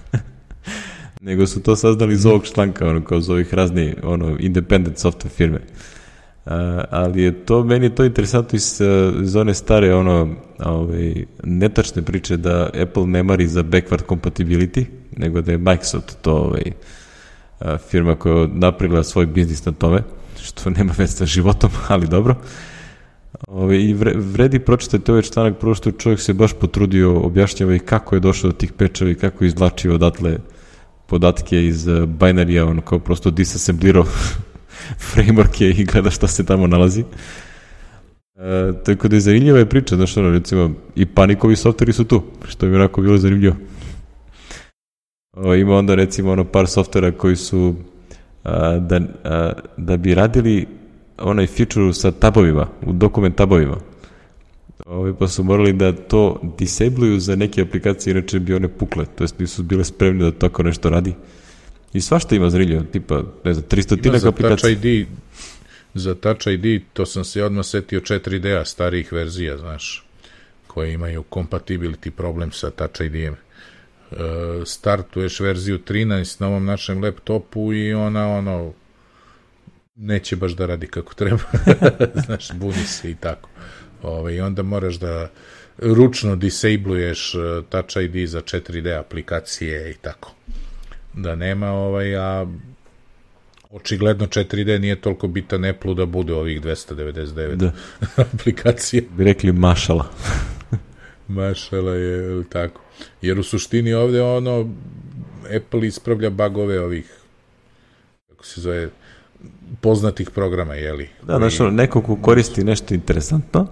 nego 1.24 1.46
su 1.46 1.62
to 1.62 1.76
saznali 1.76 2.14
iz 2.14 2.26
ovog 2.26 2.46
članka, 2.46 2.88
ono, 2.88 3.04
kao 3.04 3.18
iz 3.18 3.30
ovih 3.30 3.54
razni, 3.54 3.94
ono, 4.02 4.36
independent 4.38 4.96
software 4.96 5.28
firme. 5.28 5.58
Uh, 6.46 6.52
ali 6.90 7.22
je 7.22 7.44
to, 7.44 7.64
meni 7.64 7.86
je 7.86 7.94
to 7.94 8.04
interesantno 8.04 8.56
iz, 8.56 8.80
iz 9.22 9.36
one 9.36 9.54
stare, 9.54 9.94
ono, 9.94 10.34
ovaj, 10.58 11.24
netačne 11.44 12.02
priče 12.02 12.36
da 12.36 12.70
Apple 12.82 13.06
ne 13.06 13.22
mari 13.22 13.48
za 13.48 13.62
backward 13.62 14.04
compatibility, 14.08 14.84
nego 15.16 15.40
da 15.40 15.52
je 15.52 15.58
Microsoft 15.58 16.16
to, 16.22 16.32
ovaj, 16.32 16.62
firma 17.90 18.14
koja 18.14 18.40
je 18.40 18.48
napravila 18.52 19.04
svoj 19.04 19.26
biznis 19.26 19.64
na 19.64 19.72
tome, 19.72 20.02
što 20.42 20.70
nema 20.70 20.92
već 20.98 21.10
sa 21.10 21.26
životom, 21.26 21.70
ali 21.88 22.06
dobro. 22.06 22.36
Ove, 23.48 23.64
ovaj, 23.64 23.76
I 23.76 23.94
vredi 24.14 24.58
pročitati 24.58 25.10
ovaj 25.10 25.22
članak, 25.22 25.58
prvo 25.58 25.74
što 25.74 25.92
čovjek 25.92 26.20
se 26.20 26.32
baš 26.32 26.52
potrudio, 26.52 27.20
objašnjava 27.20 27.74
i 27.74 27.78
kako 27.78 28.16
je 28.16 28.20
došao 28.20 28.50
do 28.50 28.56
tih 28.56 28.72
pečeva 28.72 29.10
i 29.10 29.14
kako 29.14 29.44
je 29.44 29.48
izvlačio 29.48 29.94
odatle 29.94 30.38
podatke 31.06 31.66
iz 31.66 31.86
uh, 31.86 32.04
binarija, 32.04 32.66
on 32.66 32.80
kao 32.80 32.98
prosto 32.98 33.30
disassemblirao 33.30 34.04
frameworke 35.14 35.80
i 35.80 35.84
gleda 35.84 36.10
šta 36.10 36.26
se 36.26 36.46
tamo 36.46 36.66
nalazi. 36.66 37.04
E, 38.36 38.72
tako 38.84 39.08
da 39.08 39.16
je 39.16 39.20
zanimljiva 39.20 39.58
je 39.58 39.68
priča, 39.68 39.96
znaš 39.96 40.16
ono, 40.16 40.30
recimo, 40.30 40.70
i 40.94 41.06
panikovi 41.06 41.56
softveri 41.56 41.92
su 41.92 42.04
tu, 42.04 42.22
što 42.48 42.66
je 42.66 42.74
onako 42.74 43.02
bilo 43.02 43.18
zanimljivo. 43.18 43.54
O, 45.32 45.54
ima 45.54 45.76
onda 45.76 45.94
recimo 45.94 46.32
ono 46.32 46.44
par 46.44 46.66
softvera 46.66 47.12
koji 47.12 47.36
su 47.36 47.74
a, 48.44 48.78
da, 48.78 49.00
a, 49.24 49.52
da 49.76 49.96
bi 49.96 50.14
radili 50.14 50.66
onaj 51.18 51.46
feature 51.46 51.92
sa 51.92 52.10
tabovima, 52.10 52.66
u 52.86 52.92
dokument 52.92 53.36
tabovima. 53.36 53.76
Ove, 54.86 55.18
pa 55.18 55.28
su 55.28 55.44
morali 55.44 55.72
da 55.72 55.92
to 55.92 56.40
disabluju 56.58 57.20
za 57.20 57.36
neke 57.36 57.62
aplikacije, 57.62 58.10
inače 58.10 58.38
bi 58.38 58.54
one 58.54 58.68
pukle, 58.68 59.06
to 59.16 59.24
jest 59.24 59.38
nisu 59.38 59.62
bile 59.62 59.84
spremne 59.84 60.24
da 60.24 60.38
tako 60.38 60.62
nešto 60.62 60.90
radi. 60.90 61.14
I 61.92 62.00
svašta 62.00 62.36
ima 62.36 62.50
zrilja, 62.50 62.82
tipa, 62.92 63.22
ne 63.44 63.54
znam, 63.54 63.66
300 63.70 64.02
tinak 64.02 64.24
aplikacija. 64.24 64.74
Touch 64.74 64.84
ID, 64.84 65.06
za 65.94 66.14
Touch 66.14 66.46
ID, 66.46 66.82
to 66.92 67.06
sam 67.06 67.24
se 67.24 67.44
odmah 67.44 67.66
setio 67.66 68.00
4D-a 68.00 68.64
starijih 68.64 69.12
verzija, 69.12 69.56
znaš, 69.56 70.04
koje 70.66 70.92
imaju 70.92 71.24
compatibility 71.30 72.10
problem 72.10 72.52
sa 72.52 72.70
Touch 72.70 73.00
ID-em. 73.00 73.34
E, 73.34 74.16
startuješ 74.66 75.40
verziju 75.40 75.78
13 75.78 76.40
na 76.40 76.46
ovom 76.46 76.64
našem 76.64 77.02
laptopu 77.02 77.72
i 77.72 77.94
ona 77.94 78.28
ono 78.28 78.72
neće 79.96 80.36
baš 80.36 80.52
da 80.52 80.66
radi 80.66 80.86
kako 80.86 81.14
treba. 81.14 81.42
Znaš, 82.26 82.52
buni 82.52 82.86
se 82.86 83.10
i 83.10 83.14
tako. 83.14 83.48
Ove, 84.04 84.36
I 84.36 84.40
onda 84.40 84.62
moraš 84.62 84.94
da 84.94 85.30
ručno 85.78 86.36
disabluješ 86.36 87.34
e, 87.34 87.38
Touch 87.68 87.96
ID 87.96 88.28
za 88.28 88.40
4D 88.40 88.98
aplikacije 88.98 89.90
i 89.90 89.94
tako. 89.94 90.32
Da 91.12 91.34
nema 91.34 91.70
ovaj, 91.70 92.16
a 92.16 92.46
očigledno 93.70 94.26
4D 94.26 94.78
nije 94.80 95.00
toliko 95.00 95.28
bitan 95.28 95.64
Apple 95.64 95.94
da 95.94 96.06
bude 96.06 96.34
ovih 96.34 96.62
299 96.62 97.54
da. 97.54 97.72
aplikacije. 98.32 99.02
Bi 99.16 99.24
rekli 99.24 99.52
mašala. 99.52 100.06
mašala 101.28 101.94
je 101.94 102.44
tako. 102.48 102.80
Jer 103.22 103.38
u 103.38 103.42
suštini 103.42 103.94
ovde 103.94 104.22
ono 104.22 104.70
Apple 105.56 105.86
ispravlja 105.86 106.30
bagove 106.30 106.80
ovih 106.80 107.24
kako 108.44 108.44
se 108.44 108.60
zove 108.60 108.88
poznatih 109.80 110.30
programa, 110.30 110.74
jeli? 110.74 111.08
Da, 111.22 111.36
znaš, 111.36 111.58
neko 111.72 112.02
ko 112.02 112.16
koristi 112.16 112.64
nešto 112.64 112.94
interesantno, 112.94 113.66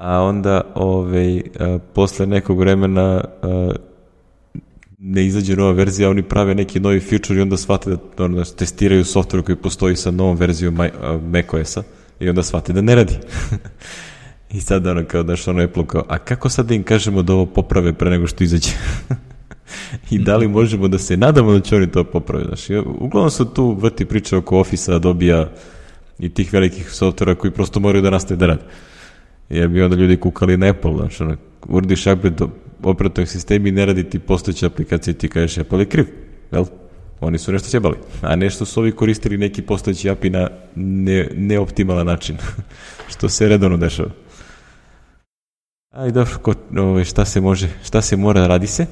a 0.00 0.22
onda 0.22 0.60
ovaj, 0.74 1.42
a, 1.60 1.78
posle 1.94 2.26
nekog 2.26 2.58
vremena 2.58 3.24
a, 3.42 3.72
ne 4.98 5.26
izađe 5.26 5.56
nova 5.56 5.72
verzija, 5.72 6.10
oni 6.10 6.22
prave 6.22 6.54
neki 6.54 6.80
novi 6.80 7.00
feature 7.00 7.38
i 7.38 7.42
onda 7.42 7.56
shvate 7.56 7.90
da 7.90 8.24
ono, 8.24 8.44
testiraju 8.44 9.04
software 9.04 9.42
koji 9.42 9.56
postoji 9.56 9.96
sa 9.96 10.10
novom 10.10 10.36
verzijom 10.36 10.78
macOS-a 11.22 11.82
i 12.20 12.28
onda 12.28 12.42
shvate 12.42 12.72
da 12.72 12.80
ne 12.80 12.94
radi. 12.94 13.14
I 14.54 14.60
sad 14.60 14.86
ono 14.86 15.04
kao 15.04 15.22
daš 15.22 15.48
ono 15.48 15.62
Apple 15.62 15.86
kao, 15.86 16.04
a 16.08 16.18
kako 16.18 16.48
sad 16.48 16.66
da 16.66 16.74
im 16.74 16.82
kažemo 16.82 17.22
da 17.22 17.32
ovo 17.32 17.46
poprave 17.46 17.92
pre 17.92 18.10
nego 18.10 18.26
što 18.26 18.44
izađe? 18.44 18.70
I 20.10 20.18
da 20.18 20.36
li 20.36 20.48
možemo 20.48 20.88
da 20.88 20.98
se 20.98 21.16
nadamo 21.16 21.52
da 21.52 21.60
će 21.60 21.76
oni 21.76 21.90
to 21.90 22.04
popraviti? 22.04 22.48
Znaš, 22.48 22.84
uglavnom 22.98 23.30
su 23.30 23.44
tu 23.44 23.76
vrti 23.80 24.04
priče 24.04 24.36
oko 24.36 24.58
Office-a, 24.58 24.98
dobija 24.98 25.48
i 26.18 26.28
tih 26.28 26.52
velikih 26.52 26.90
softvera 26.90 27.34
koji 27.34 27.50
prosto 27.50 27.80
moraju 27.80 28.02
da 28.02 28.10
nastave 28.10 28.38
da 28.38 28.46
rade. 28.46 28.62
Jer 29.50 29.68
bi 29.68 29.82
onda 29.82 29.96
ljudi 29.96 30.16
kukali 30.16 30.56
na 30.56 30.66
Apple, 30.66 30.96
znaš, 30.96 31.20
ono, 31.20 31.36
urdiš 31.68 32.06
upgrade 32.06 32.44
operativnog 32.82 33.28
sistema 33.28 33.68
i 33.68 33.72
ne 33.72 33.86
radi 33.86 34.10
ti 34.10 34.18
postojeća 34.18 34.66
aplikacija 34.66 35.14
ti 35.14 35.28
kažeš 35.28 35.58
Apple 35.58 35.78
je 35.78 35.86
kriv, 35.86 36.06
jel? 36.52 36.64
Oni 37.20 37.38
su 37.38 37.52
nešto 37.52 37.68
ćebali, 37.68 37.96
a 38.22 38.36
nešto 38.36 38.64
su 38.64 38.80
ovi 38.80 38.92
koristili 38.92 39.38
neki 39.38 39.62
postojeći 39.62 40.10
API 40.10 40.30
na 40.30 40.48
ne, 40.74 41.28
neoptimalan 41.34 42.06
način, 42.06 42.36
što 43.12 43.28
se 43.28 43.48
redovno 43.48 43.76
dešava. 43.76 44.10
Aj 45.90 46.10
dobro, 46.10 46.38
ko, 46.42 46.54
ovaj, 46.78 47.04
šta 47.04 47.24
se 47.24 47.40
može, 47.40 47.68
šta 47.84 48.02
se 48.02 48.16
mora, 48.16 48.46
radi 48.46 48.66
se. 48.66 48.86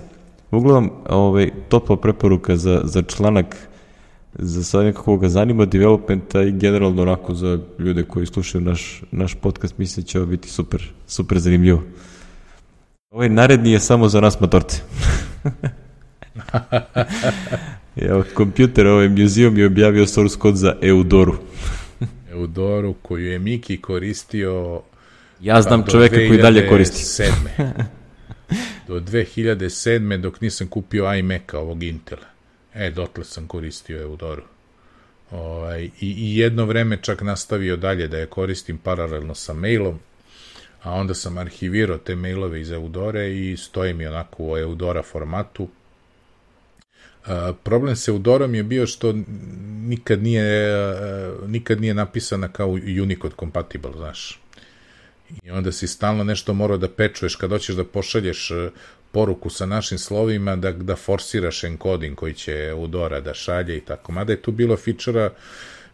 Uglavnom, 0.50 0.92
ovaj, 1.08 1.50
topla 1.68 1.96
preporuka 1.96 2.56
za, 2.56 2.80
za 2.84 3.02
članak 3.02 3.56
za 4.34 4.64
sad 4.64 4.84
nekako 4.84 5.16
ga 5.16 5.28
zanima 5.28 5.64
developmenta 5.64 6.42
i 6.42 6.52
generalno 6.52 7.02
onako 7.02 7.34
za 7.34 7.58
ljude 7.78 8.02
koji 8.02 8.26
slušaju 8.26 8.64
naš, 8.64 9.02
naš 9.10 9.34
podcast, 9.34 9.78
mislim 9.78 10.04
da 10.04 10.08
će 10.08 10.18
ovo 10.18 10.26
biti 10.26 10.48
super, 10.48 10.92
super 11.06 11.38
zanimljivo. 11.38 11.82
Ovaj 13.10 13.28
naredni 13.28 13.72
je 13.72 13.80
samo 13.80 14.08
za 14.08 14.20
nas 14.20 14.40
matorce. 14.40 14.82
Evo, 17.96 18.24
kompjuter, 18.34 18.86
ovaj 18.86 19.08
muzeum 19.08 19.58
je 19.58 19.66
objavio 19.66 20.06
source 20.06 20.36
code 20.42 20.56
za 20.56 20.76
Eudoru. 20.82 21.34
Eudoru 22.32 22.94
koju 23.02 23.26
je 23.26 23.38
Miki 23.38 23.76
koristio 23.80 24.80
Ja 25.40 25.62
znam 25.62 25.84
pa, 25.84 25.90
čoveka 25.90 26.16
koji 26.16 26.38
dalje 26.38 26.68
koristi. 26.68 27.22
do 28.88 29.00
2007. 29.00 30.20
dok 30.20 30.40
nisam 30.40 30.66
kupio 30.66 31.14
iMac-a 31.14 31.58
ovog 31.58 31.82
Intela. 31.82 32.37
E, 32.78 32.90
dotle 32.90 33.24
sam 33.24 33.46
koristio 33.46 34.02
Eudoru. 34.02 34.42
Ovaj, 35.30 35.84
i, 35.84 35.90
I 36.00 36.38
jedno 36.38 36.64
vreme 36.64 36.98
čak 37.02 37.22
nastavio 37.22 37.76
dalje 37.76 38.08
da 38.08 38.18
je 38.18 38.26
koristim 38.26 38.78
paralelno 38.78 39.34
sa 39.34 39.54
mailom, 39.54 39.98
a 40.82 40.92
onda 40.92 41.14
sam 41.14 41.38
arhivirao 41.38 41.98
te 41.98 42.14
mailove 42.14 42.60
iz 42.60 42.70
Eudore 42.70 43.34
i 43.34 43.56
stoji 43.56 43.94
mi 43.94 44.06
onako 44.06 44.44
u 44.44 44.58
Eudora 44.58 45.02
formatu. 45.02 45.62
Uh, 45.62 47.56
problem 47.62 47.96
sa 47.96 48.10
Eudorom 48.10 48.54
je 48.54 48.62
bio 48.62 48.86
što 48.86 49.14
nikad 49.82 50.22
nije, 50.22 50.74
uh, 50.74 51.48
nikad 51.48 51.80
nije 51.80 51.94
napisana 51.94 52.48
kao 52.48 52.68
Unicode 53.02 53.34
compatible, 53.38 53.92
znaš. 53.96 54.40
I 55.42 55.50
onda 55.50 55.72
si 55.72 55.86
stalno 55.86 56.24
nešto 56.24 56.54
morao 56.54 56.76
da 56.76 56.88
pečuješ 56.88 57.36
kad 57.36 57.50
hoćeš 57.50 57.76
da 57.76 57.84
pošalješ 57.84 58.50
e, 58.50 58.70
poruku 59.18 59.50
sa 59.50 59.66
našim 59.66 59.98
slovima 59.98 60.56
da, 60.56 60.72
da 60.72 60.96
forsiraš 60.96 61.64
encoding 61.64 62.14
koji 62.16 62.34
će 62.34 62.74
Udora 62.76 63.20
da 63.20 63.34
šalje 63.34 63.76
i 63.76 63.80
tako. 63.80 64.12
Mada 64.12 64.32
je 64.32 64.42
tu 64.42 64.52
bilo 64.52 64.76
fičera 64.76 65.30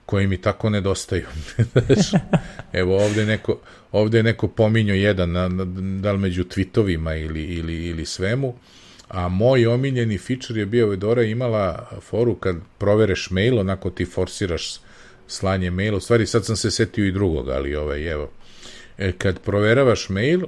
koji 0.07 0.27
mi 0.27 0.37
tako 0.37 0.71
nedostaju. 0.71 1.27
Evo 2.81 2.99
ovde 3.05 3.25
neko, 3.27 3.59
ovde 3.93 4.19
je 4.19 4.23
neko 4.23 4.49
pominjao 4.49 4.95
jedan, 4.95 5.33
na, 5.33 5.49
na, 5.49 5.65
da 6.03 6.13
li 6.13 6.19
među 6.19 6.45
tweetovima 6.45 7.25
ili, 7.25 7.43
ili, 7.45 7.87
ili 7.87 8.05
svemu, 8.07 8.55
a 9.09 9.29
moj 9.29 9.67
omiljeni 9.67 10.19
feature 10.19 10.61
je 10.61 10.67
bio 10.67 10.91
Udora 10.91 11.23
imala 11.23 11.91
foru 12.01 12.35
kad 12.35 12.57
provereš 12.79 13.31
mail, 13.31 13.59
onako 13.59 13.91
ti 13.91 14.05
forsiraš 14.05 14.81
slanje 15.27 15.71
maila, 15.71 15.97
u 15.97 16.01
stvari 16.01 16.27
sad 16.27 16.45
sam 16.45 16.57
se 16.57 16.71
setio 16.71 17.07
i 17.07 17.13
drugog, 17.13 17.49
ali 17.49 17.75
ovaj, 17.75 18.13
evo, 18.13 18.31
e, 18.99 19.13
kad 19.13 19.41
proveravaš 19.41 20.09
mail 20.09 20.45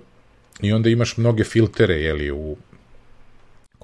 i 0.62 0.72
onda 0.72 0.88
imaš 0.88 1.16
mnoge 1.16 1.44
filtere, 1.44 1.94
jeli, 1.94 2.30
u 2.30 2.56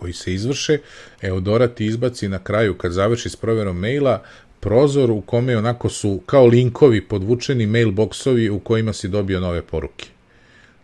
koji 0.02 0.12
se 0.12 0.34
izvrše, 0.34 0.78
Eudora 1.22 1.68
ti 1.68 1.86
izbaci 1.86 2.28
na 2.28 2.38
kraju, 2.38 2.74
kad 2.74 2.92
završi 2.92 3.28
s 3.28 3.36
proverom 3.36 3.78
maila, 3.78 4.22
prozor 4.60 5.10
u 5.10 5.20
kome 5.20 5.56
onako 5.56 5.88
su 5.88 6.20
kao 6.26 6.46
linkovi 6.46 7.00
podvučeni 7.00 7.66
mailboxovi 7.66 8.50
u 8.50 8.58
kojima 8.58 8.92
si 8.92 9.08
dobio 9.08 9.40
nove 9.40 9.62
poruke. 9.62 10.08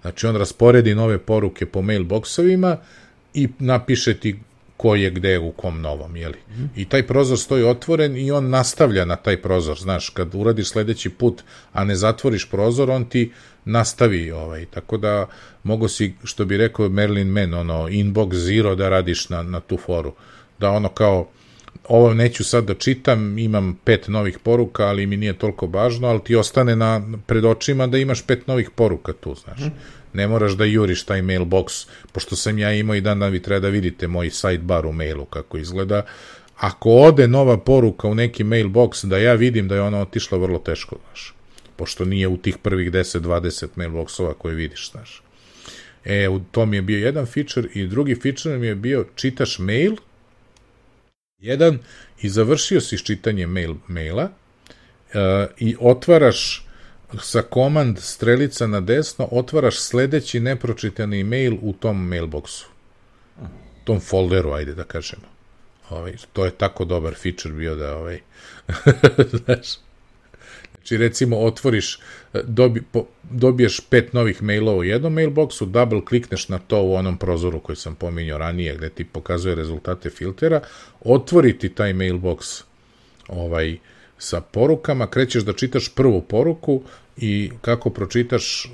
Znači 0.03 0.27
on 0.27 0.37
rasporedi 0.37 0.95
nove 0.95 1.19
poruke 1.19 1.67
po 1.67 1.83
mailboxovima 1.83 2.77
i 3.35 3.49
napiše 3.59 4.15
ti 4.15 4.39
ko 4.77 4.95
je 4.95 5.11
gde 5.11 5.39
u 5.39 5.53
kom 5.53 5.81
novom, 5.81 6.17
jeli. 6.17 6.39
I 6.77 6.85
taj 6.85 7.07
prozor 7.07 7.39
stoji 7.39 7.65
otvoren 7.65 8.17
i 8.17 8.31
on 8.31 8.51
nastavlja 8.51 9.05
na 9.05 9.17
taj 9.17 9.43
prozor, 9.43 9.79
znaš, 9.79 10.09
kad 10.09 10.35
uradiš 10.35 10.69
sledeći 10.69 11.11
put, 11.11 11.43
a 11.73 11.85
ne 11.85 11.97
zatvoriš 11.97 12.49
prozor, 12.51 12.91
on 12.91 13.05
ti 13.05 13.33
nastavi, 13.69 14.31
ovaj, 14.31 14.67
tako 14.67 14.97
da 14.97 15.27
mogo 15.63 15.89
si, 15.89 16.15
što 16.25 16.45
bi 16.45 16.57
rekao 16.57 16.89
Merlin 16.89 17.29
Man, 17.29 17.55
ono, 17.55 17.89
inbox 17.89 18.35
zero 18.35 18.75
da 18.75 18.89
radiš 18.89 19.29
na, 19.29 19.43
na 19.43 19.61
tu 19.61 19.77
foru, 19.77 20.13
da 20.59 20.71
ono 20.71 20.89
kao, 20.89 21.29
ovo 21.89 22.15
neću 22.15 22.45
sad 22.45 22.65
da 22.65 22.75
čitam, 22.75 23.39
imam 23.39 23.79
pet 23.85 24.09
novih 24.09 24.39
poruka, 24.39 24.87
ali 24.87 25.07
mi 25.07 25.17
nije 25.17 25.39
toliko 25.39 25.67
važno, 25.67 26.09
ali 26.09 26.25
ti 26.25 26.37
ostane 26.37 26.77
na, 26.77 27.03
pred 27.27 27.45
očima 27.45 27.87
da 27.87 27.99
imaš 27.99 28.23
pet 28.23 28.47
novih 28.47 28.71
poruka 28.71 29.13
tu, 29.13 29.35
znaš. 29.35 29.61
Mm. 29.61 29.73
Ne 30.13 30.29
moraš 30.29 30.53
da 30.53 30.65
juriš 30.65 31.05
taj 31.05 31.23
mailbox, 31.23 31.87
pošto 32.13 32.37
sam 32.37 32.59
ja 32.59 32.73
imao 32.73 32.97
i 32.97 33.01
dan 33.01 33.19
dan 33.19 33.33
vi 33.33 33.43
treba 33.43 33.61
da 33.61 33.69
vidite 33.69 34.09
moj 34.09 34.31
sidebar 34.31 34.87
u 34.87 34.93
mailu 34.93 35.25
kako 35.25 35.59
izgleda. 35.59 36.03
Ako 36.57 36.91
ode 36.91 37.29
nova 37.29 37.59
poruka 37.59 38.09
u 38.09 38.15
neki 38.15 38.45
mailbox, 38.45 39.07
da 39.07 39.19
ja 39.19 39.35
vidim 39.35 39.69
da 39.69 39.75
je 39.75 39.81
ona 39.81 40.01
otišla 40.01 40.39
vrlo 40.39 40.59
teško, 40.59 40.97
znaš 41.07 41.38
pošto 41.79 42.05
nije 42.05 42.29
u 42.29 42.37
tih 42.37 42.59
prvih 42.59 42.91
10-20 42.93 43.67
mailboxova 43.77 44.35
koje 44.35 44.55
vidiš, 44.55 44.91
znaš. 44.91 45.23
E, 46.05 46.29
u 46.29 46.41
tom 46.41 46.75
je 46.75 46.83
bio 46.83 46.99
jedan 46.99 47.27
feature 47.27 47.69
i 47.75 47.87
drugi 47.87 48.15
feature 48.15 48.59
mi 48.59 48.67
je 48.67 48.75
bio 48.75 49.07
čitaš 49.15 49.59
mail, 49.59 49.97
jedan, 51.39 51.79
i 52.21 52.29
završio 52.29 52.81
si 52.81 52.99
čitanje 52.99 53.47
mail, 53.47 53.75
maila 53.89 54.25
uh, 54.25 55.21
i 55.59 55.77
otvaraš 55.81 56.67
sa 57.21 57.43
komand 57.43 57.99
strelica 57.99 58.67
na 58.67 58.81
desno, 58.81 59.29
otvaraš 59.31 59.79
sledeći 59.79 60.41
nepročitani 60.41 61.25
mail 61.25 61.57
u 61.63 61.73
tom 61.73 62.11
mailboxu. 62.11 62.65
Tom 63.85 64.01
folderu, 64.01 64.53
ajde 64.53 64.75
da 64.75 64.85
kažemo. 64.85 65.23
Ovaj, 65.91 66.13
to 66.33 66.45
je 66.45 66.51
tako 66.51 66.85
dobar 66.85 67.15
feature 67.15 67.55
bio 67.55 67.75
da 67.75 67.97
ovaj, 67.97 68.21
znaš, 69.45 69.69
Znači, 70.89 71.03
recimo, 71.03 71.39
otvoriš, 71.39 71.99
e, 72.35 72.41
dobi, 72.45 72.83
po, 72.93 73.05
dobiješ 73.31 73.81
pet 73.81 74.13
novih 74.13 74.43
mailova 74.43 74.79
u 74.79 74.85
jednom 74.85 75.15
mailboxu, 75.15 75.67
double 75.67 76.05
klikneš 76.05 76.49
na 76.49 76.59
to 76.59 76.83
u 76.83 76.95
onom 76.95 77.19
prozoru 77.19 77.61
koji 77.61 77.77
sam 77.77 77.95
pominjao 77.95 78.39
ranije, 78.39 78.77
gde 78.77 78.89
ti 78.89 79.05
pokazuje 79.05 79.55
rezultate 79.55 80.11
filtera, 80.11 80.61
otvori 81.01 81.59
ti 81.59 81.69
taj 81.69 81.93
mailbox 81.95 82.63
ovaj, 83.29 83.77
sa 84.19 84.41
porukama, 84.41 85.11
krećeš 85.11 85.43
da 85.43 85.53
čitaš 85.53 85.89
prvu 85.89 86.23
poruku 86.23 86.83
i 87.17 87.51
kako 87.61 87.91
pročitaš 87.91 88.73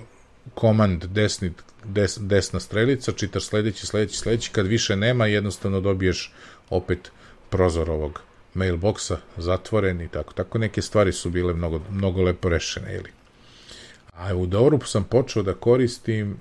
komand 0.55 1.05
desni, 1.05 1.53
des, 1.85 2.19
desna 2.21 2.61
strelica, 2.61 3.13
čitaš 3.13 3.45
sledeći, 3.45 3.87
sledeći, 3.87 4.19
sledeći, 4.19 4.51
kad 4.51 4.67
više 4.67 4.97
nema, 4.97 5.27
jednostavno 5.27 5.81
dobiješ 5.81 6.33
opet 6.71 7.11
prozor 7.51 7.91
ovog 7.91 8.23
mailboxa 8.55 9.17
zatvoren 9.37 10.01
i 10.01 10.09
tako. 10.09 10.33
Tako 10.33 10.59
neke 10.59 10.83
stvari 10.83 11.13
su 11.13 11.31
bile 11.31 11.55
mnogo, 11.55 11.81
mnogo 11.91 12.23
lepo 12.23 12.49
rešene. 12.49 12.95
Ili. 12.95 13.11
A 14.13 14.35
u 14.35 14.47
Doru 14.47 14.81
sam 14.85 15.05
počeo 15.05 15.43
da 15.43 15.55
koristim 15.55 16.37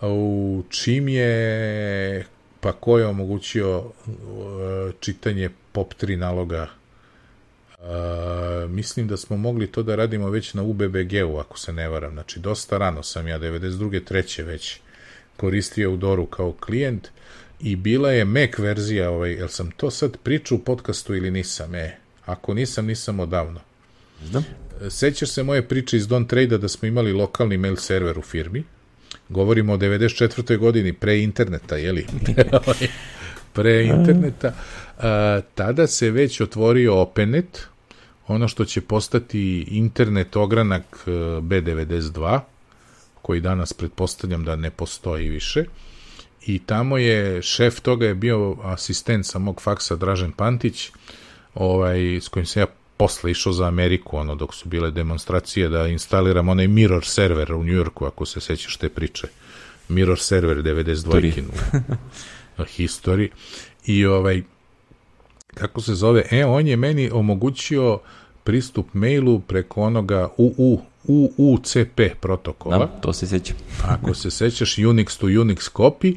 u 0.00 0.62
čim 0.68 1.08
je 1.08 2.26
pa 2.60 2.72
ko 2.72 2.98
je 2.98 3.06
omogućio 3.06 3.78
uh, 3.78 3.84
čitanje 5.00 5.50
POP3 5.74 6.16
naloga 6.16 6.68
Uh, 7.80 8.70
mislim 8.70 9.08
da 9.08 9.16
smo 9.16 9.36
mogli 9.36 9.66
to 9.66 9.82
da 9.82 9.96
radimo 9.96 10.30
već 10.30 10.54
na 10.54 10.62
UBBG-u, 10.62 11.38
ako 11.38 11.58
se 11.58 11.72
ne 11.72 11.88
varam. 11.88 12.12
Znači, 12.12 12.40
dosta 12.40 12.78
rano 12.78 13.02
sam 13.02 13.28
ja, 13.28 13.38
92. 13.38 14.04
treće 14.04 14.42
već 14.42 14.80
koristio 15.36 15.92
Udoru 15.92 16.26
kao 16.26 16.52
klijent 16.52 17.08
i 17.60 17.76
bila 17.76 18.10
je 18.10 18.24
Mac 18.24 18.58
verzija, 18.58 19.10
ovaj, 19.10 19.32
jel 19.32 19.48
sam 19.48 19.70
to 19.70 19.90
sad 19.90 20.16
pričao 20.16 20.56
u 20.56 20.60
podcastu 20.60 21.14
ili 21.14 21.30
nisam? 21.30 21.74
E, 21.74 21.96
ako 22.26 22.54
nisam, 22.54 22.86
nisam 22.86 23.20
odavno. 23.20 23.60
Znam. 24.24 24.44
Sećaš 24.88 25.28
se 25.28 25.42
moje 25.42 25.68
priče 25.68 25.96
iz 25.96 26.08
Don 26.08 26.26
Trade 26.26 26.58
da 26.58 26.68
smo 26.68 26.88
imali 26.88 27.12
lokalni 27.12 27.56
mail 27.56 27.76
server 27.76 28.18
u 28.18 28.22
firmi? 28.22 28.64
Govorimo 29.28 29.72
o 29.72 29.76
94. 29.76 30.56
godini, 30.56 30.92
pre 30.92 31.22
interneta, 31.22 31.76
jeli? 31.76 32.06
pre 33.54 33.84
interneta. 33.84 34.52
A, 34.98 35.40
tada 35.54 35.86
se 35.86 36.10
već 36.10 36.40
otvorio 36.40 37.00
OpenNet, 37.00 37.66
ono 38.26 38.48
što 38.48 38.64
će 38.64 38.80
postati 38.80 39.66
internet 39.70 40.36
ogranak 40.36 40.84
e, 41.06 41.10
B92, 41.10 42.40
koji 43.22 43.40
danas 43.40 43.72
pretpostavljam 43.72 44.44
da 44.44 44.56
ne 44.56 44.70
postoji 44.70 45.28
više. 45.28 45.64
I 46.46 46.58
tamo 46.58 46.98
je, 46.98 47.42
šef 47.42 47.80
toga 47.80 48.06
je 48.06 48.14
bio 48.14 48.56
asistent 48.62 49.26
sa 49.26 49.38
mog 49.38 49.62
faksa 49.62 49.96
Dražen 49.96 50.32
Pantić, 50.32 50.90
ovaj, 51.54 52.16
s 52.16 52.28
kojim 52.28 52.46
se 52.46 52.60
ja 52.60 52.66
posle 52.96 53.30
išao 53.30 53.52
za 53.52 53.66
Ameriku, 53.66 54.16
ono, 54.16 54.34
dok 54.34 54.54
su 54.54 54.68
bile 54.68 54.90
demonstracije, 54.90 55.68
da 55.68 55.86
instaliram 55.86 56.48
onaj 56.48 56.68
mirror 56.68 57.04
server 57.04 57.52
u 57.52 57.64
Njujorku, 57.64 58.04
ako 58.04 58.26
se 58.26 58.40
sećaš 58.40 58.76
te 58.76 58.88
priče. 58.88 59.28
Mirror 59.88 60.18
server 60.20 60.56
92 60.56 61.42
u 62.58 62.62
history. 62.62 63.28
I 63.86 64.06
ovaj, 64.06 64.42
kako 65.54 65.80
se 65.80 65.94
zove, 65.94 66.24
e, 66.30 66.44
on 66.44 66.66
je 66.66 66.76
meni 66.76 67.10
omogućio 67.12 67.98
pristup 68.44 68.94
mailu 68.94 69.40
preko 69.40 69.82
onoga 69.82 70.28
UU, 70.36 70.80
UUCP 71.04 72.00
protokola. 72.20 72.78
Da, 72.78 72.86
to 72.86 73.12
se 73.12 73.26
seća. 73.26 73.54
Ako 73.88 74.14
se 74.14 74.30
sećaš 74.30 74.76
Unix 74.76 75.20
to 75.20 75.26
Unix 75.26 75.72
copy 75.72 76.16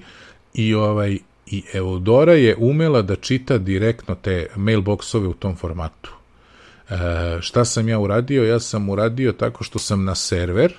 i 0.53 0.73
ovaj 0.73 1.17
i 1.47 1.63
Eudora 1.73 2.33
je 2.33 2.55
umela 2.59 3.01
da 3.01 3.15
čita 3.15 3.57
direktno 3.57 4.15
te 4.15 4.47
mailboxove 4.55 5.27
u 5.27 5.33
tom 5.33 5.55
formatu. 5.55 6.13
E, 6.89 6.95
šta 7.41 7.65
sam 7.65 7.89
ja 7.89 7.99
uradio? 7.99 8.43
Ja 8.43 8.59
sam 8.59 8.89
uradio 8.89 9.31
tako 9.31 9.63
što 9.63 9.79
sam 9.79 10.03
na 10.03 10.15
server 10.15 10.73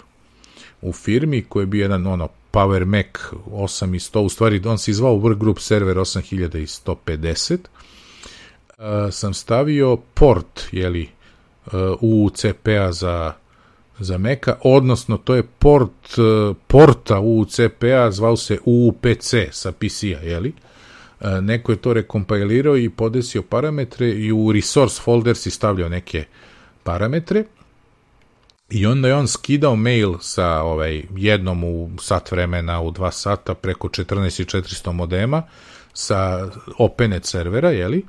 u 0.82 0.92
firmi 0.92 1.42
koji 1.42 1.62
je 1.62 1.66
bio 1.66 1.82
jedan 1.82 2.06
ono 2.06 2.28
Power 2.52 2.84
Mac 2.84 3.06
8100, 3.46 4.18
u 4.18 4.28
stvari 4.28 4.62
on 4.66 4.78
se 4.78 4.92
zvao 4.92 5.16
Workgroup 5.16 5.58
server 5.58 5.96
8150, 5.96 7.58
e, 8.78 9.12
sam 9.12 9.34
stavio 9.34 9.96
port, 9.96 10.60
jeli, 10.72 11.08
UCP-a 12.00 12.92
za 12.92 13.32
za 13.98 14.18
Meka, 14.18 14.56
odnosno 14.62 15.16
to 15.16 15.34
je 15.34 15.42
port 15.42 16.16
porta 16.66 17.20
UCP-a, 17.20 18.10
zvao 18.10 18.36
se 18.36 18.58
UPC 18.64 19.34
sa 19.50 19.72
PC-a, 19.72 20.20
jeli? 20.22 20.52
Neko 21.42 21.72
je 21.72 21.76
to 21.76 21.92
rekompilirao 21.92 22.76
i 22.76 22.90
podesio 22.90 23.42
parametre 23.42 24.08
i 24.08 24.32
u 24.32 24.52
resource 24.52 25.02
folder 25.02 25.36
si 25.36 25.50
stavljao 25.50 25.88
neke 25.88 26.24
parametre 26.82 27.44
i 28.70 28.86
onda 28.86 29.08
je 29.08 29.14
on 29.14 29.28
skidao 29.28 29.76
mail 29.76 30.14
sa 30.20 30.62
ovaj, 30.62 31.02
jednom 31.16 31.64
u 31.64 31.90
sat 32.00 32.30
vremena, 32.30 32.80
u 32.80 32.90
dva 32.90 33.10
sata 33.10 33.54
preko 33.54 33.88
14400 33.88 34.92
modema 34.92 35.42
sa 35.92 36.48
OpenNet 36.78 37.24
servera, 37.24 37.70
jeli? 37.70 38.04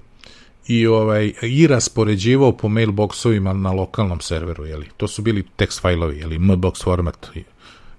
I 0.68 0.88
ovaj 0.88 1.34
i 1.42 1.68
raspoređivao 1.68 2.52
po 2.52 2.68
mailboxovima 2.68 3.54
na 3.54 3.72
lokalnom 3.72 4.22
serveru, 4.22 4.66
je 4.66 4.78
li. 4.78 4.86
To 4.98 5.08
su 5.08 5.22
bili 5.22 5.44
tekst 5.56 5.82
fajlovi, 5.82 6.18
je 6.18 6.28
li, 6.28 6.40
mbox 6.40 6.84
format. 6.84 7.28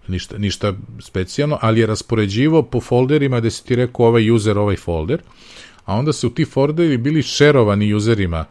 Ništa, 0.08 0.38
ništa 0.38 0.72
specijalno, 1.00 1.58
ali 1.62 1.80
je 1.80 1.86
raspoređivao 1.86 2.62
po 2.62 2.80
folderima 2.80 3.40
gde 3.40 3.50
si 3.50 3.64
ti 3.64 3.76
rekao 3.76 4.06
ovaj 4.06 4.30
user, 4.30 4.58
ovaj 4.58 4.76
folder, 4.76 5.22
a 5.84 5.94
onda 5.94 6.12
se 6.12 6.26
u 6.26 6.30
ti 6.30 6.44
folderi 6.44 6.96
bili 6.96 7.22
šerovani 7.22 7.94
userima 7.94 8.44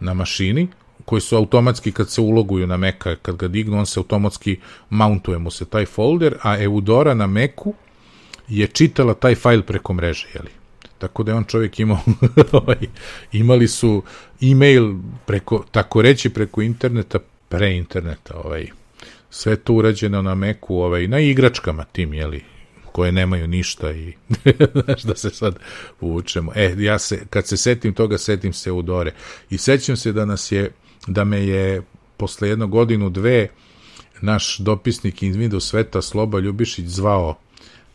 na 0.00 0.14
mašini, 0.14 0.68
koji 1.04 1.20
su 1.20 1.36
automatski 1.36 1.92
kad 1.92 2.10
se 2.10 2.20
uloguju 2.20 2.66
na 2.66 2.76
Maca, 2.76 3.16
kad 3.22 3.36
ga 3.36 3.48
dignu, 3.48 3.78
on 3.78 3.86
se 3.86 4.00
automatski 4.00 4.58
mountuje 4.90 5.38
mu 5.38 5.50
se 5.50 5.64
taj 5.64 5.86
folder, 5.86 6.36
a 6.42 6.62
Eudora 6.62 7.14
na 7.14 7.26
Macu 7.26 7.74
je 8.48 8.66
čitala 8.66 9.14
taj 9.14 9.34
fajl 9.34 9.62
preko 9.62 9.92
mreže, 9.92 10.28
jeli. 10.34 10.57
Tako 10.98 11.22
da 11.22 11.32
je 11.32 11.36
on 11.36 11.44
čovjek 11.44 11.80
imao, 11.80 12.00
ovaj, 12.52 12.78
imali 13.32 13.68
su 13.68 14.02
e-mail 14.42 14.94
preko, 15.26 15.64
tako 15.70 16.02
reći, 16.02 16.30
preko 16.30 16.62
interneta, 16.62 17.18
pre 17.48 17.76
interneta, 17.76 18.34
ovaj, 18.36 18.66
sve 19.30 19.56
to 19.56 19.72
urađeno 19.72 20.22
na 20.22 20.34
Meku, 20.34 20.76
ovaj, 20.76 21.08
na 21.08 21.20
igračkama 21.20 21.84
tim, 21.84 22.14
jeli, 22.14 22.44
koje 22.92 23.12
nemaju 23.12 23.46
ništa 23.46 23.92
i 23.92 24.12
znaš 24.84 25.02
da 25.02 25.16
se 25.16 25.30
sad 25.30 25.58
uvučemo. 26.00 26.52
E, 26.54 26.74
ja 26.78 26.98
se, 26.98 27.20
kad 27.30 27.46
se 27.46 27.56
setim 27.56 27.94
toga, 27.94 28.18
setim 28.18 28.52
se 28.52 28.72
u 28.72 28.82
Dore. 28.82 29.12
I 29.50 29.58
sećam 29.58 29.96
se 29.96 30.12
da 30.12 30.24
nas 30.24 30.52
je, 30.52 30.70
da 31.06 31.24
me 31.24 31.46
je 31.46 31.82
posle 32.16 32.48
jednu 32.48 32.68
godinu, 32.68 33.10
dve, 33.10 33.48
naš 34.20 34.58
dopisnik 34.58 35.22
iz 35.22 35.36
Windows 35.36 35.60
sveta 35.60 36.02
Sloba 36.02 36.40
Ljubišić 36.40 36.86
zvao 36.86 37.38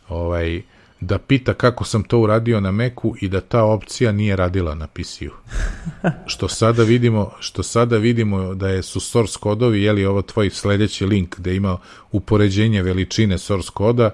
ovaj, 0.08 0.62
da 1.04 1.18
pita 1.18 1.54
kako 1.54 1.84
sam 1.84 2.02
to 2.02 2.18
uradio 2.18 2.60
na 2.60 2.72
Meku 2.72 3.14
i 3.20 3.28
da 3.28 3.40
ta 3.40 3.64
opcija 3.64 4.12
nije 4.12 4.36
radila 4.36 4.74
na 4.74 4.86
PC-u. 4.86 5.30
Što 6.26 6.48
sada 6.48 6.82
vidimo, 6.82 7.30
što 7.40 7.62
sada 7.62 7.96
vidimo 7.96 8.54
da 8.54 8.68
je 8.68 8.82
su 8.82 9.00
source 9.00 9.38
kodovi, 9.40 9.82
je 9.82 9.92
li 9.92 10.06
ovo 10.06 10.22
tvoj 10.22 10.50
sledeći 10.50 11.06
link 11.06 11.36
gde 11.38 11.56
ima 11.56 11.78
upoređenje 12.12 12.82
veličine 12.82 13.38
source 13.38 13.70
koda, 13.74 14.10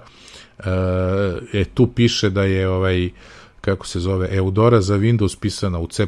e, 1.53 1.63
tu 1.73 1.87
piše 1.87 2.29
da 2.29 2.43
je 2.43 2.69
ovaj 2.69 3.09
kako 3.61 3.87
se 3.87 3.99
zove 3.99 4.27
Eudora 4.31 4.81
za 4.81 4.97
Windows 4.97 5.39
pisana 5.39 5.79
u 5.79 5.87
C++, 5.87 6.07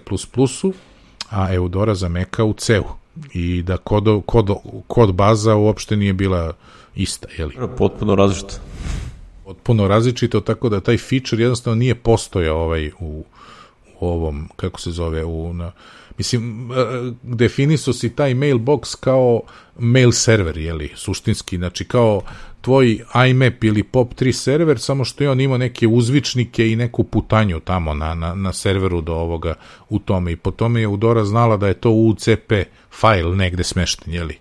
a 1.30 1.54
Eudora 1.54 1.96
za 1.96 2.10
Meka 2.10 2.44
u 2.44 2.54
C-u. 2.54 2.86
I 3.34 3.62
da 3.62 3.78
kod, 3.78 4.22
kod, 4.26 4.50
kod 4.88 5.14
baza 5.14 5.56
uopšte 5.56 5.96
nije 5.96 6.14
bila 6.14 6.54
ista, 6.96 7.28
je 7.38 7.46
li? 7.46 7.56
Potpuno 7.78 8.16
različito 8.16 8.73
potpuno 9.46 9.88
različito, 9.88 10.40
tako 10.40 10.70
da 10.70 10.80
taj 10.80 10.98
feature 10.98 11.44
jednostavno 11.44 11.76
nije 11.76 11.96
postojao 11.96 12.58
ovaj 12.58 12.92
u, 13.00 13.26
u 14.00 14.08
ovom, 14.08 14.50
kako 14.56 14.82
se 14.82 14.92
zove, 14.92 15.24
u, 15.24 15.54
na, 15.54 15.72
mislim, 16.18 16.72
e, 16.72 16.76
definiso 17.24 17.94
si 17.94 18.16
taj 18.16 18.34
mailbox 18.34 18.96
kao 19.00 19.42
mail 19.80 20.12
server, 20.12 20.58
jeli, 20.58 20.92
suštinski, 20.96 21.58
znači 21.58 21.86
kao 21.86 22.22
tvoj 22.62 23.00
IMAP 23.30 23.64
ili 23.64 23.84
POP3 23.84 24.32
server, 24.32 24.80
samo 24.80 25.06
što 25.06 25.24
je 25.24 25.30
on 25.30 25.42
imao 25.42 25.58
neke 25.58 25.88
uzvičnike 25.88 26.72
i 26.72 26.76
neku 26.76 27.04
putanju 27.04 27.60
tamo 27.60 27.94
na, 27.94 28.14
na, 28.16 28.36
na 28.36 28.54
serveru 28.54 29.02
do 29.02 29.14
ovoga 29.14 29.54
u 29.90 30.00
tome. 30.00 30.32
I 30.32 30.36
po 30.36 30.52
tome 30.52 30.82
je 30.82 30.88
Udora 30.88 31.26
znala 31.26 31.58
da 31.58 31.68
je 31.68 31.74
to 31.74 31.90
UCP 31.90 32.54
file 33.00 33.36
negde 33.36 33.64
smešten, 33.64 34.14
jeli, 34.14 34.38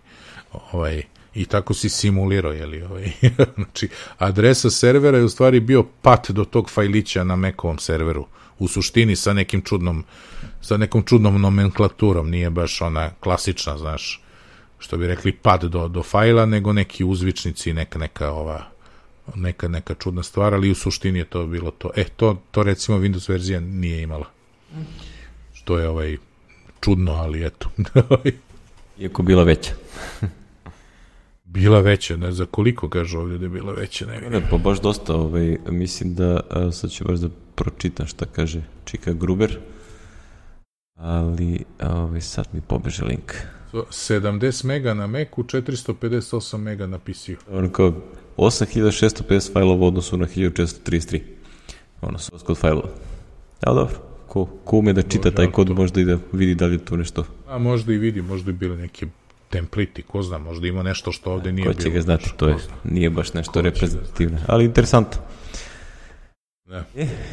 ovaj, 0.72 1.02
i 1.34 1.44
tako 1.44 1.74
si 1.74 1.88
simulirao, 1.88 2.52
jeli, 2.52 2.82
ovaj. 2.82 3.12
znači, 3.56 3.88
adresa 4.18 4.70
servera 4.70 5.18
je 5.18 5.24
u 5.24 5.28
stvari 5.28 5.60
bio 5.60 5.84
pat 6.02 6.30
do 6.30 6.44
tog 6.44 6.70
fajlića 6.70 7.24
na 7.24 7.36
Macovom 7.36 7.78
serveru, 7.78 8.26
u 8.58 8.68
suštini 8.68 9.16
sa 9.16 9.32
nekim 9.32 9.62
čudnom, 9.62 10.04
sa 10.60 10.76
nekom 10.76 11.02
čudnom 11.02 11.40
nomenklaturom, 11.40 12.30
nije 12.30 12.50
baš 12.50 12.80
ona 12.82 13.10
klasična, 13.20 13.78
znaš, 13.78 14.22
što 14.78 14.96
bi 14.96 15.06
rekli 15.06 15.32
pad 15.32 15.64
do, 15.64 15.88
do 15.88 16.02
fajla, 16.02 16.46
nego 16.46 16.72
neki 16.72 17.04
uzvičnici, 17.04 17.72
neka, 17.72 17.98
neka 17.98 18.30
ova, 18.30 18.64
neka, 19.34 19.68
neka 19.68 19.94
čudna 19.94 20.22
stvar, 20.22 20.54
ali 20.54 20.70
u 20.70 20.74
suštini 20.74 21.18
je 21.18 21.24
to 21.24 21.46
bilo 21.46 21.70
to. 21.70 21.90
E, 21.96 22.04
to, 22.04 22.42
to 22.50 22.62
recimo 22.62 22.98
Windows 22.98 23.30
verzija 23.30 23.60
nije 23.60 24.02
imala. 24.02 24.26
Što 25.54 25.78
je 25.78 25.88
ovaj 25.88 26.16
čudno, 26.80 27.12
ali 27.12 27.46
eto. 27.46 27.70
Iako 28.98 29.22
bila 29.22 29.44
veća. 29.44 29.72
Bila 31.52 31.80
veća, 31.80 32.16
ne 32.16 32.32
za 32.32 32.46
koliko 32.46 32.88
kaže 32.88 33.18
ovdje 33.18 33.38
da 33.38 33.44
je 33.44 33.48
bila 33.48 33.72
veća. 33.72 34.06
Ne, 34.06 34.30
ne 34.30 34.46
pa 34.50 34.56
baš 34.56 34.80
dosta, 34.80 35.14
ovaj, 35.14 35.56
mislim 35.68 36.14
da, 36.14 36.40
a, 36.50 36.72
sad 36.72 36.90
ću 36.90 37.04
baš 37.04 37.18
da 37.18 37.28
pročitam 37.54 38.06
šta 38.06 38.26
kaže 38.26 38.62
Čika 38.84 39.12
Gruber, 39.12 39.58
ali 40.94 41.64
ovaj, 41.82 42.20
sad 42.20 42.48
mi 42.52 42.60
pobeže 42.60 43.04
link. 43.04 43.32
70 43.72 44.64
mega 44.64 44.94
na 44.94 45.06
Macu, 45.06 45.42
458 45.42 46.56
mega 46.56 46.86
na 46.86 46.98
PC-u. 46.98 47.56
Ono 47.56 47.70
kao 47.70 47.94
8650 48.36 49.52
fajlova 49.52 49.84
u 49.84 49.88
odnosu 49.88 50.16
na 50.16 50.26
1433. 50.26 51.20
Ono 52.00 52.18
su 52.18 52.32
kod 52.44 52.58
fajlova. 52.58 52.88
Ja, 53.66 53.72
dobro. 53.72 53.94
Ko, 54.28 54.44
ko 54.64 54.76
ume 54.76 54.92
da 54.92 55.02
čita 55.02 55.30
taj 55.30 55.50
kod, 55.50 55.70
možda 55.70 56.00
i 56.00 56.04
da 56.04 56.18
vidi 56.32 56.54
da 56.54 56.66
li 56.66 56.74
je 56.74 56.84
tu 56.84 56.96
nešto. 56.96 57.24
A 57.48 57.58
možda 57.58 57.92
i 57.92 57.96
vidi, 57.96 58.22
možda 58.22 58.50
i 58.50 58.54
bile 58.54 58.76
neke 58.76 59.06
template 59.52 60.00
i 60.00 60.02
ko 60.02 60.22
zna, 60.22 60.38
možda 60.38 60.66
ima 60.66 60.82
nešto 60.82 61.12
što 61.12 61.32
ovde 61.32 61.52
nije 61.52 61.64
bilo. 61.64 61.74
Ko 61.74 61.82
će 61.82 61.90
ga 61.90 62.00
znati, 62.00 62.30
to 62.36 62.48
je, 62.48 62.56
nije 62.84 63.10
baš 63.10 63.34
nešto 63.34 63.60
reprezentativno, 63.60 64.38
ali 64.46 64.64
interesantno. 64.64 65.20
Da. 66.64 66.84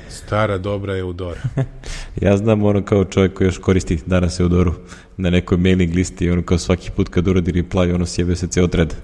Stara 0.10 0.58
dobra 0.58 0.98
Eudora. 0.98 1.42
ja 2.26 2.38
znam 2.38 2.64
ono 2.64 2.86
kao 2.86 3.06
čovjek 3.06 3.34
koji 3.34 3.48
još 3.48 3.58
koristi 3.58 4.00
danas 4.06 4.40
Eudoru 4.40 4.74
na 5.18 5.30
nekoj 5.30 5.58
mailing 5.58 5.96
listi 5.96 6.26
i 6.26 6.32
ono 6.32 6.42
kao 6.42 6.58
svaki 6.58 6.92
put 6.92 7.10
kad 7.10 7.28
uradi 7.28 7.52
reply 7.52 7.96
ono 7.96 8.06
sjebe 8.06 8.36
se 8.36 8.48
ceo 8.48 8.68
thread. 8.68 8.96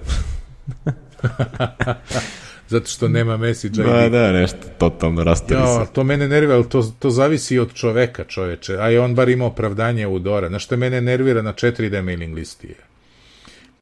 Zato 2.68 2.86
što 2.86 3.08
nema 3.08 3.36
message 3.36 3.80
ID. 3.80 3.86
Da, 3.86 4.08
da, 4.08 4.32
nešto 4.32 4.58
totalno 4.78 5.24
rastali 5.24 5.60
jo, 5.60 5.84
se. 5.84 5.92
To 5.92 6.04
mene 6.04 6.28
nervira, 6.28 6.54
ali 6.54 6.68
to, 6.68 6.82
to 6.98 7.10
zavisi 7.10 7.58
od 7.58 7.74
čoveka, 7.74 8.24
čoveče. 8.24 8.76
A 8.76 8.90
i 8.90 8.98
on 8.98 9.14
bar 9.14 9.28
ima 9.28 9.46
opravdanje 9.46 10.02
Eudora. 10.02 10.48
Znaš 10.48 10.64
što 10.64 10.76
mene 10.76 11.00
nervira 11.00 11.42
na 11.42 11.52
4D 11.52 12.02
mailing 12.02 12.34
listi 12.34 12.66
je? 12.66 12.85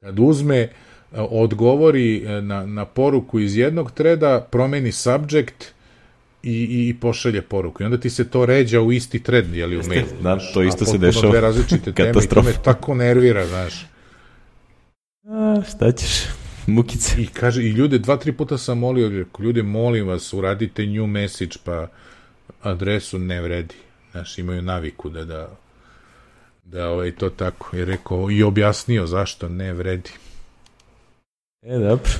Kad 0.04 0.18
uzme, 0.18 0.68
odgovori 1.12 2.24
na, 2.42 2.66
na 2.66 2.84
poruku 2.84 3.40
iz 3.40 3.56
jednog 3.56 3.90
treda, 3.90 4.48
promeni 4.50 4.92
subject, 4.92 5.74
i, 6.44 6.88
i 6.88 6.94
pošalje 7.00 7.42
poruku. 7.42 7.82
I 7.82 7.86
onda 7.86 8.00
ti 8.00 8.10
se 8.10 8.28
to 8.30 8.46
ređa 8.46 8.80
u 8.80 8.92
isti 8.92 9.22
thread, 9.22 9.54
jeli 9.54 9.78
u 9.78 9.82
mail. 9.88 10.04
Da, 10.22 10.38
to 10.54 10.62
isto 10.62 10.84
se 10.84 10.98
dešava. 10.98 11.30
dve 11.30 11.40
različite 11.40 11.92
teme 11.96 12.24
i 12.24 12.28
to 12.28 12.42
me 12.42 12.52
tako 12.64 12.94
nervira, 12.94 13.46
znaš. 13.46 13.86
A, 15.28 15.62
šta 15.68 15.92
ćeš? 15.92 16.24
Mukice. 16.66 17.22
I 17.22 17.26
kaže, 17.26 17.62
i 17.62 17.68
ljude, 17.68 17.98
dva, 17.98 18.16
tri 18.16 18.32
puta 18.32 18.58
sam 18.58 18.78
molio, 18.78 19.26
ljude, 19.38 19.62
molim 19.62 20.06
vas, 20.06 20.32
uradite 20.32 20.86
new 20.86 21.06
message, 21.06 21.56
pa 21.64 21.88
adresu 22.62 23.18
ne 23.18 23.40
vredi. 23.40 23.74
Znaš, 24.10 24.38
imaju 24.38 24.62
naviku 24.62 25.08
da, 25.08 25.24
da, 25.24 25.56
da 26.64 26.88
ovaj, 26.88 27.12
to 27.12 27.30
tako. 27.30 27.76
I 27.76 27.84
rekao, 27.84 28.30
i 28.30 28.42
objasnio 28.42 29.06
zašto 29.06 29.48
ne 29.48 29.72
vredi. 29.72 30.10
E, 31.62 31.78
dobro. 31.78 32.10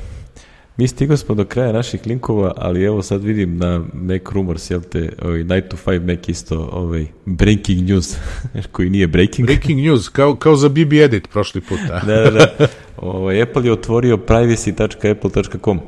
Mi 0.77 0.89
stigo 0.89 1.17
smo 1.17 1.35
do 1.35 1.45
kraja 1.45 1.73
naših 1.73 2.01
linkova, 2.07 2.53
ali 2.57 2.85
evo 2.85 3.03
sad 3.03 3.25
vidim 3.25 3.59
na 3.59 3.85
Mac 3.93 4.23
Rumors, 4.33 4.71
jel 4.71 4.81
te, 4.81 5.13
ovaj, 5.23 5.45
Night 5.45 5.69
to 5.69 5.77
5 5.87 6.07
Mac 6.07 6.29
isto, 6.29 6.69
ovaj, 6.73 7.07
breaking 7.25 7.89
news, 7.89 8.17
koji 8.73 8.91
nije 8.91 9.07
breaking. 9.07 9.47
Breaking 9.47 9.81
news, 9.81 10.09
kao, 10.09 10.37
kao 10.37 10.57
za 10.57 10.69
BB 10.69 10.93
Edit 10.93 11.29
prošli 11.31 11.61
put. 11.61 11.79
da, 12.07 12.17
da, 12.17 12.31
da. 12.31 12.67
Ovaj, 12.97 13.43
Apple 13.43 13.65
je 13.65 13.73
otvorio 13.73 14.17
privacy.apple.com. 14.17 15.81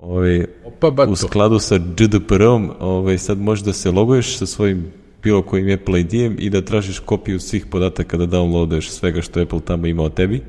Ovaj, 0.00 0.46
Opa, 0.64 1.06
u 1.08 1.16
skladu 1.16 1.58
sa 1.58 1.78
GDPR-om, 1.78 2.70
ovaj, 2.80 3.18
sad 3.18 3.38
možeš 3.38 3.64
da 3.64 3.72
se 3.72 3.90
loguješ 3.90 4.38
sa 4.38 4.46
svojim 4.46 4.92
bilo 5.24 5.42
kojim 5.42 5.74
Apple 5.74 6.00
ID-em 6.00 6.36
i 6.38 6.50
da 6.50 6.64
tražiš 6.64 6.98
kopiju 6.98 7.40
svih 7.40 7.66
podataka 7.66 8.16
da 8.16 8.26
downloaduješ 8.26 8.90
svega 8.90 9.22
što 9.22 9.42
Apple 9.42 9.60
tamo 9.64 9.86
ima 9.86 10.02
o 10.02 10.08
tebi. 10.08 10.42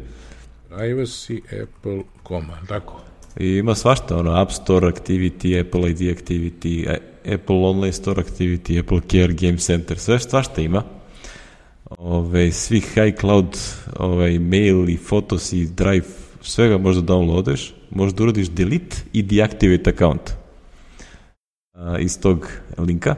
Privacy 0.69 1.63
Apple.com, 1.63 2.43
tako? 2.67 3.01
I 3.39 3.47
ima 3.47 3.75
svašta, 3.75 4.17
ono, 4.17 4.31
App 4.31 4.51
Store 4.51 4.87
Activity, 4.87 5.61
Apple 5.61 5.91
ID 5.91 5.99
Activity, 5.99 6.97
Apple 7.33 7.55
Online 7.55 7.93
Store 7.93 8.23
Activity, 8.23 8.79
Apple 8.79 9.01
Care 9.11 9.33
Game 9.33 9.57
Center, 9.57 9.97
sve 9.97 10.19
svašta 10.19 10.61
ima. 10.61 10.83
Ove, 11.97 12.51
svi 12.51 12.79
high 12.79 13.19
cloud 13.19 13.57
ove, 13.97 14.39
mail 14.39 14.89
i 14.89 14.97
fotos 14.97 15.53
i 15.53 15.65
drive, 15.65 16.05
svega 16.41 16.77
možda 16.77 17.13
downloadeš, 17.13 17.73
možda 17.89 18.23
uradiš 18.23 18.49
delete 18.49 18.97
i 19.13 19.23
deactivate 19.23 19.89
account 19.89 20.31
a, 21.73 21.99
iz 21.99 22.19
tog 22.19 22.47
linka. 22.77 23.15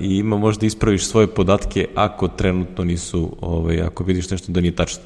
I 0.00 0.16
ima 0.16 0.36
možda 0.36 0.66
ispraviš 0.66 1.06
svoje 1.06 1.26
podatke 1.26 1.88
ako 1.94 2.28
trenutno 2.28 2.84
nisu, 2.84 3.36
ove, 3.40 3.80
ako 3.80 4.04
vidiš 4.04 4.30
nešto 4.30 4.52
da 4.52 4.60
nije 4.60 4.76
tačno. 4.76 5.02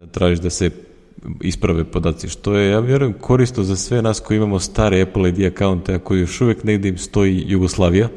Da 0.00 0.06
tražiš 0.06 0.38
da 0.38 0.50
se 0.50 0.70
isprave 1.40 1.84
podaci, 1.84 2.28
što 2.28 2.54
je, 2.54 2.70
ja 2.70 2.80
vjerujem, 2.80 3.12
koristo 3.12 3.62
za 3.62 3.76
sve 3.76 4.02
nas 4.02 4.20
koji 4.20 4.36
imamo 4.36 4.60
stare 4.60 5.02
Apple 5.02 5.28
ID 5.28 5.44
akaunte, 5.44 5.98
koji 5.98 6.20
još 6.20 6.40
uvek 6.40 6.64
negde 6.64 6.88
im 6.88 6.98
stoji 6.98 7.44
Jugoslavija, 7.46 8.08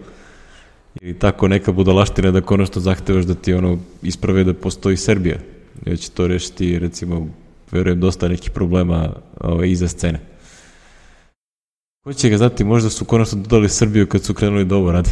ili 1.02 1.20
tako 1.20 1.48
neka 1.48 1.72
budalaština 1.72 2.32
da 2.32 2.42
konačno 2.42 2.82
zahtevaš 2.82 3.26
da 3.26 3.34
ti 3.34 3.54
ono 3.54 3.78
isprave 4.02 4.44
da 4.44 4.54
postoji 4.54 4.98
Srbija. 4.98 5.38
Ja 5.86 5.96
će 5.96 6.12
to 6.12 6.28
rešiti, 6.28 6.80
recimo, 6.80 7.28
verujem, 7.72 8.00
dosta 8.00 8.28
nekih 8.28 8.52
problema 8.52 9.14
ovaj, 9.40 9.70
iza 9.70 9.88
scene. 9.88 10.33
Ko 12.04 12.14
će 12.14 12.30
ga 12.30 12.38
znati, 12.38 12.64
možda 12.64 12.90
su 12.90 13.06
konačno 13.06 13.42
dodali 13.42 13.70
Srbiju 13.70 14.08
kad 14.08 14.24
su 14.24 14.34
krenuli 14.34 14.66
da 14.66 14.76
ovo 14.76 14.92
radi. 14.92 15.10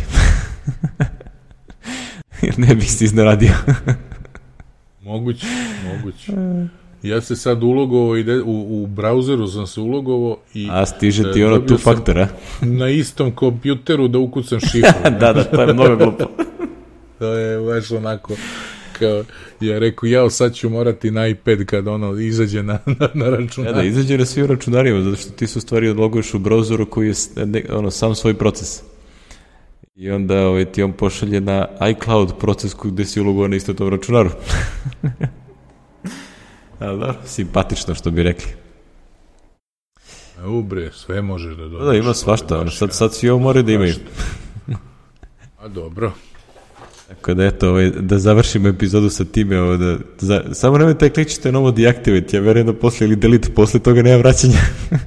Jer 2.42 2.60
ne 2.60 2.76
bi 2.76 2.82
se 2.82 3.06
iznaradio. 3.06 3.52
moguće, 5.06 5.46
moguće. 5.86 6.32
Ja 7.04 7.22
se 7.22 7.36
sad 7.36 7.64
ulogovao 7.64 8.18
ide, 8.18 8.42
u, 8.42 8.84
u 8.84 8.88
brauzeru 8.88 9.48
sam 9.48 9.68
se 9.68 9.82
ulogovao 9.82 10.38
i... 10.54 10.68
A 10.72 10.86
stiže 10.86 11.34
ti 11.34 11.44
ono 11.44 11.60
tu 11.60 11.78
faktora? 11.78 12.28
Na 12.80 12.90
istom 12.90 13.32
kompjuteru 13.32 14.08
da 14.08 14.20
ukucam 14.20 14.60
šifru. 14.60 15.12
da, 15.20 15.34
da, 15.34 15.44
to 15.44 15.62
je 15.62 15.74
mnogo 15.74 15.96
glupo. 15.96 16.26
to 17.20 17.34
je 17.34 17.60
baš 17.60 17.92
onako 17.92 18.36
kao, 19.02 19.24
ja 19.60 19.80
rekao, 19.80 20.08
ja 20.08 20.30
sad 20.30 20.56
ću 20.56 20.70
morati 20.70 21.12
na 21.12 21.28
iPad 21.28 21.66
kad 21.66 21.88
ono 21.88 22.20
izađe 22.20 22.64
na, 22.64 22.80
na, 22.86 23.10
na 23.14 23.30
računar. 23.30 23.72
Ja, 23.72 23.76
da, 23.76 23.84
izađe 23.84 24.18
na 24.18 24.26
svim 24.26 24.46
računarima, 24.46 25.02
zato 25.02 25.16
što 25.16 25.32
ti 25.32 25.48
su 25.48 25.62
stvari 25.62 25.90
odloguješ 25.90 26.34
u 26.34 26.40
brauzeru 26.40 26.86
koji 26.86 27.08
je 27.08 27.14
ne, 27.46 27.64
ono, 27.70 27.92
sam 27.92 28.16
svoj 28.16 28.34
proces. 28.34 28.82
I 29.96 30.12
onda 30.12 30.48
ovaj, 30.48 30.66
ti 30.66 30.84
on 30.84 30.94
pošalje 30.94 31.42
na 31.42 31.68
iCloud 31.92 32.34
proces 32.40 32.76
gde 32.84 33.06
si 33.06 33.22
ulogovao 33.22 33.48
na 33.48 33.56
isto 33.56 33.74
tom 33.74 33.90
računaru. 33.90 34.30
Ali 36.80 37.00
da, 37.00 37.16
simpatično 37.26 37.96
što 37.96 38.12
bi 38.12 38.24
rekli. 38.24 38.52
U 40.46 40.64
bre, 40.64 40.92
sve 40.94 41.22
možeš 41.22 41.56
da 41.56 41.64
dođeš. 41.64 41.88
Da, 41.88 41.94
ima 41.94 42.14
svašta, 42.14 42.60
ono, 42.60 42.72
sad, 42.72 42.94
sad 42.94 43.14
svi 43.14 43.30
ovo 43.30 43.40
moraju 43.40 43.64
da 43.64 43.72
imaju. 43.72 43.96
A 45.62 45.68
dobro. 45.68 46.12
Tako 47.16 47.34
da 47.34 47.46
eto, 47.46 47.70
ovaj, 47.70 47.90
da 48.00 48.20
završimo 48.20 48.68
epizodu 48.68 49.10
sa 49.10 49.26
time, 49.26 49.62
ovo, 49.62 49.78
da, 49.78 49.98
za, 50.20 50.44
samo 50.54 50.78
nemojte 50.78 51.10
klikćete 51.10 51.52
novo 51.52 51.72
deactivate, 51.72 52.38
ja 52.38 52.42
verujem 52.42 52.68
da 52.68 52.74
posle 52.74 53.08
ili 53.08 53.16
delete, 53.16 53.50
posle 53.50 53.80
toga 53.80 54.02
nema 54.02 54.18
vraćanja. 54.18 54.58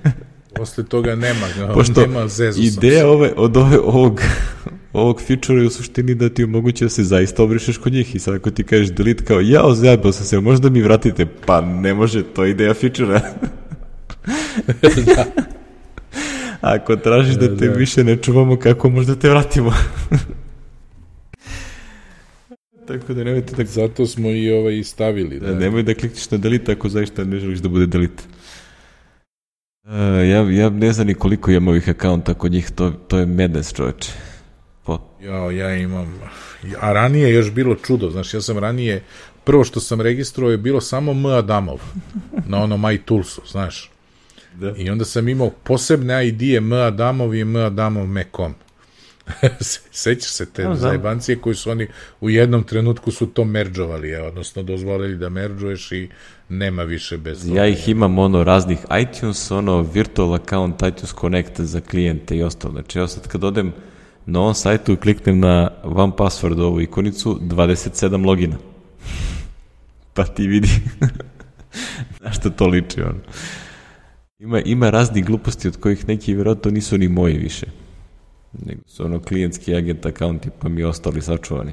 posle 0.57 0.85
toga 0.85 1.15
nema, 1.15 1.47
Pošto 1.75 2.01
nema 2.01 2.29
zezu 2.29 2.63
ideja 2.63 3.09
ove, 3.09 3.33
od 3.37 3.57
ove, 3.57 3.79
ovog, 3.79 4.21
ovog 4.93 5.23
feature 5.27 5.61
je 5.61 5.67
u 5.67 5.71
suštini 5.71 6.15
da 6.15 6.29
ti 6.29 6.45
omoguće 6.45 6.85
da 6.85 6.89
se 6.89 7.05
zaista 7.05 7.43
obrišeš 7.43 7.79
kod 7.79 7.93
njih 7.93 8.15
i 8.15 8.19
sad 8.19 8.35
ako 8.35 8.51
ti 8.51 8.65
kažeš 8.65 8.89
delete 8.89 9.25
kao 9.25 9.41
ja 9.41 9.63
ozajbao 9.63 10.13
sam 10.13 10.27
se, 10.27 10.41
možda 10.41 10.71
mi 10.71 10.83
vratite, 10.83 11.27
pa 11.47 11.61
ne 11.61 11.95
može, 11.95 12.23
to 12.23 12.45
je 12.45 12.51
ideja 12.51 12.75
feature 12.75 13.21
da. 15.17 15.25
ako 16.61 16.97
tražiš 16.97 17.35
da 17.35 17.57
te 17.57 17.69
da. 17.69 17.75
više 17.75 18.05
ne 18.05 18.17
čuvamo, 18.17 18.59
kako 18.59 18.91
možda 18.91 19.15
te 19.15 19.31
vratimo? 19.31 19.73
Tako 22.87 23.15
da 23.15 23.25
nemojte 23.25 23.57
da... 23.57 23.65
Zato 23.65 24.07
smo 24.07 24.31
i 24.31 24.51
ovaj 24.53 24.85
stavili. 24.85 25.41
Da, 25.41 25.47
da 25.47 25.59
nemoj 25.59 25.83
da 25.83 25.95
klikneš 25.95 26.31
na 26.31 26.39
delete 26.39 26.73
ako 26.73 26.89
zaista 26.89 27.25
ne 27.25 27.39
želiš 27.39 27.59
da 27.59 27.69
bude 27.69 27.87
delete. 27.87 28.23
Uh, 29.85 29.91
ja, 30.31 30.51
ja 30.51 30.71
ne 30.71 30.93
znam 30.93 31.07
ni 31.07 31.15
koliko 31.15 31.51
imam 31.51 31.69
ovih 31.69 31.89
akaunta 31.89 32.35
kod 32.35 32.53
njih, 32.53 32.71
to, 32.71 32.91
to 32.91 33.19
je 33.19 33.27
madness 33.27 33.73
čoveče. 33.73 34.13
Po... 34.85 34.99
Ja, 35.23 35.51
ja 35.51 35.77
imam, 35.77 36.21
a 36.81 36.93
ranije 36.93 37.29
je 37.29 37.35
još 37.35 37.53
bilo 37.53 37.75
čudo, 37.75 38.11
znaš, 38.11 38.35
ja 38.35 38.41
sam 38.41 38.59
ranije, 38.59 39.03
prvo 39.45 39.65
što 39.65 39.81
sam 39.81 40.01
registrovao 40.01 40.51
je 40.51 40.59
bilo 40.59 40.81
samo 40.81 41.13
M. 41.13 41.27
Adamov, 41.27 41.81
na 42.51 42.63
ono 42.63 42.77
My 42.77 42.99
Toolsu, 43.05 43.43
znaš. 43.47 43.91
Da. 44.55 44.75
I 44.77 44.91
onda 44.91 45.05
sam 45.05 45.29
imao 45.29 45.51
posebne 45.51 46.29
ID-e 46.29 46.57
M. 46.57 46.73
Adamov 46.73 47.35
i 47.35 47.41
M. 47.41 47.57
Adamov 47.57 48.07
Mecom. 48.07 48.55
Sećaš 49.91 50.31
se 50.31 50.53
te 50.53 50.65
no, 50.65 50.75
zajebancije 50.75 51.39
koji 51.39 51.55
su 51.55 51.71
oni 51.71 51.87
u 52.21 52.31
jednom 52.31 52.63
trenutku 52.63 53.11
su 53.11 53.27
to 53.27 53.45
merđovali, 53.45 54.15
odnosno 54.15 54.63
dozvolili 54.63 55.17
da 55.17 55.29
merđuješ 55.29 55.93
i 55.93 56.09
nema 56.49 56.83
više 56.83 57.19
bez 57.19 57.49
Ja 57.49 57.67
ih 57.67 57.89
imam 57.89 58.19
ono 58.19 58.45
raznih 58.45 58.79
iTunes, 59.03 59.51
ono 59.51 59.83
virtual 59.83 60.35
account 60.35 60.83
iTunes 60.83 61.15
Connect 61.21 61.61
za 61.61 61.81
klijente 61.81 62.37
i 62.37 62.43
ostalo. 62.43 62.73
Znači 62.73 62.99
ja 62.99 63.09
sad 63.09 63.29
kad 63.29 63.45
odem 63.45 63.73
na 64.27 64.41
ovom 64.41 64.55
sajtu 64.55 64.93
i 64.93 64.97
kliknem 64.97 65.39
na 65.39 65.71
one 65.83 66.13
password 66.19 66.61
ovu 66.61 66.81
ikonicu, 66.81 67.39
27 67.43 68.27
logina. 68.27 68.57
pa 70.15 70.25
ti 70.25 70.47
vidi 70.47 70.69
na 72.25 72.33
što 72.33 72.51
to 72.51 72.67
liči 72.67 73.01
ono. 73.01 73.21
Ima, 74.39 74.61
ima 74.61 74.91
razni 74.91 75.23
gluposti 75.23 75.69
od 75.69 75.77
kojih 75.77 76.09
neki 76.09 76.35
vjerojatno 76.35 76.71
nisu 76.71 76.99
ni 76.99 77.09
moji 77.09 77.39
više. 77.39 77.67
Nego 78.67 78.81
su 78.87 79.05
ono 79.05 79.23
klijentski 79.23 79.75
agent 79.75 80.07
akaunti 80.07 80.51
pa 80.61 80.69
mi 80.69 80.85
ostali 80.85 81.23
sačuvani. 81.23 81.73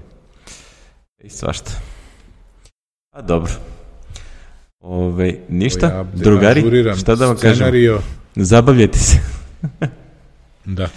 I 1.24 1.30
svašta. 1.30 1.72
A 3.12 3.22
dobro. 3.22 3.52
Ove, 4.80 5.36
ništa, 5.50 5.88
ja 5.88 6.04
drugari, 6.14 6.64
šta 7.00 7.16
da 7.16 7.26
vam 7.26 7.38
scenario. 7.38 7.96
kažem? 7.96 8.46
Zabavljajte 8.46 9.00
se. 9.00 9.18
da. 10.66 10.90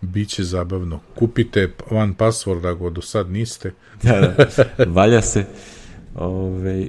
Biće 0.00 0.44
zabavno. 0.44 1.00
Kupite 1.14 1.72
one 1.90 2.14
password 2.18 2.74
ako 2.74 2.90
do 2.90 3.00
sad 3.02 3.30
niste. 3.30 3.72
da, 4.02 4.20
da. 4.20 4.84
Valja 4.86 5.22
se. 5.22 5.44
Ove, 6.14 6.80
uh, 6.80 6.88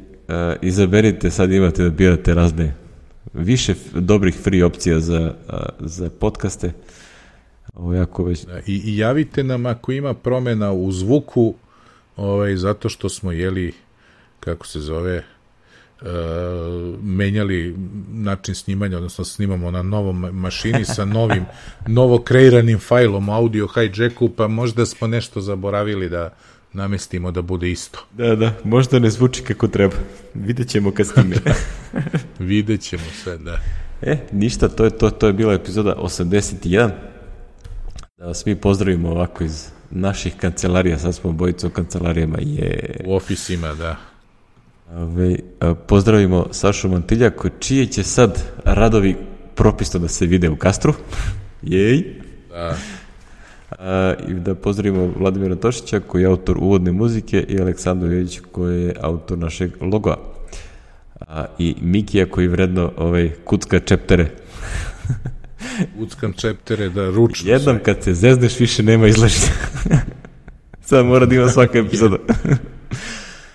izaberite, 0.62 1.32
sad 1.32 1.52
imate 1.52 1.84
da 1.84 1.90
birate 1.90 2.34
razne 2.34 2.74
više 3.34 3.74
dobrih 3.94 4.36
free 4.36 4.64
opcija 4.64 5.00
za, 5.00 5.34
uh, 5.48 5.56
za 5.80 6.10
podcaste. 6.20 6.72
Ovo 7.76 7.94
jako 7.94 8.24
već... 8.24 8.46
Da, 8.46 8.60
i, 8.60 8.82
I 8.86 8.98
javite 8.98 9.44
nam 9.44 9.66
ako 9.66 9.92
ima 9.92 10.14
promena 10.14 10.72
u 10.72 10.92
zvuku, 10.92 11.54
ovaj, 12.16 12.56
zato 12.56 12.90
što 12.90 13.10
smo 13.10 13.32
jeli, 13.32 13.74
kako 14.40 14.68
se 14.68 14.80
zove, 14.80 15.24
uh, 16.02 16.08
menjali 17.04 17.76
način 18.12 18.56
snimanja, 18.56 18.98
odnosno 18.98 19.26
snimamo 19.26 19.72
na 19.72 19.82
novom 19.82 20.20
mašini 20.20 20.86
sa 20.86 21.06
novim, 21.06 21.46
novo 21.88 22.18
kreiranim 22.18 22.80
fajlom 22.80 23.30
audio 23.30 23.68
hijacku, 23.68 24.30
pa 24.30 24.48
možda 24.48 24.86
smo 24.86 25.08
nešto 25.08 25.42
zaboravili 25.42 26.10
da 26.10 26.34
namestimo 26.74 27.32
da 27.32 27.42
bude 27.42 27.72
isto. 27.72 28.06
Da, 28.12 28.36
da, 28.36 28.54
možda 28.64 29.00
ne 29.00 29.10
zvuči 29.10 29.44
kako 29.44 29.68
treba. 29.68 29.96
Vidjet 30.34 30.68
ćemo 30.68 30.92
kad 30.92 31.08
snime. 31.08 31.36
Vidjet 32.40 32.82
ćemo 32.82 33.04
sve, 33.24 33.38
da. 33.38 33.60
E, 34.02 34.18
ništa, 34.32 34.70
to 34.70 34.84
je, 34.84 34.90
to, 34.90 35.10
to 35.10 35.28
je 35.28 35.34
bila 35.34 35.54
epizoda 35.54 35.96
81. 36.02 36.90
Da 38.24 38.28
vas 38.28 38.46
mi 38.46 38.56
pozdravimo 38.56 39.10
ovako 39.10 39.44
iz 39.44 39.68
naših 39.92 40.36
kancelarija, 40.38 41.00
sad 41.00 41.16
smo 41.16 41.32
bojicu 41.32 41.68
u 41.68 41.70
kancelarijama. 41.70 42.38
Je... 42.42 43.02
U 43.06 43.16
ofisima, 43.16 43.74
da. 43.74 43.96
Ove, 44.96 45.36
pozdravimo 45.88 46.48
Sašu 46.52 46.90
Mantiljak, 46.90 47.46
čije 47.60 47.86
će 47.86 48.04
sad 48.04 48.44
radovi 48.66 49.16
propisno 49.56 50.00
da 50.00 50.08
se 50.08 50.26
vide 50.26 50.50
u 50.50 50.56
Kastru. 50.56 50.94
Jej. 51.62 52.16
Da. 52.50 52.78
A, 53.72 54.14
I 54.28 54.34
da 54.34 54.56
pozdravimo 54.56 55.14
Vladimira 55.20 55.56
Tošića 55.56 56.00
koji 56.00 56.22
je 56.22 56.28
autor 56.28 56.58
uvodne 56.58 56.92
muzike 56.92 57.46
i 57.50 57.62
Aleksandru 57.62 58.12
Jović 58.12 58.40
koji 58.52 58.84
je 58.84 58.96
autor 59.02 59.38
našeg 59.38 59.72
logoa. 59.82 60.18
A, 61.20 61.46
I 61.60 61.76
Mikija 61.82 62.26
koji 62.26 62.48
vredno 62.48 62.92
ovaj, 62.98 63.32
kucka 63.46 63.80
čeptere. 63.80 64.30
Uckam 66.04 66.34
čeptere 66.34 66.90
da 66.90 67.10
ručno. 67.10 67.52
Jednom 67.52 67.80
kad 67.84 68.04
se 68.04 68.14
zezneš 68.14 68.60
više 68.60 68.84
nema 68.84 69.08
izlaženja. 69.08 69.52
Sad 70.86 71.06
mora 71.06 71.26
da 71.26 71.36
ima 71.36 71.50
svaka 71.50 71.78
epizoda. 71.78 72.18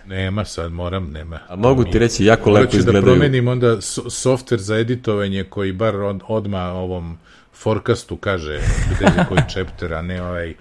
Nema 0.06 0.44
sad, 0.44 0.72
moram, 0.72 1.10
nema. 1.12 1.38
A 1.48 1.56
mogu 1.56 1.84
ti 1.84 1.98
reći, 1.98 2.24
jako 2.24 2.50
lepo 2.50 2.72
da 2.72 2.78
izgledaju. 2.78 3.04
da 3.04 3.10
promenim 3.10 3.48
onda 3.48 3.76
so- 3.76 4.10
softver 4.10 4.60
za 4.60 4.76
editovanje 4.76 5.44
koji 5.44 5.72
bar 5.72 5.96
od, 5.96 6.20
odma 6.28 6.62
ovom 6.62 7.18
forecastu 7.52 8.16
kaže 8.16 8.60
gde 8.96 9.04
je 9.04 9.26
koji 9.28 9.40
chapter, 9.48 9.94
a 9.94 10.02
ne 10.02 10.22
ovaj... 10.22 10.54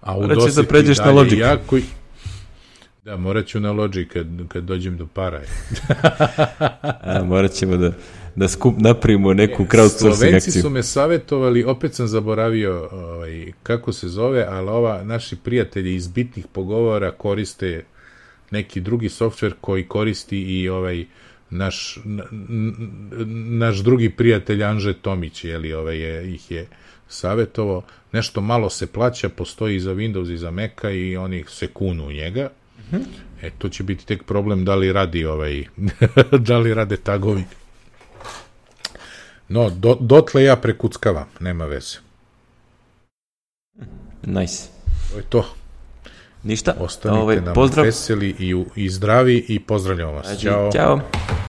A 0.00 0.18
u 0.18 0.46
ćeš 0.46 0.54
da 0.54 0.62
pređeš 0.62 0.98
na 0.98 1.10
Logic. 1.10 1.38
Jako... 1.38 1.78
Da, 3.04 3.16
morat 3.16 3.46
ću 3.46 3.60
na 3.60 3.72
Logic 3.72 4.08
kad, 4.12 4.26
kad 4.48 4.64
dođem 4.64 4.96
do 4.96 5.06
para. 5.06 5.42
A, 7.00 7.24
morat 7.24 7.52
ćemo 7.52 7.76
da, 7.76 7.92
da 8.36 8.48
skup 8.48 8.74
napravimo 8.78 9.34
neku 9.34 9.64
crowdsourcing 9.64 10.16
Slovenci 10.16 10.48
akciju. 10.48 10.62
su 10.62 10.70
me 10.70 10.82
savetovali, 10.82 11.64
opet 11.64 11.94
sam 11.94 12.06
zaboravio 12.06 12.88
ovaj, 12.92 13.52
kako 13.62 13.92
se 13.92 14.08
zove, 14.08 14.46
ali 14.48 14.68
ova 14.68 15.04
naši 15.04 15.36
prijatelji 15.36 15.94
iz 15.94 16.08
bitnih 16.08 16.46
pogovora 16.52 17.10
koriste 17.10 17.84
neki 18.50 18.80
drugi 18.80 19.08
softver 19.08 19.54
koji 19.60 19.84
koristi 19.84 20.42
i 20.42 20.68
ovaj 20.68 21.04
naš, 21.50 21.98
naš 23.48 23.78
drugi 23.78 24.10
prijatelj 24.10 24.64
Anže 24.64 24.94
Tomić, 24.94 25.44
jeli, 25.44 25.72
ovaj 25.72 25.98
je, 25.98 26.34
ih 26.34 26.50
je 26.50 26.66
savjetovao. 27.08 27.82
Nešto 28.12 28.40
malo 28.40 28.70
se 28.70 28.86
plaća, 28.86 29.28
postoji 29.28 29.76
i 29.76 29.80
za 29.80 29.94
Windows 29.94 30.32
i 30.32 30.36
za 30.36 30.50
Maca 30.50 30.90
i 30.90 31.16
oni 31.16 31.44
se 31.48 31.66
kunu 31.66 32.06
u 32.06 32.12
njega. 32.12 32.50
E, 33.42 33.50
to 33.58 33.68
će 33.68 33.82
biti 33.82 34.06
tek 34.06 34.22
problem 34.22 34.64
da 34.64 34.74
li 34.74 34.92
radi 34.92 35.24
ovaj, 35.24 35.64
da 36.48 36.58
li 36.58 36.74
rade 36.74 36.96
tagovi. 36.96 37.44
No, 39.52 39.70
do, 39.70 39.96
dotle 40.00 40.44
ja 40.44 40.56
prekuckavam, 40.56 41.24
nema 41.40 41.64
veze. 41.66 41.98
Nice. 44.22 44.68
To 45.10 45.16
je 45.16 45.22
to. 45.28 45.44
Ništa. 46.42 46.74
Ostanite 46.80 47.20
Ovaj, 47.22 47.40
nam 47.40 47.54
pozdrav. 47.54 47.84
veseli 47.86 48.36
i, 48.38 48.64
i 48.76 48.90
zdravi 48.90 49.44
i 49.48 49.60
pozdravljamo 49.60 50.12
vas. 50.12 50.26
Ajde, 50.26 50.40
Ćao. 50.40 50.70
Ćao. 50.72 51.00